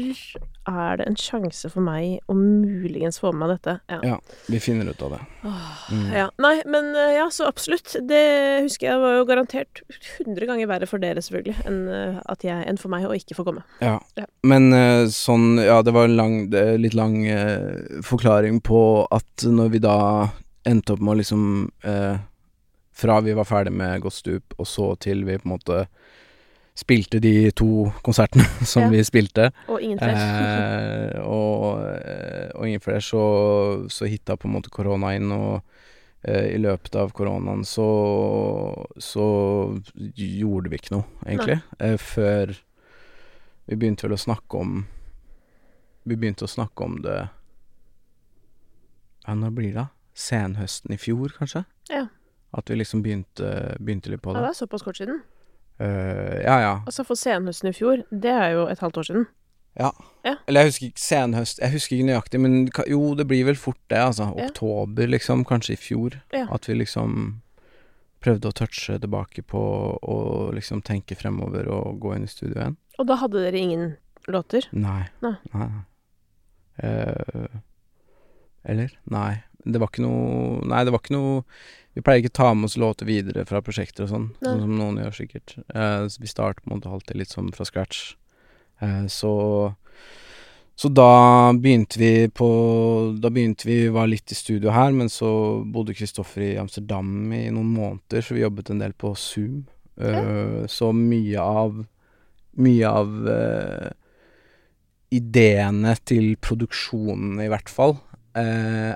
er 0.64 0.96
det 0.96 1.04
en 1.04 1.16
sjanse 1.18 1.68
for 1.68 1.84
meg 1.84 2.22
å 2.30 2.34
muligens 2.38 3.18
få 3.20 3.32
med 3.34 3.42
meg 3.42 3.50
dette? 3.56 3.74
Ja. 3.92 3.98
Ja. 4.14 4.18
Vi 4.48 4.60
finner 4.64 4.88
ut 4.88 5.02
av 5.04 5.16
det. 5.16 5.20
Mm. 5.44 6.06
Ja. 6.14 6.28
Nei, 6.40 6.54
men 6.70 6.88
øh, 6.96 7.10
ja, 7.18 7.26
så 7.34 7.48
absolutt. 7.50 7.96
Det 8.08 8.22
husker 8.64 8.88
jeg 8.88 9.02
var 9.02 9.18
jo 9.18 9.26
garantert 9.28 9.82
100 10.24 10.48
ganger 10.48 10.70
verre 10.70 10.88
for 10.88 11.02
dere, 11.02 11.20
selvfølgelig, 11.24 11.66
enn 11.68 11.82
at 12.32 12.46
jeg, 12.46 12.64
enn 12.70 12.80
for 12.80 12.92
meg 12.94 13.04
å 13.08 13.12
ikke 13.16 13.36
få 13.36 13.44
komme. 13.46 13.64
Ja. 13.84 13.98
Ja. 14.16 14.28
Men 14.46 14.72
eh, 14.76 15.06
sånn 15.12 15.58
Ja, 15.60 15.80
det 15.84 15.92
var 15.94 16.08
en 16.08 16.16
lang, 16.18 16.36
litt 16.80 16.96
lang 16.96 17.18
eh, 17.28 18.00
forklaring 18.04 18.60
på 18.64 18.80
at 19.14 19.44
når 19.44 19.74
vi 19.74 19.82
da 19.84 19.98
endte 20.68 20.94
opp 20.94 21.02
med 21.04 21.14
å 21.14 21.18
liksom 21.20 21.44
eh, 21.84 22.16
Fra 22.94 23.18
vi 23.24 23.34
var 23.36 23.48
ferdig 23.48 23.74
med 23.74 24.00
Godt 24.04 24.18
stup, 24.20 24.56
og 24.56 24.68
så 24.68 24.94
til 25.02 25.24
vi 25.28 25.38
på 25.38 25.48
en 25.48 25.54
måte 25.56 25.84
spilte 26.74 27.20
de 27.22 27.50
to 27.54 27.92
konsertene 28.02 28.44
som 28.66 28.82
Ja. 28.82 28.88
vi 28.90 29.02
spilte, 29.06 29.52
Og 29.68 29.80
ingen 29.82 29.98
flere. 29.98 30.24
eh, 31.14 31.20
og, 31.22 31.84
eh, 31.86 32.48
og 32.54 32.66
ingen 32.66 32.80
flere, 32.82 33.00
så, 33.00 33.20
så 33.88 34.08
hitta 34.10 34.36
på 34.36 34.48
en 34.48 34.56
måte 34.56 34.70
korona 34.74 35.12
inn, 35.14 35.30
og 35.32 35.62
eh, 36.26 36.54
i 36.54 36.58
løpet 36.58 36.96
av 36.98 37.12
koronaen 37.14 37.62
så, 37.64 37.86
så 38.98 39.26
gjorde 39.94 40.70
vi 40.72 40.80
ikke 40.80 40.96
noe, 40.96 41.06
egentlig. 41.26 41.60
Eh, 41.78 41.94
før 41.96 42.56
vi 43.66 43.76
begynte 43.80 44.04
vel 44.08 44.16
å 44.18 44.20
snakke 44.20 44.58
om 44.60 44.82
Vi 46.04 46.16
begynte 46.20 46.44
å 46.44 46.50
snakke 46.52 46.84
om 46.84 46.98
det 47.00 47.14
Ja, 49.26 49.34
når 49.34 49.54
blir 49.56 49.70
det? 49.72 49.74
da? 49.78 49.86
Senhøsten 50.14 50.92
i 50.94 50.98
fjor, 51.00 51.32
kanskje? 51.38 51.64
Ja. 51.90 52.04
At 52.54 52.68
vi 52.70 52.76
liksom 52.76 53.00
begynte, 53.02 53.48
begynte 53.80 54.10
litt 54.12 54.20
på 54.22 54.34
det. 54.34 54.42
Ja, 54.42 54.44
det. 54.44 54.50
det 54.52 54.56
er 54.56 54.60
såpass 54.66 54.84
kort 54.84 54.98
siden. 55.00 55.22
Eh, 55.82 56.42
ja, 56.44 56.58
ja. 56.62 56.74
Altså, 56.86 57.04
for 57.06 57.18
senhøsten 57.18 57.70
i 57.70 57.74
fjor, 57.74 58.04
det 58.10 58.30
er 58.30 58.52
jo 58.54 58.66
et 58.70 58.82
halvt 58.82 59.00
år 59.02 59.08
siden. 59.08 59.26
Ja, 59.74 59.90
Eller 60.46 60.62
jeg 60.62 60.68
husker 60.70 60.86
ikke 60.86 61.02
senhøst 61.02 61.58
Jeg 61.58 61.72
husker 61.72 61.96
ikke 61.96 62.06
nøyaktig, 62.06 62.38
men 62.38 62.52
jo, 62.86 63.00
det 63.18 63.24
blir 63.26 63.42
vel 63.48 63.56
fort 63.58 63.80
det, 63.90 63.98
altså. 63.98 64.28
Ja. 64.38 64.46
Oktober, 64.46 65.08
liksom. 65.10 65.42
Kanskje 65.48 65.74
i 65.74 65.80
fjor. 65.80 66.20
Ja. 66.32 66.46
At 66.54 66.68
vi 66.68 66.76
liksom 66.78 67.40
prøvde 68.22 68.48
å 68.48 68.56
touche 68.56 68.96
tilbake 69.02 69.42
på 69.42 69.60
å 69.98 70.18
liksom 70.54 70.80
tenke 70.86 71.18
fremover 71.18 71.66
og 71.74 71.98
gå 72.00 72.14
inn 72.14 72.24
i 72.24 72.30
studio 72.30 72.54
igjen. 72.60 72.78
Og 73.02 73.10
da 73.10 73.18
hadde 73.20 73.42
dere 73.42 73.58
ingen 73.60 73.96
låter? 74.30 74.68
Nei. 74.72 75.02
Nei. 75.24 75.34
Nei. 75.52 75.68
Eh, 76.78 77.58
eller? 78.64 78.94
Nei. 79.10 79.42
Det 79.64 79.80
var 79.80 79.90
ikke 79.90 80.04
noe 80.04 80.60
Nei, 80.68 80.82
det 80.84 80.92
var 80.92 81.00
ikke 81.02 81.16
noe 81.16 81.44
Vi 81.96 82.02
pleier 82.04 82.22
ikke 82.22 82.32
å 82.34 82.38
ta 82.40 82.50
med 82.54 82.68
oss 82.68 82.76
låter 82.80 83.08
videre 83.08 83.46
fra 83.48 83.62
prosjekter 83.64 84.04
og 84.04 84.10
sånn, 84.10 84.26
sånn 84.42 84.60
som 84.64 84.74
noen 84.74 84.98
gjør 84.98 85.14
sikkert. 85.14 85.54
Eh, 85.70 86.06
vi 86.18 86.30
starter 86.30 86.64
på 86.64 86.70
en 86.70 86.76
måte 86.76 86.90
alltid 86.90 87.20
litt 87.20 87.30
sånn 87.30 87.52
fra 87.54 87.66
scratch. 87.68 88.16
Eh, 88.82 89.04
så 89.06 89.32
så 90.74 90.88
da 90.90 91.52
begynte 91.54 92.00
vi 92.00 92.28
på 92.34 92.48
Da 93.22 93.30
begynte 93.30 93.68
vi 93.68 93.76
var 93.94 94.08
litt 94.10 94.32
i 94.32 94.34
studio 94.34 94.72
her, 94.74 94.90
men 94.90 95.06
så 95.06 95.62
bodde 95.62 95.94
Kristoffer 95.94 96.42
i 96.48 96.56
Amsterdam 96.58 97.30
i 97.30 97.44
noen 97.54 97.70
måneder, 97.76 98.24
så 98.26 98.34
vi 98.34 98.42
jobbet 98.42 98.72
en 98.74 98.82
del 98.82 98.92
på 98.98 99.14
Zoom. 99.14 99.68
Eh, 99.94 100.66
Så 100.66 100.90
mye 100.92 101.38
av 101.40 101.84
Mye 102.54 102.86
av 102.86 103.08
uh, 103.26 103.90
ideene 105.14 105.94
til 106.06 106.36
produksjonen, 106.42 107.40
i 107.42 107.48
hvert 107.50 107.70
fall, 107.70 107.96
eh, 108.38 108.94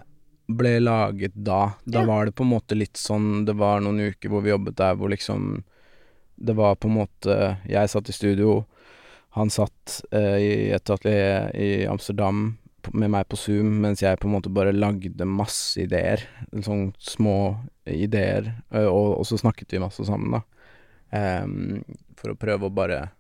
ble 0.49 0.79
laget 0.81 1.35
da. 1.35 1.75
Da 1.85 2.01
Ja. 2.01 2.07
var 2.09 2.25
det 2.27 2.33
på 2.39 2.43
en 2.47 2.51
måte 2.55 2.75
litt 2.79 2.97
sånn 2.97 3.45
Det 3.45 3.53
var 3.57 3.81
noen 3.85 4.01
uker 4.01 4.31
hvor 4.33 4.41
vi 4.43 4.51
jobbet 4.51 4.77
der 4.81 4.95
hvor 4.97 5.11
liksom 5.13 5.63
Det 6.41 6.55
var 6.57 6.77
på 6.81 6.89
en 6.89 6.95
måte 6.97 7.37
Jeg 7.69 7.91
satt 7.93 8.09
i 8.09 8.13
studio, 8.17 8.65
han 9.37 9.51
satt 9.51 9.99
eh, 10.11 10.39
i 10.41 10.71
et 10.73 10.89
atelier 10.91 11.51
i 11.55 11.85
Amsterdam 11.87 12.57
med 12.95 13.11
meg 13.11 13.27
på 13.29 13.37
Zoom, 13.37 13.81
mens 13.83 14.01
jeg 14.01 14.17
på 14.19 14.25
en 14.29 14.33
måte 14.39 14.49
bare 14.49 14.73
lagde 14.73 15.27
masse 15.29 15.77
ideer. 15.83 16.23
Sånne 16.55 16.95
små 16.99 17.59
ideer. 17.85 18.55
og, 18.73 19.19
og 19.19 19.27
så 19.29 19.37
snakket 19.37 19.73
vi 19.75 19.79
masse 19.83 20.07
sammen, 20.07 20.39
da. 20.39 21.43
Um, 21.43 21.83
for 22.17 22.33
å 22.33 22.39
prøve 22.39 22.71
å 22.71 22.73
bare 22.73 23.11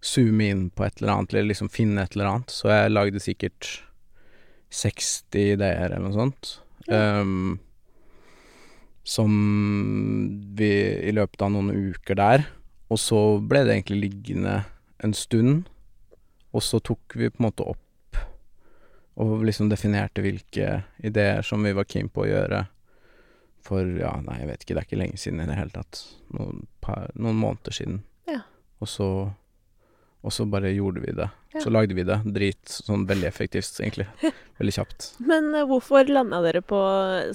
zoome 0.00 0.46
inn 0.48 0.70
på 0.70 0.86
et 0.86 1.02
eller 1.02 1.12
annet, 1.12 1.34
eller 1.34 1.50
liksom 1.50 1.68
finne 1.68 2.02
et 2.06 2.16
eller 2.16 2.30
annet. 2.30 2.50
Så 2.54 2.70
jeg 2.72 2.92
lagde 2.94 3.20
sikkert 3.20 3.82
60 4.74 5.54
ideer 5.54 5.86
eller 5.86 6.02
noe 6.02 6.14
sånt. 6.14 6.56
Ja. 6.88 7.20
Um, 7.22 7.60
som 9.04 9.32
vi 10.56 10.70
i 11.04 11.12
løpet 11.12 11.42
av 11.44 11.52
noen 11.52 11.92
uker 11.92 12.18
der. 12.18 12.46
Og 12.92 13.00
så 13.00 13.20
ble 13.44 13.64
det 13.66 13.76
egentlig 13.76 14.00
liggende 14.06 14.62
en 15.04 15.14
stund. 15.16 15.66
Og 16.54 16.64
så 16.64 16.80
tok 16.80 17.16
vi 17.18 17.28
på 17.28 17.42
en 17.42 17.48
måte 17.50 17.66
opp 17.68 17.80
og 19.20 19.44
liksom 19.46 19.68
definerte 19.70 20.24
hvilke 20.24 20.80
ideer 21.06 21.44
som 21.46 21.62
vi 21.62 21.74
var 21.76 21.86
keen 21.86 22.08
på 22.10 22.24
å 22.24 22.30
gjøre. 22.30 22.64
For 23.64 23.86
ja, 24.00 24.10
nei, 24.24 24.40
jeg 24.40 24.48
vet 24.50 24.64
ikke, 24.64 24.74
det 24.74 24.80
er 24.80 24.88
ikke 24.88 25.00
lenge 25.00 25.20
siden 25.20 25.42
i 25.44 25.46
det 25.48 25.58
hele 25.58 25.74
tatt. 25.74 26.00
Noen, 26.34 26.64
par, 26.84 27.12
noen 27.14 27.38
måneder 27.38 27.76
siden. 27.76 28.00
Ja. 28.28 28.40
Og 28.82 28.90
så 28.90 29.08
Og 30.24 30.32
så 30.32 30.46
bare 30.48 30.72
gjorde 30.72 31.02
vi 31.04 31.12
det. 31.12 31.26
Ja. 31.52 31.60
Så 31.60 31.70
lagde 31.70 31.94
vi 31.94 32.04
det. 32.08 32.16
Drit 32.24 32.72
sånn 32.72 33.04
veldig 33.06 33.26
effektivt, 33.28 33.76
egentlig. 33.80 34.06
Veldig 34.58 34.72
kjapt. 34.72 35.08
Men 35.26 35.50
eh, 35.52 35.66
hvorfor 35.68 36.08
landa 36.08 36.40
dere 36.44 36.62
på 36.64 36.80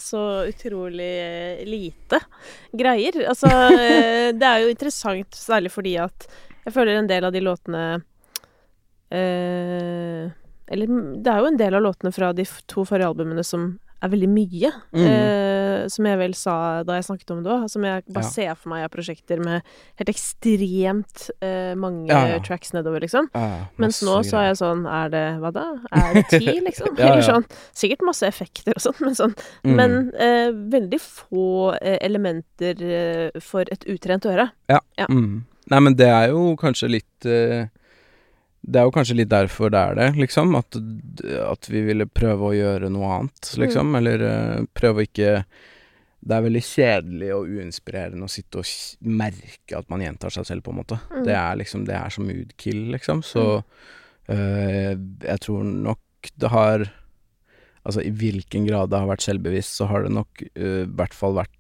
så 0.02 0.24
utrolig 0.50 1.10
eh, 1.22 1.62
lite 1.68 2.22
greier? 2.72 3.20
Altså, 3.30 3.52
eh, 3.76 4.32
det 4.34 4.48
er 4.48 4.64
jo 4.64 4.72
interessant, 4.74 5.38
særlig 5.38 5.74
fordi 5.76 5.98
at 6.02 6.30
jeg 6.66 6.76
føler 6.76 6.98
en 6.98 7.10
del 7.10 7.28
av 7.28 7.36
de 7.36 7.42
låtene 7.44 7.84
eh, 9.16 10.26
Eller 10.70 10.98
det 11.18 11.32
er 11.32 11.40
jo 11.44 11.50
en 11.50 11.60
del 11.60 11.78
av 11.78 11.86
låtene 11.86 12.12
fra 12.14 12.32
de 12.36 12.46
to 12.70 12.86
forrige 12.88 13.12
albumene 13.12 13.46
som 13.46 13.72
er 14.00 14.14
veldig 14.14 14.30
mye. 14.32 14.72
Mm. 14.96 15.06
Eh, 15.06 15.59
som 15.88 16.06
jeg 16.10 16.18
vel 16.20 16.34
sa 16.36 16.84
da 16.84 16.98
jeg 16.98 17.06
snakket 17.08 17.32
om 17.32 17.44
det 17.46 17.52
òg. 17.54 17.68
Som 17.72 17.86
jeg 17.88 18.04
bare 18.10 18.26
Ja. 18.26 18.30
ser 18.30 18.56
for 18.60 18.70
meg 18.74 18.84
er 18.84 18.92
prosjekter 18.92 19.40
med 19.44 19.62
helt 20.02 20.10
ekstremt 20.12 21.30
uh, 21.44 21.76
mange 21.80 22.08
Ja, 22.12 22.26
ja. 22.36 22.40
tracks 22.44 22.74
nedover, 22.76 23.00
liksom. 23.02 23.30
Mens 23.80 24.02
nå 24.04 24.18
så 24.28 24.38
er 24.42 24.48
jeg 24.50 24.60
sånn 24.62 24.86
Er 24.90 25.10
det 25.14 25.24
hva 25.40 25.52
da? 25.56 25.66
Er 25.96 26.14
det 26.20 26.26
ti, 26.34 26.60
liksom? 26.68 26.98
Eller 26.98 27.22
sånn. 27.26 27.46
Sikkert 27.74 28.04
masse 28.08 28.28
effekter 28.28 28.74
og 28.76 28.82
sånn, 28.84 29.00
men 29.06 29.16
sånn. 29.16 29.36
Mm. 29.64 29.76
Men 29.80 29.98
uh, 30.20 30.52
veldig 30.76 31.00
få 31.06 31.48
uh, 31.78 31.98
elementer 32.02 32.82
for 33.42 33.66
et 33.72 33.86
utrent 33.88 34.26
øre. 34.30 34.50
ja. 34.70 34.80
Mm. 35.10 35.46
Nei, 35.70 35.80
men 35.86 35.94
det 35.96 36.08
er 36.10 36.32
jo 36.32 36.56
kanskje 36.58 36.88
litt 36.90 37.26
Det 38.62 38.80
er 38.80 38.88
jo 38.88 38.94
kanskje 38.94 39.18
litt 39.22 39.32
derfor 39.32 39.72
det 39.74 39.82
er 39.82 39.98
det, 39.98 40.08
liksom. 40.20 40.54
At, 40.60 40.78
at 41.46 41.70
vi 41.72 41.84
ville 41.88 42.10
prøve 42.12 42.50
å 42.50 42.56
gjøre 42.56 42.92
noe 42.92 43.12
annet, 43.16 43.52
liksom. 43.62 43.94
Eller 44.00 44.24
uh, 44.26 44.66
prøve 44.76 45.02
å 45.02 45.08
ikke 45.08 45.34
Det 46.20 46.36
er 46.36 46.44
veldig 46.44 46.64
kjedelig 46.68 47.30
og 47.38 47.48
uinspirerende 47.48 48.28
å 48.28 48.32
sitte 48.32 48.60
og 48.60 49.08
merke 49.08 49.80
at 49.80 49.88
man 49.92 50.04
gjentar 50.04 50.36
seg 50.36 50.50
selv, 50.50 50.66
på 50.66 50.74
en 50.74 50.82
måte. 50.82 51.00
Mm. 51.10 51.24
Det 51.28 51.36
er 51.40 51.60
liksom 51.62 51.88
Det 51.88 51.96
er 51.96 52.16
som 52.16 52.28
moodkill, 52.28 52.84
liksom. 52.96 53.24
Så 53.26 53.46
uh, 53.64 54.94
jeg 54.94 55.46
tror 55.46 55.68
nok 55.68 56.34
det 56.36 56.56
har 56.56 56.90
Altså, 57.88 58.04
i 58.04 58.12
hvilken 58.12 58.66
grad 58.68 58.92
det 58.92 59.00
har 59.00 59.08
vært 59.08 59.24
selvbevisst, 59.24 59.78
så 59.80 59.86
har 59.90 60.04
det 60.04 60.12
nok 60.14 60.42
i 60.44 60.50
i 60.84 60.90
hvert 61.00 61.14
fall 61.16 61.38
vært 61.38 61.54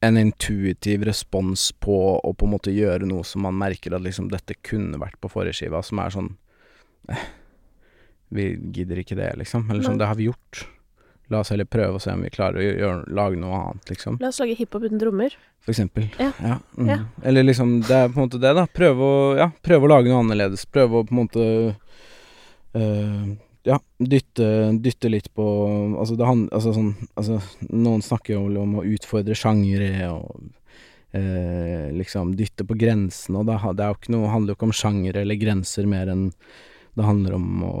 en 0.00 0.16
intuitiv 0.16 1.04
respons 1.04 1.72
på 1.72 1.96
å 2.16 2.32
på 2.32 2.46
en 2.46 2.54
måte 2.54 2.72
gjøre 2.72 3.08
noe 3.08 3.24
som 3.26 3.44
man 3.44 3.58
merker 3.60 3.94
at 3.96 4.04
liksom 4.04 4.30
dette 4.32 4.56
kunne 4.64 5.00
vært 5.00 5.20
på 5.20 5.28
forrige 5.32 5.60
skiva, 5.60 5.82
som 5.84 6.00
er 6.00 6.14
sånn 6.14 6.30
eh, 7.12 7.26
Vi 8.32 8.46
gidder 8.72 9.02
ikke 9.02 9.18
det, 9.18 9.32
liksom. 9.42 9.66
Eller 9.68 9.84
sånn, 9.84 9.98
det 10.00 10.08
har 10.08 10.16
vi 10.16 10.30
gjort. 10.30 10.64
La 11.30 11.42
oss 11.44 11.50
heller 11.52 11.66
prøve 11.68 11.98
å 11.98 12.02
se 12.02 12.14
om 12.14 12.22
vi 12.24 12.30
klarer 12.32 12.58
å 12.58 12.64
gjøre, 12.64 13.02
lage 13.14 13.38
noe 13.38 13.58
annet, 13.58 13.92
liksom. 13.92 14.16
La 14.22 14.30
oss 14.32 14.40
lage 14.42 14.56
hiphop 14.58 14.86
uten 14.86 15.02
trommer. 15.02 15.34
For 15.60 15.74
eksempel. 15.74 16.08
Ja. 16.18 16.30
mm. 16.78 16.88
Ja. 16.88 16.98
Eller 17.26 17.44
liksom, 17.44 17.76
det 17.86 17.96
er 17.96 18.08
på 18.08 18.18
en 18.18 18.28
måte 18.28 18.40
det, 18.42 18.54
da. 18.56 18.64
Prøve 18.70 19.06
å, 19.06 19.20
ja, 19.38 19.50
prøve 19.62 19.86
å 19.86 19.92
lage 19.92 20.10
noe 20.10 20.24
annerledes. 20.24 20.64
Prøve 20.70 21.02
å 21.02 21.06
på 21.06 21.14
en 21.14 21.20
måte 21.20 21.44
øh, 22.78 23.28
ja, 23.68 23.76
dytte, 23.98 24.46
dytte 24.80 25.10
litt 25.12 25.28
på 25.36 25.44
Altså, 25.98 26.16
det 26.16 26.28
han, 26.28 26.46
altså 26.48 26.72
sånn 26.76 26.94
altså, 27.14 27.40
Noen 27.68 28.02
snakker 28.04 28.38
jo 28.38 28.62
om 28.62 28.78
å 28.80 28.86
utfordre 28.88 29.36
sjangere 29.36 30.08
og 30.14 30.48
eh, 31.12 31.90
liksom 31.96 32.34
dytte 32.38 32.64
på 32.64 32.78
grensene, 32.80 33.42
og 33.42 33.50
det, 33.50 33.58
det 33.76 33.84
er 33.84 33.92
jo 33.92 34.00
ikke 34.00 34.14
noe, 34.16 34.32
handler 34.32 34.54
jo 34.54 34.58
ikke 34.58 34.70
om 34.70 34.76
sjangere 34.80 35.24
eller 35.24 35.40
grenser 35.40 35.88
mer 35.90 36.12
enn 36.12 36.30
Det 36.96 37.06
handler 37.06 37.36
om 37.36 37.64
å 37.64 37.78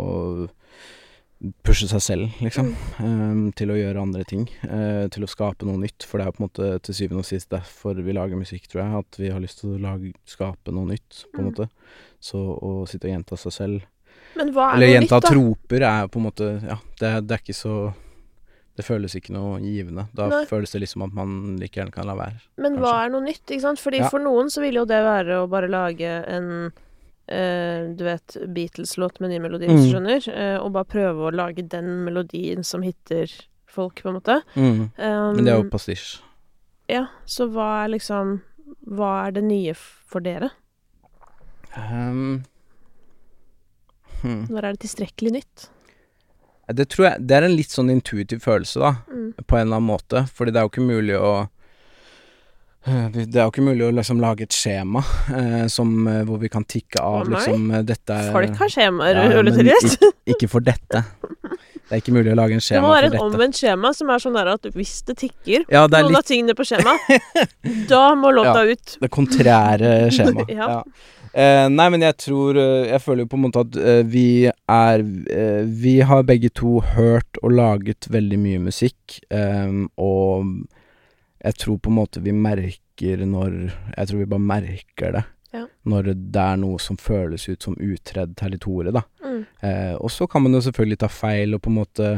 pushe 1.64 1.88
seg 1.88 2.02
selv, 2.04 2.40
liksom. 2.44 2.74
Mm. 3.00 3.04
Um, 3.08 3.44
til 3.56 3.72
å 3.72 3.78
gjøre 3.78 4.02
andre 4.02 4.26
ting. 4.28 4.44
Uh, 4.60 5.08
til 5.12 5.24
å 5.24 5.30
skape 5.30 5.64
noe 5.66 5.80
nytt. 5.80 6.04
For 6.06 6.20
det 6.20 6.26
er 6.28 6.34
på 6.36 6.42
en 6.42 6.46
måte 6.46 6.68
til 6.84 6.96
syvende 6.98 7.24
og 7.24 7.28
sist 7.28 7.48
derfor 7.52 7.96
vi 8.04 8.14
lager 8.16 8.38
musikk, 8.38 8.68
tror 8.68 8.82
jeg. 8.82 9.00
At 9.00 9.18
vi 9.22 9.30
har 9.32 9.40
lyst 9.42 9.62
til 9.62 9.72
å 9.72 9.80
lage, 9.80 10.12
skape 10.28 10.74
noe 10.76 10.92
nytt, 10.92 11.24
på 11.32 11.40
en 11.40 11.48
Mm. 11.48 11.50
måte. 11.50 11.68
Så 12.20 12.36
å 12.38 12.86
sitte 12.86 13.08
og 13.08 13.14
gjenta 13.14 13.40
seg 13.40 13.56
selv 13.56 13.88
Men 14.36 14.52
hva 14.54 14.70
er 14.70 14.76
Eller 14.76 14.86
noe 14.86 14.94
jenta 15.00 15.16
nytt, 15.16 15.22
da? 15.22 15.30
troper 15.34 15.82
er 15.82 16.06
på 16.08 16.16
en 16.20 16.26
måte 16.26 16.46
Ja, 16.62 16.76
det, 17.00 17.26
det 17.26 17.34
er 17.36 17.42
ikke 17.42 17.56
så 17.58 17.74
Det 18.76 18.84
føles 18.86 19.14
ikke 19.18 19.32
noe 19.34 19.58
givende. 19.60 20.06
Da 20.14 20.28
Nei. 20.30 20.44
føles 20.48 20.70
det 20.72 20.80
liksom 20.80 21.02
at 21.04 21.12
man 21.12 21.56
like 21.60 21.74
gjerne 21.76 21.92
kan 21.92 22.06
la 22.06 22.14
være. 22.16 22.38
Men 22.56 22.78
hva 22.80 23.04
er 23.04 23.10
noe 23.10 23.20
nytt, 23.26 23.42
ikke 23.50 23.60
sant? 23.60 23.78
Fordi 23.82 23.98
Ja. 23.98 24.08
for 24.08 24.18
noen 24.20 24.48
så 24.48 24.62
vil 24.62 24.74
jo 24.78 24.84
det 24.88 25.02
være 25.04 25.42
å 25.42 25.48
bare 25.50 25.68
lage 25.68 26.08
en 26.28 26.72
eh, 27.28 27.92
du 27.94 28.02
vet, 28.02 28.36
Beatles-låt 28.54 29.20
med 29.20 29.30
ny 29.30 29.38
melodi, 29.38 29.66
hvis 29.68 29.84
du 29.84 29.90
Mm. 29.90 29.92
skjønner. 29.92 30.28
eh, 30.34 30.56
og 30.58 30.72
bare 30.72 30.84
prøve 30.84 31.28
å 31.28 31.34
lage 31.34 31.62
den 31.68 32.04
melodien 32.04 32.64
som 32.64 32.82
hitter 32.82 33.28
folk, 33.68 34.00
på 34.02 34.08
en 34.08 34.14
måte. 34.20 34.42
Mm. 34.56 34.90
Um, 34.98 35.36
Men 35.36 35.44
det 35.44 35.52
er 35.52 35.62
jo 35.62 35.68
pastisj. 35.70 36.20
Ja, 36.88 37.06
så 37.26 37.46
hva 37.52 37.84
er 37.84 37.88
liksom 37.98 38.40
Hva 38.88 39.26
er 39.28 39.32
det 39.32 39.44
nye 39.44 39.74
for 39.74 40.20
dere? 40.20 40.50
Um, 41.76 42.44
hmm. 44.22 44.42
Når 44.50 44.64
er 44.64 44.74
det 44.76 44.82
tilstrekkelig 44.86 45.32
nytt? 45.38 45.68
Det 46.70 46.86
tror 46.92 47.06
jeg 47.08 47.26
Det 47.26 47.34
er 47.34 47.46
en 47.46 47.56
litt 47.58 47.72
sånn 47.74 47.90
intuitiv 47.90 48.44
følelse, 48.44 48.78
da. 48.82 48.92
Mm. 49.10 49.30
På 49.46 49.58
en 49.58 49.66
eller 49.66 49.80
annen 49.80 49.90
måte. 49.90 50.24
Fordi 50.34 50.54
det 50.54 50.60
er 50.60 50.68
jo 50.68 50.72
ikke 50.72 50.86
mulig 50.86 51.16
å 51.18 51.32
det 52.80 53.36
er 53.36 53.44
jo 53.44 53.50
ikke 53.50 53.64
mulig 53.64 53.84
å 53.84 53.90
liksom 53.92 54.22
lage 54.22 54.46
et 54.46 54.56
skjema 54.56 55.02
eh, 55.36 55.66
som, 55.68 55.90
eh, 56.08 56.22
hvor 56.24 56.38
vi 56.40 56.48
kan 56.48 56.64
tikke 56.64 57.02
av 57.04 57.26
oh, 57.26 57.28
liksom 57.28 57.66
eh, 57.76 57.82
Dette 57.84 58.16
er 58.16 58.30
Folk 58.32 58.56
har 58.56 58.72
skjemaer, 58.72 59.20
Ja, 59.20 59.42
ikke, 59.44 60.08
ikke 60.32 60.48
for 60.48 60.64
dette. 60.64 61.02
Det 61.90 61.92
er 61.92 62.00
ikke 62.00 62.14
mulig 62.16 62.32
å 62.32 62.38
lage 62.38 62.56
en 62.56 62.64
skjema 62.64 62.86
for 62.86 62.96
dette. 62.96 63.10
Det 63.10 63.18
må 63.18 63.20
være 63.20 63.30
et 63.32 63.34
omvendt 63.34 63.60
skjema 63.60 63.92
som 63.98 64.12
er 64.14 64.24
sånn 64.24 64.38
der 64.38 64.52
at 64.54 64.68
hvis 64.72 64.96
det 65.10 65.18
tikker 65.20 65.68
Ja, 65.68 65.84
det 65.90 66.00
noen 66.06 66.14
litt 66.14 66.22
av 66.22 66.28
tingene 66.32 66.56
på 66.56 66.66
skjemaet, 66.70 67.30
da 67.92 68.02
må 68.16 68.32
låta 68.32 68.64
ut. 68.70 68.98
det 69.02 69.12
kontrære 69.12 69.94
skjemaet. 70.14 70.52
Ja. 70.60 70.68
ja. 70.80 71.16
Eh, 71.30 71.68
nei, 71.70 71.84
men 71.94 72.02
jeg 72.02 72.16
tror 72.18 72.56
eh, 72.58 72.88
Jeg 72.88 73.02
føler 73.04 73.22
jo 73.22 73.28
på 73.30 73.38
en 73.38 73.42
måte 73.44 73.62
at 73.62 73.76
eh, 73.78 74.00
vi 74.02 74.48
er 74.50 75.04
eh, 75.30 75.60
Vi 75.62 76.00
har 76.02 76.24
begge 76.26 76.50
to 76.58 76.80
hørt 76.96 77.38
og 77.38 77.54
laget 77.54 78.08
veldig 78.10 78.38
mye 78.42 78.62
musikk, 78.64 79.20
eh, 79.30 79.70
og 79.94 80.48
jeg 81.40 81.56
tror 81.56 81.78
på 81.80 81.90
en 81.90 81.98
måte 82.00 82.22
vi 82.24 82.32
merker 82.36 83.24
når 83.24 83.54
Jeg 83.96 84.08
tror 84.08 84.18
vi 84.18 84.28
bare 84.28 84.44
merker 84.44 85.14
det. 85.16 85.22
Ja. 85.56 85.64
Når 85.88 86.10
det 86.12 86.42
er 86.42 86.58
noe 86.60 86.78
som 86.78 86.98
føles 87.00 87.48
ut 87.48 87.64
som 87.64 87.78
utredd 87.80 88.36
territorium, 88.38 88.94
da. 88.94 89.02
Mm. 89.24 89.40
Eh, 89.66 89.94
og 89.96 90.12
så 90.12 90.28
kan 90.30 90.44
man 90.44 90.54
jo 90.54 90.60
selvfølgelig 90.66 91.00
ta 91.00 91.08
feil 91.10 91.56
og 91.56 91.62
på 91.64 91.72
en 91.72 91.78
måte 91.80 92.10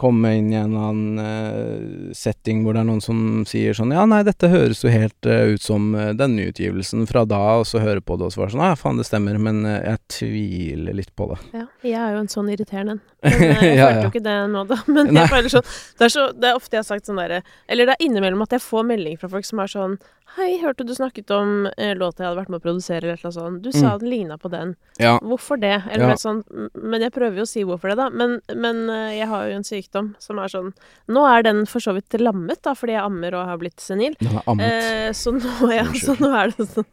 komme 0.00 0.32
inn 0.38 0.52
i 0.52 0.58
en 0.58 0.72
eller 0.74 0.88
annen 0.88 1.18
eh, 1.24 2.14
setting 2.16 2.62
hvor 2.64 2.74
det 2.74 2.82
er 2.84 2.88
noen 2.88 3.02
som 3.04 3.18
sier 3.48 3.76
sånn 3.76 3.92
Ja, 3.94 4.06
nei, 4.08 4.22
dette 4.26 4.50
høres 4.52 4.82
jo 4.84 4.92
helt 4.92 5.28
eh, 5.28 5.54
ut 5.54 5.64
som 5.64 5.92
uh, 5.94 6.12
den 6.16 6.36
nyutgivelsen 6.38 7.06
fra 7.10 7.24
da, 7.28 7.42
og 7.60 7.68
så 7.68 7.82
høre 7.82 8.02
på 8.04 8.18
det, 8.18 8.28
og 8.28 8.34
så 8.34 8.44
være 8.44 8.54
sånn 8.56 8.64
Ja, 8.64 8.78
faen, 8.78 9.00
det 9.00 9.08
stemmer, 9.08 9.38
men 9.42 9.62
eh, 9.68 9.80
jeg 9.92 10.02
tviler 10.18 10.98
litt 10.98 11.12
på 11.18 11.30
det. 11.32 11.40
Ja, 11.54 11.66
jeg 11.84 12.00
er 12.00 12.16
jo 12.16 12.24
en 12.24 12.32
sånn 12.32 12.50
irriterende 12.54 12.94
en. 12.94 13.02
Men 13.24 13.42
eh, 13.56 13.62
jeg 13.64 13.78
følte 13.78 13.78
ja. 13.80 14.02
jo 14.02 14.10
ikke 14.12 14.24
det 14.24 14.36
nå, 14.52 14.64
da. 14.68 14.80
Men 14.94 15.08
Nei. 15.08 15.22
jeg 15.22 15.32
føler 15.32 15.54
sånn 15.54 15.70
det 15.98 16.06
er, 16.06 16.12
så 16.12 16.26
det 16.36 16.50
er 16.50 16.58
ofte 16.58 16.76
jeg 16.76 16.82
har 16.82 16.88
sagt 16.90 17.08
sånn 17.08 17.20
derre 17.20 17.40
Eller 17.70 17.88
det 17.88 17.96
er 17.96 18.04
innimellom 18.04 18.44
at 18.44 18.56
jeg 18.56 18.64
får 18.64 18.86
melding 18.90 19.16
fra 19.20 19.30
folk 19.32 19.48
som 19.48 19.62
er 19.64 19.72
sånn 19.72 19.96
Hei, 20.34 20.56
hørte 20.58 20.82
du 20.88 20.90
snakket 20.96 21.30
om 21.36 21.66
eh, 21.78 21.92
låta 21.94 22.24
jeg 22.24 22.26
hadde 22.30 22.38
vært 22.40 22.50
med 22.50 22.58
å 22.58 22.64
produsere, 22.64 23.04
eller 23.12 23.20
noe 23.22 23.34
sånt. 23.36 23.60
Du 23.62 23.68
sa 23.70 23.92
Mm. 23.94 23.98
den 24.00 24.10
ligna 24.10 24.36
på 24.40 24.50
den. 24.50 24.74
Ja. 24.98 25.18
Hvorfor 25.20 25.60
det? 25.60 25.84
Eller 25.92 26.08
Ja. 26.08 26.14
sånn 26.16 26.42
Men 26.74 27.02
jeg 27.02 27.12
prøver 27.12 27.36
jo 27.36 27.42
å 27.42 27.46
si 27.48 27.62
hvorfor 27.62 27.90
det, 27.90 27.96
da. 27.96 28.08
Men, 28.10 28.40
men 28.54 28.88
eh, 28.90 29.18
jeg 29.20 29.28
har 29.28 29.46
jo 29.48 29.54
en 29.56 29.62
sykdom 29.62 30.14
som 30.18 30.38
er 30.38 30.48
sånn 30.48 30.72
Nå 31.08 31.22
er 31.28 31.42
den 31.42 31.64
for 31.66 31.78
så 31.78 31.94
vidt 31.94 32.08
lammet, 32.18 32.62
da, 32.62 32.72
fordi 32.74 32.92
jeg 32.96 33.04
ammer 33.04 33.34
og 33.34 33.46
har 33.46 33.58
blitt 33.58 33.78
senil. 33.78 34.16
Den 34.18 34.36
er 34.38 34.42
ammet. 34.48 34.82
Eh, 34.82 35.10
så 35.12 35.30
nå, 35.36 35.70
ja, 35.78 35.84
så 35.84 36.16
nå 36.18 36.32
er 36.34 36.50
det 36.56 36.66
sånn 36.72 36.84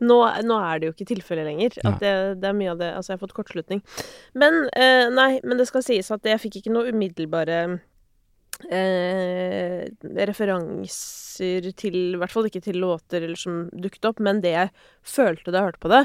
nå, 0.00 0.16
nå 0.44 0.56
er 0.64 0.78
det 0.80 0.86
jo 0.88 0.92
ikke 0.94 1.08
tilfellet 1.16 1.44
lenger. 1.44 1.74
Det, 2.00 2.40
det 2.40 2.48
er 2.48 2.54
mye 2.56 2.70
av 2.70 2.78
det 2.78 2.94
Altså, 2.96 3.10
jeg 3.12 3.18
har 3.18 3.26
fått 3.26 3.34
kortslutning. 3.36 3.82
Men 4.34 4.68
eh, 4.76 5.08
nei, 5.10 5.40
men 5.44 5.58
det 5.58 5.66
skal 5.68 5.82
sies 5.82 6.08
at 6.10 6.22
jeg 6.24 6.38
fikk 6.40 6.60
ikke 6.62 6.72
noe 6.72 6.88
umiddelbare 6.92 7.80
eh, 8.70 9.86
referanser 10.28 11.70
til 11.78 11.94
I 12.14 12.18
hvert 12.20 12.32
fall 12.34 12.48
ikke 12.50 12.60
til 12.64 12.76
låter 12.82 13.22
eller 13.24 13.38
som 13.40 13.62
dukket 13.72 14.04
opp, 14.10 14.20
men 14.20 14.42
det 14.44 14.52
jeg 14.52 14.70
følte 15.06 15.48
da 15.52 15.62
jeg 15.62 15.70
hørte 15.70 15.80
på 15.80 15.88
det, 15.92 16.00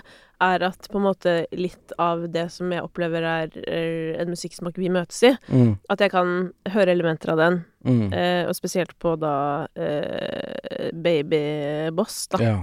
er 0.46 0.64
at 0.68 0.88
på 0.92 1.00
en 1.00 1.06
måte 1.08 1.34
litt 1.56 1.92
av 2.00 2.26
det 2.32 2.46
som 2.52 2.72
jeg 2.72 2.84
opplever 2.84 3.24
er, 3.28 3.52
er 3.68 4.22
en 4.22 4.32
musikksmak 4.32 4.78
vi 4.80 4.90
møtes 4.92 5.22
i, 5.28 5.34
Mm, 5.52 5.78
at 5.92 6.00
jeg 6.04 6.12
kan 6.12 6.32
høre 6.72 6.92
elementer 6.96 7.32
av 7.34 7.38
den, 7.42 7.58
mm. 7.84 8.14
eh, 8.14 8.44
og 8.48 8.56
spesielt 8.56 8.96
på 9.00 9.16
da 9.20 9.68
eh, 9.76 10.92
Baby 10.94 11.92
Boss, 11.96 12.28
da 12.32 12.38
Ja. 12.44 12.56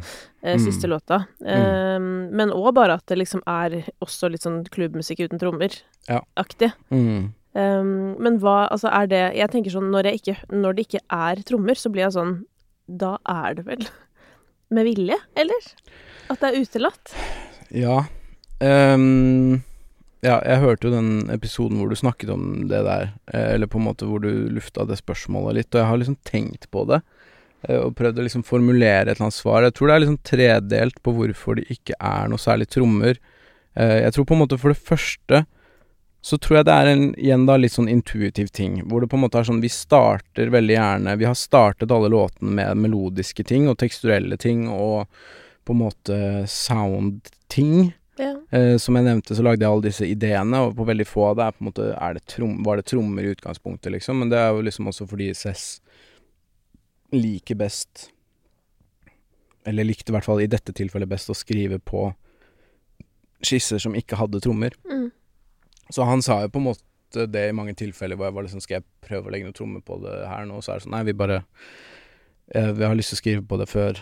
eh, 0.43 0.57
Mm. 0.57 0.65
siste 0.65 0.89
låta. 0.89 1.27
Eh, 1.45 1.99
men 2.01 2.51
òg 2.51 2.73
bare 2.75 2.95
at 2.95 3.07
det 3.07 3.19
liksom 3.19 3.43
er 3.47 3.85
også 4.01 4.31
litt 4.31 4.43
sånn 4.43 4.65
klubbmusikk 4.69 5.21
uten 5.29 5.39
trommer-aktig. 5.39 6.73
Ja. 6.91 7.29
Um, 7.53 8.15
men 8.23 8.39
hva 8.41 8.63
Altså, 8.73 8.89
er 8.89 9.09
det 9.11 9.19
Jeg 9.37 9.51
tenker 9.53 9.75
sånn 9.75 9.91
når, 9.93 10.07
ikke, 10.17 10.39
når 10.49 10.73
det 10.79 10.85
ikke 10.87 11.01
er 11.13 11.43
trommer, 11.45 11.77
så 11.77 11.91
blir 11.93 12.07
jeg 12.07 12.15
sånn 12.15 12.31
Da 12.89 13.11
er 13.29 13.59
det 13.59 13.67
vel 13.67 13.83
med 14.75 14.87
vilje, 14.89 15.19
eller? 15.37 15.67
At 16.33 16.41
det 16.41 16.49
er 16.49 16.63
utelatt? 16.65 17.13
Ja. 17.77 17.99
Um, 18.65 19.61
ja, 20.25 20.39
jeg 20.47 20.63
hørte 20.63 20.89
jo 20.89 20.95
den 20.95 21.29
episoden 21.35 21.77
hvor 21.81 21.91
du 21.93 21.99
snakket 21.99 22.31
om 22.33 22.45
det 22.71 22.81
der, 22.87 23.09
eh, 23.35 23.51
eller 23.57 23.69
på 23.69 23.81
en 23.81 23.89
måte 23.91 24.07
hvor 24.09 24.23
du 24.23 24.31
lufta 24.55 24.85
det 24.89 24.97
spørsmålet 25.01 25.57
litt, 25.59 25.71
og 25.75 25.81
jeg 25.83 25.89
har 25.91 25.99
liksom 26.01 26.17
tenkt 26.25 26.69
på 26.73 26.85
det. 26.89 27.01
eh, 27.69 27.81
Og 27.83 27.93
prøvd 27.99 28.21
å 28.23 28.27
liksom 28.29 28.45
formulere 28.49 29.11
et 29.11 29.17
eller 29.17 29.27
annet 29.27 29.37
svar. 29.43 29.67
Jeg 29.67 29.75
tror 29.77 29.91
det 29.91 29.97
er 29.97 30.05
liksom 30.07 30.21
tredelt 30.31 31.03
på 31.03 31.15
hvorfor 31.19 31.59
det 31.59 31.67
ikke 31.75 31.99
er 31.99 32.31
noe 32.33 32.41
særlig 32.41 32.71
trommer. 32.73 33.19
Eh, 33.77 33.99
Jeg 34.07 34.15
tror 34.17 34.25
på 34.31 34.39
en 34.39 34.45
måte 34.47 34.61
for 34.63 34.73
det 34.73 34.79
første 34.81 35.43
så 36.23 36.39
tror 36.39 36.61
jeg 36.61 36.67
det 36.69 36.75
er 36.75 36.89
en 36.89 37.05
igjen 37.19 37.45
da 37.49 37.57
litt 37.59 37.75
sånn 37.75 37.91
intuitiv 37.91 38.53
ting, 38.55 38.77
hvor 38.87 39.03
det 39.03 39.09
på 39.11 39.19
en 39.19 39.25
måte 39.25 39.41
er 39.41 39.47
sånn 39.49 39.63
Vi 39.63 39.71
starter 39.75 40.53
veldig 40.55 40.77
gjerne 40.77 41.17
Vi 41.19 41.27
har 41.27 41.35
startet 41.39 41.91
alle 41.91 42.13
låtene 42.13 42.55
med 42.61 42.85
melodiske 42.85 43.43
ting 43.49 43.67
og 43.71 43.81
teksturelle 43.83 44.39
ting 44.39 44.69
og 44.71 45.11
på 45.67 45.75
en 45.75 45.79
måte 45.79 46.17
sound-ting. 46.51 47.93
Ja. 48.19 48.33
Eh, 48.51 48.77
som 48.83 48.97
jeg 48.99 49.07
nevnte, 49.07 49.35
så 49.35 49.45
lagde 49.47 49.63
jeg 49.63 49.71
alle 49.71 49.85
disse 49.85 50.07
ideene, 50.11 50.59
og 50.67 50.75
på 50.75 50.87
veldig 50.89 51.07
få 51.07 51.29
av 51.29 51.37
det 51.39 51.45
er 51.45 51.55
på 51.55 51.63
en 51.63 51.69
måte 51.69 51.87
det 52.17 52.25
trom, 52.27 52.57
Var 52.67 52.77
det 52.81 52.87
trommer 52.91 53.23
i 53.23 53.31
utgangspunktet, 53.31 53.93
liksom? 53.95 54.19
Men 54.19 54.33
det 54.33 54.41
er 54.43 54.51
jo 54.51 54.65
liksom 54.67 54.91
også 54.91 55.07
fordi 55.07 55.31
Cess 55.39 55.81
liker 57.13 57.55
best 57.61 58.11
Eller 59.65 59.87
likte 59.87 60.11
i 60.11 60.17
hvert 60.17 60.27
fall 60.27 60.43
i 60.43 60.51
dette 60.51 60.75
tilfellet 60.75 61.09
best 61.09 61.31
å 61.31 61.39
skrive 61.39 61.79
på 61.79 62.11
skisser 63.43 63.79
som 63.83 63.95
ikke 63.99 64.19
hadde 64.19 64.41
trommer. 64.43 64.75
Mm. 64.87 65.11
Så 65.91 66.05
han 66.07 66.23
sa 66.23 66.43
jo 66.45 66.49
på 66.55 66.61
en 66.63 66.69
måte 66.71 67.27
det 67.29 67.49
i 67.49 67.53
mange 67.57 67.75
tilfeller 67.77 68.17
hvor 68.17 68.31
jeg 68.31 68.35
var 68.39 68.43
liksom 68.47 68.61
Skal 68.65 68.79
jeg 68.79 68.85
prøve 69.05 69.29
å 69.29 69.33
legge 69.35 69.45
noe 69.45 69.53
trommer 69.57 69.83
på 69.85 69.99
det 70.01 70.15
her 70.31 70.47
nå? 70.49 70.63
Så 70.65 70.73
er 70.73 70.79
det 70.79 70.85
sånn 70.87 70.95
Nei, 70.97 71.03
vi 71.05 71.13
bare 71.13 71.43
eh, 72.55 72.71
Vi 72.73 72.85
har 72.87 72.95
lyst 72.97 73.13
til 73.13 73.19
å 73.19 73.23
skrive 73.23 73.45
på 73.49 73.59
det 73.61 73.69
før 73.69 74.01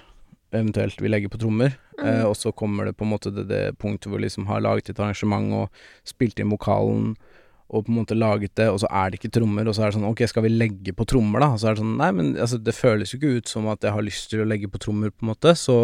eventuelt 0.51 0.99
vi 0.99 1.07
legger 1.11 1.31
på 1.31 1.39
trommer. 1.39 1.77
Eh, 2.03 2.23
Mm. 2.23 2.27
og 2.31 2.35
så 2.35 2.51
kommer 2.57 2.87
det 2.89 2.97
på 2.97 3.05
en 3.05 3.11
måte 3.13 3.31
det, 3.31 3.45
det 3.51 3.79
punktet 3.79 4.09
hvor 4.09 4.17
vi 4.19 4.25
liksom 4.25 4.47
har 4.49 4.63
laget 4.65 4.89
et 4.89 4.99
arrangement 4.99 5.53
og 5.53 5.83
spilt 6.09 6.41
inn 6.41 6.49
vokalen 6.51 7.11
og 7.71 7.85
på 7.85 7.93
en 7.93 7.99
måte 8.01 8.17
laget 8.19 8.55
det, 8.57 8.67
og 8.73 8.81
så 8.81 8.89
er 8.91 9.11
det 9.13 9.21
ikke 9.21 9.31
trommer, 9.37 9.69
og 9.69 9.75
så 9.77 9.83
er 9.85 9.91
det 9.93 9.99
sånn 9.99 10.09
Ok, 10.09 10.23
skal 10.27 10.43
vi 10.47 10.49
legge 10.49 10.95
på 10.97 11.05
trommer, 11.07 11.39
da? 11.45 11.51
Og 11.55 11.61
så 11.61 11.69
er 11.69 11.77
det 11.77 11.83
sånn 11.85 11.93
Nei, 12.01 12.09
men 12.17 12.33
altså, 12.41 12.59
det 12.59 12.75
føles 12.75 13.13
jo 13.13 13.19
ikke 13.21 13.37
ut 13.37 13.53
som 13.53 13.69
at 13.71 13.85
jeg 13.85 13.93
har 13.95 14.03
lyst 14.03 14.31
til 14.33 14.41
å 14.43 14.49
legge 14.49 14.71
på 14.73 14.81
trommer, 14.83 15.13
på 15.13 15.23
en 15.27 15.31
måte, 15.35 15.53
så 15.55 15.77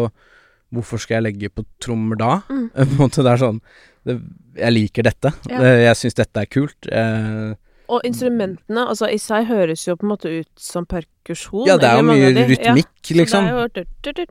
hvorfor 0.73 0.99
skal 1.01 1.19
jeg 1.19 1.27
legge 1.29 1.49
på 1.53 1.63
trommer 1.83 2.19
da? 2.19 2.41
Mm. 2.49 2.65
på 2.75 2.87
en 2.87 2.97
måte, 2.99 3.23
det 3.23 3.31
er 3.35 3.41
sånn 3.45 3.61
det, 4.07 4.17
Jeg 4.57 4.73
liker 4.73 5.07
dette. 5.07 5.31
Ja. 5.51 5.61
Jeg 5.87 5.95
syns 5.99 6.17
dette 6.17 6.43
er 6.43 6.49
kult. 6.51 6.87
Eh, 6.91 7.53
Og 7.87 8.03
instrumentene 8.07 8.83
altså 8.91 9.07
i 9.11 9.19
seg 9.21 9.45
høres 9.47 9.85
jo 9.87 9.95
på 9.95 10.03
en 10.07 10.11
måte 10.11 10.31
ut 10.41 10.49
som 10.59 10.87
perkusjon. 10.89 11.67
ja, 11.69 11.77
det 11.79 11.87
er 11.87 12.01
jo 12.01 12.07
mye. 12.07 12.31
Ja, 12.33 12.45
rytmikk, 12.49 12.89
så 13.03 13.15
liksom. 13.21 13.47
Det 13.47 13.53
er 13.53 13.55
jo 13.55 14.25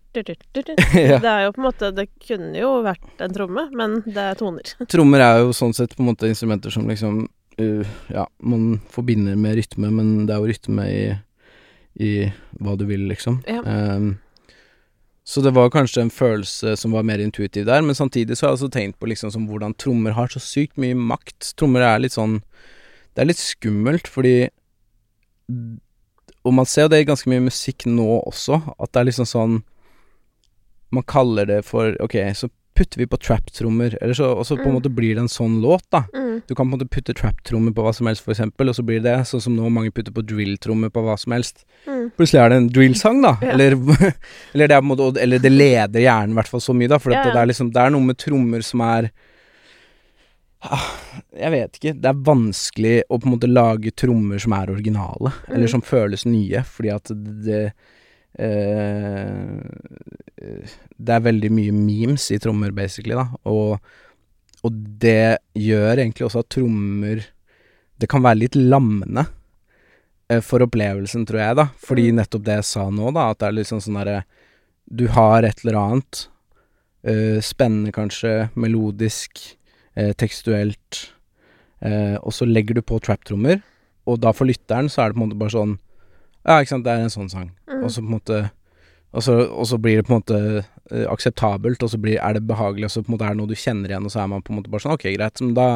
ja. 1.12 1.18
Det 1.22 1.30
er 1.30 1.44
jo 1.46 1.52
på 1.56 1.60
en 1.62 1.66
måte 1.68 1.90
Det 1.96 2.06
kunne 2.26 2.52
jo 2.58 2.72
vært 2.84 3.24
en 3.24 3.36
tromme, 3.36 3.66
men 3.72 4.00
det 4.04 4.26
er 4.32 4.36
toner. 4.40 4.74
Trommer 4.92 5.24
er 5.24 5.40
jo 5.44 5.54
sånn 5.56 5.72
sett 5.76 5.96
på 5.96 6.04
en 6.04 6.10
måte 6.10 6.28
instrumenter 6.28 6.74
som 6.74 6.88
liksom 6.90 7.22
uh, 7.60 7.96
Ja, 8.12 8.26
man 8.44 8.80
forbinder 8.92 9.36
med 9.40 9.56
rytme, 9.60 9.88
men 9.94 10.12
det 10.28 10.36
er 10.36 10.42
jo 10.44 10.52
rytme 10.52 10.88
i, 10.92 11.02
i 12.02 12.12
hva 12.60 12.76
du 12.76 12.84
vil, 12.88 13.06
liksom. 13.08 13.40
Ja. 13.48 13.62
Ehm, 13.64 14.16
så 15.26 15.42
det 15.42 15.50
var 15.56 15.72
kanskje 15.74 16.04
en 16.04 16.12
følelse 16.14 16.76
som 16.78 16.92
var 16.94 17.02
mer 17.06 17.18
intuitiv 17.18 17.64
der, 17.66 17.82
men 17.82 17.98
samtidig 17.98 18.36
så 18.36 18.46
har 18.46 18.52
jeg 18.52 18.60
også 18.60 18.68
tenkt 18.76 18.98
på 19.00 19.08
liksom 19.10 19.32
som 19.34 19.48
hvordan 19.50 19.74
trommer 19.74 20.14
har 20.14 20.30
så 20.30 20.38
sykt 20.38 20.78
mye 20.78 20.94
makt. 20.94 21.48
Trommer 21.58 21.82
er 21.82 22.04
litt 22.04 22.14
sånn 22.14 22.38
Det 23.16 23.24
er 23.24 23.30
litt 23.32 23.40
skummelt, 23.40 24.06
fordi 24.06 24.50
Og 26.46 26.54
man 26.54 26.68
ser 26.68 26.86
jo 26.86 26.92
det 26.92 27.00
i 27.02 27.08
ganske 27.08 27.30
mye 27.32 27.42
musikk 27.42 27.88
nå 27.90 28.06
også, 28.20 28.60
at 28.78 28.92
det 28.92 29.00
er 29.00 29.08
liksom 29.10 29.26
sånn 29.26 29.56
Man 30.94 31.02
kaller 31.02 31.50
det 31.50 31.64
for 31.66 31.98
Ok, 32.04 32.14
så 32.38 32.46
putter 32.76 33.00
vi 33.00 33.06
på 33.08 33.18
trap-trommer, 33.18 33.96
eller 34.02 34.14
så, 34.18 34.28
og 34.36 34.44
så 34.46 34.56
på 34.58 34.66
en 34.66 34.74
Mm. 34.74 34.76
måte 34.78 34.90
blir 34.94 35.14
det 35.16 35.22
en 35.24 35.32
sånn 35.32 35.56
låt, 35.64 35.82
da. 35.90 36.02
Mm. 36.14 36.42
Du 36.46 36.54
kan 36.54 36.66
på 36.68 36.74
en 36.74 36.78
måte 36.78 36.88
putte 36.92 37.14
trap-trommer 37.16 37.72
på 37.74 37.82
hva 37.86 37.94
som 37.96 38.06
helst, 38.06 38.22
for 38.22 38.32
eksempel, 38.34 38.68
og 38.68 38.76
så 38.76 38.84
blir 38.84 39.00
det 39.02 39.14
sånn 39.26 39.40
som 39.42 39.56
nå 39.56 39.70
mange 39.72 39.90
putter 39.96 40.12
på 40.12 40.22
drill-trommer 40.22 40.90
på 40.92 41.02
hva 41.06 41.16
som 41.18 41.32
helst. 41.32 41.64
Mm. 41.88 42.10
Plutselig 42.18 42.42
er 42.44 42.48
det 42.52 42.56
en 42.60 42.68
drill-sang, 42.70 43.22
da. 43.24 43.32
Ja. 43.42 43.52
Eller, 43.56 43.72
eller, 44.54 44.66
det 44.68 44.76
er 44.76 44.80
på 44.80 44.84
en 44.84 44.92
måte, 44.92 45.22
eller 45.22 45.38
det 45.38 45.52
leder 45.52 46.00
hjernen 46.04 46.36
i 46.36 46.38
hvert 46.40 46.48
fall 46.52 46.60
så 46.60 46.74
mye, 46.76 46.88
da. 46.92 46.98
For 46.98 47.10
Ja, 47.16 47.24
ja. 47.24 47.32
det 47.32 47.40
er 47.42 47.50
liksom 47.54 47.72
Det 47.72 47.82
er 47.82 47.90
noe 47.96 48.04
med 48.04 48.18
trommer 48.18 48.62
som 48.62 48.80
er 48.84 49.10
ah, 50.66 50.86
Jeg 51.36 51.50
vet 51.52 51.76
ikke. 51.80 51.94
Det 52.00 52.08
er 52.10 52.22
vanskelig 52.26 52.94
å 53.10 53.18
på 53.20 53.28
en 53.28 53.34
måte 53.36 53.50
lage 53.50 53.92
trommer 53.96 54.40
som 54.42 54.52
er 54.56 54.72
originale, 54.72 55.32
eller 55.48 55.66
Mm. 55.66 55.70
som 55.70 55.82
føles 55.82 56.24
nye, 56.26 56.62
fordi 56.64 56.94
at 56.94 57.04
det 57.44 57.60
eh, 57.66 57.70
Det 60.96 61.14
er 61.14 61.24
veldig 61.24 61.50
mye 61.56 61.72
memes 61.72 62.26
i 62.34 62.38
trommer, 62.42 62.74
basically, 62.76 63.16
da. 63.16 63.26
Og, 63.48 63.78
og 64.66 64.72
det 65.00 65.38
gjør 65.56 66.02
egentlig 66.02 66.26
også 66.26 66.42
at 66.44 66.50
trommer 66.52 67.24
Det 67.96 68.08
kan 68.12 68.20
være 68.20 68.42
litt 68.42 68.56
lammende 68.60 69.24
eh, 70.28 70.42
for 70.44 70.60
opplevelsen, 70.66 71.24
tror 71.24 71.40
jeg, 71.40 71.56
da. 71.56 71.68
Fordi 71.80 72.10
Mm. 72.10 72.16
nettopp 72.20 72.44
det 72.44 72.56
jeg 72.58 72.68
sa 72.68 72.90
nå, 72.90 73.12
da, 73.16 73.30
at 73.30 73.38
det 73.40 73.48
er 73.48 73.64
sånn 73.70 73.80
sånn 73.80 73.96
derre 74.02 74.24
Du 74.86 75.08
har 75.08 75.42
et 75.42 75.64
eller 75.64 75.78
annet 75.80 76.28
uh, 77.06 77.40
spennende, 77.40 77.92
kanskje, 77.92 78.50
melodisk, 78.54 79.56
uh, 79.98 80.12
tekstuelt, 80.12 81.12
uh, 81.82 82.16
og 82.22 82.32
så 82.34 82.46
legger 82.46 82.74
du 82.74 82.82
på 82.82 83.00
trap-trommer, 83.02 83.62
og 84.06 84.20
da 84.22 84.30
for 84.30 84.46
lytteren 84.46 84.88
så 84.90 85.02
er 85.02 85.10
det 85.10 85.16
på 85.16 85.22
en 85.22 85.28
måte 85.28 85.38
bare 85.40 85.54
sånn 85.54 85.78
Ja, 86.46 86.60
ikke 86.62 86.76
sant, 86.76 86.86
det 86.86 86.94
er 86.94 87.02
en 87.02 87.12
sånn 87.12 87.32
sang. 87.32 87.50
Mm. 87.66 87.82
Og 87.82 87.90
så 87.90 88.02
på 88.02 88.06
en 88.06 88.16
måte 88.18 88.44
og 89.16 89.22
så, 89.24 89.34
og 89.48 89.64
så 89.70 89.78
blir 89.80 90.00
det 90.00 90.04
på 90.04 90.12
en 90.12 90.20
måte 90.20 90.38
eh, 90.60 91.06
akseptabelt, 91.08 91.80
og 91.82 91.88
så 91.88 91.98
blir, 92.00 92.18
er 92.20 92.36
det 92.36 92.42
behagelig, 92.44 92.88
og 92.88 92.92
så 92.92 93.02
på 93.02 93.08
en 93.08 93.14
måte 93.14 93.24
er 93.24 93.32
det 93.32 93.40
noe 93.40 93.48
du 93.48 93.56
kjenner 93.56 93.92
igjen, 93.92 94.04
og 94.04 94.12
så 94.12 94.20
er 94.20 94.30
man 94.32 94.42
på 94.44 94.52
en 94.52 94.58
måte 94.58 94.72
bare 94.72 94.84
sånn 94.84 94.96
Ok, 94.96 95.06
greit, 95.14 95.40
men 95.40 95.54
da, 95.56 95.68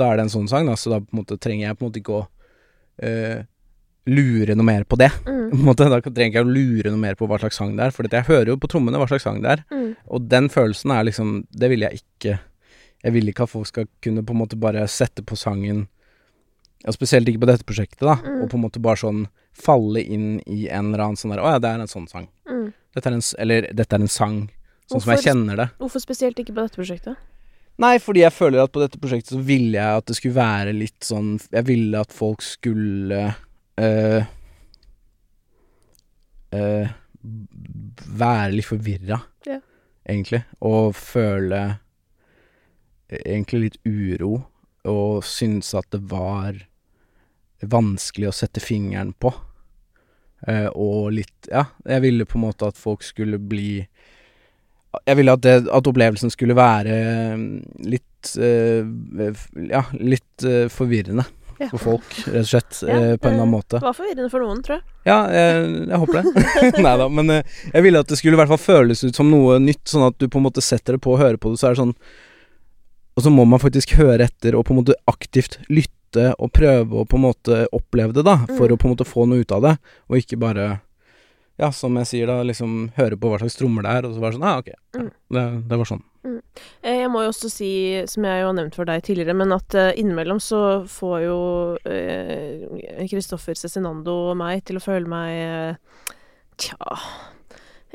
da 0.00 0.08
er 0.10 0.18
det 0.18 0.24
en 0.26 0.32
sånn 0.32 0.48
sang, 0.50 0.66
da, 0.66 0.74
så 0.80 0.90
da 0.90 0.98
på 1.04 1.14
en 1.14 1.20
måte 1.20 1.38
trenger 1.38 1.68
jeg 1.68 1.78
på 1.78 1.84
en 1.84 1.90
måte 1.92 2.00
ikke 2.00 2.16
å 2.16 2.22
uh, 2.24 3.44
lure 4.10 4.56
noe 4.58 4.66
mer 4.66 4.86
på 4.90 4.98
det. 5.00 5.10
Mm. 5.28 5.44
På 5.54 5.60
en 5.60 5.68
måte, 5.68 5.86
da 5.92 6.00
trenger 6.02 6.24
jeg 6.24 6.32
ikke 6.34 6.42
å 6.44 6.50
lure 6.50 6.90
noe 6.90 7.02
mer 7.04 7.20
på 7.20 7.28
hva 7.30 7.38
slags 7.40 7.60
sang 7.60 7.76
det 7.78 7.86
er, 7.86 7.94
for 7.94 8.10
jeg 8.10 8.26
hører 8.26 8.50
jo 8.50 8.58
på 8.60 8.68
trommene 8.72 8.98
hva 9.00 9.06
slags 9.12 9.28
sang 9.28 9.38
det 9.44 9.52
er, 9.54 9.62
Mm. 9.70 9.94
og 10.16 10.26
den 10.32 10.50
følelsen 10.50 10.90
er 10.90 11.04
liksom 11.06 11.30
Det 11.54 11.68
vil 11.70 11.84
jeg 11.84 12.00
ikke 12.00 12.32
Jeg 13.04 13.12
vil 13.14 13.28
ikke 13.30 13.44
at 13.46 13.52
folk 13.52 13.68
skal 13.68 13.86
kunne 14.02 14.24
på 14.26 14.34
en 14.34 14.40
måte 14.40 14.58
bare 14.58 14.82
sette 14.90 15.22
på 15.22 15.36
sangen 15.38 15.86
og 16.84 16.96
spesielt 16.96 17.28
ikke 17.28 17.44
på 17.44 17.48
dette 17.48 17.64
prosjektet, 17.64 18.02
da. 18.02 18.18
Mm. 18.18 18.42
Og 18.42 18.50
på 18.50 18.58
en 18.58 18.64
måte 18.66 18.82
bare 18.82 19.00
sånn 19.00 19.22
falle 19.54 20.02
inn 20.02 20.40
i 20.50 20.66
en 20.68 20.90
eller 20.92 21.04
annen 21.04 21.18
sånn 21.20 21.34
der 21.34 21.42
Å 21.44 21.54
ja, 21.54 21.60
det 21.62 21.70
er 21.70 21.84
en 21.84 21.90
sånn 21.90 22.08
sang. 22.10 22.26
Mm. 22.50 22.72
Dette 22.94 23.10
er 23.10 23.16
en, 23.16 23.22
eller 23.44 23.68
dette 23.74 23.96
er 23.96 24.02
en 24.04 24.10
sang. 24.10 24.40
Sånn 24.90 25.00
som 25.00 25.14
jeg 25.14 25.24
kjenner 25.24 25.56
det. 25.62 25.68
Hvorfor 25.80 26.02
spesielt 26.02 26.38
ikke 26.42 26.52
på 26.54 26.64
dette 26.66 26.76
prosjektet? 26.80 27.16
Nei, 27.80 27.96
fordi 27.98 28.20
jeg 28.22 28.34
føler 28.36 28.62
at 28.62 28.70
på 28.74 28.82
dette 28.82 29.00
prosjektet 29.02 29.32
så 29.34 29.40
ville 29.42 29.74
jeg 29.78 30.00
at 30.00 30.06
det 30.06 30.14
skulle 30.18 30.36
være 30.36 30.74
litt 30.76 31.00
sånn 31.02 31.32
Jeg 31.50 31.66
ville 31.66 32.02
at 32.04 32.12
folk 32.14 32.44
skulle 32.46 33.22
øh, 33.82 34.26
øh, 36.54 36.92
være 38.14 38.52
litt 38.52 38.68
forvirra, 38.68 39.18
Ja. 39.46 39.58
egentlig. 40.06 40.44
Og 40.60 40.94
føle 40.94 41.78
egentlig 43.10 43.60
litt 43.60 43.78
uro, 43.86 44.44
og 44.84 45.24
synes 45.24 45.74
at 45.74 45.86
det 45.90 46.02
var 46.10 46.54
vanskelig 47.70 48.28
å 48.30 48.34
sette 48.36 48.60
fingeren 48.62 49.12
på. 49.20 49.32
Eh, 50.48 50.66
og 50.76 51.12
litt 51.16 51.48
Ja, 51.50 51.64
jeg 51.88 52.02
ville 52.04 52.26
på 52.28 52.36
en 52.36 52.44
måte 52.48 52.66
at 52.68 52.76
folk 52.76 53.00
skulle 53.06 53.38
bli 53.40 53.78
Jeg 55.06 55.16
ville 55.16 55.32
at, 55.32 55.40
det, 55.40 55.54
at 55.72 55.86
opplevelsen 55.88 56.28
skulle 56.34 56.56
være 56.58 56.98
mm, 57.38 57.46
litt 57.88 58.34
eh, 58.36 58.84
Ja, 59.70 59.86
litt 59.96 60.44
eh, 60.44 60.66
forvirrende 60.72 61.24
Ja. 61.62 61.68
for 61.70 61.78
folk, 61.78 62.10
rett 62.26 62.42
og 62.42 62.48
slett. 62.50 62.80
Ja, 62.82 62.94
eh, 62.98 63.16
på 63.16 63.28
en 63.30 63.36
eller 63.36 63.44
annen 63.44 63.52
måte. 63.54 63.78
Det 63.78 63.86
var 63.86 63.94
forvirrende 63.96 64.28
for 64.32 64.42
noen, 64.42 64.60
tror 64.66 64.74
jeg. 64.80 64.84
Ja, 65.06 65.18
jeg, 65.30 65.68
jeg 65.86 66.00
håper 66.02 66.16
det. 66.18 66.80
Nei 66.84 66.94
da, 66.98 67.06
men 67.14 67.30
eh, 67.30 67.52
jeg 67.70 67.84
ville 67.86 68.00
at 68.02 68.10
det 68.10 68.18
skulle 68.18 68.34
i 68.34 68.40
hvert 68.42 68.50
fall 68.50 68.58
føles 68.64 69.04
ut 69.06 69.14
som 69.16 69.30
noe 69.30 69.60
nytt, 69.62 69.84
sånn 69.88 70.08
at 70.08 70.18
du 70.18 70.26
på 70.28 70.40
en 70.42 70.48
måte 70.48 70.64
setter 70.66 70.98
det 70.98 71.04
på 71.06 71.14
og 71.14 71.22
hører 71.22 71.38
på 71.40 71.52
det, 71.54 71.60
så 71.62 71.70
er 71.70 71.76
det 71.76 71.82
sånn 71.84 71.94
Og 73.14 73.22
så 73.22 73.30
må 73.30 73.46
man 73.46 73.62
faktisk 73.62 73.94
høre 74.00 74.26
etter 74.26 74.58
og 74.58 74.66
på 74.66 74.74
en 74.74 74.80
måte 74.82 74.98
aktivt 75.08 75.60
lytte 75.70 75.92
og 76.38 76.52
prøve 76.52 77.02
å 77.02 77.06
på 77.08 77.16
en 77.18 77.24
måte 77.26 77.66
oppleve 77.74 78.12
det, 78.16 78.24
da, 78.24 78.36
for 78.46 78.68
Mm. 78.68 78.74
å 78.74 78.78
på 78.80 78.88
en 78.88 78.94
måte 78.96 79.06
få 79.08 79.26
noe 79.28 79.40
ut 79.44 79.52
av 79.52 79.62
det, 79.62 79.78
og 80.10 80.16
ikke 80.20 80.38
bare 80.38 80.80
ja, 81.58 81.68
som 81.70 81.94
jeg 82.00 82.06
sier 82.10 82.26
da, 82.26 82.42
liksom 82.42 82.90
høre 82.96 83.14
på 83.16 83.28
hva 83.30 83.38
slags 83.38 83.54
trommer 83.56 83.82
det 83.86 83.90
er, 83.92 84.06
og 84.08 84.14
så 84.16 84.20
være 84.24 84.34
sånn 84.34 84.46
Ja, 84.48 84.58
ok. 84.58 84.66
Ja, 84.74 85.00
Mm. 85.00 85.10
det, 85.30 85.44
det 85.68 85.76
var 85.78 85.84
sånn. 85.86 86.02
Mm. 86.24 86.40
Jeg 86.82 87.10
må 87.10 87.20
jo 87.22 87.28
også 87.30 87.50
si, 87.50 87.70
som 88.08 88.24
jeg 88.24 88.40
jo 88.40 88.46
har 88.48 88.54
nevnt 88.56 88.74
for 88.74 88.84
deg 88.88 89.02
tidligere, 89.04 89.34
men 89.36 89.52
at 89.52 89.74
eh, 89.74 89.92
innimellom 90.00 90.40
så 90.40 90.82
får 90.88 91.18
jo 91.26 91.38
eh, 91.84 93.06
Kristoffer 93.10 93.54
Cezinando 93.54 94.34
meg 94.34 94.64
til 94.64 94.76
å 94.80 94.82
føle 94.82 95.06
meg 95.06 95.30
eh, 95.36 95.74
Tja 96.56 96.98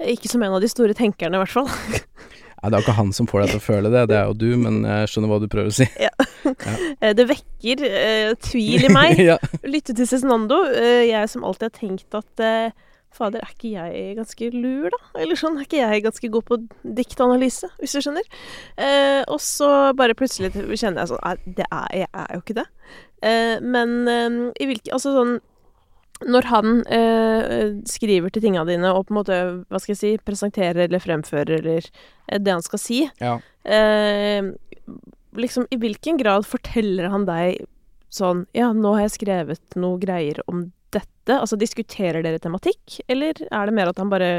Ikke 0.07 0.29
som 0.31 0.43
en 0.43 0.53
av 0.55 0.61
de 0.61 0.69
store 0.71 0.93
tenkerne, 0.95 1.35
i 1.35 1.41
hvert 1.43 1.51
fall. 1.51 1.67
Nei, 2.59 2.69
det 2.69 2.75
er 2.75 2.81
jo 2.81 2.85
ikke 2.87 2.97
han 2.99 3.13
som 3.15 3.29
får 3.29 3.43
deg 3.43 3.53
til 3.53 3.61
å 3.61 3.65
føle 3.65 3.93
det, 3.93 4.03
det 4.11 4.17
er 4.19 4.27
jo 4.27 4.35
du, 4.35 4.49
men 4.59 4.81
jeg 4.87 5.11
skjønner 5.11 5.31
hva 5.31 5.39
du 5.39 5.47
prøver 5.51 5.71
å 5.71 5.77
si. 5.79 5.87
Ja, 6.01 6.11
Det 7.15 7.25
vekker 7.29 7.85
uh, 7.85 8.35
tvil 8.43 8.85
i 8.89 8.93
meg. 8.93 9.21
ja. 9.31 9.39
Lytte 9.63 9.95
til 9.95 10.07
Cezinando. 10.09 10.61
Uh, 10.73 11.05
jeg 11.07 11.31
som 11.31 11.47
alltid 11.47 11.69
har 11.69 11.75
tenkt 11.77 12.19
at 12.19 12.43
uh, 12.43 12.87
Fader, 13.15 13.41
er 13.41 13.53
ikke 13.55 13.71
jeg 13.73 14.15
ganske 14.19 14.49
lur, 14.53 14.89
da? 14.93 14.99
Eller 15.21 15.39
sånn, 15.39 15.57
er 15.57 15.65
ikke 15.65 15.81
jeg 15.81 16.03
ganske 16.05 16.29
god 16.31 16.45
på 16.45 16.57
diktanalyse, 16.99 17.71
hvis 17.81 17.95
du 17.97 18.03
skjønner? 18.05 18.27
Eh, 18.77 19.21
og 19.25 19.41
så 19.43 19.69
bare 19.97 20.15
plutselig 20.17 20.53
kjenner 20.53 21.01
jeg 21.01 21.11
sånn 21.11 21.23
Nei, 21.25 21.53
det 21.57 21.65
er, 21.65 21.87
jeg 22.03 22.09
er 22.13 22.35
jo 22.35 22.43
ikke 22.43 22.57
det. 22.61 22.67
Eh, 23.25 23.55
men 23.65 23.95
eh, 24.07 24.37
i 24.61 24.69
hvilke 24.69 24.93
Altså 24.95 25.11
sånn 25.11 25.39
Når 26.27 26.47
han 26.51 26.81
eh, 26.91 27.75
skriver 27.87 28.33
til 28.33 28.43
tinga 28.43 28.65
dine 28.67 28.91
og 28.91 29.05
på 29.07 29.13
en 29.13 29.19
måte, 29.21 29.37
hva 29.69 29.79
skal 29.79 29.93
jeg 29.93 29.99
si, 30.01 30.09
presenterer 30.25 30.81
eller 30.87 30.99
fremfører 31.03 31.61
eller 31.61 31.85
eh, 32.27 32.39
det 32.39 32.51
han 32.57 32.65
skal 32.65 32.81
si, 32.81 33.05
ja. 33.23 33.37
eh, 33.63 34.49
liksom 35.39 35.69
i 35.71 35.79
hvilken 35.79 36.19
grad 36.19 36.47
forteller 36.49 37.07
han 37.13 37.27
deg 37.29 37.61
sånn 38.09 38.47
Ja, 38.57 38.71
nå 38.73 38.95
har 38.97 39.05
jeg 39.05 39.15
skrevet 39.19 39.77
noe 39.77 39.99
greier 40.01 40.39
om 40.49 40.63
dette. 40.89 41.35
Altså 41.35 41.55
diskuterer 41.61 42.23
dere 42.25 42.39
tematikk, 42.41 42.99
eller 43.07 43.37
er 43.45 43.69
det 43.69 43.75
mer 43.77 43.91
at 43.91 43.99
han 44.01 44.09
bare 44.09 44.29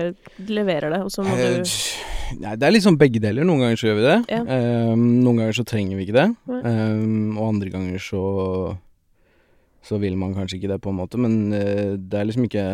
leverer 0.51 0.91
det, 0.91 0.99
og 1.07 1.13
så 1.15 1.23
må 1.23 1.37
Eh, 1.39 1.61
du 1.63 2.41
Nei, 2.41 2.53
det 2.55 2.63
er 2.67 2.71
liksom 2.77 2.95
begge 2.99 3.19
deler. 3.23 3.43
Noen 3.43 3.65
ganger 3.65 3.79
så 3.81 3.89
gjør 3.89 3.97
vi 3.99 4.05
det. 4.05 4.19
Ja. 4.31 4.43
Ehm, 4.55 5.01
noen 5.25 5.41
ganger 5.41 5.57
så 5.57 5.65
trenger 5.67 5.99
vi 5.99 6.05
ikke 6.07 6.15
det. 6.15 6.29
Ehm, 6.61 7.33
og 7.35 7.49
andre 7.49 7.73
ganger 7.73 7.99
så 8.05 8.21
så 9.91 9.99
vil 9.99 10.17
man 10.19 10.37
kanskje 10.37 10.61
ikke 10.61 10.71
det, 10.71 10.81
på 10.85 10.93
en 10.93 11.01
måte. 11.01 11.19
Men 11.19 11.53
eh, 11.57 11.99
det 11.99 12.19
er 12.19 12.31
liksom 12.31 12.49
ikke 12.49 12.71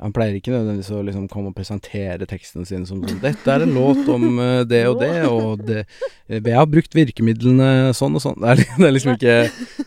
Han 0.00 0.14
pleier 0.16 0.32
ikke 0.32 0.48
nødvendigvis 0.48 0.94
å 0.96 1.02
liksom 1.04 1.26
komme 1.28 1.50
og 1.50 1.56
presentere 1.58 2.24
teksten 2.24 2.64
sin 2.64 2.86
som 2.88 3.02
sånn 3.04 3.18
'Dette 3.20 3.52
er 3.52 3.66
en 3.66 3.74
låt 3.76 4.08
om 4.08 4.38
eh, 4.40 4.62
det 4.64 4.80
og 4.88 4.96
det, 5.02 5.10
og 5.28 5.60
det, 5.68 5.82
eh, 6.24 6.40
jeg 6.40 6.56
har 6.56 6.70
brukt 6.72 6.96
virkemidlene 6.96 7.92
sånn 7.92 8.16
og 8.16 8.24
sånn'. 8.24 8.40
Det 8.40 8.48
er, 8.48 8.62
det 8.80 8.88
er 8.88 8.94
liksom 8.96 9.12
ikke 9.18 9.36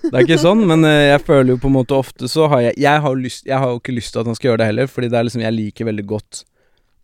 Det 0.03 0.13
er 0.13 0.21
ikke 0.21 0.37
sånn, 0.37 0.61
men 0.69 0.85
jeg 0.85 1.23
føler 1.25 1.55
jo 1.55 1.61
på 1.63 1.71
en 1.71 1.77
måte 1.79 1.97
ofte 1.97 2.29
så 2.29 2.45
har 2.47 2.61
jeg 2.61 2.77
Jeg 2.85 3.01
har, 3.01 3.15
lyst, 3.17 3.47
jeg 3.49 3.57
har 3.57 3.73
jo 3.73 3.81
ikke 3.81 3.97
lyst 3.97 4.13
til 4.13 4.21
at 4.21 4.29
han 4.29 4.37
skal 4.37 4.51
gjøre 4.51 4.61
det 4.61 4.69
heller, 4.69 4.87
fordi 4.87 5.09
det 5.09 5.17
er 5.17 5.25
liksom 5.25 5.41
Jeg 5.41 5.57
liker 5.57 5.89
veldig 5.89 6.05
godt 6.13 6.43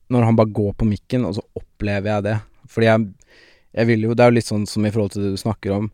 når 0.10 0.26
han 0.30 0.38
bare 0.38 0.54
går 0.62 0.74
på 0.78 0.86
mikken, 0.90 1.26
og 1.26 1.36
så 1.38 1.42
opplever 1.58 2.10
jeg 2.10 2.24
det. 2.26 2.38
Fordi 2.70 2.86
jeg, 2.86 3.10
jeg 3.74 3.90
vil 3.90 4.06
jo 4.06 4.14
Det 4.14 4.24
er 4.24 4.30
jo 4.30 4.38
litt 4.38 4.50
sånn 4.50 4.70
som 4.70 4.86
i 4.86 4.94
forhold 4.94 5.18
til 5.18 5.26
det 5.26 5.34
du 5.34 5.42
snakker 5.42 5.74
om, 5.74 5.90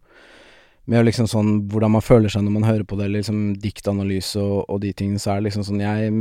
med 0.87 1.05
liksom 1.07 1.27
sånn 1.27 1.53
hvordan 1.71 1.91
man 1.95 2.01
føler 2.05 2.29
seg 2.29 2.43
når 2.45 2.51
man 2.59 2.63
hører 2.69 2.83
på 2.85 2.97
det, 2.99 3.05
eller 3.07 3.21
liksom 3.23 3.55
diktanalyse 3.61 4.37
og, 4.41 4.65
og 4.69 4.81
de 4.83 4.91
tingene, 4.93 5.19
så 5.19 5.31
er 5.33 5.39
det 5.41 5.47
liksom 5.49 5.63
sånn 5.65 5.81
jeg 5.81 6.11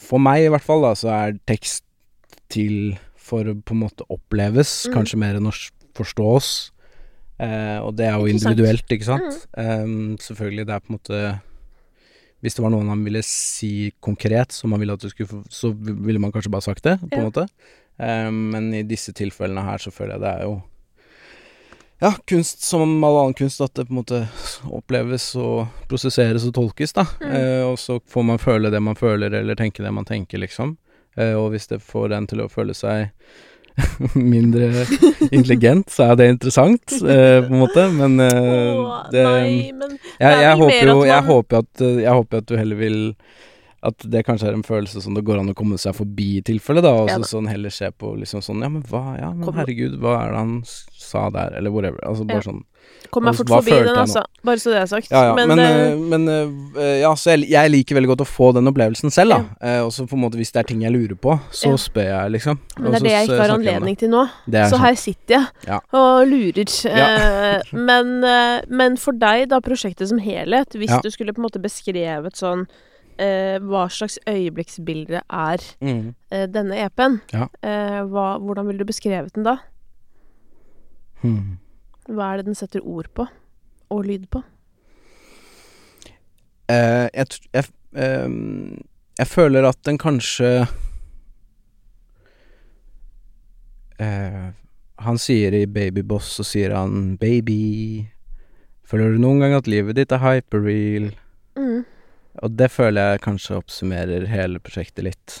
For 0.00 0.20
meg 0.22 0.44
i 0.46 0.52
hvert 0.52 0.64
fall, 0.64 0.82
da, 0.84 0.92
så 0.98 1.10
er 1.12 1.38
tekst 1.48 1.84
til 2.52 2.94
for 3.24 3.48
å 3.48 3.54
på 3.56 3.72
en 3.74 3.82
måte 3.86 4.04
oppleves, 4.12 4.86
Mm. 4.86 4.94
kanskje 4.94 5.18
mer 5.18 5.34
enn 5.38 5.48
å 5.48 5.54
forstås. 5.96 6.70
Eh, 7.40 7.78
og 7.82 7.96
det 7.96 8.06
er 8.06 8.18
jo 8.20 8.26
individuelt, 8.30 8.86
ikke 8.94 9.04
sant? 9.08 9.46
Ehm, 9.58 10.16
selvfølgelig, 10.22 10.66
det 10.68 10.74
er 10.74 10.80
på 10.84 10.90
en 10.92 10.98
måte 10.98 11.40
Hvis 12.44 12.54
det 12.54 12.62
var 12.62 12.70
noen 12.70 12.88
han 12.92 13.02
ville 13.02 13.22
si 13.24 13.90
konkret, 14.04 14.52
som 14.52 14.70
han 14.72 14.78
ville 14.80 14.92
at 14.92 15.00
du 15.00 15.08
skulle 15.08 15.42
så 15.48 15.70
ville 15.74 16.20
man 16.20 16.30
kanskje 16.30 16.50
bare 16.52 16.60
sagt 16.62 16.82
det, 16.84 16.98
på 17.00 17.08
en 17.16 17.22
Ja. 17.24 17.30
måte. 17.30 17.48
Ehm, 17.98 18.50
men 18.52 18.74
i 18.74 18.82
disse 18.82 19.12
tilfellene 19.14 19.64
her 19.64 19.78
så 19.78 19.90
føler 19.90 20.12
jeg 20.12 20.20
det 20.20 20.32
er 20.40 20.42
jo 20.44 20.62
ja, 22.02 22.12
kunst 22.26 22.62
som 22.62 23.04
all 23.04 23.18
annen 23.20 23.34
kunst, 23.34 23.60
at 23.60 23.74
det 23.74 23.86
på 23.86 23.94
en 23.94 24.00
måte 24.00 24.20
oppleves 24.66 25.30
og 25.40 25.66
prosesseres 25.88 26.46
og 26.48 26.54
tolkes, 26.56 26.94
da. 26.96 27.06
Mm. 27.22 27.32
Eh, 27.38 27.62
og 27.68 27.78
så 27.80 28.00
får 28.10 28.28
man 28.30 28.42
føle 28.42 28.72
det 28.72 28.82
man 28.82 28.98
føler, 28.98 29.34
eller 29.40 29.58
tenke 29.58 29.84
det 29.84 29.92
man 29.94 30.08
tenker, 30.08 30.42
liksom. 30.42 30.76
Eh, 31.16 31.34
og 31.38 31.52
hvis 31.54 31.70
det 31.70 31.82
får 31.84 32.16
en 32.16 32.26
til 32.30 32.44
å 32.44 32.50
føle 32.52 32.74
seg 32.76 33.10
mindre 34.14 34.84
intelligent, 35.30 35.90
så 35.90 36.10
er 36.10 36.18
det 36.18 36.28
interessant, 36.34 36.92
eh, 37.02 37.40
på 37.46 37.50
en 37.52 37.62
måte. 37.62 37.86
Men 37.94 38.20
eh, 38.22 39.00
det 39.14 39.24
nei, 39.26 39.56
men 39.74 39.96
jeg, 39.96 40.20
det 40.20 40.44
jeg, 40.44 40.60
håper 40.60 40.92
jo 40.92 41.00
jeg 41.08 41.28
håper 41.30 41.64
at, 41.64 41.72
eh, 41.82 42.04
jeg 42.04 42.20
håper 42.20 42.42
at 42.42 42.50
du 42.50 42.56
heller 42.58 42.80
vil 42.80 43.00
At 43.84 43.98
det 44.10 44.24
kanskje 44.26 44.48
er 44.48 44.54
en 44.56 44.62
følelse 44.64 45.02
som 45.04 45.14
det 45.14 45.24
går 45.28 45.38
an 45.42 45.50
å 45.52 45.54
komme 45.58 45.76
seg 45.78 45.94
forbi 45.94 46.38
i 46.38 46.42
tilfelle, 46.42 46.80
da. 46.84 46.94
Og 47.04 47.08
Ja 47.12 47.18
så 47.20 47.36
sånn 47.36 47.48
heller 47.50 47.70
se 47.70 47.90
på 47.92 48.14
liksom 48.16 48.40
sånn 48.40 48.62
Ja, 48.64 48.68
men 48.72 48.82
hva 48.88 49.18
Ja, 49.20 49.32
men 49.32 49.52
herregud, 49.52 49.98
hva 50.00 50.22
er 50.24 50.30
det 50.32 50.38
han 50.40 50.54
sa 50.64 51.28
der? 51.30 51.52
Eller 51.58 51.70
whatever. 51.70 52.00
Altså 52.08 52.24
bare 52.26 52.40
Ja. 52.42 52.48
sånn 52.52 52.64
Kom 53.10 53.24
meg 53.24 53.34
fort 53.36 53.48
forbi 53.48 53.70
den, 53.84 53.96
altså. 53.96 54.22
Bare 54.44 54.56
så 54.60 54.70
det 54.72 54.80
er 54.82 54.86
sagt. 54.86 55.10
Ja, 55.10 55.20
ja. 55.30 55.34
Men, 55.34 55.48
Men, 55.48 55.58
eh, 55.58 55.96
men 55.96 56.28
eh, 56.76 57.00
ja, 57.00 57.12
så 57.14 57.30
jeg, 57.32 57.48
jeg 57.48 57.70
liker 57.70 57.94
veldig 57.96 58.10
godt 58.10 58.24
å 58.24 58.26
få 58.28 58.52
den 58.54 58.66
opplevelsen 58.68 59.10
selv, 59.12 59.30
da. 59.30 59.38
Eh, 59.62 59.80
og 59.84 59.90
så 59.92 60.04
på 60.08 60.16
en 60.18 60.20
måte 60.24 60.36
hvis 60.36 60.52
det 60.52 60.60
er 60.64 60.68
ting 60.68 60.82
jeg 60.82 60.92
lurer 60.92 61.14
på, 61.16 61.36
så 61.50 61.70
Ja. 61.72 61.76
spør 61.80 62.08
jeg, 62.10 62.32
liksom. 62.32 62.58
men 62.78 62.92
det 62.92 63.00
er 63.00 63.04
det 63.04 63.10
jeg 63.14 63.28
ikke 63.28 63.40
har 63.40 63.54
anledning 63.56 63.96
til 63.98 64.08
nå. 64.10 64.28
Så 64.68 64.78
her 64.78 64.94
sitter 64.94 65.34
jeg 65.34 65.46
Ja. 65.68 65.78
og 65.92 66.26
lurer. 66.28 66.68
Ja. 66.84 67.62
Men, 67.72 68.20
men 68.68 68.96
for 68.96 69.12
deg, 69.12 69.48
da, 69.48 69.60
prosjektet 69.60 70.08
som 70.08 70.18
helhet, 70.18 70.70
hvis 70.74 70.90
Ja. 70.90 71.00
du 71.00 71.08
skulle 71.10 71.32
på 71.32 71.40
en 71.40 71.48
måte 71.48 71.62
beskrevet 71.62 72.34
sånn 72.36 72.66
eh, 73.18 73.58
hva 73.62 73.86
slags 73.90 74.18
øyeblikksbilde 74.28 75.20
er 75.30 75.58
Mm. 75.80 76.14
eh, 76.30 76.46
denne 76.46 76.76
EP-en, 76.84 77.20
Ja. 77.32 77.46
eh, 77.62 78.02
hva, 78.04 78.38
hvordan 78.38 78.66
ville 78.66 78.78
du 78.78 78.84
beskrevet 78.84 79.32
den 79.34 79.44
da? 79.44 79.56
Hmm. 81.22 81.58
Hva 82.08 82.32
er 82.32 82.36
det 82.36 82.46
den 82.46 82.54
setter 82.54 82.80
ord 82.84 83.06
på? 83.14 83.26
Og 83.90 84.04
lyd 84.04 84.26
på? 84.30 84.42
Eh, 86.68 87.08
jeg, 87.14 87.26
jeg, 87.52 87.64
ehm, 87.96 88.78
jeg 89.18 89.26
føler 89.26 89.68
at 89.68 89.76
den 89.84 89.98
kanskje 89.98 90.66
eh, 94.00 94.50
Han 94.98 95.18
sier 95.18 95.52
i 95.54 95.66
Babyboss, 95.66 96.24
så 96.38 96.44
sier 96.46 96.74
han 96.74 97.18
'baby'. 97.18 98.06
Føler 98.86 99.12
du 99.12 99.18
noen 99.18 99.40
gang 99.40 99.54
at 99.54 99.66
livet 99.66 99.96
ditt 99.96 100.12
er 100.12 100.18
hyperreal? 100.22 101.10
Mm. 101.56 101.84
Og 102.42 102.50
det 102.58 102.70
føler 102.74 103.12
jeg 103.14 103.22
kanskje 103.28 103.58
oppsummerer 103.60 104.26
hele 104.30 104.58
prosjektet 104.62 105.04
litt. 105.06 105.36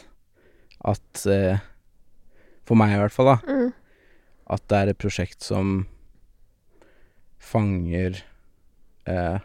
At 0.84 1.24
eh, 1.30 1.58
For 2.68 2.78
meg 2.78 2.94
i 2.94 3.00
hvert 3.00 3.12
fall, 3.14 3.32
da. 3.34 3.38
Mm. 3.48 3.72
At 4.54 4.62
det 4.70 4.78
er 4.78 4.92
et 4.92 5.00
prosjekt 5.00 5.42
som 5.44 5.86
fanger 7.44 8.20
eh, 9.10 9.38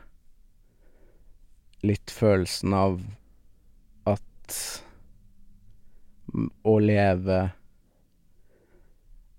litt 1.84 2.12
følelsen 2.12 2.76
av 2.76 3.00
at 4.08 4.58
å 6.64 6.76
leve 6.84 7.40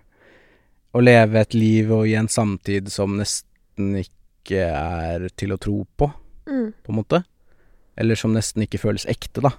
Å 0.92 1.00
leve 1.02 1.40
et 1.40 1.54
liv 1.56 1.90
og 1.94 2.06
i 2.08 2.14
en 2.18 2.28
samtid 2.30 2.90
som 2.92 3.14
nesten 3.18 3.96
ikke 4.02 4.66
er 4.68 5.28
til 5.38 5.54
å 5.54 5.60
tro 5.62 5.82
på, 5.98 6.10
Mm. 6.42 6.72
på 6.82 6.90
en 6.90 6.96
måte. 6.98 7.22
Eller 7.98 8.18
som 8.18 8.32
nesten 8.32 8.64
ikke 8.64 8.80
føles 8.80 9.06
ekte, 9.10 9.44
da. 9.44 9.52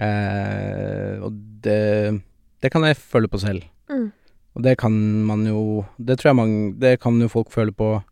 Eh, 0.00 1.20
og 1.20 1.34
det 1.64 2.22
Det 2.62 2.70
kan 2.72 2.84
jeg 2.84 2.96
føle 2.96 3.28
på 3.28 3.38
selv. 3.40 3.64
Mm. 3.90 4.12
Og 4.54 4.62
det 4.62 4.78
kan 4.78 4.92
man 5.24 5.46
jo 5.46 5.84
Det 5.98 6.18
tror 6.18 6.30
jeg 6.30 6.36
mange 6.36 6.74
Det 6.80 7.00
kan 7.00 7.20
jo 7.20 7.28
folk 7.28 7.50
føle 7.50 7.72
på 7.72 8.02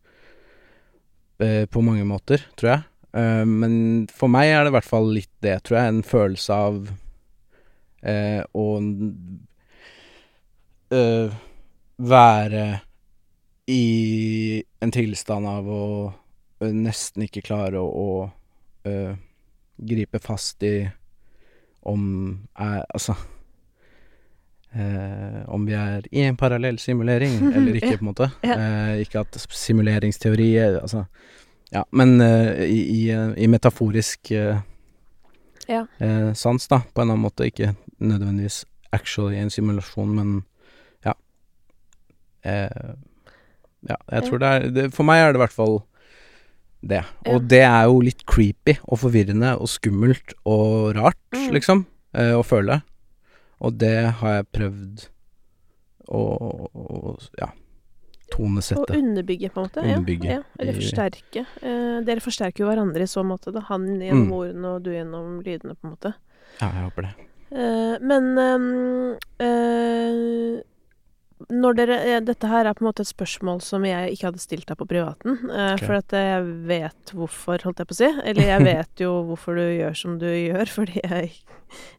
eh, 1.41 1.67
på 1.67 1.81
mange 1.81 2.05
måter, 2.05 2.43
tror 2.57 2.69
jeg. 2.69 2.83
Eh, 3.15 3.45
men 3.47 4.07
for 4.11 4.29
meg 4.29 4.51
er 4.51 4.65
det 4.65 4.73
i 4.73 4.77
hvert 4.77 4.89
fall 4.89 5.13
litt 5.15 5.31
det, 5.41 5.63
tror 5.65 5.79
jeg. 5.79 5.89
En 5.89 6.03
følelse 6.03 6.53
av 6.53 6.89
eh, 8.03 8.43
å 8.43 8.67
eh, 10.91 11.37
være 11.99 12.65
i 13.69 13.85
en 14.81 14.91
tilstand 14.95 15.47
av 15.47 15.69
å 15.69 15.85
nesten 16.59 17.23
ikke 17.27 17.45
klare 17.47 17.79
å, 17.79 17.87
å 17.87 18.09
gripe 19.79 20.19
fast 20.19 20.63
i 20.63 20.89
om 21.83 22.03
er 22.59 22.83
Altså 22.95 23.15
eh, 24.75 25.43
Om 25.49 25.67
vi 25.67 25.73
er 25.79 26.03
i 26.13 26.25
en 26.27 26.37
parallell 26.37 26.79
simulering 26.79 27.37
eller 27.57 27.75
ikke, 27.79 27.97
på 27.99 28.05
en 28.05 28.11
måte. 28.11 28.31
Eh, 28.45 29.01
ikke 29.05 29.21
at 29.25 29.39
simuleringsteori 29.51 30.49
er 30.57 30.81
Altså 30.83 31.05
Ja, 31.73 31.83
men 31.93 32.21
eh, 32.25 32.65
i, 32.67 32.81
i, 32.97 33.01
eh, 33.13 33.35
i 33.37 33.47
metaforisk 33.47 34.31
eh, 34.33 34.61
Ja. 35.69 35.83
eh, 36.01 36.33
sans, 36.35 36.65
da, 36.69 36.79
på 36.81 37.03
en 37.03 37.09
eller 37.11 37.15
annen 37.19 37.27
måte. 37.27 37.45
Ikke 37.47 37.75
nødvendigvis 38.01 38.65
actually 38.93 39.37
en 39.37 39.51
simulasjon, 39.51 40.15
men 40.17 40.31
ja. 41.05 41.13
Eh, 42.43 42.95
ja, 43.89 43.97
jeg 44.11 44.23
tror 44.25 44.39
det 44.39 44.49
er 44.49 44.71
det, 44.71 44.87
For 44.95 45.05
meg 45.05 45.21
er 45.21 45.33
det 45.33 45.39
i 45.39 45.45
hvert 45.45 45.53
fall 45.55 45.79
det. 46.83 47.03
Ja. 47.27 47.35
Og 47.35 47.49
det 47.51 47.63
er 47.67 47.85
jo 47.91 48.01
litt 48.01 48.25
creepy 48.27 48.77
og 48.89 48.99
forvirrende 49.03 49.55
og 49.61 49.67
skummelt 49.69 50.35
og 50.47 50.95
rart, 50.97 51.19
Mm. 51.35 51.51
liksom, 51.53 51.87
eh, 52.15 52.33
å 52.39 52.43
føle. 52.45 52.83
Og 53.61 53.79
det 53.79 54.13
har 54.21 54.35
jeg 54.37 54.47
prøvd 54.53 55.09
å, 56.09 56.21
å 56.73 57.19
ja, 57.39 57.49
tonesette. 58.31 58.87
Å 58.87 58.97
underbygge, 58.99 59.51
på 59.51 59.61
en 59.61 59.67
måte. 59.69 59.83
Underbygge 59.83 60.25
Ja, 60.29 60.37
ja. 60.39 60.43
Eller 60.61 60.73
forsterke. 60.79 61.47
Eh, 61.63 62.01
dere 62.07 62.21
forsterker 62.21 62.59
jo 62.65 62.69
hverandre 62.71 63.03
i 63.03 63.11
så 63.11 63.25
måte. 63.27 63.53
Da. 63.53 63.61
Han 63.69 63.87
gjennom 63.99 64.29
Mm. 64.29 64.33
ordene 64.33 64.65
og 64.77 64.83
du 64.85 64.91
gjennom 64.93 65.43
lydene, 65.43 65.75
på 65.77 65.85
en 65.85 65.91
måte. 65.97 66.15
Ja, 66.61 66.71
jeg 66.71 66.85
håper 66.91 67.03
det. 67.03 67.15
Eh, 67.51 67.99
men 68.01 68.37
ehm, 68.37 69.17
eh, 69.41 70.63
når 71.49 71.77
dere 71.79 71.97
eh, 72.05 72.21
Dette 72.25 72.49
her 72.51 72.67
er 72.69 72.77
på 72.77 72.83
en 72.85 72.89
måte 72.91 73.05
et 73.05 73.11
spørsmål 73.11 73.61
som 73.65 73.85
jeg 73.89 74.15
ikke 74.15 74.29
hadde 74.29 74.43
stilt 74.43 74.67
deg 74.69 74.77
på 74.81 74.87
privaten. 74.89 75.39
Uh, 75.49 75.75
okay. 75.75 75.85
For 75.87 75.99
at 75.99 76.15
jeg 76.17 76.49
vet 76.69 77.13
hvorfor, 77.17 77.63
holdt 77.65 77.81
jeg 77.83 77.89
på 77.89 77.97
å 77.97 78.01
si. 78.03 78.11
Eller 78.29 78.51
jeg 78.53 78.67
vet 78.73 79.05
jo 79.05 79.13
hvorfor 79.31 79.57
du 79.57 79.65
gjør 79.65 79.97
som 79.97 80.19
du 80.21 80.27
gjør, 80.29 80.69
fordi 80.77 81.01
jeg 81.05 81.31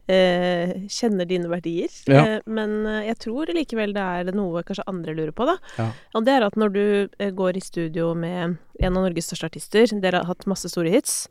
uh, 0.09 0.73
kjenner 0.91 1.29
dine 1.29 1.49
verdier. 1.51 1.93
Ja. 2.09 2.23
Uh, 2.25 2.51
men 2.59 2.75
eh, 2.89 3.07
jeg 3.09 3.19
tror 3.25 3.51
likevel 3.55 3.93
det 3.97 4.05
er 4.05 4.31
noe 4.37 4.63
kanskje 4.67 4.85
andre 4.89 5.15
lurer 5.17 5.33
på, 5.35 5.47
da. 5.49 5.57
Ja. 5.79 5.89
Og 6.17 6.25
det 6.27 6.35
er 6.37 6.45
at 6.47 6.59
når 6.59 6.75
du 6.75 6.83
eh, 7.17 7.31
går 7.35 7.57
i 7.59 7.63
studio 7.65 8.11
med 8.17 8.57
en 8.79 8.93
av 8.93 9.03
Norges 9.05 9.29
største 9.31 9.49
artister, 9.49 9.89
dere 10.01 10.21
har 10.23 10.29
hatt 10.29 10.47
masse 10.49 10.69
store 10.71 10.93
hits, 10.93 11.23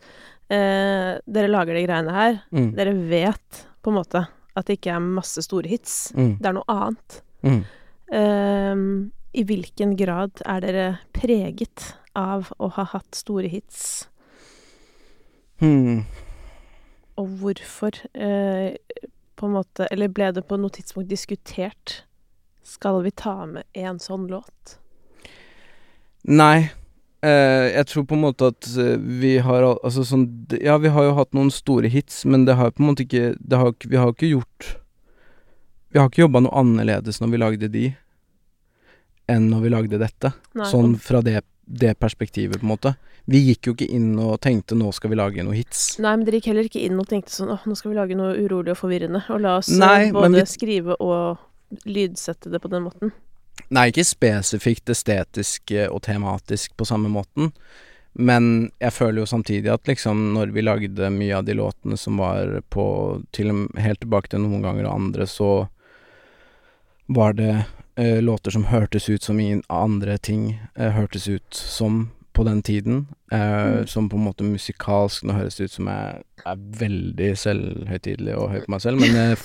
eh, 0.53 1.15
dere 1.27 1.51
lager 1.51 1.79
de 1.79 1.87
greiene 1.87 2.15
her, 2.15 2.43
Mm. 2.55 2.71
dere 2.77 2.95
vet 3.11 3.65
på 3.85 3.91
en 3.93 3.99
måte 4.01 4.27
at 4.59 4.67
det 4.67 4.79
ikke 4.79 4.95
er 4.97 5.03
masse 5.05 5.43
store 5.45 5.69
hits. 5.71 6.13
Mm. 6.17 6.33
Det 6.41 6.49
er 6.51 6.57
noe 6.57 6.67
annet. 6.73 7.21
Mm. 7.47 7.61
Ehm, 8.13 9.11
I 9.35 9.43
hvilken 9.45 9.97
grad 9.97 10.41
er 10.47 10.61
dere 10.65 10.87
preget 11.13 11.95
av 12.17 12.49
å 12.59 12.71
ha 12.73 12.85
hatt 12.95 13.15
store 13.15 13.49
hits, 13.49 14.09
Hmm. 15.61 16.05
og 17.19 17.27
hvorfor? 17.41 17.91
eh, 18.15 18.77
på 19.37 19.47
en 19.47 19.53
måte 19.53 19.87
Eller 19.91 20.09
ble 20.09 20.33
det 20.33 20.45
på 20.47 20.57
noe 20.59 20.71
tidspunkt 20.71 21.09
diskutert 21.11 22.05
Skal 22.63 23.03
vi 23.03 23.11
ta 23.11 23.45
med 23.47 23.65
en 23.75 23.99
sånn 23.99 24.29
låt? 24.29 24.79
Nei. 26.25 26.71
Eh, 27.23 27.73
jeg 27.75 27.87
tror 27.87 28.05
på 28.07 28.15
en 28.15 28.23
måte 28.23 28.47
at 28.53 28.69
eh, 28.79 28.97
vi 28.99 29.39
har 29.39 29.63
Altså 29.83 30.05
sånn 30.07 30.47
Ja, 30.63 30.79
vi 30.79 30.89
har 30.95 31.03
jo 31.09 31.15
hatt 31.19 31.35
noen 31.35 31.51
store 31.51 31.89
hits, 31.91 32.25
men 32.25 32.45
det 32.47 32.55
har 32.55 32.71
på 32.71 32.83
en 32.85 32.91
måte 32.93 33.03
ikke 33.07 33.35
det 33.41 33.59
har, 33.59 33.75
Vi 33.85 33.97
har 33.97 34.13
ikke 34.13 34.31
gjort 34.31 34.77
Vi 35.93 35.99
har 35.99 36.09
ikke 36.11 36.25
jobba 36.27 36.43
noe 36.45 36.59
annerledes 36.61 37.21
når 37.23 37.31
vi 37.33 37.41
lagde 37.41 37.69
de, 37.73 37.85
enn 39.29 39.49
når 39.53 39.61
vi 39.65 39.71
lagde 39.73 40.01
dette. 40.01 40.33
Nei, 40.59 40.67
Sånn 40.71 40.97
fra 41.01 41.21
det, 41.25 41.43
det 41.65 41.95
perspektivet, 42.01 42.61
på 42.61 42.67
en 42.67 42.73
måte. 42.75 42.95
Vi 43.29 43.41
gikk 43.45 43.69
jo 43.69 43.75
ikke 43.77 43.89
inn 43.93 44.15
og 44.25 44.39
tenkte 44.41 44.77
'nå 44.77 44.89
skal 44.97 45.11
vi 45.13 45.17
lage 45.21 45.45
noe 45.45 45.57
hits'. 45.57 45.99
Nei, 46.01 46.15
men 46.17 46.25
dere 46.25 46.39
gikk 46.41 46.47
heller 46.53 46.65
ikke 46.69 46.85
inn 46.85 46.99
og 47.01 47.09
tenkte 47.09 47.33
sånn 47.33 47.51
'å, 47.53 47.59
nå 47.67 47.77
skal 47.77 47.91
vi 47.93 47.97
lage 47.99 48.17
noe 48.17 48.37
urolig 48.37 48.73
og 48.73 48.81
forvirrende, 48.81 49.23
og 49.29 49.41
la 49.41 49.57
oss 49.59 49.69
eh, 49.73 49.77
Nei, 49.79 50.11
både 50.13 50.33
vi- 50.33 50.45
skrive 50.47 50.97
og 51.01 51.39
lydsette 51.85 52.51
det 52.51 52.61
på 52.63 52.71
den 52.71 52.85
måten. 52.85 53.13
Nei, 53.71 53.91
ikke 53.91 54.05
spesifikt 54.07 54.89
estetisk 54.89 55.71
eh, 55.73 55.89
og 55.93 56.03
tematisk 56.03 56.77
på 56.77 56.87
samme 56.87 57.09
måten. 57.13 57.53
Men 58.15 58.71
jeg 58.81 58.93
føler 58.93 59.21
jo 59.21 59.27
samtidig 59.27 59.69
at 59.73 59.85
liksom 59.85 60.33
når 60.35 60.53
vi 60.53 60.63
lagde 60.63 61.11
mye 61.13 61.37
av 61.37 61.45
de 61.45 61.53
låtene 61.55 61.97
som 61.99 62.17
var 62.17 62.63
på 62.71 63.23
til 63.33 63.51
og 63.51 63.55
med 63.55 63.83
helt 63.85 64.01
tilbake 64.01 64.29
til 64.31 64.41
noen 64.41 64.63
ganger 64.63 64.87
og 64.89 64.95
andre, 64.95 65.27
så 65.29 65.69
var 67.09 67.33
det 67.39 67.65
eh, 67.97 68.21
låter 68.23 68.55
som 68.55 68.69
hørtes 68.71 69.09
ut 69.09 69.23
som 69.27 69.41
i 69.41 69.51
andre 69.69 70.19
ting 70.19 70.61
eh, 70.77 70.93
hørtes 70.95 71.29
ut 71.29 71.55
som 71.55 72.11
på 72.37 72.45
den 72.47 72.63
tiden. 72.63 73.07
Eh, 73.33 73.39
Mm. 73.39 73.87
Som 73.87 74.09
på 74.09 74.17
en 74.17 74.25
måte 74.25 74.45
musikalsk 74.47 75.25
Nå 75.29 75.35
høres 75.37 75.57
det 75.59 75.67
ut 75.69 75.73
som 75.75 75.89
jeg 75.91 76.23
er 76.47 76.61
veldig 76.81 77.33
selvhøytidelig 77.37 78.37
og 78.39 78.51
høy 78.55 78.61
på 78.65 78.73
meg 78.73 78.81
selv, 78.81 79.03
men 79.03 79.17
eh, 79.17 79.43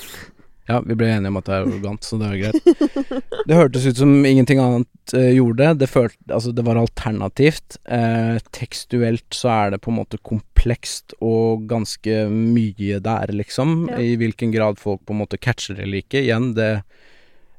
ja, 0.70 0.78
vi 0.80 0.96
ble 0.96 1.10
enige 1.12 1.28
om 1.34 1.40
at 1.42 1.50
det 1.50 1.56
er 1.58 1.66
arrogant, 1.66 2.06
så 2.08 2.20
det 2.22 2.30
er 2.30 2.38
greit. 2.40 2.86
Det 3.50 3.58
hørtes 3.60 3.84
ut 3.90 3.98
som 4.00 4.14
ingenting 4.24 4.62
annet 4.64 5.14
eh, 5.18 5.34
gjorde 5.36 5.74
det. 5.76 5.90
Følt, 5.92 6.16
altså, 6.32 6.54
det 6.56 6.64
var 6.64 6.80
alternativt. 6.80 7.76
Eh, 7.84 8.38
tekstuelt 8.56 9.28
så 9.36 9.50
er 9.52 9.74
det 9.74 9.82
på 9.84 9.92
en 9.92 9.98
måte 10.00 10.22
komplekst 10.24 11.18
og 11.20 11.66
ganske 11.68 12.22
mye 12.32 13.02
der, 13.04 13.34
liksom. 13.36 13.90
Ja. 13.92 14.00
I 14.00 14.16
hvilken 14.22 14.54
grad 14.56 14.80
folk 14.80 15.04
på 15.04 15.12
en 15.12 15.20
måte 15.26 15.38
catcher 15.42 15.76
det 15.76 15.84
eller 15.84 16.06
ikke. 16.06 16.22
Igjen, 16.24 16.54
det 16.56 16.70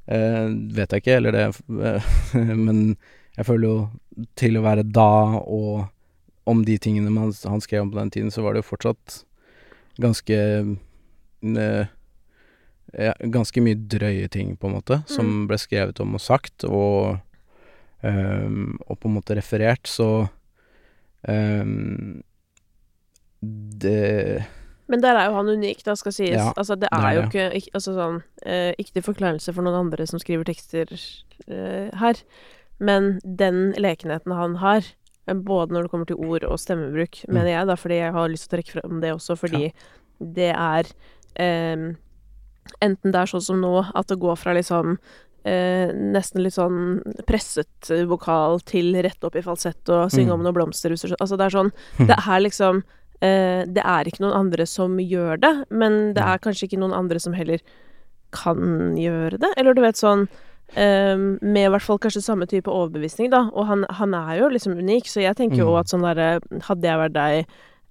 vet 0.06 0.92
jeg 0.92 1.00
ikke, 1.02 1.16
eller 1.16 1.32
det 1.32 1.44
Men 2.66 2.96
jeg 3.36 3.46
føler 3.48 3.66
jo 3.68 4.26
til 4.38 4.58
å 4.58 4.62
være 4.64 4.84
da 4.86 5.40
og 5.42 5.86
om 6.46 6.60
de 6.64 6.76
tingene 6.78 7.08
man, 7.10 7.32
han 7.48 7.62
skrev 7.64 7.86
om 7.86 7.90
på 7.90 7.98
den 7.98 8.10
tiden, 8.12 8.30
så 8.30 8.42
var 8.44 8.52
det 8.52 8.60
jo 8.60 8.68
fortsatt 8.68 9.22
ganske 10.02 10.36
eh, 10.36 11.86
ja, 12.94 13.14
Ganske 13.32 13.62
mye 13.64 13.78
drøye 13.90 14.28
ting, 14.28 14.52
på 14.60 14.68
en 14.68 14.76
måte, 14.76 15.00
som 15.10 15.26
Mm. 15.26 15.46
ble 15.48 15.58
skrevet 15.58 16.00
om 16.04 16.14
og 16.14 16.20
sagt, 16.20 16.64
og 16.68 17.18
um, 18.04 18.76
Og 18.86 18.98
på 19.00 19.08
en 19.08 19.14
måte 19.16 19.34
referert, 19.38 19.88
så 19.88 20.28
um, 21.26 22.22
Det 23.42 24.44
Men 24.88 25.00
der 25.00 25.16
er 25.16 25.30
jo 25.30 25.36
han 25.38 25.48
unik, 25.48 25.82
da, 25.86 25.94
skal 25.96 26.12
sies. 26.12 26.34
Ja, 26.36 26.52
altså, 26.56 26.74
det 26.76 26.88
det 26.90 26.98
er 26.98 27.06
er 27.08 27.14
jo 27.14 27.22
det. 27.30 27.52
ikke, 27.62 27.70
Altså 27.74 27.94
sånn 27.96 28.18
uh, 28.46 28.72
Ikke 28.78 28.92
til 28.98 29.02
forkleinelse 29.06 29.54
for 29.56 29.62
noen 29.64 29.78
andre 29.86 30.06
som 30.06 30.18
skriver 30.20 30.44
tekster 30.44 30.92
uh, 31.48 31.88
her, 32.02 32.20
men 32.80 33.18
den 33.24 33.72
lekenheten 33.80 34.32
han 34.36 34.56
har, 34.60 34.82
eh, 35.26 35.34
både 35.34 35.72
når 35.72 35.82
det 35.86 35.90
kommer 35.92 36.06
til 36.10 36.16
ord 36.20 36.44
og 36.44 36.58
stemmebruk, 36.58 37.22
Mm. 37.28 37.32
mener 37.34 37.50
jeg, 37.54 37.66
da, 37.66 37.74
fordi 37.76 37.94
jeg 38.02 38.12
har 38.12 38.28
lyst 38.28 38.48
til 38.50 38.58
å 38.58 38.62
trekke 38.62 38.80
frem 38.80 39.00
det 39.00 39.12
også, 39.14 39.36
fordi 39.40 39.72
det 40.20 40.50
er 40.52 40.84
um, 41.76 41.96
Enten 42.80 43.12
det 43.12 43.20
er 43.20 43.28
sånn 43.28 43.42
som 43.44 43.60
nå, 43.60 43.72
at 43.94 44.06
det 44.08 44.16
går 44.18 44.36
fra 44.40 44.54
liksom 44.56 44.98
eh, 45.44 45.90
nesten 45.92 46.40
litt 46.42 46.54
sånn 46.56 47.02
presset 47.28 47.90
vokal 48.08 48.60
til 48.64 48.94
rett 49.04 49.22
opp 49.28 49.36
i 49.36 49.42
falsett 49.44 49.88
og 49.92 50.10
synge 50.10 50.32
Mm. 50.32 50.34
om 50.38 50.42
noen 50.46 50.54
blomster 50.56 50.90
Altså, 50.92 51.36
det 51.36 51.44
er 51.44 51.52
sånn 51.56 51.72
Det 52.08 52.16
er 52.16 52.40
liksom 52.40 52.82
Det 53.24 53.82
er 53.84 54.08
ikke 54.10 54.22
noen 54.24 54.36
andre 54.36 54.66
som 54.68 54.98
gjør 55.00 55.40
det, 55.40 55.52
men 55.70 56.14
det 56.16 56.22
er 56.24 56.42
kanskje 56.44 56.68
ikke 56.68 56.80
noen 56.82 56.94
andre 56.96 57.20
som 57.22 57.32
heller 57.36 57.62
kan 58.34 58.96
gjøre 58.98 59.38
det. 59.40 59.52
Eller 59.56 59.74
du 59.76 59.80
vet 59.84 59.98
sånn 60.00 60.26
eh, 60.74 61.14
Med 61.16 61.66
i 61.68 61.70
hvert 61.70 61.84
fall 61.86 62.00
kanskje 62.02 62.22
samme 62.24 62.48
type 62.50 62.70
overbevisning, 62.72 63.30
da. 63.30 63.44
Og 63.54 63.68
han, 63.70 63.84
han 64.00 64.14
er 64.18 64.40
jo 64.40 64.48
liksom 64.50 64.74
unik, 64.80 65.06
så 65.10 65.22
jeg 65.22 65.36
tenker 65.38 65.62
jo 65.62 65.70
Mm. 65.70 65.78
at 65.80 65.92
sånn 65.92 66.02
derre 66.06 66.28
Hadde 66.68 66.88
jeg 66.90 66.98
vært 67.04 67.14
deg 67.14 67.46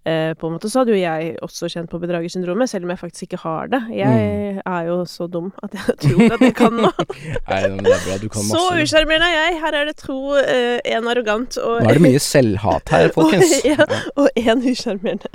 eh, 0.05 0.33
på 0.35 0.47
en 0.49 0.53
måte, 0.57 0.69
så 0.71 0.81
hadde 0.81 0.91
jo 0.95 0.99
jeg 0.99 1.35
også 1.45 1.69
kjent 1.71 1.89
på 1.91 1.99
bedragersyndromet, 2.01 2.69
selv 2.69 2.83
om 2.85 2.91
jeg 2.93 2.99
faktisk 2.99 3.23
ikke 3.27 3.39
har 3.43 3.67
det. 3.71 3.81
Jeg 3.95 4.09
Mm. 4.53 4.61
er 4.65 4.81
jo 4.87 4.97
så 5.09 5.27
dum 5.31 5.51
at 5.63 5.73
jeg 5.73 5.95
tror 6.03 6.33
at 6.35 6.41
jeg 6.41 6.55
kan 6.55 6.73
noe. 6.77 7.05
Nei, 7.49 7.61
men 7.69 7.79
det 7.85 7.93
er 7.95 8.03
bra. 8.07 8.17
Du 8.21 8.27
kan 8.29 8.43
masse. 8.43 8.59
så 8.59 8.81
usjarmerende 8.83 9.29
er 9.31 9.37
jeg. 9.39 9.59
Her 9.63 9.77
er 9.81 9.85
det 9.91 9.95
to, 10.03 10.17
eh, 10.37 10.79
en 10.97 11.07
arrogant 11.07 11.57
og 11.57 11.81
Nå 11.83 11.89
er 11.89 11.93
det 11.99 12.03
mye 12.05 12.19
selvhat 12.33 12.89
her, 12.93 13.09
folkens. 13.15 13.53
ja, 13.65 13.87
og 14.15 14.29
én 14.37 14.63
usjarmerende. 14.71 15.31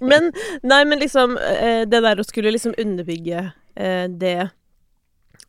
men 0.00 0.30
Nei, 0.62 0.82
men 0.84 0.98
liksom 1.00 1.36
eh, 1.40 1.84
Det 1.88 2.00
der 2.04 2.20
å 2.20 2.24
skulle 2.26 2.52
liksom 2.54 2.74
underbygge 2.78 3.52
eh, 3.76 4.06
det 4.08 4.36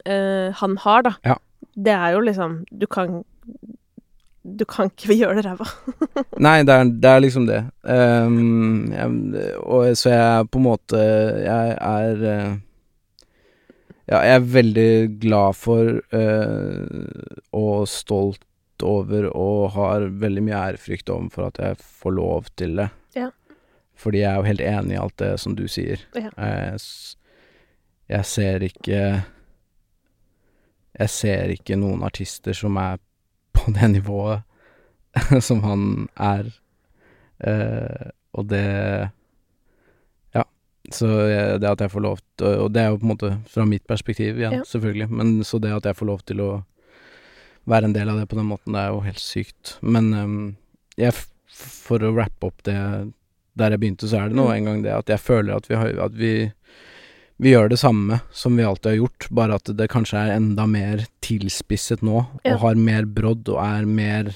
eh, 0.06 0.52
han 0.62 0.78
har, 0.86 1.02
da. 1.06 1.14
Ja. 1.26 1.36
Det 1.76 1.92
er 1.92 2.14
jo 2.16 2.20
liksom 2.24 2.60
Du 2.72 2.86
kan 2.88 3.24
Du 4.46 4.66
kan 4.70 4.92
ikke 4.92 5.16
gjøre 5.22 5.40
det 5.40 5.46
ræva. 5.48 5.68
Nei, 6.46 6.60
det 6.68 6.76
er, 6.76 6.92
det 7.02 7.12
er 7.12 7.24
liksom 7.24 7.48
det. 7.50 7.62
Um, 7.82 8.92
jeg, 8.94 9.50
og 9.64 9.98
så 9.98 10.14
jeg 10.14 10.26
er 10.26 10.50
på 10.50 10.62
en 10.62 10.68
måte 10.68 11.02
Jeg 11.42 11.76
er 11.76 12.26
eh, 12.30 12.58
Ja, 14.06 14.20
jeg 14.22 14.36
er 14.36 14.52
veldig 14.54 14.92
glad 15.24 15.58
for 15.58 15.96
uh, 16.14 17.40
og 17.58 17.88
stolt 17.90 18.44
over 18.86 19.30
og 19.32 19.72
har 19.74 20.06
veldig 20.22 20.44
mye 20.46 20.60
ærefrykt 20.60 21.10
overfor 21.10 21.48
at 21.48 21.62
jeg 21.64 21.78
får 21.80 22.14
lov 22.14 22.50
til 22.60 22.76
det. 22.78 22.90
Ja. 23.16 23.30
Fordi 23.98 24.22
jeg 24.22 24.30
er 24.30 24.36
jo 24.36 24.50
helt 24.50 24.62
enig 24.62 24.94
i 24.94 25.00
alt 25.02 25.18
det 25.24 25.32
som 25.42 25.56
du 25.58 25.64
sier. 25.72 26.04
Ja. 26.14 26.30
Jeg, 26.38 26.84
jeg 28.12 28.26
ser 28.30 28.68
ikke 28.68 29.00
Jeg 30.96 31.10
ser 31.10 31.52
ikke 31.52 31.76
noen 31.80 32.06
artister 32.08 32.54
som 32.54 32.78
er 32.80 33.00
på 33.56 33.72
det 33.76 33.90
nivået 33.92 34.42
som 35.48 35.62
han 35.64 36.08
er. 36.20 36.52
Eh, 37.40 38.10
og 38.36 38.48
det 38.52 38.64
Ja. 40.36 40.44
Så 40.92 41.08
jeg, 41.30 41.60
det 41.64 41.70
at 41.72 41.82
jeg 41.86 41.92
får 41.92 42.04
lov 42.04 42.20
til 42.38 42.48
Og 42.66 42.72
det 42.76 42.82
er 42.84 42.90
jo 42.92 42.98
på 43.00 43.06
en 43.08 43.14
måte 43.14 43.30
fra 43.52 43.66
mitt 43.66 43.86
perspektiv 43.88 44.38
igjen, 44.38 44.60
Ja. 44.60 44.64
selvfølgelig. 44.68 45.10
Men 45.10 45.44
så 45.44 45.60
det 45.64 45.72
at 45.76 45.86
jeg 45.86 45.96
får 45.96 46.06
lov 46.12 46.20
til 46.28 46.42
å 46.44 46.50
være 47.66 47.86
en 47.90 47.94
del 47.96 48.10
av 48.12 48.20
det 48.20 48.28
på 48.30 48.36
den 48.38 48.46
måten, 48.46 48.74
det 48.76 48.82
er 48.84 48.92
jo 48.94 49.00
helt 49.02 49.20
sykt. 49.24 49.78
Men 49.82 50.12
um, 50.14 50.56
jeg, 51.02 51.16
for 51.50 51.98
å 52.06 52.12
rappe 52.14 52.46
opp 52.52 52.62
det 52.68 52.76
der 53.58 53.72
jeg 53.74 53.80
begynte, 53.80 54.08
så 54.12 54.20
er 54.20 54.30
det 54.30 54.36
nå 54.38 54.46
Mm. 54.46 54.54
en 54.58 54.66
gang 54.66 54.84
det 54.84 54.92
at 54.94 55.08
jeg 55.10 55.20
føler 55.20 55.56
at 55.56 55.66
vi 55.70 55.76
har 55.80 55.98
At 56.06 56.14
vi 56.14 56.52
vi 57.38 57.52
gjør 57.52 57.70
det 57.70 57.80
samme 57.82 58.22
som 58.32 58.56
vi 58.56 58.64
alltid 58.64 58.92
har 58.94 59.00
gjort, 59.02 59.28
bare 59.30 59.58
at 59.60 59.72
det 59.76 59.90
kanskje 59.92 60.22
er 60.22 60.36
enda 60.38 60.66
mer 60.70 61.04
tilspisset 61.26 62.04
nå, 62.06 62.26
Ja. 62.46 62.56
og 62.56 62.62
har 62.62 62.76
mer 62.80 63.06
brodd 63.06 63.50
og 63.52 63.60
er 63.60 63.86
mer 63.86 64.32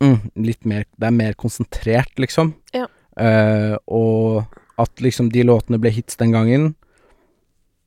mm, 0.00 0.30
Litt 0.36 0.64
mer 0.64 0.84
Det 0.98 1.08
er 1.08 1.16
mer 1.16 1.32
konsentrert, 1.34 2.12
liksom. 2.18 2.54
Ja. 2.76 2.86
Uh, 3.18 3.76
og 3.88 4.44
at 4.78 5.00
liksom 5.00 5.32
de 5.32 5.42
låtene 5.42 5.80
ble 5.80 5.90
hits 5.90 6.16
den 6.20 6.32
gangen, 6.36 6.74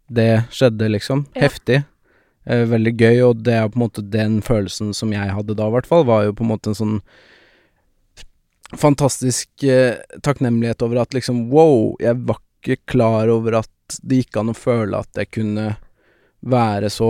det 0.10 0.44
skjedde, 0.52 0.90
liksom. 0.90 1.28
Ja. 1.36 1.46
Heftig. 1.48 1.84
Uh, 2.50 2.66
veldig 2.66 2.96
gøy, 2.98 3.22
og 3.30 3.44
det 3.46 3.54
er 3.54 3.70
på 3.70 3.78
en 3.78 3.86
måte 3.86 4.04
den 4.04 4.42
følelsen 4.42 4.92
som 4.98 5.14
jeg 5.14 5.32
hadde 5.32 5.56
da, 5.56 5.70
i 5.70 5.76
hvert 5.78 5.88
fall, 5.88 6.04
var 6.10 6.26
jo 6.26 6.34
på 6.34 6.44
en 6.44 6.52
måte 6.52 6.74
en 6.74 6.80
sånn 6.82 7.00
fantastisk 8.76 9.50
uh, 9.64 9.96
takknemlighet 10.26 10.82
over 10.82 11.04
at 11.06 11.14
liksom 11.16 11.48
wow, 11.54 11.94
jeg 12.02 12.20
var 12.28 12.42
ikke 12.60 12.82
klar 12.90 13.30
over 13.32 13.62
at 13.62 13.70
det 14.02 14.22
gikk 14.24 14.38
an 14.42 14.50
å 14.54 14.58
føle 14.58 15.00
at 15.00 15.10
jeg 15.16 15.32
kunne 15.32 15.78
være 16.46 16.90
så 16.94 17.10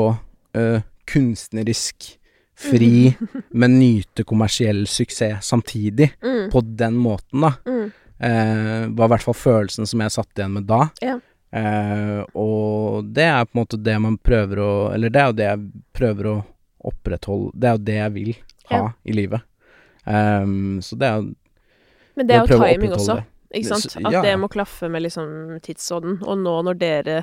uh, 0.58 0.80
kunstnerisk 1.10 2.16
fri, 2.60 3.14
men 3.56 3.78
nyte 3.80 4.24
kommersiell 4.28 4.86
suksess 4.88 5.48
samtidig, 5.48 6.10
Mm, 6.22 6.50
på 6.52 6.62
den 6.76 6.98
måten, 7.00 7.42
da. 7.42 7.54
mm, 7.66 7.92
Eh, 8.22 8.88
var 8.92 9.06
i 9.08 9.12
hvert 9.14 9.24
fall 9.24 9.34
følelsen 9.40 9.88
som 9.88 10.02
jeg 10.04 10.12
satt 10.12 10.36
igjen 10.36 10.52
med 10.58 10.66
da. 10.68 10.90
Ja. 11.00 11.14
Eh, 11.56 12.20
og 12.36 13.06
det 13.16 13.24
er 13.24 13.46
på 13.48 13.56
en 13.56 13.62
måte 13.64 13.78
det 13.82 13.94
man 14.04 14.18
prøver 14.18 14.60
å 14.60 14.72
Eller 14.94 15.10
det 15.10 15.22
er 15.22 15.30
jo 15.30 15.38
det 15.38 15.46
jeg 15.48 15.62
prøver 15.98 16.28
å 16.28 16.34
opprettholde 16.86 17.54
Det 17.56 17.70
er 17.70 17.72
jo 17.78 17.82
det 17.88 17.96
jeg 17.96 18.14
vil 18.18 18.34
ha 18.70 18.76
Ja. 18.76 18.92
i 19.06 19.12
livet. 19.16 19.42
Um, 20.06 20.82
så 20.84 20.98
det 21.00 21.08
er 21.08 21.16
jo 21.22 21.34
Men 22.18 22.28
det 22.28 22.36
er 22.36 22.44
jo 22.46 22.60
timing 22.60 22.92
også. 22.92 23.16
det. 23.16 23.24
Ikke 23.54 23.72
sant? 23.76 23.96
At 24.06 24.14
ja. 24.14 24.22
det 24.22 24.36
må 24.38 24.48
klaffe 24.52 24.90
med 24.94 25.02
liksom 25.08 25.60
tidsånden. 25.66 26.20
Og 26.28 26.38
nå 26.38 26.52
når 26.68 26.78
dere 26.78 27.16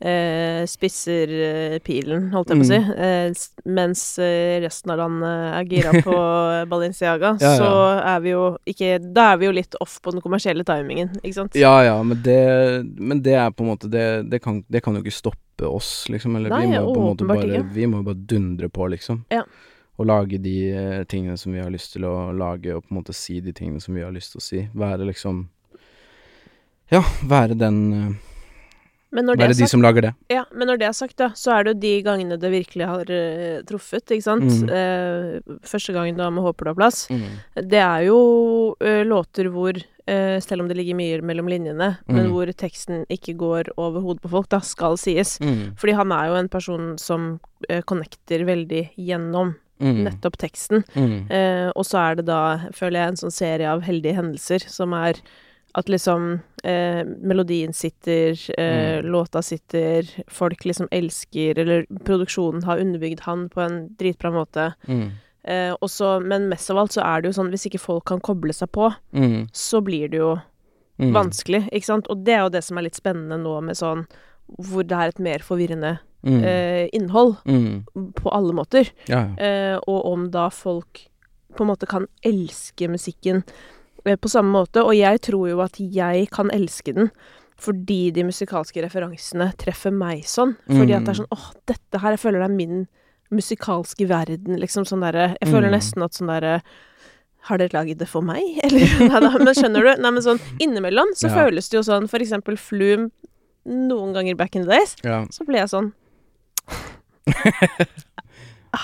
eh, 0.00 0.64
spisser 0.68 1.30
eh, 1.32 1.78
pilen, 1.84 2.26
holdt 2.34 2.52
jeg 2.52 2.60
på 2.60 2.66
å 2.66 2.68
si, 2.68 2.78
Mm. 2.80 2.90
eh, 3.04 3.70
mens 3.78 4.02
eh, 4.18 4.60
resten 4.64 4.92
av 4.92 4.98
landet 5.00 5.46
er 5.56 5.64
gira 5.70 5.92
på 6.04 6.16
Balenciaga, 6.72 7.34
Ja, 7.40 7.52
ja. 7.54 7.56
så 7.56 7.70
er 8.04 8.20
vi 8.24 8.30
jo 8.34 8.42
ikke 8.68 8.98
Da 9.12 9.30
er 9.32 9.40
vi 9.40 9.46
jo 9.48 9.52
litt 9.56 9.74
off 9.80 9.98
på 10.04 10.12
den 10.12 10.20
kommersielle 10.24 10.64
timingen, 10.68 11.12
ikke 11.22 11.34
sant? 11.38 11.56
Ja 11.56 11.74
ja, 11.84 11.96
men 12.02 12.20
det, 12.24 12.38
men 13.00 13.22
det 13.24 13.34
er 13.40 13.50
på 13.50 13.64
en 13.64 13.72
måte 13.72 13.88
Det, 13.92 14.06
det, 14.30 14.40
kan, 14.44 14.62
det 14.68 14.82
kan 14.84 14.96
jo 14.96 15.00
ikke 15.04 15.16
stoppe 15.16 15.68
oss, 15.68 16.06
liksom. 16.08 16.36
Eller 16.36 16.48
Nei, 16.52 16.62
vi 16.66 16.76
må 16.78 16.94
på 16.94 17.00
en 17.00 17.08
måte 17.10 17.26
bare 17.28 17.48
ikke. 17.48 17.66
Vi 17.76 17.86
må 17.92 18.02
bare 18.04 18.16
dundre 18.16 18.68
på, 18.72 18.86
liksom. 18.94 19.24
Ja. 19.32 19.42
å 20.00 20.04
lage 20.08 20.38
de 20.40 20.54
eh, 20.72 21.02
tingene 21.04 21.36
som 21.36 21.52
vi 21.52 21.60
har 21.60 21.68
lyst 21.72 21.92
til 21.92 22.06
å 22.08 22.32
lage, 22.32 22.72
og 22.72 22.86
på 22.86 22.94
en 22.94 23.00
måte 23.02 23.12
si 23.12 23.40
de 23.44 23.52
tingene 23.52 23.80
som 23.84 23.92
vi 23.94 24.00
har 24.00 24.12
lyst 24.16 24.32
til 24.32 24.40
å 24.40 24.44
si. 24.44 24.62
Være 24.72 25.04
liksom 25.10 25.42
Ja, 26.90 27.00
være 27.30 27.54
den 27.58 27.78
eh, 27.94 28.10
Men 29.14 29.26
når 29.26 29.36
det 29.38 29.42
Være 29.44 29.54
de 29.54 29.62
sagt, 29.64 29.70
som 29.72 29.82
lager 29.82 30.02
det. 30.08 30.10
ja, 30.30 30.44
men 30.54 30.68
når 30.70 30.78
det 30.78 30.86
er 30.88 30.92
sagt, 30.94 31.16
da, 31.18 31.28
så 31.34 31.52
er 31.56 31.64
det 31.66 31.72
jo 31.74 31.80
de 31.82 31.92
gangene 32.06 32.36
det 32.38 32.50
virkelig 32.52 32.86
har 32.86 33.08
uh, 33.10 33.62
truffet, 33.66 34.04
ikke 34.14 34.22
sant? 34.22 34.44
Mm. 34.46 34.68
Uh, 34.70 35.56
første 35.66 35.92
gangen 35.96 36.16
da 36.18 36.28
med 36.30 36.44
Håper 36.46 36.64
du 36.68 36.70
har 36.70 36.78
plass. 36.78 37.00
Det 37.54 37.80
er 37.82 38.04
jo 38.06 38.20
uh, 38.78 39.02
låter 39.06 39.50
hvor, 39.50 39.78
selv 40.42 40.62
om 40.64 40.68
det 40.70 40.74
ligger 40.78 40.96
mye 40.98 41.18
mellom 41.22 41.46
linjene, 41.50 41.98
men 42.08 42.24
Mm. 42.26 42.30
hvor 42.34 42.50
teksten 42.58 43.04
ikke 43.10 43.36
går 43.38 43.68
over 43.78 44.00
hodet 44.02 44.22
på 44.24 44.30
folk, 44.32 44.48
da, 44.50 44.58
skal 44.60 44.96
sies. 44.98 45.36
Mm. 45.38 45.76
Fordi 45.78 45.92
han 45.94 46.10
er 46.12 46.26
jo 46.30 46.34
en 46.40 46.48
person 46.50 46.88
som 46.98 47.28
uh, 47.70 47.80
connecter 47.86 48.42
veldig 48.46 48.90
gjennom 48.98 49.54
Mm. 49.80 50.02
nettopp 50.04 50.34
teksten. 50.36 50.82
Mm. 50.94 51.30
Eh, 51.32 51.70
og 51.74 51.86
så 51.88 51.96
er 52.10 52.14
det 52.18 52.26
da, 52.28 52.68
føler 52.76 52.98
jeg, 53.00 53.08
en 53.08 53.16
sånn 53.22 53.32
serie 53.32 53.64
av 53.70 53.80
heldige 53.86 54.12
hendelser 54.18 54.66
som 54.68 54.92
er 54.92 55.14
at 55.74 55.86
liksom 55.88 56.42
eh, 56.64 57.04
melodien 57.04 57.72
sitter, 57.72 58.32
eh, 58.58 59.00
Mm. 59.00 59.06
låta 59.12 59.42
sitter, 59.42 60.02
folk 60.28 60.64
liksom 60.64 60.88
elsker, 60.90 61.58
eller 61.58 61.86
produksjonen 62.04 62.64
har 62.64 62.78
underbygd 62.78 63.20
han 63.20 63.48
på 63.48 63.60
en 63.60 63.88
dritbra 63.96 64.30
måte. 64.30 64.74
Mm. 64.88 65.10
Eh, 65.44 65.74
også, 65.80 66.20
men 66.22 66.48
mest 66.48 66.70
av 66.70 66.76
alt 66.78 66.92
så 66.92 67.00
er 67.02 67.22
det 67.22 67.28
jo 67.32 67.42
sånn, 67.42 67.50
hvis 67.50 67.66
ikke 67.66 67.80
folk 67.80 68.04
kan 68.04 68.20
koble 68.20 68.52
seg 68.52 68.70
på, 68.72 68.94
Mm. 69.14 69.48
så 69.52 69.80
blir 69.82 70.08
det 70.10 70.18
jo 70.18 70.38
Mm. 70.98 71.12
vanskelig, 71.14 71.70
ikke 71.72 71.84
sant? 71.86 72.06
Og 72.10 72.24
det 72.24 72.34
er 72.34 72.42
jo 72.42 72.48
det 72.50 72.62
som 72.64 72.76
er 72.78 72.82
litt 72.82 72.94
spennende 72.94 73.38
nå 73.40 73.62
med 73.62 73.74
sånn 73.76 74.06
hvor 74.58 74.82
det 74.86 74.92
er 74.98 75.08
et 75.08 75.18
mer 75.18 75.38
forvirrende 75.38 75.98
Mm. 76.22 76.44
eh, 76.44 76.88
innhold 76.92 77.36
Mm. 77.46 77.84
på 78.14 78.30
alle 78.30 78.52
måter. 78.52 78.90
Ja. 79.08 79.34
Eh, 79.38 79.78
og 79.88 80.04
om 80.12 80.30
da 80.30 80.50
folk 80.50 81.06
på 81.56 81.60
en 81.62 81.68
måte 81.68 81.86
kan 81.88 82.06
elske 82.22 82.86
musikken 82.88 83.42
på 84.04 84.28
samme 84.30 84.50
måte. 84.52 84.82
Og 84.84 84.94
jeg 84.96 85.20
tror 85.20 85.48
jo 85.50 85.60
at 85.60 85.76
jeg 85.78 86.28
kan 86.30 86.50
elske 86.50 86.94
den 86.94 87.10
fordi 87.60 88.10
de 88.16 88.22
musikalske 88.24 88.80
referansene 88.82 89.50
treffer 89.60 89.92
meg 89.92 90.22
sånn. 90.24 90.54
Fordi 90.66 90.94
at 90.96 91.04
det 91.04 91.12
er 91.12 91.18
sånn 91.20 91.32
åh, 91.34 91.50
dette 91.68 91.98
her, 92.00 92.10
jeg 92.16 92.22
føler 92.22 92.38
det 92.40 92.46
er 92.50 92.56
min 92.56 92.86
musikalske 93.30 94.06
verden, 94.08 94.56
liksom 94.58 94.86
sånn 94.88 95.02
derre 95.04 95.36
Jeg 95.40 95.50
føler 95.52 95.68
Mm. 95.68 95.74
nesten 95.76 96.02
at 96.02 96.12
sånn 96.16 96.26
derre 96.32 96.62
har 97.42 97.58
dere 97.58 97.68
laget 97.72 97.98
det 97.98 98.08
for 98.08 98.22
meg? 98.22 98.40
Eller 98.64 99.08
nei 99.08 99.20
da, 99.20 99.30
men 99.38 99.54
skjønner 99.54 99.82
du? 99.84 100.02
Nei, 100.02 100.10
men 100.10 100.22
sånn 100.24 100.40
innimellom 100.58 101.12
så 101.14 101.28
Ja. 101.28 101.34
føles 101.44 101.68
det 101.68 101.76
jo 101.78 101.82
sånn 101.82 102.08
For 102.08 102.18
eksempel 102.18 102.56
Flume 102.58 103.10
noen 103.66 104.14
ganger 104.16 104.34
back 104.36 104.56
in 104.56 104.64
the 104.64 104.72
days, 104.72 104.96
Ja. 105.04 105.26
så 105.30 105.44
ble 105.46 105.58
jeg 105.60 105.68
sånn 105.68 105.92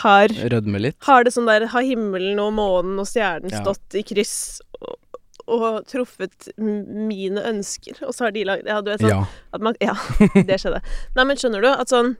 Har 0.02 0.28
Rødme 0.28 0.80
litt. 0.82 0.97
Har 1.06 1.24
det 1.24 1.32
sånn 1.34 1.47
der 1.47 1.66
Har 1.70 1.82
himmelen 1.86 2.38
og 2.43 2.52
månen 2.56 2.98
og 2.98 3.06
stjernen 3.06 3.51
Ja. 3.52 3.62
stått 3.62 3.94
i 3.94 4.02
kryss 4.02 4.60
og, 4.82 4.97
og 5.48 5.85
truffet 5.86 6.48
mine 6.59 7.43
ønsker, 7.47 8.02
og 8.06 8.12
så 8.14 8.24
har 8.27 8.32
de 8.32 8.44
lagd 8.44 8.66
Ja, 8.66 8.81
du 8.82 8.90
vet 8.90 9.01
sånn 9.01 9.10
Ja. 9.10 9.24
at 9.55 9.60
man, 9.62 9.74
ja, 9.81 9.94
det 10.35 10.59
skjedde. 10.60 10.81
Nei, 11.14 11.24
men 11.24 11.36
skjønner 11.36 11.62
du 11.62 11.68
at 11.70 11.89
sånn 11.89 12.16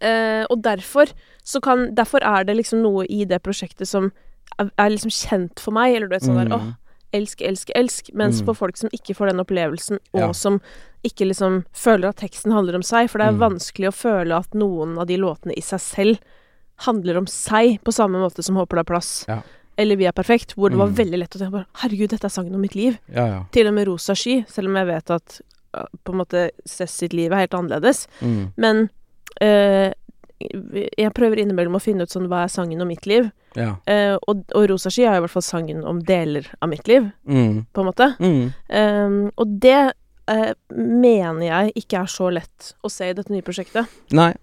eh, 0.00 0.44
Og 0.50 0.62
derfor 0.62 1.12
så 1.44 1.60
kan 1.64 1.94
Derfor 1.94 2.20
er 2.22 2.44
det 2.44 2.56
liksom 2.56 2.82
noe 2.82 3.06
i 3.08 3.24
det 3.24 3.42
prosjektet 3.42 3.88
som 3.88 4.12
er, 4.58 4.70
er 4.78 4.90
liksom 4.92 5.10
kjent 5.10 5.58
for 5.60 5.72
meg, 5.72 5.94
eller 5.96 6.08
du 6.08 6.14
vet 6.16 6.22
sånn 6.28 6.36
der 6.36 6.50
Mm. 6.52 6.58
åh, 6.60 6.74
elsk, 7.14 7.40
elsk, 7.42 7.70
elsk. 7.74 8.10
Mens 8.14 8.40
Mm. 8.40 8.44
for 8.46 8.54
folk 8.54 8.76
som 8.76 8.88
ikke 8.92 9.14
får 9.16 9.30
den 9.30 9.40
opplevelsen, 9.40 9.98
og 10.14 10.20
Ja. 10.20 10.32
som 10.32 10.60
ikke 11.04 11.26
liksom 11.28 11.64
føler 11.72 12.08
at 12.08 12.16
teksten 12.16 12.52
handler 12.52 12.74
om 12.76 12.82
seg, 12.82 13.08
for 13.10 13.18
det 13.18 13.28
er 13.28 13.32
Mm. 13.32 13.40
vanskelig 13.58 13.88
å 13.88 13.96
føle 13.96 14.36
at 14.38 14.50
noen 14.54 14.98
av 14.98 15.06
de 15.06 15.16
låtene 15.16 15.52
i 15.56 15.60
seg 15.60 15.80
selv 15.80 16.18
handler 16.86 17.16
om 17.18 17.26
seg, 17.26 17.80
på 17.82 17.92
samme 17.92 18.16
måte 18.20 18.42
som 18.44 18.56
Håper 18.56 18.76
det 18.76 18.80
er 18.88 18.92
plass. 18.94 19.24
Ja. 19.28 19.42
Eller 19.78 19.96
Vi 19.96 20.04
er 20.06 20.12
perfekt, 20.12 20.54
hvor 20.54 20.68
det 20.70 20.76
var 20.78 20.88
Mm. 20.88 20.94
veldig 20.96 21.18
lett 21.18 21.34
å 21.36 21.38
tenke 21.38 21.52
bare 21.52 21.66
Herregud, 21.82 22.10
dette 22.10 22.24
er 22.24 22.28
sangen 22.30 22.54
om 22.54 22.60
mitt 22.60 22.74
liv. 22.74 22.98
Ja, 23.08 23.26
ja. 23.26 23.44
Til 23.52 23.66
og 23.68 23.74
med 23.74 23.86
Rosa 23.88 24.14
sky, 24.14 24.44
selv 24.48 24.68
om 24.68 24.76
jeg 24.76 24.86
vet 24.86 25.10
at 25.10 25.40
på 26.04 26.12
en 26.12 26.18
måte 26.20 26.50
Cess 26.68 26.92
sitt 26.92 27.12
liv 27.14 27.32
er 27.32 27.46
helt 27.46 27.54
annerledes. 27.54 28.06
Mm. 28.20 28.52
Men 28.58 28.90
eh, 29.40 29.92
jeg 30.98 31.14
prøver 31.14 31.38
innimellom 31.38 31.76
å 31.78 31.80
finne 31.80 32.02
ut 32.02 32.10
sånn 32.10 32.26
hva 32.28 32.42
er 32.44 32.48
sangen 32.52 32.82
om 32.82 32.88
mitt 32.88 33.06
liv. 33.06 33.30
Ja. 33.56 33.76
Eh, 33.86 34.16
og, 34.28 34.44
og 34.54 34.68
Rosa 34.68 34.90
sky 34.90 35.04
er 35.06 35.16
i 35.16 35.20
hvert 35.24 35.30
fall 35.30 35.42
sangen 35.46 35.84
om 35.86 36.00
deler 36.02 36.46
av 36.60 36.68
mitt 36.68 36.86
liv, 36.88 37.10
Mm. 37.26 37.64
på 37.72 37.80
en 37.80 37.86
måte. 37.86 38.16
Mm. 38.18 38.52
Eh, 38.68 39.30
og 39.38 39.60
det 39.60 39.92
eh, 40.28 40.52
mener 40.76 41.42
jeg 41.46 41.72
ikke 41.76 42.02
er 42.02 42.06
så 42.06 42.30
lett 42.32 42.74
å 42.84 42.90
se 42.90 43.08
i 43.08 43.12
dette 43.14 43.30
nye 43.32 43.42
prosjektet. 43.42 43.86
Nei, 44.12 44.34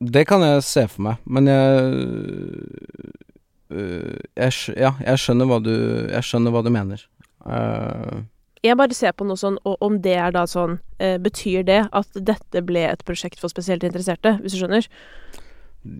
det 0.00 0.26
kan 0.28 0.40
jeg 0.42 0.62
se 0.62 0.86
for 0.88 1.02
meg, 1.02 1.16
men 1.26 1.46
jeg 1.46 3.25
jeg, 3.70 4.52
Ja, 4.78 4.92
jeg 5.02 5.18
skjønner 5.18 5.48
hva 5.50 5.58
du 5.62 5.72
Jeg 5.74 6.22
skjønner 6.22 6.54
hva 6.54 6.62
du 6.62 6.70
mener. 6.70 7.02
Uh, 7.46 8.22
Jeg 8.62 8.76
bare 8.78 8.94
ser 8.94 9.12
på 9.14 9.26
noe 9.26 9.38
sånn, 9.38 9.58
og 9.66 9.76
om 9.84 10.00
det 10.02 10.14
er 10.18 10.32
da 10.34 10.44
sånn 10.50 10.78
eh, 10.98 11.16
Betyr 11.22 11.62
det 11.66 11.80
at 11.94 12.08
dette 12.18 12.62
ble 12.66 12.82
et 12.88 13.04
prosjekt 13.06 13.38
for 13.42 13.52
spesielt 13.52 13.84
interesserte, 13.86 14.38
hvis 14.42 14.54
du 14.56 14.62
skjønner? 14.62 14.88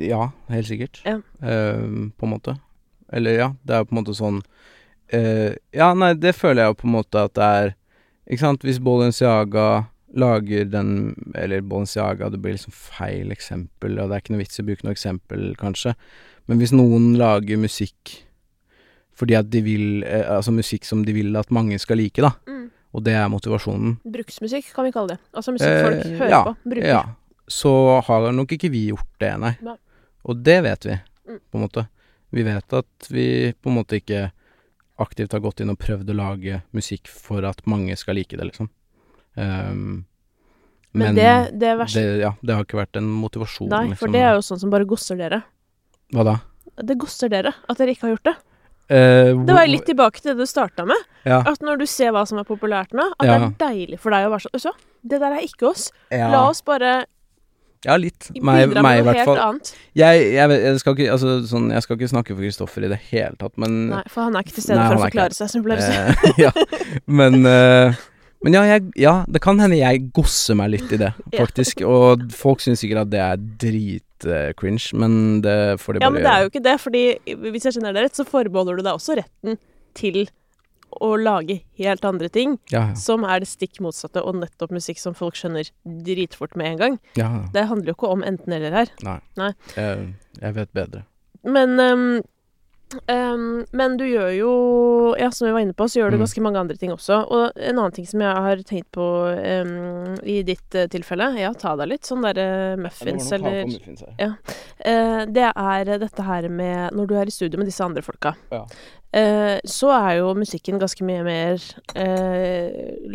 ja, 0.03 0.33
helt 0.51 0.67
sikkert. 0.67 0.99
Ja. 1.07 1.21
Eh, 1.47 1.83
på 2.19 2.27
en 2.27 2.33
måte. 2.33 2.57
Eller 3.13 3.37
ja, 3.39 3.49
det 3.63 3.75
er 3.75 3.83
jo 3.85 3.87
på 3.87 3.95
en 3.95 4.01
måte 4.01 4.15
sånn 4.19 4.41
eh, 5.15 5.53
Ja, 5.71 5.93
nei, 5.95 6.15
det 6.19 6.33
føler 6.35 6.65
jeg 6.65 6.73
jo 6.73 6.79
på 6.81 6.89
en 6.89 6.97
måte 6.97 7.21
at 7.23 7.35
det 7.39 7.51
er 7.61 7.69
Ikke 8.27 8.43
sant, 8.43 8.65
hvis 8.67 8.81
Balenciaga 8.83 9.67
lager 10.19 10.67
den 10.67 11.15
Eller 11.39 11.63
Balenciaga, 11.63 12.33
det 12.35 12.41
blir 12.43 12.57
liksom 12.57 12.75
feil 12.75 13.31
eksempel, 13.31 13.95
og 14.01 14.11
det 14.11 14.17
er 14.17 14.25
ikke 14.25 14.35
noe 14.35 14.43
vits 14.43 14.59
i 14.59 14.65
å 14.65 14.67
bruke 14.67 14.87
noe 14.89 14.97
eksempel, 14.97 15.47
kanskje. 15.61 15.95
Men 16.47 16.59
hvis 16.61 16.73
noen 16.77 17.15
lager 17.19 17.59
musikk 17.59 18.23
fordi 19.17 19.35
at 19.39 19.49
de 19.49 19.63
vil 19.65 20.03
eh, 20.05 20.27
Altså 20.37 20.53
musikk 20.53 20.85
som 20.85 21.01
de 21.07 21.13
vil 21.17 21.35
at 21.41 21.49
mange 21.51 21.79
skal 21.81 21.97
like, 21.97 22.21
da. 22.21 22.35
Og 22.97 23.03
det 23.05 23.13
er 23.17 23.29
motivasjonen. 23.29 23.97
Bruksmusikk, 24.09 24.69
kan 24.77 24.85
vi 24.87 24.93
kalle 24.95 25.15
det. 25.17 25.19
Altså 25.37 25.53
musikk 25.53 25.83
folk 25.85 26.05
Eh, 26.05 26.13
hører 26.21 26.31
ja, 26.33 26.43
på, 26.47 26.53
bruker. 26.65 26.87
Ja. 26.89 27.03
Så 27.49 27.73
har 28.07 28.31
nok 28.33 28.53
ikke 28.57 28.71
vi 28.73 28.87
gjort 28.91 29.11
det, 29.21 29.33
nei. 29.43 29.51
Nei. 29.65 29.77
Og 30.25 30.43
det 30.45 30.63
vet 30.65 30.87
vi, 30.89 30.97
Mm. 31.27 31.41
på 31.51 31.59
en 31.59 31.65
måte. 31.67 31.87
Vi 32.33 32.43
vet 32.47 32.73
at 32.73 33.09
vi 33.11 33.53
på 33.53 33.69
en 33.71 33.77
måte 33.81 33.99
ikke 34.01 34.31
aktivt 34.99 35.33
har 35.33 35.41
gått 35.41 35.61
inn 35.61 35.71
og 35.71 35.79
prøvd 35.79 36.09
å 36.13 36.17
lage 36.17 36.63
musikk 36.73 37.09
for 37.09 37.45
at 37.45 37.61
mange 37.67 37.97
skal 37.97 38.15
like 38.15 38.37
det, 38.37 38.47
liksom. 38.47 38.69
Um, 39.37 40.07
Men, 40.95 41.15
det, 41.15 41.59
det 41.61 41.69
er 41.69 41.85
det, 41.85 42.05
ja, 42.23 42.33
det 42.41 42.55
har 42.55 42.65
ikke 42.65 42.79
vært 42.81 42.97
en 42.97 43.09
motivasjon, 43.11 43.69
Nei, 43.69 43.95
for 43.99 44.09
det 44.09 44.23
er 44.25 44.39
jo 44.39 44.45
sånn 44.47 44.61
som 44.63 44.71
bare 44.73 44.87
gosser 44.89 45.17
dere. 45.21 45.43
Hva 46.15 46.27
da? 46.27 46.37
Det 46.87 46.99
gosser 47.01 47.33
dere 47.33 47.55
at 47.57 47.81
dere 47.81 47.95
ikke 47.95 48.07
har 48.09 48.15
gjort 48.17 48.29
det. 48.29 48.37
Uh, 48.87 49.33
Det 49.49 49.55
var 49.57 49.67
litt 49.67 49.87
tilbake 49.89 50.21
til 50.23 50.35
det 50.35 50.45
du 50.45 50.47
starta 50.47 50.85
med. 50.87 51.01
ja, 51.27 51.41
At 51.43 51.65
når 51.65 51.81
du 51.83 51.87
ser 51.91 52.13
hva 52.15 52.23
som 52.29 52.39
er 52.39 52.47
populært 52.47 52.95
nå, 52.95 53.09
at 53.19 53.27
Ja. 53.27 53.39
det 53.39 53.47
er 53.49 53.73
deilig 53.73 53.99
for 53.99 54.15
deg 54.15 54.29
å 54.29 54.31
være 54.31 54.47
sånn 54.47 54.63
Så, 54.63 54.73
det 55.03 55.19
der 55.21 55.33
er 55.33 55.43
ikke 55.43 55.71
oss. 55.73 55.91
ja, 56.11 56.31
La 56.31 56.49
oss 56.51 56.63
bare 56.63 57.07
ja, 57.87 57.95
litt. 58.01 58.31
Meg, 58.43 58.73
meg 58.83 59.01
i 59.01 59.05
hvert 59.07 59.29
fall. 59.29 59.61
Jeg, 59.95 60.23
jeg, 60.35 60.51
jeg, 60.51 60.81
skal 60.83 60.97
ikke, 60.97 61.11
altså, 61.13 61.37
sånn, 61.47 61.69
jeg 61.71 61.85
skal 61.85 61.99
ikke 61.99 62.09
snakke 62.11 62.35
for 62.35 62.43
Kristoffer 62.43 62.87
i 62.87 62.91
det 62.91 62.99
hele 63.13 63.37
tatt, 63.39 63.55
men 63.63 63.77
Nei, 63.93 64.03
for 64.11 64.27
han 64.27 64.35
er 64.39 64.47
ikke 64.47 64.57
til 64.57 64.67
stede 64.67 64.87
for 64.89 64.99
å 64.99 65.05
forklare 65.05 65.37
seg, 65.37 65.53
som 65.53 65.67
å 65.67 65.79
si. 65.79 65.93
Eh, 65.93 66.41
ja, 66.47 66.53
men 67.07 67.47
uh, 67.47 67.95
Men 68.45 68.57
ja, 68.59 68.79
ja, 68.99 69.15
det 69.31 69.41
kan 69.45 69.61
hende 69.63 69.79
jeg 69.79 70.09
gosser 70.17 70.59
meg 70.59 70.75
litt 70.75 70.91
i 70.93 70.99
det, 71.01 71.13
faktisk. 71.41 71.83
Og 71.87 72.27
folk 72.35 72.65
syns 72.65 72.83
sikkert 72.83 73.07
at 73.07 73.13
det 73.15 73.23
er 73.23 73.47
dritcringe, 74.23 74.93
men 74.99 75.41
det 75.45 75.57
får 75.83 75.95
de 75.99 76.05
Ja, 76.05 76.11
men 76.11 76.23
det 76.25 76.33
er 76.33 76.43
jo 76.47 76.51
ikke 76.53 76.63
det, 76.65 76.77
fordi 76.81 77.05
hvis 77.53 77.65
jeg 77.69 77.77
skjønner 77.77 77.95
det 77.97 78.03
rett, 78.07 78.17
så 78.19 78.25
forbeholder 78.29 78.77
du 78.77 78.83
deg 78.87 78.95
også 78.97 79.17
retten 79.21 79.59
til 79.97 80.27
å 81.03 81.11
lage 81.19 81.59
helt 81.81 82.05
andre 82.09 82.29
ting, 82.33 82.55
Ja, 82.73 82.89
ja. 82.93 82.95
som 82.95 83.25
er 83.29 83.41
det 83.43 83.49
stikk 83.51 83.81
motsatte, 83.85 84.23
og 84.23 84.39
nettopp 84.39 84.71
musikk 84.73 84.99
som 85.03 85.15
folk 85.19 85.35
skjønner 85.37 85.69
dritfort 85.85 86.55
med 86.57 86.67
en 86.73 86.79
gang. 86.79 86.99
ja. 87.19 87.29
Det 87.53 87.67
handler 87.69 87.91
jo 87.93 87.97
ikke 87.99 88.13
om 88.15 88.23
enten-eller 88.25 88.73
her. 88.73 88.93
Nei. 89.05 89.19
Nei. 89.37 89.51
Jeg, 89.77 90.07
jeg 90.41 90.55
vet 90.57 90.73
bedre. 90.73 91.03
Men 91.45 91.77
ehm, 91.83 92.23
ehm, 93.09 93.65
Men 93.73 93.97
du 93.97 94.05
gjør 94.07 94.31
jo 94.37 94.51
Ja, 95.19 95.31
som 95.31 95.47
vi 95.47 95.53
var 95.53 95.61
inne 95.65 95.75
på, 95.75 95.85
så 95.89 96.01
gjør 96.01 96.11
du 96.13 96.17
Mm. 96.17 96.23
ganske 96.25 96.43
mange 96.43 96.59
andre 96.61 96.77
ting 96.77 96.91
også. 96.93 97.19
Og 97.31 97.53
en 97.57 97.79
annen 97.79 97.93
ting 97.93 98.07
som 98.07 98.21
jeg 98.21 98.37
har 98.37 98.57
tenkt 98.67 98.91
på 98.93 99.07
um, 99.37 100.15
i 100.23 100.43
ditt 100.43 100.75
uh, 100.75 100.87
tilfelle 100.87 101.31
Ja, 101.39 101.53
ta 101.53 101.75
deg 101.77 101.89
litt 101.89 102.03
sånn 102.07 102.23
derre 102.23 102.77
muffins, 102.79 103.31
eller 103.33 103.65
eh, 104.19 105.25
Det 105.27 105.49
er 105.57 105.99
dette 105.99 106.23
her 106.23 106.49
med 106.49 106.93
Når 106.93 107.07
du 107.09 107.15
er 107.17 107.27
i 107.27 107.35
studio 107.35 107.59
med 107.59 107.67
disse 107.67 107.85
andre 107.85 108.03
folka, 108.03 108.35
Ja. 108.53 108.65
eh, 109.13 109.59
så 109.65 109.91
er 109.93 110.19
jo 110.19 110.35
musikken 110.35 110.79
ganske 110.79 111.03
mye 111.05 111.25
mer 111.25 111.59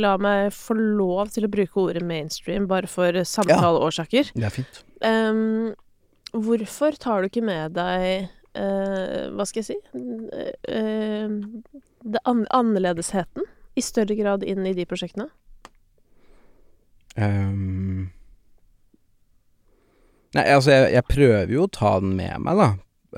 La 0.02 0.18
meg 0.18 0.52
få 0.52 0.76
lov 0.76 1.30
til 1.31 1.45
å 1.45 1.52
bruke 1.52 1.77
ordet 1.77 2.03
mainstream 2.03 2.68
bare 2.68 2.88
for 2.88 3.11
samtaleårsaker. 3.11 4.31
Ja, 4.35 4.41
Det 4.41 4.43
er 4.49 4.56
fint. 4.64 4.84
Um, 5.02 5.73
hvorfor 6.34 6.98
tar 6.98 7.22
du 7.22 7.30
ikke 7.30 7.43
med 7.43 7.73
deg 7.73 8.30
Hva 8.53 9.45
skal 9.48 9.61
jeg 9.61 9.68
si 9.69 9.78
Eh, 10.68 11.28
det 12.03 12.22
an 12.26 12.45
annerledesheten 12.52 13.45
i 13.78 13.82
større 13.86 14.15
grad 14.19 14.44
inn 14.44 14.65
i 14.68 14.73
de 14.76 14.86
prosjektene? 14.90 15.30
Um, 17.18 18.10
nei, 20.36 20.45
altså, 20.48 20.72
jeg, 20.72 20.94
jeg 20.95 21.06
prøver 21.11 21.52
jo 21.56 21.65
å 21.68 21.72
ta 21.76 21.98
den 22.03 22.14
med 22.19 22.38
meg, 22.45 22.60
da. 22.61 22.69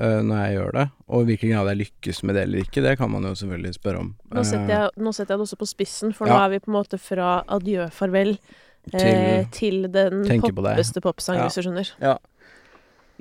eh, 0.02 0.20
når 0.26 0.40
jeg 0.44 0.56
gjør 0.56 0.72
det. 0.78 0.86
Og 1.06 1.22
i 1.22 1.28
hvilken 1.30 1.52
grad 1.54 1.70
jeg 1.72 1.80
lykkes 1.84 2.22
med 2.26 2.34
det 2.38 2.42
eller 2.48 2.64
ikke, 2.66 2.82
det 2.84 2.96
kan 2.98 3.12
man 3.14 3.28
jo 3.28 3.34
selvfølgelig 3.38 3.74
spørre 3.78 4.02
om. 4.02 4.12
Nå 4.34 4.44
setter, 4.48 4.66
Eh, 4.66 4.76
jeg, 4.80 4.90
nå 5.06 5.12
setter 5.14 5.34
jeg 5.34 5.38
det 5.38 5.46
også 5.48 5.60
på 5.62 5.70
spissen, 5.70 6.14
for 6.16 6.30
nå 6.30 6.38
er 6.42 6.54
vi 6.56 6.62
på 6.64 6.72
en 6.72 6.78
måte 6.80 6.98
fra 7.00 7.32
adjø, 7.58 7.88
farvel, 7.94 8.36
Til 8.84 9.00
eh, 9.00 9.46
til 9.48 9.86
den 9.88 10.26
poppeste 10.42 11.00
popsang, 11.00 11.38
Ja. 11.38 11.46
hvis 11.46 11.54
du 11.56 11.62
skjønner. 11.64 11.94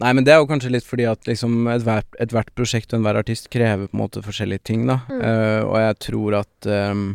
Nei, 0.02 0.10
men 0.18 0.26
det 0.26 0.34
er 0.34 0.42
jo 0.42 0.50
kanskje 0.50 0.72
litt 0.74 0.88
fordi 0.88 1.06
at 1.06 1.28
liksom 1.30 1.68
ethvert, 1.70 2.08
ethvert 2.22 2.50
prosjekt 2.58 2.94
og 2.94 3.00
enhver 3.00 3.20
artist 3.20 3.52
krever 3.54 3.90
på 3.90 3.98
en 3.98 4.02
måte 4.02 4.24
forskjellige 4.26 4.66
ting, 4.72 4.88
da. 4.90 5.04
Mm. 5.06 5.22
Uh, 5.22 5.62
og 5.68 5.78
jeg 5.84 6.00
tror 6.08 6.38
at 6.40 6.70
um, 6.90 7.06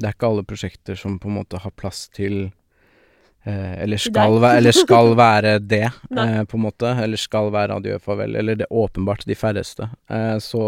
det 0.00 0.08
er 0.08 0.16
ikke 0.16 0.30
alle 0.32 0.46
prosjekter 0.48 0.98
som 0.98 1.18
på 1.20 1.28
en 1.28 1.36
måte 1.42 1.60
har 1.60 1.74
plass 1.76 2.06
til 2.16 2.38
uh, 2.48 3.74
eller, 3.82 4.00
skal 4.00 4.38
være, 4.40 4.62
eller 4.62 4.78
skal 4.78 5.12
være 5.18 5.54
det, 5.60 5.84
eh, 5.92 6.40
på 6.48 6.56
en 6.56 6.64
måte. 6.64 6.96
Eller 7.04 7.20
skal 7.20 7.52
være 7.52 7.76
adjø, 7.76 8.00
farvel. 8.00 8.40
Eller 8.40 8.56
det 8.62 8.70
åpenbart 8.70 9.26
de 9.28 9.36
færreste. 9.36 9.90
Så 10.40 10.62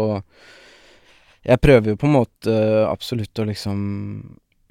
jeg 1.45 1.61
prøver 1.63 1.93
jo 1.93 1.99
på 2.01 2.09
en 2.09 2.17
måte 2.19 2.55
absolutt 2.85 3.41
å 3.41 3.47
liksom 3.49 3.79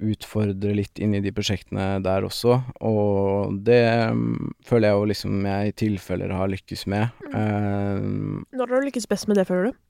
utfordre 0.03 0.73
litt 0.75 0.99
inn 0.99 1.13
i 1.15 1.21
de 1.23 1.31
prosjektene 1.31 2.01
der 2.03 2.25
også, 2.27 2.57
og 2.83 3.55
det 3.67 3.83
mm, 4.11 4.51
føler 4.67 4.89
jeg 4.89 4.99
jo 4.99 5.09
liksom 5.11 5.45
jeg 5.47 5.71
i 5.71 5.75
tilfeller 5.85 6.33
har 6.35 6.51
lykkes 6.51 6.85
med. 6.91 7.25
Når 7.31 8.65
har 8.65 8.73
du 8.73 8.87
lykkes 8.89 9.07
best 9.11 9.29
med 9.31 9.39
det, 9.39 9.47
føler 9.47 9.71
du? 9.71 9.81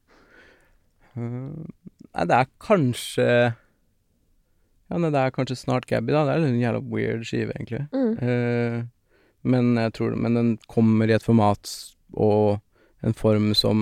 Eh, 1.15 1.53
nei, 2.11 2.26
det 2.27 2.41
er 2.41 2.49
kanskje 2.64 3.27
Ja, 4.86 4.99
nei, 4.99 5.10
det 5.10 5.22
er 5.22 5.34
kanskje 5.34 5.57
snart 5.57 5.88
Gabby, 5.90 6.14
da. 6.14 6.26
Det 6.27 6.36
er 6.36 6.45
en 6.45 6.61
jævla 6.61 6.82
weird 6.91 7.26
skive, 7.26 7.56
egentlig. 7.56 7.86
Mm. 7.95 8.11
Eh, 8.22 8.84
men 9.45 9.76
jeg 9.77 9.94
tror 9.98 10.15
Men 10.18 10.38
den 10.38 10.52
kommer 10.69 11.10
i 11.10 11.15
et 11.15 11.26
format 11.26 11.72
og 12.14 12.61
en 13.06 13.14
form 13.14 13.53
som 13.57 13.80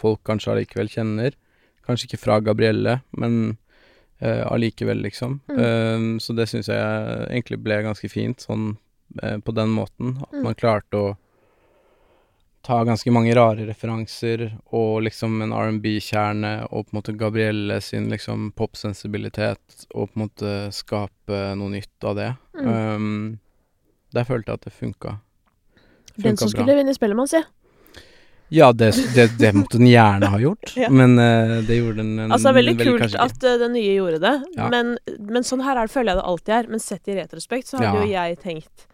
folk 0.00 0.22
kanskje 0.26 0.52
allikevel 0.52 0.88
kjenner. 0.90 1.34
Kanskje 1.86 2.08
ikke 2.08 2.22
fra 2.22 2.38
Gabrielle, 2.42 3.00
men 3.18 3.34
eh, 3.50 3.63
allikevel, 4.22 5.02
liksom. 5.02 5.40
Mm. 5.48 5.58
Eh, 5.60 6.18
så 6.20 6.32
det 6.36 6.46
syns 6.48 6.68
jeg 6.68 7.26
egentlig 7.30 7.58
ble 7.62 7.82
ganske 7.82 8.08
fint, 8.10 8.38
sånn 8.40 8.76
eh, 9.22 9.38
på 9.38 9.54
den 9.54 9.68
måten. 9.74 10.16
At 10.22 10.32
Mm. 10.32 10.42
man 10.42 10.54
klarte 10.54 10.94
å 10.96 11.16
ta 12.64 12.82
ganske 12.84 13.12
mange 13.12 13.34
rare 13.36 13.66
referanser 13.68 14.58
og 14.72 15.02
liksom 15.04 15.42
en 15.42 15.52
R&B-kjerne 15.52 16.66
og 16.72 16.86
på 16.86 16.94
en 16.94 16.98
måte 17.02 17.16
Gabrielle 17.18 17.80
sin 17.84 18.08
liksom 18.08 18.52
popsensibilitet 18.56 19.84
og 19.94 20.08
på 20.08 20.16
en 20.16 20.22
måte 20.28 20.52
skape 20.72 21.42
noe 21.60 21.68
nytt 21.74 22.04
av 22.08 22.16
det. 22.16 22.30
Mm. 22.56 22.70
Um, 22.96 23.38
der 24.14 24.24
følte 24.24 24.48
jeg 24.52 24.54
at 24.54 24.64
det 24.64 24.72
funka. 24.72 25.18
Den 26.16 26.36
som 26.38 26.48
skulle 26.48 26.76
vinne 26.78 26.94
Spellemann, 26.94 27.28
si. 27.28 27.42
Ja, 28.54 28.68
det, 28.72 28.92
det, 29.16 29.26
det 29.40 29.50
måtte 29.56 29.80
den 29.80 29.88
gjerne 29.90 30.30
ha 30.30 30.38
gjort, 30.38 30.72
Ja. 30.84 30.88
men 30.94 31.16
uh, 31.18 31.58
det 31.66 31.80
gjorde 31.80 31.98
den 32.02 32.12
eh, 32.22 32.30
Altså, 32.30 32.52
veldig 32.54 32.76
veldig 32.78 32.86
kult 33.02 33.16
at 33.26 33.46
uh, 33.48 33.54
den 33.64 33.74
nye 33.74 33.94
gjorde 33.96 34.20
det, 34.22 34.34
Ja. 34.56 34.68
men, 34.70 34.94
men 35.18 35.42
sånn 35.46 35.64
her 35.66 35.76
er 35.80 35.88
det, 35.88 35.94
føler 35.96 36.12
jeg 36.14 36.20
det 36.22 36.26
alltid 36.32 36.54
er. 36.60 36.68
Men 36.76 36.84
sett 36.84 37.10
i 37.10 37.16
retrospekt 37.18 37.70
så 37.72 37.80
hadde 37.82 38.04
jo 38.06 38.12
jeg 38.14 38.38
tenkt 38.44 38.86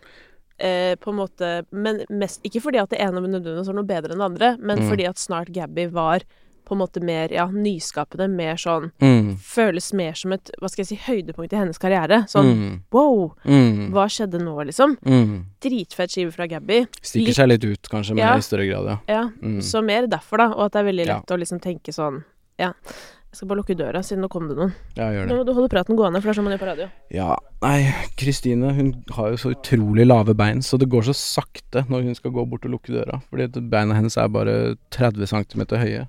uh, 0.64 0.94
på 1.00 1.12
en 1.12 1.18
måte 1.20 1.50
Men 1.72 2.02
mest 2.10 2.40
Ikke 2.46 2.60
fordi 2.64 2.80
at 2.82 2.90
det 2.92 3.00
ene 3.04 3.20
nødvendigvis 3.22 3.68
var 3.70 3.78
noe 3.80 3.88
bedre 3.88 4.12
enn 4.16 4.22
det 4.24 4.28
andre, 4.32 4.50
men 4.58 4.80
Mm. 4.84 4.88
fordi 4.90 5.08
at 5.08 5.18
Snart 5.20 5.52
Gabby 5.52 5.86
var 5.92 6.24
på 6.70 6.76
en 6.78 6.80
måte 6.84 7.02
mer 7.04 7.32
ja, 7.34 7.44
nyskapende, 7.50 8.28
mer 8.30 8.54
sånn 8.60 8.88
mm. 9.02 9.32
Føles 9.42 9.90
mer 9.98 10.14
som 10.18 10.32
et 10.36 10.50
hva 10.60 10.70
skal 10.70 10.84
jeg 10.84 10.90
si, 10.92 10.98
høydepunkt 11.08 11.52
i 11.52 11.58
hennes 11.60 11.78
karriere. 11.82 12.22
Sånn 12.30 12.50
mm. 12.54 12.72
wow, 12.94 13.34
Mm. 13.44 13.90
hva 13.94 14.06
skjedde 14.08 14.38
nå, 14.42 14.54
liksom? 14.70 14.96
Mm. 15.04 15.34
Dritfett 15.60 16.14
skive 16.14 16.32
fra 16.34 16.46
Gabby. 16.50 16.84
Stikker 17.02 17.26
Litt- 17.32 17.36
seg 17.42 17.48
litt 17.52 17.64
ut, 17.66 17.88
kanskje, 17.92 18.14
men 18.14 18.24
Ja. 18.24 18.34
i 18.38 18.46
større 18.46 18.66
grad, 18.70 18.86
ja. 18.86 18.98
Ja, 19.08 19.22
Mm. 19.42 19.58
så 19.60 19.82
mer 19.84 20.06
derfor, 20.06 20.38
da. 20.38 20.50
Og 20.54 20.64
at 20.66 20.72
det 20.72 20.80
er 20.84 20.92
veldig 20.92 21.06
lett 21.06 21.26
å 21.36 21.38
liksom 21.38 21.60
tenke 21.60 21.92
sånn 21.92 22.22
Ja. 22.58 22.72
Jeg 23.30 23.36
skal 23.38 23.48
bare 23.48 23.58
lukke 23.62 23.76
døra, 23.78 24.00
siden 24.02 24.24
nå 24.24 24.28
kom 24.28 24.48
det 24.48 24.56
noen. 24.58 24.72
Ja, 24.96 25.04
gjør 25.14 25.28
det. 25.28 25.30
Nå 25.30 25.36
må 25.38 25.44
du 25.46 25.52
holde 25.54 25.68
praten 25.70 25.94
gående, 25.96 26.18
for 26.20 26.26
det 26.26 26.32
er 26.34 26.40
sånn 26.40 26.44
man 26.48 26.52
gjør 26.58 26.62
på 26.64 26.66
radio. 26.66 26.88
Ja, 27.14 27.36
nei, 27.62 27.94
Kristine 28.18 28.72
hun 28.74 29.04
har 29.14 29.30
jo 29.30 29.36
så 29.36 29.52
utrolig 29.54 30.04
lave 30.04 30.34
bein, 30.34 30.58
så 30.66 30.76
det 30.76 30.88
går 30.90 31.04
så 31.06 31.14
sakte 31.14 31.84
når 31.88 32.02
hun 32.08 32.14
skal 32.18 32.32
gå 32.32 32.42
bort 32.50 32.64
og 32.66 32.72
lukke 32.72 32.90
døra. 32.90 33.22
Fordi 33.30 33.46
beina 33.70 33.94
hennes 33.94 34.16
er 34.18 34.26
bare 34.28 34.74
30 34.90 35.26
cm 35.30 35.62
høye. 35.78 36.08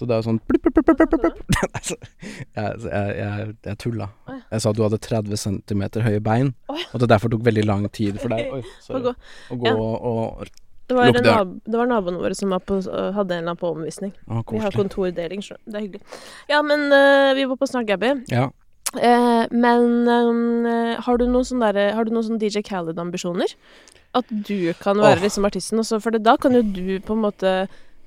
Så 0.00 0.06
det 0.08 0.14
er 0.16 0.22
jo 0.22 0.30
sånn 0.30 0.38
plupp, 0.48 0.64
plupp, 0.64 0.92
plupp. 0.96 1.40
Jeg, 2.56 2.76
jeg, 2.86 3.50
jeg, 3.66 3.76
tulla. 3.80 4.06
Jeg 4.30 4.62
sa 4.62 4.70
at 4.70 4.78
du 4.78 4.80
hadde 4.86 4.98
30 5.02 5.40
cm 5.42 5.82
høye 6.06 6.22
bein, 6.24 6.54
og 6.70 6.94
at 6.96 7.02
det 7.02 7.08
derfor 7.12 7.32
tok 7.32 7.42
veldig 7.44 7.64
lang 7.68 7.84
tid 7.92 8.16
for 8.22 8.32
deg 8.32 8.48
Oi, 8.56 8.62
sorry. 8.80 9.12
å 9.52 9.58
gå 9.60 9.74
og 9.74 10.46
Det 10.88 10.96
var, 10.96 11.12
en 11.12 11.26
nab 11.26 11.52
det 11.66 11.76
var 11.82 11.90
naboene 11.90 12.22
våre 12.22 12.38
som 12.38 12.54
på, 12.64 12.80
hadde 12.80 13.36
en 13.36 13.42
eller 13.42 13.50
annen 13.52 13.60
på 13.60 13.74
omvisning. 13.74 14.14
Ah, 14.24 14.40
Vi 14.48 14.62
har 14.64 14.74
kontordeling. 14.74 15.44
Det 15.44 15.76
er 15.76 15.84
hyggelig. 15.84 16.00
Ja, 16.48 16.62
men 16.64 16.88
uh, 16.88 17.36
vi 17.36 17.44
var 17.52 17.60
på 17.60 17.68
Snart 17.68 17.90
Gabby. 17.90 18.14
Ja. 18.32 18.48
Uh, 18.96 19.44
men 19.52 20.08
øh, 20.66 20.96
har 21.04 21.20
du 21.20 21.28
noen 21.28 21.46
sånne 21.46 21.68
derre- 21.68 21.92
Har 21.94 22.08
du 22.08 22.10
noen 22.10 22.26
sånne 22.26 22.40
DJ 22.42 22.64
Khaled-ambisjoner? 22.66 23.52
At 24.18 24.26
du 24.32 24.72
kan 24.80 24.98
være 24.98 25.20
oh. 25.20 25.22
liksom 25.28 25.46
artisten 25.46 25.84
også? 25.84 26.00
For 26.02 26.18
da 26.18 26.34
kan 26.40 26.56
jo 26.56 26.64
du 26.64 26.98
på 27.04 27.14
en 27.14 27.22
måte 27.28 27.54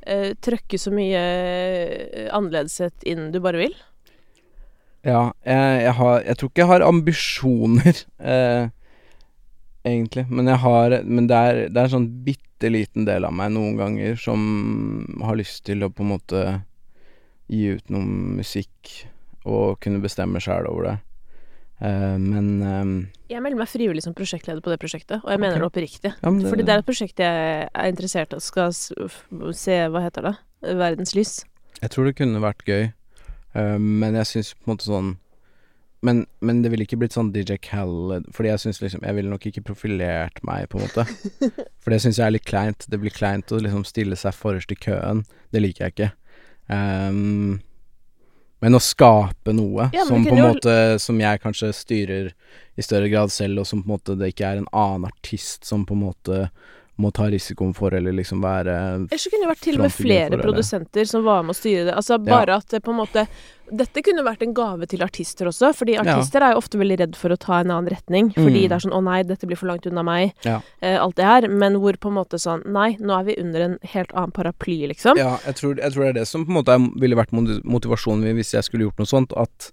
uh, 0.07 0.31
trøkke 0.43 0.80
så 0.80 0.93
mye 0.93 1.23
uh, 1.23 2.30
annerledeshet 2.35 3.05
inn 3.09 3.31
du 3.34 3.39
bare 3.43 3.61
vil. 3.65 3.75
Ja, 5.03 5.34
jeg, 5.43 5.80
jeg 5.84 5.93
har 5.99 6.21
Jeg 6.23 6.38
tror 6.39 6.49
ikke 6.49 6.61
jeg 6.61 6.71
har 6.71 6.85
ambisjoner, 6.88 7.97
eh, 8.34 8.67
egentlig. 9.84 10.25
Men 10.30 10.47
jeg 10.47 10.61
har 10.63 10.99
Men 11.03 11.27
det 11.27 11.39
er, 11.39 11.63
det 11.67 11.80
er 11.80 11.89
en 11.89 11.95
sånn 11.97 12.11
bitte 12.23 12.71
liten 12.71 13.03
del 13.07 13.27
av 13.27 13.34
meg 13.35 13.51
noen 13.51 13.75
ganger 13.75 14.15
som 14.15 14.43
har 15.19 15.35
lyst 15.35 15.65
til 15.67 15.84
å 15.84 15.91
på 15.91 16.05
en 16.05 16.13
måte 16.13 16.43
gi 17.51 17.73
ut 17.75 17.91
noe 17.91 18.38
musikk 18.39 18.93
og 19.43 19.81
kunne 19.84 19.99
bestemme 19.99 20.39
sjæl 20.39 20.69
over 20.69 20.88
det. 20.88 20.95
Eh, 21.82 22.18
men 22.22 22.50
eh, 22.62 22.91
Jeg 23.34 23.44
melder 23.44 23.64
meg 23.64 23.72
frivillig 23.72 24.04
som 24.06 24.16
prosjektleder 24.18 24.62
på 24.64 24.74
det 24.74 24.80
prosjektet, 24.82 25.24
og 25.24 25.32
jeg 25.34 25.41
mener 25.41 25.60
det 25.60 25.70
oppriktig. 25.70 26.14
ja, 26.14 26.30
men 26.30 26.45
Fordi 26.45 26.66
det 26.66 26.76
er 26.76 26.84
et 26.84 26.90
prosjekt 26.90 27.24
jeg 27.24 27.66
er 27.68 27.90
interessert 27.91 28.36
i 28.36 28.41
skal 28.44 28.74
se 28.74 29.80
Hva 29.90 30.04
heter 30.06 30.30
det? 30.30 30.36
Verdens 30.64 31.16
lys. 31.18 31.41
Jeg 31.82 31.91
tror 31.91 32.08
det 32.08 32.16
kunne 32.16 32.44
vært 32.44 32.64
gøy, 32.68 32.86
eh, 33.58 33.78
men 33.80 34.16
jeg 34.22 34.30
syns 34.30 34.54
på 34.54 34.68
en 34.68 34.76
måte 34.76 34.88
sånn 34.88 35.12
men, 36.04 36.26
men 36.44 36.58
det 36.60 36.68
ville 36.74 36.84
ikke 36.84 36.98
blitt 37.00 37.16
sånn 37.16 37.30
DJ 37.32 37.56
Khaled 37.64 38.26
Fordi 38.36 38.50
jeg 38.50 38.60
syns 38.60 38.82
liksom 38.84 39.06
Jeg 39.08 39.16
ville 39.16 39.32
nok 39.32 39.45
ikke 39.48 39.64
profilert 39.64 40.41
meg, 40.44 40.66
på 40.68 40.76
en 40.76 40.84
måte. 40.84 41.06
For 41.84 41.95
det 41.95 42.02
syns 42.04 42.20
jeg 42.20 42.26
er 42.28 42.34
litt 42.36 42.48
kleint. 42.48 42.84
Det 42.91 43.00
blir 43.00 43.14
kleint 43.16 43.54
å 43.56 43.60
liksom 43.64 43.86
stille 43.88 44.18
seg 44.20 44.36
forrest 44.36 44.72
i 44.76 44.80
køen. 44.80 45.24
Det 45.56 45.62
liker 45.64 45.86
jeg 45.86 45.95
ikke. 45.95 46.10
Ehm, 46.76 47.62
men 48.64 48.77
å 48.77 48.81
skape 48.81 49.53
noe 49.56 49.90
Ja, 49.91 50.06
som 50.07 50.23
på 50.23 50.35
en 50.38 50.45
måte 50.53 50.76
Som 51.03 51.19
jeg 51.19 51.41
kanskje 51.44 51.73
styrer 51.76 52.31
i 52.73 52.81
større 52.81 53.10
grad 53.11 53.30
selv, 53.30 53.60
og 53.61 53.68
som 53.69 53.84
på 53.84 53.85
en 53.85 53.94
måte 53.94 54.15
det 54.18 54.31
ikke 54.31 54.48
er 54.49 54.57
en 54.57 54.69
annen 54.72 55.03
artist 55.06 55.68
som 55.68 55.84
på 55.85 55.94
en 55.94 56.06
måte 56.07 56.38
må 57.02 57.10
ta 57.11 57.24
risikoen 57.26 57.74
for, 57.74 57.90
eller 57.98 58.14
liksom 58.14 58.41
være 58.44 58.74
Ellers 59.10 59.24
kunne 59.32 59.41
det 59.48 59.49
vært 59.49 59.64
til 59.65 59.80
og 59.80 59.82
med 59.88 59.94
flere 59.95 60.38
produsenter 60.38 61.07
som 61.10 61.24
var 61.26 61.41
med 61.41 61.56
å 61.56 61.57
styre 61.57 61.86
det. 61.88 61.95
Altså 61.98 62.20
bare 62.24 62.53
at 62.60 62.68
det 62.70 62.84
på 62.86 62.91
en 62.94 62.99
måte 63.02 63.28
Dette 63.74 64.03
kunne 64.03 64.22
vært 64.28 64.44
en 64.44 64.53
gave 64.53 64.86
til 64.91 65.02
artister 65.02 65.48
også, 65.49 65.72
fordi 65.74 65.95
artister 65.98 66.44
er 66.44 66.52
jo 66.52 66.60
ofte 66.60 66.78
veldig 66.78 66.98
redd 66.99 67.15
for 67.15 67.34
å 67.34 67.38
ta 67.40 67.61
en 67.61 67.72
annen 67.72 67.88
retning. 67.90 68.28
Fordi 68.36 68.65
Mm. 68.65 68.70
det 68.70 68.72
er 68.76 68.84
sånn 68.86 68.94
'Å 68.94 69.03
nei, 69.03 69.24
dette 69.24 69.48
blir 69.48 69.57
for 69.57 69.65
langt 69.68 69.88
unna 69.88 70.03
meg', 70.03 70.34
Ja. 70.44 70.61
eh, 70.82 70.98
alt 71.02 71.15
det 71.15 71.26
her. 71.26 71.48
Men 71.48 71.74
hvor 71.80 71.94
på 71.98 72.10
en 72.10 72.15
måte 72.20 72.38
sånn 72.38 72.61
Nei, 72.68 72.98
nå 72.99 73.18
er 73.20 73.24
vi 73.24 73.36
under 73.41 73.61
en 73.61 73.80
helt 73.82 74.11
annen 74.14 74.32
paraply, 74.32 74.86
liksom. 74.88 75.18
Ja, 75.18 75.38
jeg 75.45 75.56
tror, 75.56 75.76
jeg 75.78 75.91
tror 75.94 76.03
det 76.03 76.10
er 76.10 76.20
det 76.20 76.28
som 76.28 76.45
på 76.45 76.49
en 76.49 76.64
måte 76.64 76.99
ville 76.99 77.15
vært 77.15 77.32
motivasjonen 77.64 78.22
min 78.22 78.36
hvis 78.36 78.52
jeg 78.52 78.64
skulle 78.64 78.84
gjort 78.86 78.99
noe 78.99 79.07
sånt. 79.07 79.32
At 79.36 79.72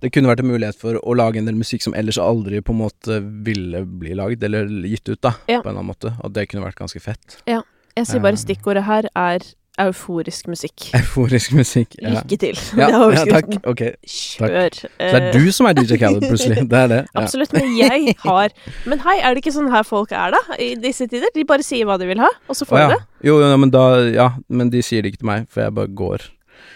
det 0.00 0.12
kunne 0.14 0.28
vært 0.30 0.40
en 0.44 0.50
mulighet 0.52 0.76
for 0.78 0.94
å 1.02 1.14
lage 1.16 1.36
en 1.40 1.46
del 1.48 1.54
musikk 1.58 1.82
som 1.82 1.94
ellers 1.94 2.18
aldri 2.18 2.60
på 2.62 2.70
en 2.74 2.82
måte 2.84 3.20
ville 3.44 3.84
bli 3.84 4.14
lagd, 4.14 4.42
eller 4.44 4.66
gitt 4.86 5.08
ut, 5.08 5.20
da, 5.20 5.32
Ja. 5.48 5.60
på 5.62 5.68
en 5.68 5.76
eller 5.76 5.80
annen 5.82 5.90
måte. 5.94 6.14
Og 6.24 6.32
det 6.32 6.48
kunne 6.48 6.64
vært 6.64 6.76
ganske 6.78 7.00
fett. 7.02 7.38
Ja. 7.46 7.62
Jeg 7.96 8.06
sier 8.06 8.20
Eh. 8.20 8.22
bare 8.22 8.36
stikkordet 8.36 8.84
her 8.84 9.08
er 9.16 9.40
euforisk 9.78 10.48
musikk. 10.50 10.88
Euforisk 10.94 11.52
musikk. 11.54 11.94
Ja, 12.02 12.10
Lykke 12.20 12.38
til. 12.38 12.56
ja, 12.76 12.88
ja 12.90 13.24
takk. 13.24 13.58
Ok. 13.66 13.82
Kjør. 14.06 14.70
Så 14.74 14.88
det 14.98 15.22
er 15.22 15.32
du 15.32 15.52
som 15.54 15.66
er 15.70 15.74
DJ 15.78 15.98
Khaled, 15.98 16.22
plutselig. 16.22 16.64
Det 16.72 16.78
er 16.78 16.88
det. 16.88 16.98
Ja. 17.14 17.20
Absolutt, 17.22 17.52
men 17.52 17.76
jeg 17.78 18.16
har 18.24 18.50
Men 18.86 18.98
hei, 19.04 19.18
er 19.22 19.34
det 19.34 19.44
ikke 19.44 19.54
sånn 19.54 19.70
her 19.70 19.84
folk 19.86 20.10
er, 20.12 20.32
da? 20.34 20.40
I 20.58 20.74
disse 20.74 21.06
tider? 21.08 21.30
De 21.34 21.44
bare 21.44 21.62
sier 21.62 21.86
hva 21.86 21.98
de 21.98 22.06
vil 22.10 22.18
ha, 22.18 22.28
og 22.48 22.56
så 22.58 22.66
får 22.66 22.78
de 22.88 22.88
det. 22.96 23.00
Jo, 23.30 23.38
jo, 23.40 23.56
men 23.56 23.70
da 23.70 23.84
Ja, 24.10 24.30
men 24.48 24.70
de 24.70 24.82
sier 24.82 25.02
det 25.02 25.12
ikke 25.14 25.22
til 25.22 25.30
meg, 25.30 25.46
for 25.48 25.62
jeg 25.62 25.74
bare 25.74 25.86
går. 25.94 26.26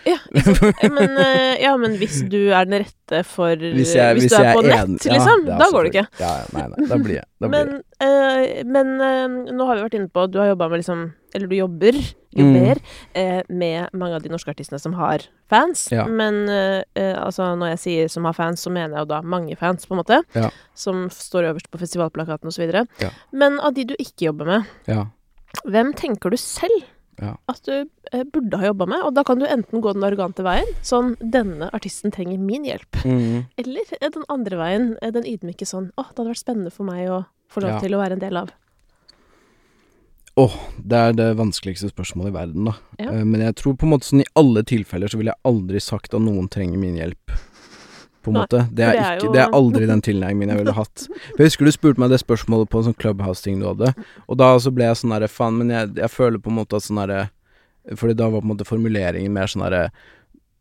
Ja, 0.04 0.16
men, 0.90 1.12
eh, 1.22 1.60
ja, 1.62 1.76
men 1.78 1.92
hvis 2.00 2.22
du 2.26 2.38
er 2.50 2.66
den 2.66 2.82
rette 2.82 3.20
for 3.28 3.54
Hvis, 3.76 3.92
jeg, 3.94 4.16
Hvis 4.16 4.24
hvis 4.26 4.32
du 4.34 4.38
er 4.42 4.56
på 4.56 4.62
nett, 4.66 4.80
enig- 4.88 5.06
ja, 5.06 5.14
liksom, 5.14 5.44
ja, 5.46 5.58
da 5.60 5.68
går 5.70 5.86
det 5.86 5.90
ikke. 5.92 6.04
Ja, 6.18 6.30
nei, 6.56 6.64
nei, 6.72 6.86
da 6.90 6.96
blir 6.98 7.16
jeg. 7.20 7.26
Da 7.42 7.50
blir 7.52 7.60
jeg. 7.60 7.68
Men, 7.68 7.82
eh, 8.02 8.62
men 8.66 8.90
uh, 8.98 9.52
nå 9.54 9.66
har 9.68 9.78
vi 9.78 9.84
vært 9.86 9.96
inne 10.00 10.10
på 10.10 10.24
at 10.26 10.32
du 10.34 10.40
har 10.42 10.48
jobba 10.50 10.68
med 10.72 10.82
liksom 10.82 11.04
Eller 11.34 11.48
du 11.50 11.54
jobber, 11.56 11.98
jobber 12.36 12.80
eh, 13.18 13.42
med 13.48 13.94
mange 13.96 14.18
av 14.18 14.24
de 14.26 14.32
norske 14.32 14.50
artistene 14.52 14.80
som 14.82 14.96
har 14.98 15.22
fans. 15.52 15.86
Men 16.08 16.42
altså, 16.48 17.46
når 17.56 17.72
jeg 17.74 17.80
sier 17.84 18.10
som 18.12 18.26
har 18.28 18.36
fans, 18.36 18.60
så 18.66 18.72
mener 18.72 18.96
jeg 18.98 19.06
jo 19.06 19.10
da 19.14 19.20
mange 19.24 19.56
fans, 19.60 19.86
på 19.88 19.94
en 19.96 20.00
måte. 20.02 20.18
Ja. 20.36 20.50
Som 20.76 21.06
står 21.12 21.50
øverst 21.52 21.70
på 21.72 21.80
festivalplakaten 21.80 22.50
osv. 22.52 22.66
Ja. 23.00 23.10
Men 23.32 23.56
av 23.64 23.72
de 23.78 23.86
du 23.92 23.94
ikke 23.98 24.28
jobber 24.28 24.50
med, 24.50 24.68
Ja. 24.90 25.06
hvem 25.64 25.94
tenker 25.96 26.32
du 26.32 26.36
selv 26.40 26.84
Ja. 27.22 27.36
at 27.48 27.60
du 27.64 27.72
eh, 28.12 28.24
burde 28.24 28.58
ha 28.58 28.66
jobba 28.72 28.86
med? 28.90 29.02
Og 29.06 29.14
da 29.14 29.22
kan 29.24 29.38
du 29.38 29.46
enten 29.46 29.80
gå 29.80 29.92
den 29.94 30.02
arrogante 30.02 30.42
veien, 30.42 30.66
sånn 30.82 31.14
'denne 31.22 31.70
artisten 31.72 32.10
trenger 32.10 32.38
min 32.38 32.64
hjelp', 32.66 33.04
Mm. 33.04 33.46
eller 33.58 33.82
eh, 34.00 34.08
den 34.10 34.24
andre 34.28 34.56
veien, 34.58 34.96
eh, 35.02 35.10
den 35.10 35.22
ydmyke 35.24 35.64
sånn 35.64 35.92
'Å, 35.96 36.08
det 36.10 36.18
hadde 36.18 36.30
vært 36.34 36.44
spennende 36.44 36.72
for 36.72 36.84
meg 36.84 37.08
å 37.08 37.24
få 37.48 37.62
lov 37.62 37.70
Ja. 37.70 37.78
til 37.80 37.92
å 37.94 38.02
være 38.02 38.12
en 38.12 38.18
del 38.18 38.36
av'. 38.36 38.50
Åh, 40.34 40.54
det 40.80 40.96
er 40.96 41.12
det 41.12 41.36
vanskeligste 41.36 41.90
spørsmålet 41.92 42.28
i 42.32 42.36
verden, 42.38 42.64
da. 42.64 42.72
Ja. 42.98 43.10
Men 43.22 43.40
jeg 43.42 43.54
tror 43.56 43.74
på 43.76 43.84
en 43.84 43.90
måte 43.92 44.08
sånn 44.08 44.22
i 44.22 44.30
alle 44.34 44.62
tilfeller 44.64 45.06
så 45.12 45.18
ville 45.20 45.28
jeg 45.34 45.44
aldri 45.44 45.78
sagt 45.78 46.14
at 46.14 46.22
noen 46.24 46.48
trenger 46.48 46.78
min 46.80 46.96
hjelp. 46.96 47.34
På 48.22 48.30
en 48.30 48.34
Nei, 48.38 48.42
måte. 48.46 48.62
Det 48.70 48.84
er, 48.86 48.92
det 48.92 49.02
er 49.02 49.16
ikke, 49.18 49.26
jo- 49.26 49.32
det 49.34 49.40
er 49.42 49.50
aldri 49.58 49.86
den 49.90 50.00
tilnærmingen 50.06 50.48
jeg 50.54 50.58
ville 50.62 50.74
hatt. 50.76 51.06
For 51.34 51.42
Jeg 51.42 51.50
husker 51.50 51.64
du 51.66 51.72
spurte 51.74 51.98
meg 51.98 52.10
det 52.14 52.20
spørsmålet 52.22 52.68
på 52.70 52.78
en 52.78 52.84
sånn 52.92 52.98
Clubhouse-ting 53.02 53.58
du 53.60 53.66
hadde, 53.66 53.94
og 54.28 54.36
da 54.38 54.52
så 54.62 54.70
ble 54.74 54.84
jeg 54.86 55.00
sånn 55.02 55.12
herre 55.16 55.28
faen, 55.28 55.58
men 55.58 55.70
jeg, 55.74 55.94
jeg 55.98 56.10
føler 56.14 56.38
på 56.38 56.50
en 56.52 56.58
måte 56.62 56.76
at 56.78 56.82
sånn 56.86 57.00
herre 57.02 57.30
Fordi 57.98 58.14
da 58.14 58.28
var 58.30 58.40
på 58.40 58.46
en 58.46 58.52
måte 58.54 58.64
formuleringen 58.68 59.32
mer 59.34 59.50
sånn 59.50 59.64
herre 59.66 59.90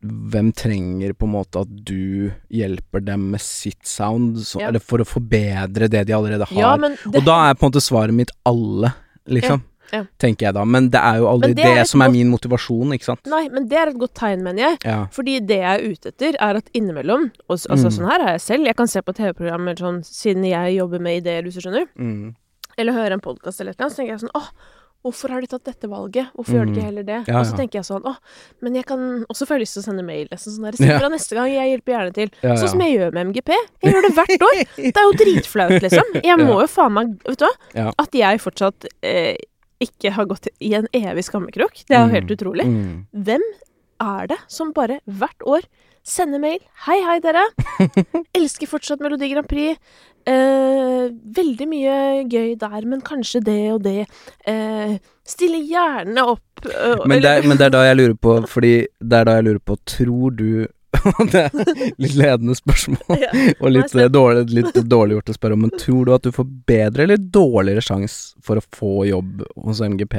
hvem 0.02 0.48
trenger 0.58 1.12
på 1.14 1.28
en 1.28 1.34
måte 1.36 1.60
at 1.62 1.68
du 1.86 2.32
hjelper 2.50 3.04
dem 3.06 3.28
med 3.30 3.40
sitt 3.40 3.86
sound, 3.86 4.40
så, 4.42 4.58
Ja. 4.58 4.68
eller 4.72 4.80
for 4.82 4.98
å 4.98 5.06
forbedre 5.06 5.86
det 5.88 6.06
de 6.08 6.12
allerede 6.16 6.44
har? 6.50 6.58
Ja, 6.58 6.72
det, 6.76 6.96
Og 7.14 7.22
da 7.24 7.36
er 7.50 7.54
på 7.54 7.66
en 7.66 7.70
måte 7.70 7.80
svaret 7.84 8.12
mitt 8.12 8.32
alle, 8.44 8.90
liksom. 9.30 9.62
Ja, 9.62 9.71
ja. 9.92 10.02
Tenker 10.18 10.46
jeg 10.48 10.54
da. 10.54 10.64
Men 10.64 10.88
det 10.90 11.00
er 11.00 11.18
jo 11.20 11.26
aldri 11.30 11.52
det, 11.54 11.64
er 11.64 11.74
det, 11.82 11.86
som 11.88 12.00
er 12.02 12.10
min 12.14 12.30
motivasjon, 12.32 12.92
ikke 12.96 13.04
sant. 13.10 13.24
Nei, 13.26 13.48
men 13.52 13.68
det 13.68 13.78
er 13.78 13.92
et 13.92 13.98
godt 14.00 14.14
tegn, 14.18 14.42
mener 14.42 14.62
jeg. 14.70 14.78
Ja. 14.88 15.06
Fordi 15.12 15.38
det 15.46 15.58
jeg 15.62 15.72
er 15.80 15.86
ute 15.92 16.08
etter, 16.14 16.36
er 16.40 16.56
at 16.62 16.70
innimellom 16.74 17.30
og, 17.48 17.56
Altså, 17.58 17.76
Mm. 17.76 17.90
sånn 17.98 18.10
her 18.10 18.20
er 18.26 18.32
jeg 18.38 18.40
selv. 18.48 18.66
Jeg 18.66 18.76
kan 18.76 18.86
se 18.88 19.00
på 19.02 19.12
TV-programmer 19.14 19.74
sånn 19.76 20.02
siden 20.04 20.44
jeg 20.48 20.76
jobber 20.78 20.98
med 21.00 21.22
ideer, 21.22 21.42
hvis 21.42 21.54
du 21.54 21.60
skjønner. 21.60 21.86
Mm. 21.98 22.34
Eller 22.78 22.92
høre 22.92 23.12
en 23.12 23.20
podkast 23.20 23.60
eller 23.60 23.70
et 23.72 23.80
annet, 23.80 23.92
så 23.92 23.96
tenker 24.00 24.16
jeg 24.16 24.20
sånn 24.24 24.32
åh, 24.34 24.48
hvorfor 25.04 25.30
har 25.34 25.40
de 25.42 25.48
tatt 25.50 25.64
dette 25.66 25.88
valget? 25.90 26.28
Hvorfor 26.32 26.54
gjør 26.54 26.64
de 26.66 26.70
Mm. 26.70 26.76
ikke 26.78 26.84
heller 26.86 27.02
det? 27.02 27.28
Ja, 27.28 27.40
Og 27.40 27.46
så 27.46 27.56
tenker 27.58 27.72
jeg 27.80 27.84
sånn 27.84 28.04
åh, 28.06 28.16
men 28.62 28.74
jeg 28.74 28.86
kan 28.86 29.26
Og 29.28 29.34
så 29.36 29.44
får 29.44 29.58
jeg 29.58 29.60
lyst 29.66 29.74
til 29.74 29.82
å 29.82 29.86
sende 29.90 30.04
mail. 30.06 30.28
Nesten 30.30 30.54
sånn 30.56 30.62
der, 30.70 30.72
Si 30.78 30.86
Ja. 30.86 31.08
neste 31.10 31.34
gang, 31.34 31.48
jeg 31.50 31.68
hjelper 31.82 31.92
gjerne 31.92 32.14
til. 32.14 32.30
Ja, 32.42 32.54
Sånn 32.54 32.68
som 32.70 32.80
jeg 32.80 32.98
gjør 32.98 33.12
med 33.12 33.26
MGP. 33.34 33.50
Jeg 33.82 33.92
gjør 33.92 34.02
det 34.08 34.14
hvert 34.14 34.42
år. 34.48 34.56
Det 34.76 34.96
er 34.96 35.02
jo 35.02 35.12
dritflaut, 35.12 35.82
liksom. 35.82 36.22
Jeg 36.22 36.38
må 36.38 36.60
jo 36.62 36.66
faen 36.70 36.92
meg 36.92 37.18
Vet 37.26 37.38
du 37.38 37.44
hva? 37.44 37.52
Ja. 37.74 37.92
At 37.98 38.10
jeg 38.12 38.38
fortsatt 38.40 38.86
eh, 39.02 39.36
ikke 39.84 40.12
har 40.16 40.26
gått 40.30 40.48
i 40.60 40.72
en 40.78 40.86
evig 40.94 41.24
skammekrok. 41.28 41.82
Det 41.88 41.96
er 41.96 42.06
jo 42.06 42.12
helt 42.14 42.30
Mm. 42.30 42.36
utrolig. 42.36 42.66
Mm. 42.66 43.06
Hvem 43.26 43.44
er 44.02 44.26
det 44.32 44.38
som 44.48 44.72
bare 44.72 45.00
hvert 45.06 45.42
år 45.46 45.62
sender 46.02 46.40
mail 46.42 46.58
'Hei, 46.86 47.00
hei, 47.06 47.18
dere. 47.22 47.44
Elsker 48.34 48.66
fortsatt 48.66 49.00
Melodi 49.00 49.28
Grand 49.32 49.46
Prix'. 49.46 49.76
Eh, 50.26 51.08
veldig 51.34 51.66
mye 51.66 51.94
gøy 52.30 52.54
der, 52.58 52.84
men 52.86 53.00
kanskje 53.02 53.40
det 53.42 53.72
og 53.72 53.82
det. 53.82 54.06
Eh, 54.46 54.98
stiller 55.26 55.62
gjerne 55.66 56.22
opp. 56.26 56.42
eh, 56.66 56.96
Men, 57.06 57.20
det 57.22 57.30
er, 57.30 57.42
men 57.48 57.56
det 57.58 57.66
er 57.66 57.70
da 57.74 57.82
jeg 57.88 57.96
lurer 57.98 58.14
på, 58.14 58.36
fordi 58.46 58.86
det 59.02 59.18
er 59.18 59.24
da 59.24 59.34
jeg 59.40 59.44
lurer 59.48 59.58
på 59.66 59.76
Tror 59.84 60.30
du 60.36 60.66
Det 61.32 61.40
er 61.48 61.94
litt 61.98 62.14
ledende 62.18 62.54
spørsmål, 62.58 63.18
Ja. 63.24 63.32
og 63.58 63.72
litt, 63.74 63.94
dårlig, 64.12 64.46
litt 64.54 64.80
dårlig 64.86 65.18
gjort 65.18 65.32
å 65.32 65.36
spørre 65.38 65.56
om, 65.58 65.66
men 65.66 65.74
tror 65.80 66.06
du 66.08 66.14
at 66.14 66.26
du 66.26 66.32
får 66.34 66.48
bedre 66.68 67.06
eller 67.08 67.20
dårligere 67.32 67.84
sjanse 67.84 68.36
for 68.44 68.60
å 68.60 68.64
få 68.76 68.94
jobb 69.08 69.44
hos 69.64 69.82
MGP 69.82 70.18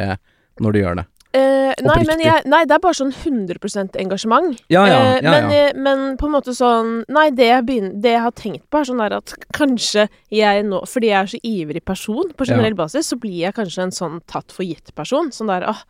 når 0.63 0.75
du 0.75 0.79
gjør 0.83 1.01
det? 1.01 1.07
Eh, 1.33 1.71
nei, 1.81 2.01
men 2.05 2.19
jeg, 2.21 2.43
nei, 2.45 2.59
det 2.69 2.75
er 2.75 2.81
bare 2.83 2.93
sånn 2.93 3.09
100 3.09 3.95
engasjement. 3.97 4.59
Ja, 4.69 4.83
ja, 4.85 4.97
Eh, 4.99 5.15
ja, 5.23 5.31
men, 5.31 5.45
eh, 5.49 5.71
men 5.73 6.03
på 6.19 6.27
en 6.27 6.35
måte 6.35 6.53
sånn 6.53 6.91
Nei, 7.09 7.31
det 7.33 7.47
jeg, 7.47 7.63
begynner, 7.65 7.95
det 8.03 8.11
jeg 8.13 8.21
har 8.21 8.35
tenkt 8.37 8.67
på, 8.69 8.77
er 8.77 8.85
sånn 8.85 9.01
der 9.01 9.15
at 9.17 9.33
kanskje 9.57 10.05
jeg 10.29 10.67
nå 10.67 10.83
Fordi 10.85 11.09
jeg 11.09 11.17
er 11.17 11.31
så 11.31 11.39
ivrig 11.41 11.81
person 11.89 12.29
på 12.37 12.45
generell 12.45 12.77
basis, 12.77 13.09
så 13.09 13.17
blir 13.17 13.47
jeg 13.47 13.57
kanskje 13.57 13.87
en 13.87 13.95
sånn 13.95 14.19
tatt 14.29 14.53
for 14.53 14.61
gitt-person. 14.67 15.31
Sånn 15.33 15.49
der 15.49 15.65
åh, 15.71 15.81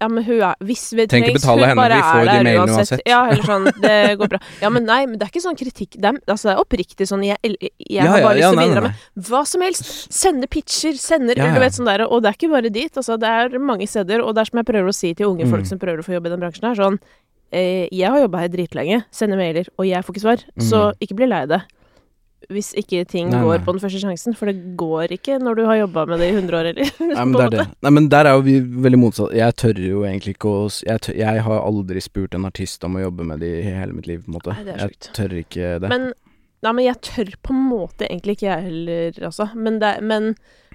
ja, 0.00 0.06
men 0.08 0.22
hun 0.24 0.40
er 0.40 0.54
Hvis 0.62 0.84
vi 0.94 1.06
Trenger 1.10 1.32
ikke 1.32 1.40
trengs, 1.40 1.42
betale 1.42 1.60
hun 1.60 1.68
henne, 1.68 1.80
bare 1.82 1.96
vi 1.98 2.02
får 2.06 2.18
er 2.18 2.24
de 2.24 2.30
der 2.30 2.44
mailene 2.46 2.60
uansett. 2.62 2.78
uansett. 2.78 3.02
Ja, 3.10 3.20
eller 3.32 3.42
sånn, 3.48 3.64
det 3.82 3.94
går 4.20 4.28
bra. 4.34 4.38
Ja, 4.62 4.68
men 4.70 4.84
nei, 4.86 4.98
men 5.06 5.18
det 5.18 5.26
er 5.26 5.32
ikke 5.32 5.42
sånn 5.42 5.58
kritikk. 5.58 5.96
Det 5.98 6.04
er, 6.12 6.20
altså, 6.30 6.48
det 6.48 6.54
er 6.54 6.62
oppriktig 6.62 7.08
sånn 7.10 7.24
Jeg, 7.26 7.38
jeg 7.42 8.06
har 8.06 8.18
ja, 8.18 8.24
bare 8.28 8.36
lyst 8.38 8.44
ja, 8.46 8.50
til 8.50 8.58
å 8.58 8.60
nei, 8.62 8.68
bidra 8.68 8.82
nei, 8.84 8.92
med 9.18 9.28
hva 9.30 9.42
som 9.50 9.60
helst. 9.66 9.90
Sende 10.14 10.46
pitcher, 10.48 10.94
sender 11.02 11.36
Ja, 11.42 11.48
Du 11.50 11.58
ja. 11.58 11.64
vet 11.66 11.72
sånn 11.78 11.90
der, 11.90 12.06
og 12.06 12.22
det 12.22 12.30
er 12.30 12.38
ikke 12.38 12.52
bare 12.54 12.70
dit. 12.70 12.92
Altså, 13.02 13.18
det 13.18 13.28
er 13.28 13.58
mange 13.58 13.88
steder, 13.90 14.22
og 14.22 14.34
det 14.34 14.44
er 14.46 14.50
som 14.52 14.58
jeg 14.62 14.68
prøver 14.70 14.88
å 14.88 14.94
si 14.94 15.14
til 15.14 15.26
unge 15.32 15.44
Mm. 15.48 15.50
folk 15.50 15.66
som 15.66 15.78
prøver 15.78 15.98
å 15.98 16.06
få 16.06 16.14
jobb 16.14 16.26
i 16.26 16.30
den 16.30 16.40
bransjen 16.40 16.68
her, 16.68 16.74
sånn 16.78 16.98
eh, 17.52 17.88
Jeg 17.90 18.10
har 18.10 18.20
jobba 18.20 18.38
her 18.44 18.48
dritlenge, 18.52 19.04
sender 19.10 19.36
mailer, 19.40 19.66
og 19.78 19.86
jeg 19.88 20.04
får 20.04 20.14
ikke 20.14 20.24
svar. 20.26 20.44
Så 20.60 20.78
Mm. 20.92 20.94
ikke 21.00 21.16
bli 21.16 21.26
lei 21.26 21.46
deg 21.46 21.62
hvis 22.48 22.70
ikke 22.78 23.02
ting 23.08 23.32
Nei, 23.32 23.40
går 23.42 23.58
nei. 23.58 23.64
på 23.66 23.74
den 23.74 23.82
første 23.82 24.00
sjansen, 24.00 24.36
for 24.38 24.48
det 24.48 24.76
går 24.78 25.12
ikke 25.18 25.36
når 25.42 25.58
du 25.58 25.62
har 25.68 25.80
jobba 25.80 26.04
med 26.08 26.22
det 26.22 26.28
i 26.30 26.36
100 26.36 26.58
år, 26.58 26.68
eller? 26.70 26.92
Nei, 27.10 27.24
men 27.24 27.34
det 27.34 27.44
er 27.44 27.54
det. 27.56 27.66
Nei, 27.84 27.92
men 27.96 28.06
der 28.14 28.30
er 28.30 28.38
jo 28.38 28.44
vi 28.46 28.54
veldig 28.86 29.00
motsatt. 29.02 29.34
Jeg 29.36 29.56
tør 29.60 29.82
jo 29.82 30.04
egentlig 30.08 30.36
ikke 30.36 30.52
å 30.54 30.62
jeg, 30.70 31.02
tør, 31.04 31.18
jeg 31.18 31.42
har 31.48 31.66
aldri 31.66 32.04
spurt 32.04 32.38
en 32.38 32.48
artist 32.48 32.86
om 32.86 32.96
å 32.96 33.02
jobbe 33.02 33.26
med 33.28 33.42
det 33.44 33.52
i 33.58 33.66
hele 33.66 33.96
mitt 33.96 34.08
liv, 34.08 34.22
på 34.24 34.32
en 34.32 34.38
måte. 34.38 34.54
Nei, 34.54 34.64
det 34.68 34.76
er 34.76 34.86
jeg 34.86 35.12
tør 35.18 35.36
ikke 35.42 35.74
det. 35.82 35.92
Men, 35.92 36.08
nei, 36.64 36.72
men 36.78 36.86
jeg 36.86 37.02
tør 37.10 37.34
på 37.48 37.56
en 37.56 37.66
måte 37.74 38.08
egentlig 38.08 38.38
ikke 38.38 38.48
jeg 38.48 38.66
heller, 38.70 39.20
altså. 39.32 39.50
Men, 39.58 39.82
det, 39.82 39.92
men 40.06 40.32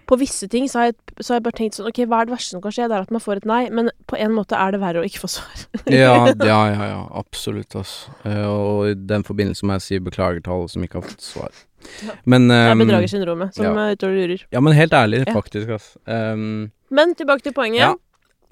på 0.09 0.17
visse 0.21 0.47
ting 0.51 0.67
så 0.69 0.79
har, 0.79 0.91
jeg, 0.91 0.97
så 1.21 1.33
har 1.33 1.39
jeg 1.39 1.45
bare 1.47 1.57
tenkt 1.57 1.77
sånn 1.77 1.89
OK, 1.89 1.99
hva 2.09 2.21
er 2.21 2.29
det 2.29 2.35
verste 2.35 2.55
som 2.55 2.63
kan 2.63 2.75
skje? 2.75 2.87
Det 2.91 2.97
er 2.97 3.05
at 3.07 3.13
man 3.13 3.23
får 3.23 3.41
et 3.41 3.49
nei, 3.49 3.61
men 3.73 3.91
på 4.09 4.19
en 4.19 4.33
måte 4.35 4.57
er 4.59 4.75
det 4.75 4.81
verre 4.83 5.03
å 5.03 5.07
ikke 5.07 5.23
få 5.23 5.31
svar. 5.35 5.65
ja, 5.91 6.15
ja, 6.51 6.61
ja, 6.73 6.87
ja, 6.91 7.01
absolutt, 7.19 7.75
altså. 7.79 8.13
Eh, 8.27 8.45
og 8.47 8.89
i 8.91 8.95
den 9.13 9.25
forbindelse 9.27 9.67
må 9.69 9.77
jeg 9.79 9.87
si 9.87 10.01
beklager 10.03 10.43
til 10.43 10.55
alle 10.57 10.73
som 10.73 10.85
ikke 10.85 10.99
har 10.99 11.07
fått 11.07 11.25
svar. 11.25 11.63
Ja. 12.03 12.15
Men 12.29 12.47
Det 12.47 12.59
er 12.61 12.71
ehm, 12.71 12.85
bedragersyndromet 12.85 13.57
som 13.57 13.67
ja. 13.67 13.73
er 13.83 13.97
ute 13.97 14.07
og 14.07 14.15
lurer. 14.15 14.45
Ja, 14.55 14.61
men 14.63 14.77
helt 14.77 14.95
ærlig, 14.95 15.25
faktisk, 15.31 15.75
altså. 15.75 15.99
Um, 16.07 16.71
Men 16.93 17.15
tilbake 17.19 17.43
til 17.47 17.55
poenget. 17.55 17.83
ja. 17.83 17.93
Hva, 17.93 17.99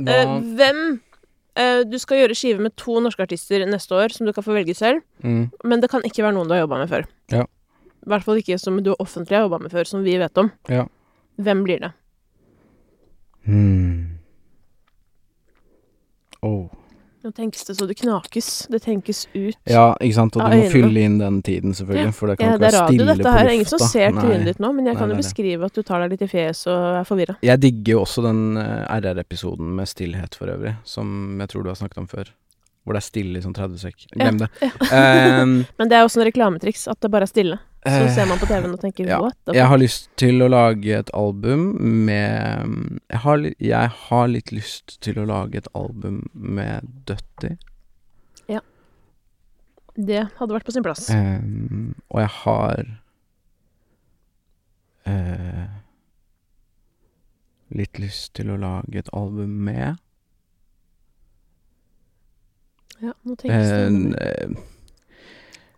Eh, 0.02 0.30
hvem 0.58 0.78
uh, 1.60 1.82
Du 1.86 1.98
skal 2.02 2.24
gjøre 2.24 2.36
skive 2.38 2.64
med 2.64 2.74
to 2.80 2.96
norske 3.04 3.22
artister 3.22 3.62
neste 3.70 3.94
år, 3.94 4.16
som 4.16 4.26
du 4.26 4.34
kan 4.34 4.46
få 4.46 4.56
velge 4.56 4.74
selv. 4.74 5.04
mm, 5.22 5.52
Men 5.64 5.82
det 5.84 5.92
kan 5.92 6.02
ikke 6.08 6.24
være 6.24 6.34
noen 6.38 6.50
du 6.50 6.56
har 6.56 6.64
jobba 6.64 6.80
med 6.82 6.90
før. 6.90 7.06
Ja. 7.32 7.44
I 8.02 8.10
hvert 8.10 8.26
fall 8.26 8.42
ikke 8.42 8.58
som 8.58 8.80
du 8.82 8.96
offentlig 8.98 9.38
har 9.38 9.46
jobba 9.46 9.60
med 9.62 9.72
før, 9.72 9.86
som 9.86 10.04
vi 10.04 10.18
vet 10.18 10.38
om. 10.42 10.50
Ja. 10.70 10.88
Hvem 11.40 11.64
blir 11.64 11.80
det? 11.80 11.92
hmm. 13.46 14.08
Oh. 16.42 16.70
Nå 17.22 17.30
tenkes 17.38 17.66
det 17.68 17.76
så 17.78 17.86
det 17.86 18.00
knakes. 18.00 18.48
Det 18.74 18.80
tenkes 18.82 19.28
ut. 19.36 19.58
Ja, 19.70 19.92
ikke 20.02 20.16
sant, 20.16 20.36
og 20.36 20.42
du 20.42 20.48
må 20.48 20.56
øynene. 20.58 20.72
fylle 20.74 21.04
inn 21.06 21.20
den 21.22 21.36
tiden, 21.46 21.76
selvfølgelig, 21.78 22.14
for 22.18 22.32
det 22.32 22.38
kan 22.40 22.48
Ja, 22.48 22.54
ikke 22.56 22.62
det 22.64 22.66
er 22.66 22.72
være 22.72 22.82
radio, 22.88 23.06
dette 23.12 23.24
på 23.28 23.34
her. 23.36 23.46
er 23.46 23.54
Ingen 23.54 23.70
som 23.70 23.80
ser 23.86 24.10
trynet 24.16 24.46
ditt 24.50 24.60
nå, 24.64 24.72
men 24.74 24.86
jeg 24.90 24.96
Nei, 24.96 25.00
kan 25.04 25.10
jo 25.10 25.14
det 25.16 25.20
det. 25.22 25.26
beskrive 25.28 25.66
at 25.70 25.74
du 25.78 25.82
tar 25.86 26.02
deg 26.02 26.10
litt 26.16 26.24
i 26.26 26.30
fjeset 26.32 26.72
og 26.74 26.98
er 26.98 27.06
forvirra. 27.06 27.36
Jeg 27.46 27.62
digger 27.62 27.94
jo 27.94 28.00
også 28.02 28.24
den 28.26 28.42
eh, 28.58 28.98
RR-episoden 28.98 29.70
med 29.78 29.88
stillhet 29.92 30.34
for 30.36 30.50
øvrig, 30.50 30.74
som 30.84 31.38
jeg 31.40 31.50
tror 31.54 31.62
du 31.64 31.70
har 31.70 31.76
snakket 31.78 31.98
om 32.02 32.08
før. 32.10 32.34
Hvor 32.84 32.94
det 32.98 33.04
er 33.04 33.06
stille 33.12 33.38
i 33.38 33.42
sånn 33.46 33.54
30 33.54 33.78
sek. 33.78 34.08
Glem 34.18 34.40
det. 34.42 34.50
Ehm, 34.92 35.56
Men 35.78 35.90
det 35.94 36.00
er 36.00 36.08
også 36.10 36.24
en 36.24 36.26
reklametriks, 36.32 36.88
at 36.90 36.98
det 37.06 37.12
bare 37.14 37.30
er 37.30 37.30
stille. 37.30 37.60
Så 37.82 37.90
eh, 37.90 38.12
ser 38.14 38.28
man 38.30 38.38
på 38.38 38.46
TV-en 38.46 38.76
og 38.76 38.82
tenker 38.82 39.08
ja. 39.10 39.18
what 39.24 39.34
the 39.48 39.56
Jeg 39.58 39.66
har 39.72 39.80
lyst 39.82 40.12
til 40.22 40.44
å 40.46 40.52
lage 40.52 41.00
et 41.00 41.10
album 41.18 41.72
med 42.06 42.94
Jeg 43.10 43.22
har, 43.24 43.46
jeg 43.58 43.94
har 44.06 44.30
litt 44.30 44.54
lyst 44.54 45.00
til 45.02 45.18
å 45.18 45.26
lage 45.26 45.64
et 45.64 45.70
album 45.74 46.24
med 46.34 46.86
Dutty. 47.10 47.56
Det 49.96 50.22
hadde 50.38 50.56
vært 50.56 50.68
på 50.68 50.74
sin 50.74 50.86
plass. 50.86 51.10
Um, 51.12 51.94
og 52.10 52.22
jeg 52.22 52.32
har 52.38 52.86
uh, 55.10 55.66
litt 57.76 58.00
lyst 58.00 58.32
til 58.40 58.54
å 58.54 58.60
lage 58.62 59.04
et 59.04 59.12
album 59.16 59.60
med 59.68 60.00
Ja, 63.02 63.16
nå 63.26 63.36
tenkes 63.36 63.72
det 63.74 64.54
uh, 64.54 64.71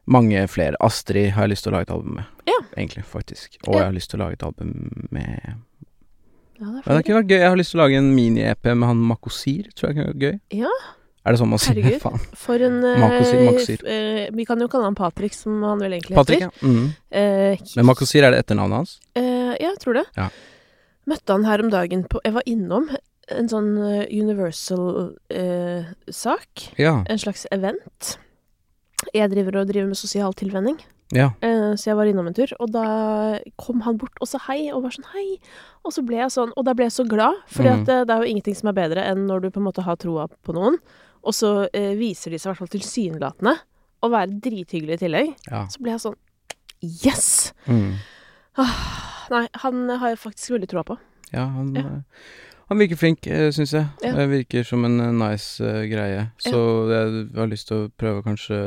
mange 0.06 0.48
flere. 0.52 0.76
Astrid 0.84 1.32
har 1.36 1.42
jeg 1.48 1.52
lyst 1.56 1.64
til 1.64 1.72
å 1.72 1.76
lage 1.78 1.88
et 1.90 1.94
album 1.96 2.14
med. 2.20 2.26
Ja. 2.50 2.58
Egentlig, 2.78 3.04
faktisk. 3.06 3.58
Og 3.68 3.74
jeg 3.80 3.86
har 3.86 3.94
lyst 3.96 4.10
til 4.12 4.20
å 4.20 4.24
lage 4.26 4.34
et 4.40 4.44
album 4.44 4.74
med 5.12 5.40
Ja, 6.60 6.66
det 6.66 6.80
er 6.80 6.84
Ja, 6.86 6.92
det 6.98 7.04
kunne 7.06 7.20
vært 7.22 7.30
gøy. 7.32 7.40
Jeg 7.40 7.50
har 7.50 7.58
lyst 7.58 7.72
til 7.72 7.80
å 7.80 7.84
lage 7.84 7.98
en 8.02 8.12
mini-EP 8.16 8.64
med 8.76 8.88
han 8.88 8.98
Makosir. 8.98 9.64
Tror 9.76 9.88
jeg 9.90 9.96
kunne 9.98 10.12
vært 10.14 10.24
gøy. 10.28 10.40
Ja. 10.60 10.70
Er 11.26 11.32
det 11.32 11.40
sånn 11.40 11.50
man 11.54 11.60
sier? 11.64 11.76
Herregud. 11.80 12.02
Faen. 12.04 12.20
For 12.36 12.56
en 12.68 12.78
eh, 12.84 13.00
Makosir, 13.00 13.40
Makosir. 13.48 13.80
eh, 13.88 14.28
Vi 14.36 14.44
kan 14.46 14.60
jo 14.60 14.68
kalle 14.68 14.84
han 14.90 14.96
Patrick, 15.00 15.34
som 15.38 15.64
han 15.64 15.80
vel 15.80 15.92
egentlig 15.96 16.16
Patrick, 16.20 16.42
heter. 16.44 16.54
ja. 16.60 16.68
Mm. 16.68 16.88
Eh, 17.12 17.58
Men 17.78 17.86
Makosir 17.88 18.24
er 18.28 18.32
det 18.36 18.40
etternavnet 18.44 18.76
hans? 18.84 18.92
Eh, 19.16 19.56
ja, 19.56 19.70
jeg 19.72 19.80
tror 19.80 19.94
det. 20.02 20.06
Ja. 20.20 20.28
Møtte 21.08 21.32
han 21.36 21.46
her 21.48 21.60
om 21.64 21.70
dagen 21.72 22.04
på 22.08 22.20
Jeg 22.24 22.34
var 22.36 22.44
innom 22.48 22.90
en 23.32 23.48
sånn 23.52 23.72
eh, 23.88 24.04
Universal-sak. 24.12 26.72
Ja. 26.78 27.04
en 27.08 27.18
slags 27.20 27.48
event. 27.52 28.18
Jeg 29.14 29.30
driver 29.32 29.62
og 29.62 29.68
driver 29.70 29.88
med 29.88 29.98
sosial 30.00 30.34
tilvenning, 30.34 30.78
Ja. 31.14 31.28
Uh, 31.44 31.76
så 31.78 31.92
jeg 31.92 31.96
var 32.00 32.06
innom 32.10 32.26
en 32.28 32.34
tur. 32.34 32.50
Og 32.60 32.72
da 32.74 33.40
kom 33.62 33.82
han 33.86 33.98
bort 34.02 34.16
og 34.22 34.28
sa 34.28 34.40
hei, 34.48 34.72
og 34.74 34.82
var 34.84 34.92
sånn 34.96 35.06
hei. 35.14 35.38
Og 35.86 35.92
så 35.94 36.02
ble 36.06 36.18
jeg 36.18 36.32
sånn, 36.34 36.54
og 36.58 36.66
da 36.66 36.74
ble 36.74 36.86
jeg 36.88 36.96
så 36.96 37.06
glad, 37.08 37.36
fordi 37.48 37.70
Mm. 37.70 37.86
det, 37.86 37.98
det 38.08 38.16
er 38.16 38.24
jo 38.24 38.30
ingenting 38.32 38.56
som 38.56 38.70
er 38.70 38.74
bedre 38.80 39.04
enn 39.12 39.28
når 39.28 39.42
du 39.42 39.50
på 39.52 39.60
en 39.62 39.68
måte 39.68 39.84
har 39.84 39.96
troa 39.98 40.28
på 40.28 40.54
noen, 40.56 40.78
og 41.24 41.34
så 41.34 41.68
uh, 41.70 41.94
viser 42.00 42.32
de 42.32 42.40
seg 42.40 42.50
i 42.50 42.52
hvert 42.54 42.62
fall 42.64 42.74
tilsynelatende 42.80 43.54
å 44.04 44.10
være 44.10 44.40
drithyggelige 44.42 44.94
i 44.98 45.04
tillegg. 45.06 45.36
ja. 45.52 45.68
Så 45.68 45.80
ble 45.84 45.92
jeg 45.92 46.02
sånn 46.02 46.16
Yes! 46.82 47.54
Mm. 47.68 47.94
Nei, 49.32 49.48
han 49.64 49.90
har 49.90 50.10
jeg 50.14 50.20
faktisk 50.20 50.52
veldig 50.58 50.68
troa 50.70 50.84
på. 50.84 50.98
Ja, 51.32 51.46
han, 51.48 51.74
Ja. 51.76 51.90
Eh, 52.64 52.70
han 52.72 52.80
virker 52.82 52.98
flink, 53.00 53.28
syns 53.54 53.74
jeg. 53.76 53.86
Ja. 54.02 54.14
Det 54.18 54.28
virker 54.32 54.64
som 54.68 54.86
en 54.88 55.00
eh, 55.04 55.12
nice 55.14 55.62
uh, 55.64 55.84
greie. 55.90 56.30
Så 56.42 56.60
jeg 56.90 57.28
har 57.36 57.52
lyst 57.52 57.68
til 57.70 57.86
å 57.86 57.92
prøve 58.00 58.22
å 58.24 58.26
kanskje 58.26 58.58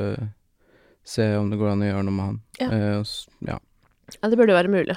se 1.06 1.26
om 1.38 1.50
det 1.50 1.58
går 1.60 1.72
an 1.72 1.82
å 1.84 1.90
gjøre 1.90 2.06
noe 2.06 2.16
med 2.16 2.26
han. 2.26 2.40
Ja. 2.60 2.70
Uh, 3.00 3.18
ja. 3.46 3.58
Ja, 4.20 4.28
det 4.30 4.36
burde 4.38 4.52
jo 4.54 4.58
være 4.58 4.70
mulig. 4.70 4.96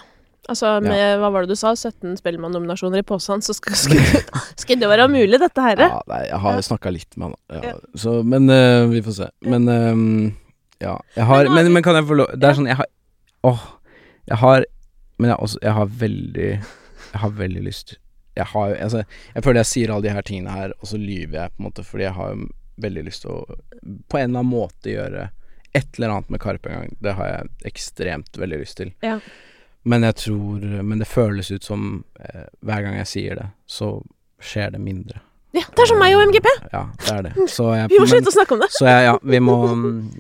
Altså, 0.50 0.80
med 0.82 1.20
hva 1.22 1.30
var 1.30 1.46
det 1.46 1.54
du 1.54 1.60
sa, 1.60 1.76
17 1.76 2.16
Spellemann-nominasjoner 2.18 3.04
i 3.04 3.06
posen, 3.06 3.42
så 3.46 3.54
skal, 3.54 3.76
skal, 3.78 4.30
skal 4.58 4.80
det 4.82 4.90
være 4.90 5.06
mulig, 5.12 5.38
dette 5.42 5.62
her. 5.62 5.82
ja 5.84 6.00
nei, 6.10 6.22
jeg 6.30 6.40
har 6.42 6.56
Ja. 6.58 6.64
snakka 6.66 6.94
litt 6.96 7.18
med 7.18 7.28
han, 7.30 7.36
ja. 7.54 7.60
Ja. 7.70 7.76
Så, 7.94 8.16
men 8.26 8.50
uh, 8.50 8.88
vi 8.90 9.02
får 9.06 9.18
se. 9.20 9.28
Men 9.46 9.68
um, 9.70 10.32
ja. 10.82 10.96
Jeg 11.16 11.26
har, 11.28 11.44
Men 11.50 11.66
men, 11.68 11.74
men 11.76 11.84
kan 11.84 11.98
jeg 12.00 12.08
få 12.08 12.16
lov 12.16 12.30
Det 12.40 12.48
er 12.48 12.56
sånn 12.56 12.70
Jeg 12.70 12.78
har 12.80 12.88
Åh. 13.44 13.64
Jeg 14.32 14.38
har 14.40 14.64
Men 15.20 15.34
jeg, 15.34 15.38
også, 15.44 15.60
jeg 15.62 15.74
har 15.76 15.90
veldig 16.00 16.46
Jeg 16.56 17.20
har 17.20 17.34
veldig 17.36 17.64
lyst 17.66 17.98
Jeg 18.40 18.52
har 18.54 18.76
Altså, 18.80 19.04
jeg 19.36 19.46
føler 19.46 19.62
jeg 19.62 19.72
sier 19.74 19.94
alle 19.94 20.08
de 20.08 20.16
her 20.16 20.26
tingene 20.26 20.56
her, 20.56 20.74
og 20.80 20.92
så 20.92 21.00
lyver 21.00 21.36
jeg, 21.42 21.54
på 21.56 21.62
en 21.62 21.68
måte, 21.68 21.86
fordi 21.88 22.08
jeg 22.08 22.18
har 22.18 22.34
jo 22.34 22.48
veldig 22.80 23.04
lyst 23.10 23.26
til 23.26 23.36
å 23.36 23.60
på 23.80 24.18
en 24.20 24.30
eller 24.30 24.42
annen 24.42 24.52
måte 24.52 24.92
gjøre 24.92 25.30
et 25.78 25.98
eller 25.98 26.10
annet 26.16 26.32
med 26.34 26.42
Karpe 26.42 26.70
en 26.70 26.82
gang. 26.82 26.98
Det 27.00 27.14
har 27.20 27.30
jeg 27.30 27.70
ekstremt 27.70 28.38
veldig 28.42 28.60
lyst 28.64 28.80
til. 28.80 28.92
Ja. 29.06 29.20
Men 29.84 30.04
jeg 30.04 30.16
tror 30.16 30.66
Men 30.84 31.00
det 31.00 31.08
føles 31.08 31.52
ut 31.52 31.64
som 31.64 32.04
eh, 32.20 32.48
hver 32.60 32.84
gang 32.84 32.98
jeg 33.00 33.12
sier 33.14 33.40
det, 33.40 33.48
så 33.70 34.00
skjer 34.40 34.74
det 34.76 34.82
mindre. 34.84 35.22
Ja, 35.58 35.64
det 35.66 35.82
er 35.82 35.90
som 35.90 35.98
meg 35.98 36.14
og 36.14 36.22
MGP! 36.30 36.48
Ja, 36.74 36.82
det 37.02 37.14
er 37.16 37.24
det. 37.26 37.32
Så 37.56 37.70
jeg, 37.74 37.90
Vi 37.90 37.98
må 37.98 38.06
men- 38.06 38.12
slutte 38.12 38.30
å 38.30 38.36
snakke 38.36 38.54
om 38.54 38.60
det. 38.62 38.68
så 38.76 38.86
jeg, 38.86 39.06
ja, 39.08 39.14
vi 39.34 39.40
må, 39.42 39.56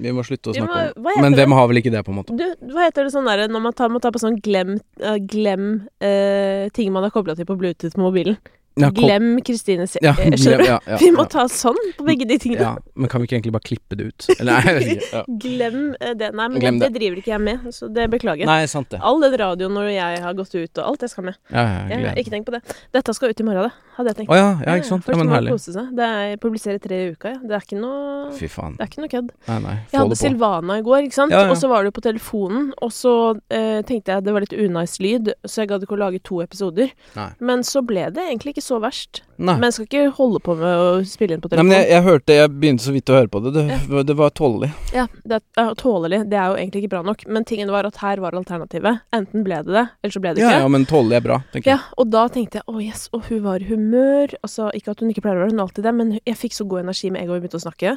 vi 0.02 0.14
må 0.18 0.24
slutte 0.26 0.50
å 0.50 0.56
snakke 0.58 0.70
må- 0.74 0.86
om 0.96 1.04
det. 1.06 1.22
Men 1.22 1.38
hvem 1.38 1.54
har 1.54 1.68
vel 1.70 1.82
ikke 1.84 1.92
det, 1.94 2.02
på 2.08 2.14
en 2.14 2.18
måte? 2.22 2.38
Du, 2.40 2.46
hva 2.74 2.88
heter 2.88 3.06
det 3.06 3.14
sånn 3.14 3.30
derre 3.30 3.46
når 3.52 3.62
man 3.68 3.76
tar, 3.78 3.92
må 3.94 4.02
ta 4.02 4.10
på 4.16 4.22
sånn 4.24 4.40
glem, 4.42 4.80
uh, 5.06 5.20
glem 5.22 5.68
uh, 6.02 6.66
ting 6.74 6.90
man 6.96 7.06
har 7.06 7.14
kobla 7.14 7.36
til 7.38 7.46
på 7.46 7.58
Bluetooth 7.62 7.94
på 7.94 8.02
mobilen? 8.08 8.40
Ja, 8.80 8.90
Glem 8.96 9.42
Kristine. 9.44 9.88
Ja, 10.02 10.14
eh, 10.20 10.36
Skjønner 10.38 10.62
du? 10.62 10.66
ja, 10.70 10.98
Vi 11.02 11.10
må 11.12 11.26
ta 11.30 11.48
sånn 11.52 11.78
på 11.98 12.06
begge 12.08 12.28
de 12.30 12.38
tingene. 12.40 12.62
Ja, 12.62 12.94
men 12.96 13.10
kan 13.12 13.20
vi 13.22 13.28
ikke 13.28 13.36
egentlig 13.40 13.52
bare 13.56 13.66
klippe 13.68 13.98
det 14.00 14.06
ut? 14.12 14.28
Eller 14.40 14.62
nei. 14.64 15.26
Glem 15.42 15.80
eh, 16.00 16.14
det. 16.16 16.30
Nei, 16.38 16.48
men 16.48 16.60
Glem 16.62 16.80
det, 16.80 16.88
det. 16.94 17.00
driver 17.00 17.20
ikke 17.20 17.34
jeg 17.34 17.44
med, 17.44 17.68
så 17.76 17.90
det 17.92 18.06
beklager. 18.14 18.48
Nei, 18.48 18.62
sant 18.72 18.90
det. 18.94 19.02
All 19.04 19.20
den 19.24 19.36
radioen 19.42 19.76
når 19.76 19.90
jeg 19.92 20.22
har 20.24 20.38
gått 20.38 20.56
ut 20.56 20.80
og 20.80 20.84
alt, 20.86 21.04
det 21.04 21.12
skal 21.12 21.28
med. 21.32 21.40
Ja, 21.52 21.66
ja, 21.66 22.00
Jeg, 22.06 22.24
ikke 22.24 22.34
tenk 22.38 22.48
på 22.48 22.56
det. 22.56 22.62
Dette 22.96 23.16
skal 23.18 23.34
ut 23.34 23.44
i 23.44 23.48
morgen, 23.50 23.68
det. 23.68 23.88
Hadde 24.00 24.14
jeg 24.14 24.20
tenkt. 24.22 24.32
Å 24.32 24.38
ja, 24.40 24.50
ja, 24.64 24.78
ikke 24.80 24.88
sant. 24.94 25.10
Men 25.12 25.28
må 25.28 25.42
kose 25.50 25.74
seg. 25.76 25.90
Det 25.98 26.06
er 26.08 26.38
publiserer 26.40 26.80
tre 26.80 27.02
i 27.04 27.10
uka, 27.12 27.34
ja. 27.34 27.40
Det 27.44 27.58
er 27.58 27.66
ikke 27.66 27.80
noe 27.82 28.30
Fy 28.38 28.48
faen. 28.48 28.78
Det 28.78 28.86
er 28.86 28.92
ikke 28.94 29.04
noe 29.04 29.12
kødd. 29.12 29.32
Nei, 29.50 29.58
nei. 29.66 29.76
Jeg 29.92 30.00
hadde. 30.00 30.18
Silvana 30.20 30.78
i 30.80 30.86
går, 30.86 31.10
ikke 31.10 31.18
sant. 31.18 31.36
Og 31.36 31.56
så 31.60 31.68
var 31.72 31.84
du 31.84 31.92
på 31.92 32.04
telefonen, 32.06 32.70
og 32.80 32.94
så 32.96 33.14
eh, 33.52 33.82
tenkte 33.88 34.14
jeg 34.16 34.24
det 34.24 34.36
var 34.36 34.46
litt 34.46 34.56
unice 34.56 35.04
lyd, 35.04 35.34
så 35.44 35.64
jeg 35.66 35.72
gadd 35.74 35.84
ikke 35.84 35.98
å 35.98 36.02
lage 36.06 36.24
to 36.24 36.40
episoder. 36.46 36.94
Nei. 37.18 37.28
Men 37.44 37.66
så 37.68 37.84
ble 37.84 38.08
det 38.16 38.24
egentlig 38.30 38.56
ikke 38.56 38.64
så 38.70 38.78
verst. 38.84 39.22
Nei. 39.40 39.56
Men 39.56 39.68
jeg 39.70 39.76
skal 39.78 39.88
ikke 39.88 40.16
holde 40.18 40.40
på 40.46 40.54
med 40.60 40.82
å 40.84 40.88
spille 41.08 41.36
inn 41.38 41.42
på 41.44 41.50
Nei, 41.54 41.64
men 41.64 41.76
jeg, 41.78 41.88
jeg 41.94 42.04
hørte 42.04 42.36
Jeg 42.36 42.52
begynte 42.60 42.84
så 42.84 42.92
vidt 42.96 43.12
å 43.12 43.16
høre 43.16 43.32
på 43.32 43.42
det. 43.46 43.54
Det, 43.58 44.04
det 44.10 44.16
var 44.20 44.34
tålelig. 44.36 44.70
Ja, 44.96 45.06
det 45.24 45.40
er 45.60 45.74
tålelig. 45.80 46.22
Det 46.32 46.38
er 46.40 46.52
jo 46.54 46.58
egentlig 46.60 46.84
ikke 46.84 46.94
bra 46.98 47.04
nok. 47.08 47.24
Men 47.32 47.48
tingen 47.50 47.72
var 47.74 47.88
at 47.90 48.00
her 48.04 48.22
var 48.24 48.36
alternativet. 48.40 49.02
Enten 49.16 49.46
ble 49.48 49.62
det 49.68 49.76
det, 49.78 49.86
eller 50.04 50.16
så 50.16 50.24
ble 50.24 50.34
det 50.36 50.44
Ja, 50.44 50.50
ikke. 50.56 50.64
ja, 50.66 50.72
men 50.78 50.88
tålelig 50.90 51.20
er 51.22 51.28
bra, 51.30 51.38
tenker 51.54 51.72
Ja, 51.74 51.78
jeg. 51.80 51.94
og 52.04 52.12
da 52.16 52.26
tenkte 52.36 52.60
jeg 52.62 52.68
å 52.70 52.82
yes, 52.84 53.06
og 53.16 53.30
hun 53.32 53.44
var 53.48 53.64
i 53.64 53.70
humør. 53.72 54.36
Altså, 54.44 54.68
ikke 54.76 54.92
at 54.96 55.00
hun 55.06 55.14
ikke 55.14 55.24
pleier 55.26 55.40
å 55.40 55.46
være, 55.46 55.54
hun 55.56 55.64
er 55.64 55.68
alltid 55.70 55.88
det, 55.90 55.96
men 56.02 56.12
jeg 56.20 56.40
fikk 56.44 56.58
så 56.60 56.68
god 56.70 56.84
energi 56.88 57.14
med 57.16 57.24
en 57.24 57.32
gang 57.32 57.40
vi 57.40 57.46
begynte 57.48 57.62
å 57.64 57.66
snakke. 57.70 57.96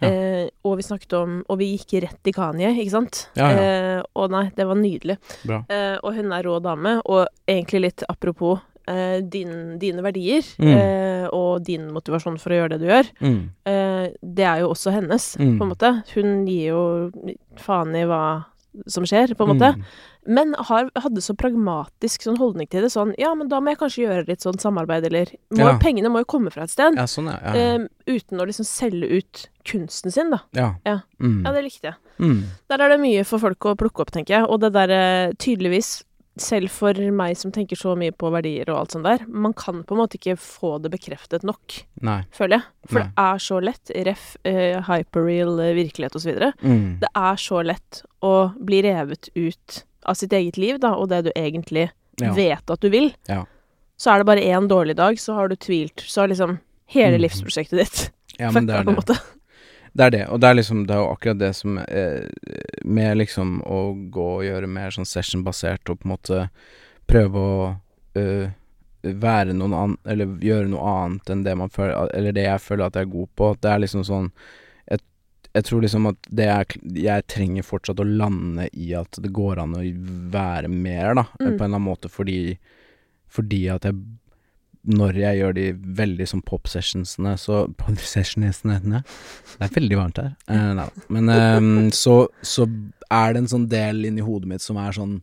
Ja. 0.00 0.08
Eh, 0.08 0.46
og 0.64 0.78
vi 0.78 0.84
snakket 0.86 1.12
om 1.18 1.32
Og 1.52 1.58
vi 1.60 1.66
gikk 1.74 1.90
rett 2.06 2.28
i 2.30 2.32
Kanye, 2.32 2.70
ikke 2.72 2.94
sant? 2.94 3.18
Ja, 3.36 3.50
ja. 3.52 3.58
Eh, 3.60 4.02
og 4.16 4.30
nei, 4.32 4.46
det 4.56 4.64
var 4.64 4.78
nydelig. 4.80 5.18
Eh, 5.44 5.98
og 6.00 6.14
hun 6.16 6.32
er 6.32 6.46
rå 6.48 6.54
dame, 6.64 6.94
og 7.04 7.26
egentlig 7.44 7.82
litt 7.84 8.04
apropos 8.08 8.62
eh, 8.90 9.20
din, 9.22 9.78
dine 9.78 10.02
verdier 10.04 10.42
Mm. 10.58 10.74
eh, 10.74 11.26
og 11.32 11.62
din 11.64 11.88
motivasjon 11.94 12.38
for 12.42 12.50
å 12.50 12.58
gjøre 12.60 12.74
det 12.76 12.80
du 12.82 12.86
gjør, 12.90 13.10
Mm. 13.22 13.40
eh, 13.70 14.06
det 14.22 14.44
er 14.50 14.60
jo 14.64 14.70
også 14.74 14.92
hennes, 14.98 15.36
Mm. 15.38 15.58
på 15.58 15.62
en 15.64 15.70
måte. 15.74 15.90
Hun 16.14 16.46
gir 16.46 16.66
jo 16.74 17.12
faen 17.56 17.94
i 17.94 18.04
hva 18.04 18.44
som 18.86 19.02
skjer, 19.04 19.34
på 19.34 19.42
en 19.48 19.56
måte. 19.58 19.74
Mm. 19.74 19.84
Men 20.30 20.52
har, 20.54 20.90
hadde 21.00 21.22
så 21.24 21.34
pragmatisk 21.34 22.22
sånn 22.22 22.36
holdning 22.38 22.68
til 22.70 22.82
det. 22.84 22.90
Sånn 22.92 23.14
ja, 23.18 23.32
men 23.34 23.48
da 23.48 23.58
må 23.58 23.70
jeg 23.72 23.78
kanskje 23.80 24.04
gjøre 24.06 24.26
litt 24.28 24.40
sånn 24.44 24.60
samarbeid, 24.60 25.06
eller 25.08 25.26
må, 25.50 25.58
Ja. 25.58 25.78
Pengene 25.80 26.10
må 26.12 26.20
jo 26.20 26.24
komme 26.28 26.52
fra 26.52 26.62
et 26.64 26.70
sted. 26.70 26.94
Ja, 26.94 27.06
sånn, 27.08 27.26
ja. 27.32 27.54
Eh, 27.56 27.78
uten 28.06 28.38
å 28.38 28.46
liksom 28.46 28.64
selge 28.68 29.08
ut 29.10 29.48
kunsten 29.64 30.12
sin, 30.12 30.30
da. 30.30 30.38
ja. 30.54 30.74
ja. 30.86 31.00
Mm. 31.20 31.42
Ja, 31.44 31.52
det 31.52 31.64
likte 31.64 31.82
jeg. 31.90 31.94
Mm. 32.20 32.42
Der 32.68 32.78
er 32.84 32.88
det 32.90 33.00
mye 33.00 33.24
for 33.26 33.38
folk 33.40 33.58
å 33.60 33.74
plukke 33.76 34.00
opp, 34.04 34.12
tenker 34.12 34.38
jeg. 34.38 34.44
Og 34.48 34.60
det 34.60 34.72
derre 34.72 35.32
tydeligvis 35.40 36.04
selv 36.42 36.72
for 36.72 36.96
meg 37.14 37.36
som 37.38 37.52
tenker 37.54 37.78
så 37.78 37.94
mye 37.98 38.14
på 38.16 38.30
verdier 38.34 38.70
og 38.72 38.80
alt 38.80 38.94
sånt 38.96 39.06
der, 39.06 39.24
man 39.28 39.54
kan 39.56 39.82
på 39.86 39.96
en 39.96 40.00
måte 40.02 40.18
ikke 40.18 40.36
få 40.40 40.76
det 40.82 40.92
bekreftet 40.92 41.44
nok, 41.46 41.76
Nei. 42.06 42.22
føler 42.36 42.58
jeg. 42.58 42.66
For 42.90 43.00
Nei. 43.00 43.06
det 43.06 43.26
er 43.26 43.44
så 43.46 43.60
lett, 43.64 43.92
ref, 44.08 44.26
eh, 44.48 44.80
hyperreal 44.88 45.62
eh, 45.66 45.74
virkelighet 45.78 46.18
videre. 46.24 46.52
Mm. 46.62 47.00
Det 47.04 47.12
er 47.22 47.40
så 47.40 47.62
lett 47.66 48.02
å 48.24 48.34
bli 48.58 48.82
revet 48.86 49.30
ut 49.34 49.82
av 50.08 50.18
sitt 50.18 50.32
eget 50.36 50.58
liv, 50.60 50.80
da, 50.82 50.94
og 50.96 51.10
det 51.12 51.24
du 51.28 51.32
egentlig 51.34 51.90
Ja. 52.20 52.34
vet 52.36 52.70
at 52.70 52.80
du 52.80 52.90
vil. 52.92 53.14
Ja. 53.28 53.46
Så 53.96 54.10
er 54.12 54.20
det 54.20 54.26
bare 54.28 54.44
én 54.44 54.68
dårlig 54.68 54.96
dag, 54.96 55.18
så 55.20 55.34
har 55.34 55.48
du 55.48 55.56
tvilt. 55.56 56.00
Så 56.04 56.20
har 56.22 56.28
liksom 56.28 56.58
hele 56.86 57.16
mm. 57.16 57.22
livsprosjektet 57.22 57.78
ditt 57.78 58.12
ja, 58.38 58.50
fucka, 58.50 58.82
på 58.84 58.90
en 58.90 58.96
måte. 58.98 59.16
Det 59.92 60.04
er 60.06 60.10
det, 60.14 60.22
og 60.30 60.40
det 60.40 60.48
er 60.48 60.54
liksom 60.54 60.86
Det 60.86 60.94
er 60.94 61.00
jo 61.02 61.10
akkurat 61.10 61.38
det 61.40 61.50
som 61.58 61.78
eh, 61.78 62.26
Med 62.84 63.16
liksom 63.18 63.56
å 63.66 63.80
gå 64.14 64.26
og 64.36 64.44
gjøre 64.46 64.68
mer 64.70 64.90
sånn 64.94 65.08
session-basert 65.08 65.90
og 65.90 65.98
på 66.00 66.06
en 66.08 66.12
måte 66.14 66.40
prøve 67.10 67.42
å 67.42 67.54
uh, 68.18 68.50
være 69.02 69.54
noen 69.56 69.74
annen 69.74 69.96
Eller 70.06 70.30
gjøre 70.44 70.68
noe 70.70 70.94
annet 71.02 71.30
enn 71.34 71.42
det 71.46 71.56
man 71.58 71.72
føler 71.74 72.12
Eller 72.14 72.36
det 72.36 72.44
jeg 72.46 72.62
føler 72.62 72.86
at 72.86 72.98
jeg 73.00 73.08
er 73.08 73.14
god 73.16 73.30
på. 73.40 73.48
Det 73.58 73.70
er 73.72 73.82
liksom 73.82 74.04
sånn 74.06 74.30
Jeg, 74.90 75.00
jeg 75.56 75.64
tror 75.70 75.82
liksom 75.82 76.06
at 76.12 76.30
det 76.30 76.48
er 76.54 76.78
Jeg 77.10 77.26
trenger 77.34 77.66
fortsatt 77.66 78.02
å 78.04 78.06
lande 78.06 78.68
i 78.72 78.92
at 78.94 79.18
det 79.24 79.32
går 79.34 79.58
an 79.64 79.74
å 79.80 79.84
være 80.30 80.68
mer, 80.70 81.14
da, 81.18 81.26
Mm. 81.40 81.40
på 81.40 81.48
en 81.48 81.54
eller 81.56 81.64
annen 81.74 81.88
måte, 81.88 82.08
fordi 82.12 82.58
Fordi 83.30 83.64
at 83.74 83.84
jeg 83.90 83.98
når 84.88 85.18
jeg 85.20 85.38
gjør 85.40 85.56
de 85.56 85.64
veldig 85.98 86.26
sånn 86.30 86.44
pop-sessionsene, 86.46 87.34
så 87.40 87.64
Pop-sessionsene 87.80 88.78
Det 88.80 89.66
er 89.66 89.74
veldig 89.74 89.98
varmt 89.98 90.20
her. 90.22 90.30
Uh, 90.48 90.70
nei 90.78 90.86
da. 90.86 91.04
Men 91.12 91.32
um, 91.34 91.90
så, 91.94 92.22
så 92.40 92.66
er 93.10 93.34
det 93.34 93.44
en 93.44 93.52
sånn 93.52 93.68
del 93.72 94.06
inni 94.08 94.24
hodet 94.24 94.48
mitt 94.54 94.64
som 94.64 94.78
er 94.80 94.96
sånn 94.96 95.18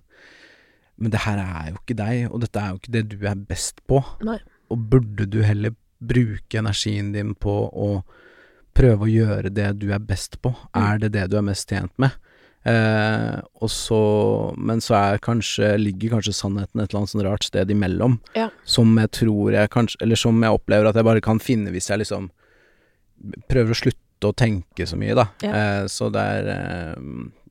Men 0.98 1.14
det 1.14 1.24
her 1.26 1.42
er 1.42 1.72
jo 1.72 1.82
ikke 1.82 1.98
deg, 1.98 2.30
og 2.30 2.44
dette 2.44 2.62
er 2.62 2.72
jo 2.72 2.82
ikke 2.82 2.96
det 2.96 3.04
du 3.12 3.20
er 3.30 3.42
best 3.50 3.84
på. 3.90 4.02
Nei. 4.26 4.40
Og 4.74 4.88
burde 4.92 5.28
du 5.30 5.44
heller 5.46 5.76
bruke 5.98 6.58
energien 6.60 7.12
din 7.14 7.36
på 7.38 7.54
å 7.70 7.90
prøve 8.78 9.06
å 9.06 9.10
gjøre 9.10 9.52
det 9.54 9.72
du 9.82 9.92
er 9.94 10.02
best 10.04 10.40
på? 10.42 10.52
Mm. 10.54 10.82
Er 10.82 11.04
det 11.04 11.12
det 11.16 11.28
du 11.32 11.38
er 11.40 11.46
mest 11.46 11.70
tjent 11.70 11.94
med? 12.02 12.18
Eh, 12.68 13.38
og 13.64 13.70
så 13.72 13.98
Men 14.60 14.82
så 14.84 14.96
er 14.98 15.22
kanskje 15.24 15.70
ligger 15.80 16.18
kanskje 16.18 16.34
sannheten 16.36 16.82
et 16.82 16.90
eller 16.90 17.00
annet 17.00 17.12
sånn 17.14 17.24
rart 17.24 17.46
sted 17.48 17.72
imellom. 17.72 18.18
Ja. 18.36 18.50
Som 18.68 18.98
jeg 19.00 19.14
tror 19.16 19.56
jeg 19.56 19.72
kanskje 19.72 20.02
Eller 20.04 20.20
som 20.20 20.42
jeg 20.44 20.58
opplever 20.58 20.90
at 20.90 20.98
jeg 21.00 21.08
bare 21.08 21.24
kan 21.24 21.40
finne 21.40 21.72
hvis 21.72 21.88
jeg 21.92 22.02
liksom 22.04 22.30
prøver 23.48 23.72
å 23.72 23.80
slutte 23.80 24.30
å 24.30 24.36
tenke 24.36 24.86
så 24.90 24.98
mye, 25.00 25.16
da. 25.18 25.28
Ja. 25.46 25.54
Eh, 25.54 25.86
så 25.92 26.10
det 26.14 26.22
er 26.22 26.52
eh, 26.54 26.98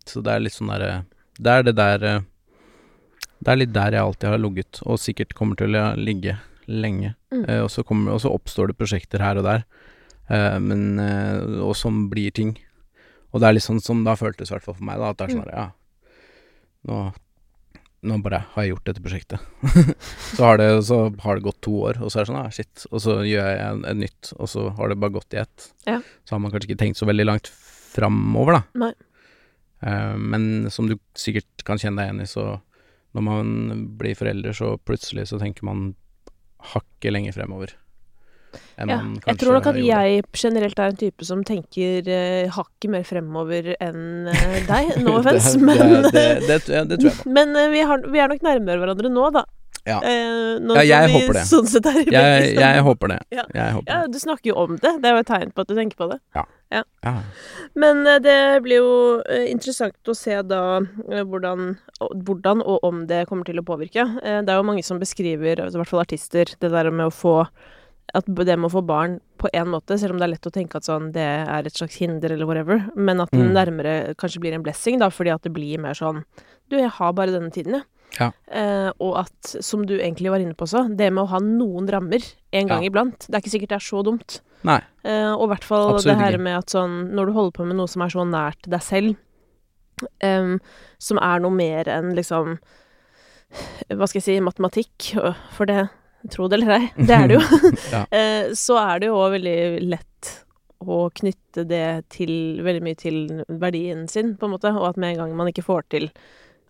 Så 0.07 0.23
det 0.23 0.35
er 0.35 0.45
litt 0.45 0.55
sånn 0.55 0.71
derre 0.75 1.07
Det 1.39 1.55
er 1.55 1.65
det 1.67 1.77
der 1.79 2.05
eh, 2.07 2.21
Det 3.41 3.55
er 3.55 3.61
litt 3.63 3.73
der 3.75 3.97
jeg 3.97 4.03
alltid 4.03 4.31
har 4.31 4.43
ligget, 4.43 4.83
og 4.85 5.01
sikkert 5.01 5.35
kommer 5.39 5.59
til 5.59 5.77
å 5.77 5.95
ligge 5.97 6.37
lenge. 6.67 7.15
Mm. 7.33 7.45
Eh, 7.45 7.61
og, 7.63 7.71
så 7.71 7.85
kommer, 7.87 8.17
og 8.17 8.23
så 8.23 8.33
oppstår 8.35 8.71
det 8.71 8.79
prosjekter 8.79 9.23
her 9.23 9.39
og 9.39 9.47
der, 9.47 9.65
eh, 10.29 10.59
men 10.59 10.99
eh, 10.99 11.63
Og 11.63 11.77
som 11.79 12.07
blir 12.11 12.35
ting. 12.35 12.57
Og 13.37 13.43
det 13.43 13.51
er 13.51 13.57
litt 13.59 13.67
sånn 13.67 13.83
som 13.85 14.01
det 14.07 14.15
har 14.15 14.21
føltes, 14.21 14.49
i 14.49 14.55
hvert 14.57 14.65
fall 14.65 14.79
for 14.79 14.89
meg, 14.89 14.97
da, 15.03 15.13
at 15.13 15.21
det 15.21 15.27
er 15.29 15.35
sånn 15.37 15.45
Mm. 15.45 15.51
her, 15.53 15.57
ja 15.61 15.71
Nå, 16.87 16.99
nå 18.07 18.17
bare 18.23 18.39
har 18.55 18.63
jeg 18.65 18.71
gjort 18.73 18.85
dette 18.89 19.03
prosjektet. 19.03 19.41
så, 20.37 20.45
har 20.47 20.61
det, 20.61 20.69
så 20.87 20.99
har 21.25 21.37
det 21.39 21.43
gått 21.49 21.59
to 21.67 21.73
år, 21.89 21.99
og 22.01 22.13
så 22.13 22.21
er 22.21 22.25
det 22.25 22.31
sånn, 22.31 22.39
ah, 22.39 22.53
shit. 22.55 22.85
Og 22.93 23.03
så 23.03 23.17
gjør 23.27 23.49
jeg 23.51 23.65
en, 23.67 23.81
en 23.91 23.99
nytt, 24.05 24.31
og 24.39 24.49
så 24.53 24.69
har 24.79 24.93
det 24.93 24.99
bare 25.03 25.17
gått 25.17 25.35
i 25.35 25.41
ett. 25.43 25.67
Ja. 25.89 25.99
Så 26.25 26.37
har 26.37 26.43
man 26.45 26.55
kanskje 26.55 26.71
ikke 26.71 26.79
tenkt 26.85 27.01
så 27.01 27.09
veldig 27.11 27.27
langt 27.27 27.51
framover, 27.51 28.61
da. 28.61 28.63
Nei. 28.87 28.93
Uh, 29.83 30.15
men 30.17 30.71
som 30.73 30.87
du 30.89 30.95
sikkert 31.19 31.67
kan 31.67 31.81
kjenne 31.83 31.99
deg 32.01 32.13
igjen 32.13 32.23
i, 32.25 32.31
så 32.31 32.47
når 33.17 33.27
man 33.27 33.51
blir 33.99 34.15
forelder, 34.17 34.55
så 34.57 34.77
plutselig 34.87 35.27
så 35.33 35.41
tenker 35.43 35.67
man 35.67 35.89
hakket 36.73 37.13
lenger 37.17 37.35
fremover. 37.37 37.75
Enn 38.77 38.93
Ja, 38.93 38.97
man 39.03 39.19
jeg 39.27 39.41
tror 39.43 39.59
nok 39.59 39.69
at 39.73 39.81
jeg 39.83 40.23
generelt 40.37 40.79
er 40.83 40.93
en 40.93 41.01
type 41.01 41.29
som 41.29 41.45
tenker 41.47 42.09
uh, 42.11 42.55
hakket 42.57 42.93
mer 42.93 43.07
fremover 43.09 43.75
enn 43.81 44.31
uh, 44.31 44.57
deg. 44.69 44.97
No 45.07 45.19
offense, 45.21 45.57
men 45.61 45.79
det, 46.09 46.13
det, 46.13 46.27
det, 46.49 46.59
ja, 46.73 46.85
det 46.89 47.01
tror 47.01 47.11
jeg 47.13 47.21
på. 47.23 47.37
Men 47.37 47.55
uh, 47.57 47.69
vi, 47.73 47.85
har, 47.87 48.05
vi 48.11 48.23
er 48.25 48.33
nok 48.33 48.45
nærmere 48.47 48.83
hverandre 48.83 49.13
nå, 49.13 49.31
da. 49.37 49.47
Ja. 49.87 50.01
Eh, 50.03 50.59
Ja, 50.83 50.83
jeg 50.83 51.13
håper 51.15 51.37
det. 51.37 51.45
Sånn 51.47 51.69
Jeg, 52.11 52.55
jeg 52.59 52.83
håper 52.83 53.13
det. 53.13 53.19
Ja. 53.31 53.45
Jeg 53.55 53.77
håper 53.77 53.93
Ja, 53.93 53.99
det. 54.03 54.13
du 54.13 54.19
snakker 54.19 54.51
jo 54.51 54.57
om 54.65 54.75
det. 54.83 54.93
Det 55.03 55.07
er 55.09 55.15
jo 55.15 55.23
et 55.23 55.31
tegn 55.31 55.53
på 55.55 55.63
at 55.63 55.71
du 55.71 55.75
tenker 55.79 56.01
på 56.01 56.09
det. 56.11 56.19
Ja. 56.35 56.83
Men 57.79 58.03
eh, 58.07 58.19
det 58.19 58.39
blir 58.67 58.83
jo 58.83 58.97
eh, 59.23 59.47
interessant 59.53 60.11
å 60.11 60.17
se 60.19 60.41
da 60.43 60.81
eh, 60.83 61.23
hvordan, 61.23 61.77
hvordan 62.27 62.65
og 62.67 62.83
om 62.89 63.05
det 63.07 63.29
kommer 63.31 63.47
til 63.47 63.63
å 63.63 63.67
påvirke. 63.67 64.09
Eh, 64.25 64.41
det 64.43 64.51
er 64.51 64.59
jo 64.59 64.67
mange 64.67 64.83
som 64.87 64.99
beskriver, 64.99 65.63
altså 65.63 65.79
i 65.79 65.85
hvert 65.85 65.95
fall 65.95 66.03
artister, 66.03 66.51
det 66.59 66.73
der 66.75 66.91
med 66.91 67.07
å 67.07 67.15
få 67.15 67.39
at 68.17 68.27
det 68.29 68.57
med 68.59 68.69
å 68.71 68.73
få 68.73 68.83
barn 68.87 69.19
på 69.39 69.51
én 69.53 69.69
måte, 69.69 69.99
selv 70.01 70.15
om 70.15 70.19
det 70.21 70.25
er 70.27 70.33
lett 70.35 70.49
å 70.49 70.53
tenke 70.55 70.77
at 70.81 70.87
sånn, 70.89 71.11
det 71.13 71.25
er 71.25 71.67
et 71.69 71.77
slags 71.77 71.99
hinder 72.01 72.33
eller 72.33 72.47
whatever, 72.49 72.87
men 72.97 73.21
at 73.21 73.31
det 73.31 73.43
Mm. 73.45 73.53
nærmere 73.55 74.15
kanskje 74.17 74.41
blir 74.41 74.55
en 74.57 74.63
blessing, 74.65 74.99
da, 74.99 75.09
fordi 75.11 75.33
at 75.35 75.43
det 75.43 75.53
blir 75.53 75.79
mer 75.79 75.95
sånn 75.95 76.25
Du, 76.69 76.77
jeg 76.77 76.91
har 76.91 77.13
bare 77.13 77.31
denne 77.31 77.53
tiden, 77.53 77.75
jeg. 77.75 77.85
Ja. 78.19 78.31
Eh, 78.51 78.91
og 78.99 79.19
at, 79.19 79.43
som 79.63 79.85
du 79.87 79.99
egentlig 79.99 80.31
var 80.31 80.39
inne 80.41 80.55
på 80.57 80.65
også, 80.67 80.89
det 80.97 81.13
med 81.13 81.23
å 81.25 81.29
ha 81.29 81.39
noen 81.39 81.87
rammer 81.89 82.23
en 82.53 82.67
gang 82.67 82.83
Ja. 82.83 82.89
iblant, 82.91 83.19
det 83.29 83.35
er 83.35 83.41
ikke 83.41 83.53
sikkert 83.55 83.69
det 83.69 83.79
er 83.79 83.87
så 83.87 84.03
dumt. 84.03 84.41
Nei. 84.65 84.81
Eh, 85.05 85.31
og 85.35 85.45
i 85.45 85.55
hvert 85.55 85.65
fall 85.65 85.95
Absolutt 85.95 86.17
det 86.19 86.25
her 86.25 86.39
med 86.39 86.57
at 86.59 86.67
sånn 86.75 87.13
Når 87.15 87.27
du 87.27 87.33
holder 87.33 87.53
på 87.53 87.67
med 87.67 87.77
noe 87.77 87.87
som 87.87 88.03
er 88.03 88.09
så 88.09 88.25
nært 88.27 88.63
deg 88.69 88.81
selv, 88.83 89.17
em, 90.21 90.61
som 90.99 91.19
er 91.19 91.39
noe 91.41 91.51
mer 91.55 91.85
enn 91.85 92.15
liksom 92.17 92.59
Hva 93.91 94.09
skal 94.09 94.21
jeg 94.21 94.25
si 94.25 94.41
matematikk, 94.41 95.13
for 95.53 95.67
det 95.67 95.89
Tro 96.31 96.49
det 96.49 96.59
eller 96.59 96.73
ei, 96.81 96.87
det 96.97 97.11
er 97.15 97.29
det 97.29 97.37
jo. 97.39 97.43
Ja. 97.95 98.05
Eh, 98.17 98.53
så 98.59 98.79
er 98.81 98.99
det 99.01 99.07
jo 99.11 99.19
òg 99.21 99.37
veldig 99.37 99.59
lett 99.87 100.33
å 100.87 101.07
knytte 101.15 101.65
det 101.67 102.09
til 102.13 102.33
veldig 102.63 102.83
mye 102.85 102.97
til 103.01 103.21
verdien 103.49 104.07
sin, 104.11 104.35
på 104.37 104.47
en 104.47 104.53
måte, 104.57 104.73
og 104.77 104.89
at 104.91 104.97
med 105.01 105.15
en 105.15 105.23
gang 105.25 105.37
man 105.39 105.49
ikke 105.49 105.65
får 105.65 105.87
til 105.95 106.11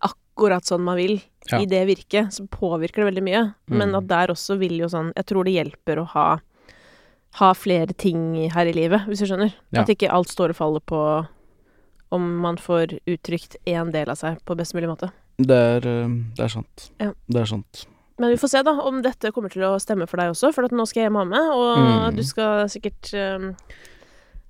akkurat 0.07 0.63
sånn 0.67 0.83
man 0.85 0.97
vil 0.99 1.19
Ja. 1.49 1.59
i 1.61 1.65
det 1.65 1.85
virket, 1.87 2.33
så 2.35 2.43
påvirker 2.51 3.03
det 3.03 3.13
veldig 3.13 3.23
mye. 3.23 3.41
Men 3.67 3.89
Mm. 3.93 3.97
at 3.97 4.07
der 4.07 4.27
også 4.33 4.57
vil 4.59 4.77
jo 4.79 4.87
sånn 4.91 5.13
Jeg 5.15 5.25
tror 5.25 5.43
det 5.45 5.53
hjelper 5.55 5.97
å 6.03 6.05
ha 6.13 6.39
ha 7.37 7.53
flere 7.53 7.93
ting 7.95 8.49
her 8.49 8.65
i 8.65 8.73
livet, 8.73 9.01
hvis 9.07 9.19
du 9.19 9.25
skjønner. 9.27 9.53
Ja. 9.71 9.81
At 9.81 9.87
ikke 9.89 10.09
alt 10.11 10.27
står 10.27 10.49
og 10.49 10.55
faller 10.55 10.79
på 10.79 11.27
om 12.11 12.37
man 12.41 12.55
får 12.57 12.99
uttrykt 13.05 13.55
én 13.67 13.91
del 13.91 14.09
av 14.09 14.15
seg 14.17 14.39
på 14.45 14.55
best 14.57 14.73
mulig 14.73 14.87
måte. 14.89 15.11
Det 15.37 15.51
er, 15.51 15.77
eh, 15.87 16.07
det 16.35 16.39
er 16.45 16.47
sant. 16.49 16.89
Ja. 16.99 17.11
Det 17.29 17.41
er 17.41 17.45
sant. 17.45 17.85
Men 18.17 18.29
vi 18.33 18.37
får 18.41 18.49
se, 18.49 18.61
da, 18.65 18.71
om 18.81 19.01
dette 19.05 19.29
kommer 19.31 19.51
til 19.53 19.61
å 19.67 19.75
stemme 19.81 20.07
for 20.09 20.17
deg 20.17 20.31
også, 20.33 20.49
for 20.55 20.65
at 20.65 20.71
nå 20.73 20.85
skal 20.89 21.03
jeg 21.03 21.09
hjem 21.11 21.19
og 21.19 21.25
ha 21.25 21.29
med, 21.29 21.49
og 21.53 21.81
Mm. 21.83 22.15
du 22.17 22.23
skal 22.25 22.63
sikkert 22.73 23.11
um, 23.13 23.51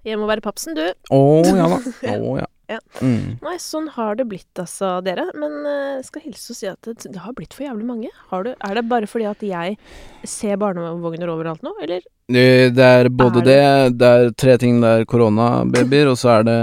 hjem 0.07 0.22
og 0.23 0.30
være 0.31 0.41
papsen, 0.45 0.77
du. 0.77 0.85
Å 1.11 1.19
ja 1.44 1.68
da. 1.73 1.80
Å 2.15 2.38
ja. 2.39 2.45
Ja. 2.68 2.80
Mm. 2.99 3.38
Nei, 3.44 3.56
sånn 3.64 3.88
har 3.95 4.18
det 4.19 4.27
blitt, 4.27 4.52
altså, 4.60 4.98
dere. 5.06 5.30
Men 5.39 5.61
jeg 5.68 6.03
skal 6.10 6.26
hilse 6.26 6.52
og 6.53 6.60
si 6.60 6.69
at 6.72 6.89
det, 6.89 6.99
det 7.06 7.23
har 7.23 7.35
blitt 7.38 7.56
for 7.56 7.68
jævlig 7.68 7.88
mange. 7.88 8.11
Har 8.31 8.44
du, 8.48 8.53
er 8.53 8.77
det 8.77 8.88
bare 8.91 9.10
fordi 9.10 9.30
at 9.30 9.44
jeg 9.45 9.77
ser 10.27 10.60
barnevogner 10.61 11.31
overalt 11.31 11.64
nå, 11.65 11.76
eller? 11.84 12.03
Det, 12.27 12.76
det 12.76 12.84
er 12.84 13.07
både 13.07 13.39
Er 13.39 13.45
det, 13.45 13.98
det 14.02 14.07
er 14.07 14.34
tre 14.35 14.57
ting. 14.60 14.81
Det 14.84 14.89
er 14.89 15.06
koronababyer, 15.07 16.10
og 16.11 16.18
så 16.19 16.34
er 16.38 16.48
det 16.48 16.57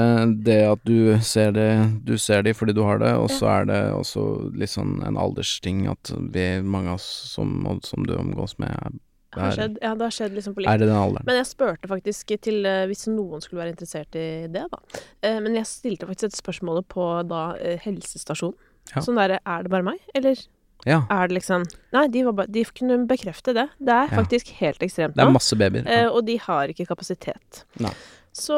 det 0.45 0.59
at 0.69 0.83
du 0.85 1.17
ser 1.25 1.55
det 1.57 1.71
Du 2.05 2.19
ser 2.21 2.45
de 2.45 2.53
fordi 2.53 2.75
du 2.77 2.83
har 2.85 3.01
det, 3.01 3.15
og 3.17 3.31
så 3.33 3.49
er 3.49 3.71
det 3.71 3.81
også 3.97 4.27
litt 4.61 4.75
sånn 4.75 4.99
en 5.09 5.17
aldersting 5.17 5.87
at 5.89 6.13
vi, 6.35 6.61
mange 6.61 6.93
av 6.93 7.01
oss 7.01 7.09
som, 7.33 7.57
som 7.85 8.05
du 8.05 8.13
omgås 8.19 8.59
med, 8.61 8.77
er, 8.77 8.93
Har 9.41 9.53
skjedd? 9.57 9.79
Ja, 9.83 9.95
det 9.95 10.07
har 10.07 10.15
skjedd 10.15 10.35
liksom 10.39 10.55
på 10.55 10.63
likt. 10.65 10.71
er 10.73 10.79
det 10.79 10.89
den 10.89 10.97
alderen. 10.97 11.27
Men 11.27 11.37
jeg 11.41 11.47
spurte 11.51 11.89
faktisk 11.91 12.35
til 12.41 12.65
eh, 12.67 12.87
hvis 12.91 13.07
noen 13.09 13.41
skulle 13.45 13.63
være 13.65 13.75
interessert 13.75 14.15
i 14.15 14.47
det, 14.55 14.65
da. 14.71 14.79
Eh, 15.23 15.41
Men 15.41 15.55
jeg 15.55 15.67
stilte 15.67 16.07
faktisk 16.07 16.25
et 16.33 16.39
spørsmål 16.41 16.83
på 16.89 17.07
da 17.29 17.55
eh, 17.61 17.79
helsestasjonen. 17.85 18.55
Ja. 18.95 19.01
Sånn 19.01 19.17
derre 19.17 19.39
Er 19.47 19.63
det 19.65 19.71
bare 19.73 19.83
meg, 19.83 19.99
eller 20.15 20.37
Ja. 20.85 21.07
er 21.11 21.29
det 21.29 21.39
liksom 21.39 21.63
Nei, 21.93 22.07
de, 22.09 22.23
var 22.25 22.33
ba, 22.33 22.45
de 22.47 22.65
kunne 22.65 23.07
bekrefte 23.09 23.55
det. 23.57 23.69
Det 23.81 23.89
er 23.95 24.09
Ja. 24.11 24.17
faktisk 24.23 24.51
helt 24.61 24.79
ekstremt 24.85 25.15
Det 25.15 25.25
er 25.25 25.31
masse 25.31 25.57
babyer. 25.57 26.11
Og 26.13 26.25
de 26.27 26.37
har 26.37 26.69
ikke 26.69 26.87
kapasitet. 26.87 27.65
Nei. 27.81 27.93
Så 28.35 28.57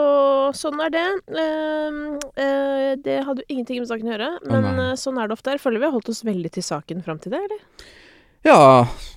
sånn 0.57 0.81
er 0.81 0.89
det. 0.89 1.05
Eh, 1.37 2.43
eh, 2.43 2.97
det 2.97 3.19
hadde 3.27 3.43
jo 3.45 3.49
ingenting 3.53 3.79
med 3.83 3.89
saken 3.91 4.09
å 4.09 4.13
gjøre, 4.15 4.31
men 4.49 4.65
oh, 4.81 4.95
sånn 4.97 5.19
er 5.21 5.29
det 5.29 5.37
ofte. 5.37 5.53
Jeg 5.53 5.61
føler 5.61 5.79
vi 5.83 5.85
har 5.85 5.93
holdt 5.93 6.09
oss 6.09 6.23
veldig 6.25 6.51
til 6.57 6.65
saken 6.65 7.05
fram 7.05 7.19
til 7.21 7.35
det, 7.35 7.41
eller? 7.45 7.61
Ja, 8.47 8.59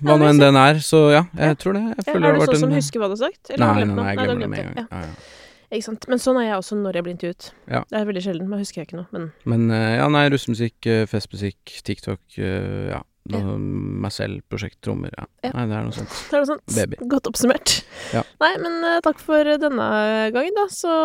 hva 0.02 0.16
nå 0.18 0.30
enn 0.30 0.40
den 0.42 0.58
er, 0.58 0.80
så 0.84 1.04
ja, 1.14 1.26
jeg 1.38 1.60
tror 1.62 1.76
det. 1.78 1.84
Jeg 1.92 2.08
Ja, 2.08 2.14
er 2.16 2.24
det 2.24 2.32
har 2.32 2.48
sånn 2.50 2.64
som 2.64 2.72
en 2.72 2.80
husker 2.80 3.02
hva 3.02 3.12
du 3.12 3.16
har 3.18 3.22
sagt? 3.28 3.52
Eller 3.52 3.62
Nei, 3.66 3.84
nei, 3.84 3.98
nei, 4.00 4.08
jeg 4.10 4.24
glemmer 4.24 4.42
det 4.46 4.50
med 4.50 4.64
en 4.64 4.74
gang. 4.74 4.88
Ja. 4.90 5.04
Ja. 5.06 5.38
Ikke 5.70 5.86
sant. 5.86 6.08
Men 6.10 6.22
sånn 6.22 6.40
er 6.42 6.48
jeg 6.48 6.58
også 6.64 6.80
når 6.80 6.98
jeg 6.98 7.06
blir 7.06 7.14
intervjuet. 7.14 7.52
Ja. 7.70 7.84
Det 7.86 8.00
er 8.00 8.08
veldig 8.10 8.24
sjelden. 8.26 8.50
Men 8.50 8.62
husker 8.64 8.82
jeg 8.82 8.90
ikke 8.90 8.98
noe. 9.04 9.10
Men 9.14 9.28
Men 9.52 9.76
eh, 9.76 10.00
ja, 10.00 10.08
nei, 10.10 10.24
russemusikk, 10.34 10.78
eh, 10.90 11.06
festmusikk, 11.10 11.76
TikTok, 11.86 12.22
eh, 12.42 12.90
ja. 12.96 13.04
Noe, 13.30 13.60
meg 13.62 14.10
selv, 14.16 14.42
prosjekt, 14.50 14.80
trommer, 14.82 15.12
ja. 15.14 15.28
Nei, 15.46 15.66
det 15.70 15.76
er 15.78 15.84
noe 15.86 15.94
sånt. 15.94 16.16
det 16.32 16.34
er 16.34 16.42
noe 16.42 16.50
sånt. 16.50 16.64
Baby. 16.74 16.98
Godt 17.12 17.30
oppsummert. 17.30 17.76
Ja. 18.16 18.24
Nei, 18.42 18.50
men 18.64 18.80
uh, 18.82 18.96
takk 19.06 19.22
for 19.22 19.46
denne 19.62 19.90
gangen, 20.34 20.56
da. 20.58 20.66
Så 20.74 20.96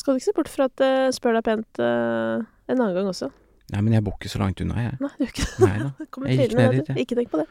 skal 0.00 0.16
du 0.16 0.22
ikke 0.22 0.28
se 0.30 0.36
bort 0.38 0.48
fra 0.48 0.70
at 0.70 0.84
jeg 0.86 1.18
spør 1.18 1.36
deg 1.36 1.44
pent 1.50 1.82
uh, 1.82 2.40
en 2.72 2.78
annen 2.78 2.96
gang 2.96 3.10
også. 3.12 3.28
Nei, 3.68 3.80
men 3.84 3.92
jeg 3.92 4.04
bor 4.06 4.14
ikke 4.16 4.30
så 4.32 4.38
langt 4.40 4.60
unna, 4.64 4.78
jeg. 4.80 4.94
Nei, 5.02 5.10
du 5.18 5.24
gjør 5.26 5.32
ikke 5.34 5.44
det. 5.48 5.58
Nei 5.66 5.74
da. 5.82 5.88
Kommer 6.14 6.30
Jeg 6.32 6.38
gikk 6.48 6.54
ned 6.56 6.76
dit, 6.78 6.88
jeg. 6.88 7.02
Ikke 7.04 7.18
tenk 7.18 7.32
på 7.34 7.40
det. 7.42 7.46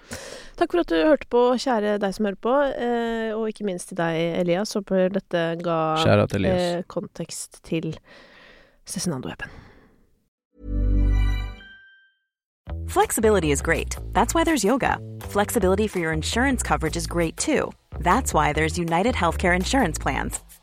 Takk 0.57 0.71
for 0.73 0.81
at 0.81 0.89
du 0.89 0.95
hørte 0.97 1.27
på, 1.29 1.43
kjære 1.61 1.91
deg 2.01 2.15
som 2.17 2.25
hører 2.25 2.39
på, 2.47 2.55
eh, 2.87 3.29
og 3.37 3.45
ikke 3.51 3.67
minst 3.69 3.91
til 3.91 3.99
deg, 4.01 4.17
Elias. 4.41 4.73
Håper 4.73 5.13
dette 5.13 5.43
ga 5.61 5.77
til 6.01 6.39
Elias. 6.41 6.65
eh, 6.79 6.83
kontekst 6.89 7.61
til 7.69 7.93
Cezinando-appen. 8.87 9.53
Flexibility 12.87 13.51
is 13.51 13.61
great. 13.61 13.95
That's 14.13 14.33
why 14.33 14.43
there's 14.43 14.63
yoga. 14.63 14.97
Flexibility 15.29 15.87
for 15.87 15.99
your 15.99 16.13
insurance 16.13 16.63
coverage 16.63 16.95
is 16.97 17.05
great 17.05 17.37
too. 17.37 17.71
That's 17.99 18.33
why 18.33 18.53
there's 18.53 18.77
United 18.77 19.13
Healthcare 19.15 19.55
Insurance 19.55 19.97
Plans. 19.97 20.39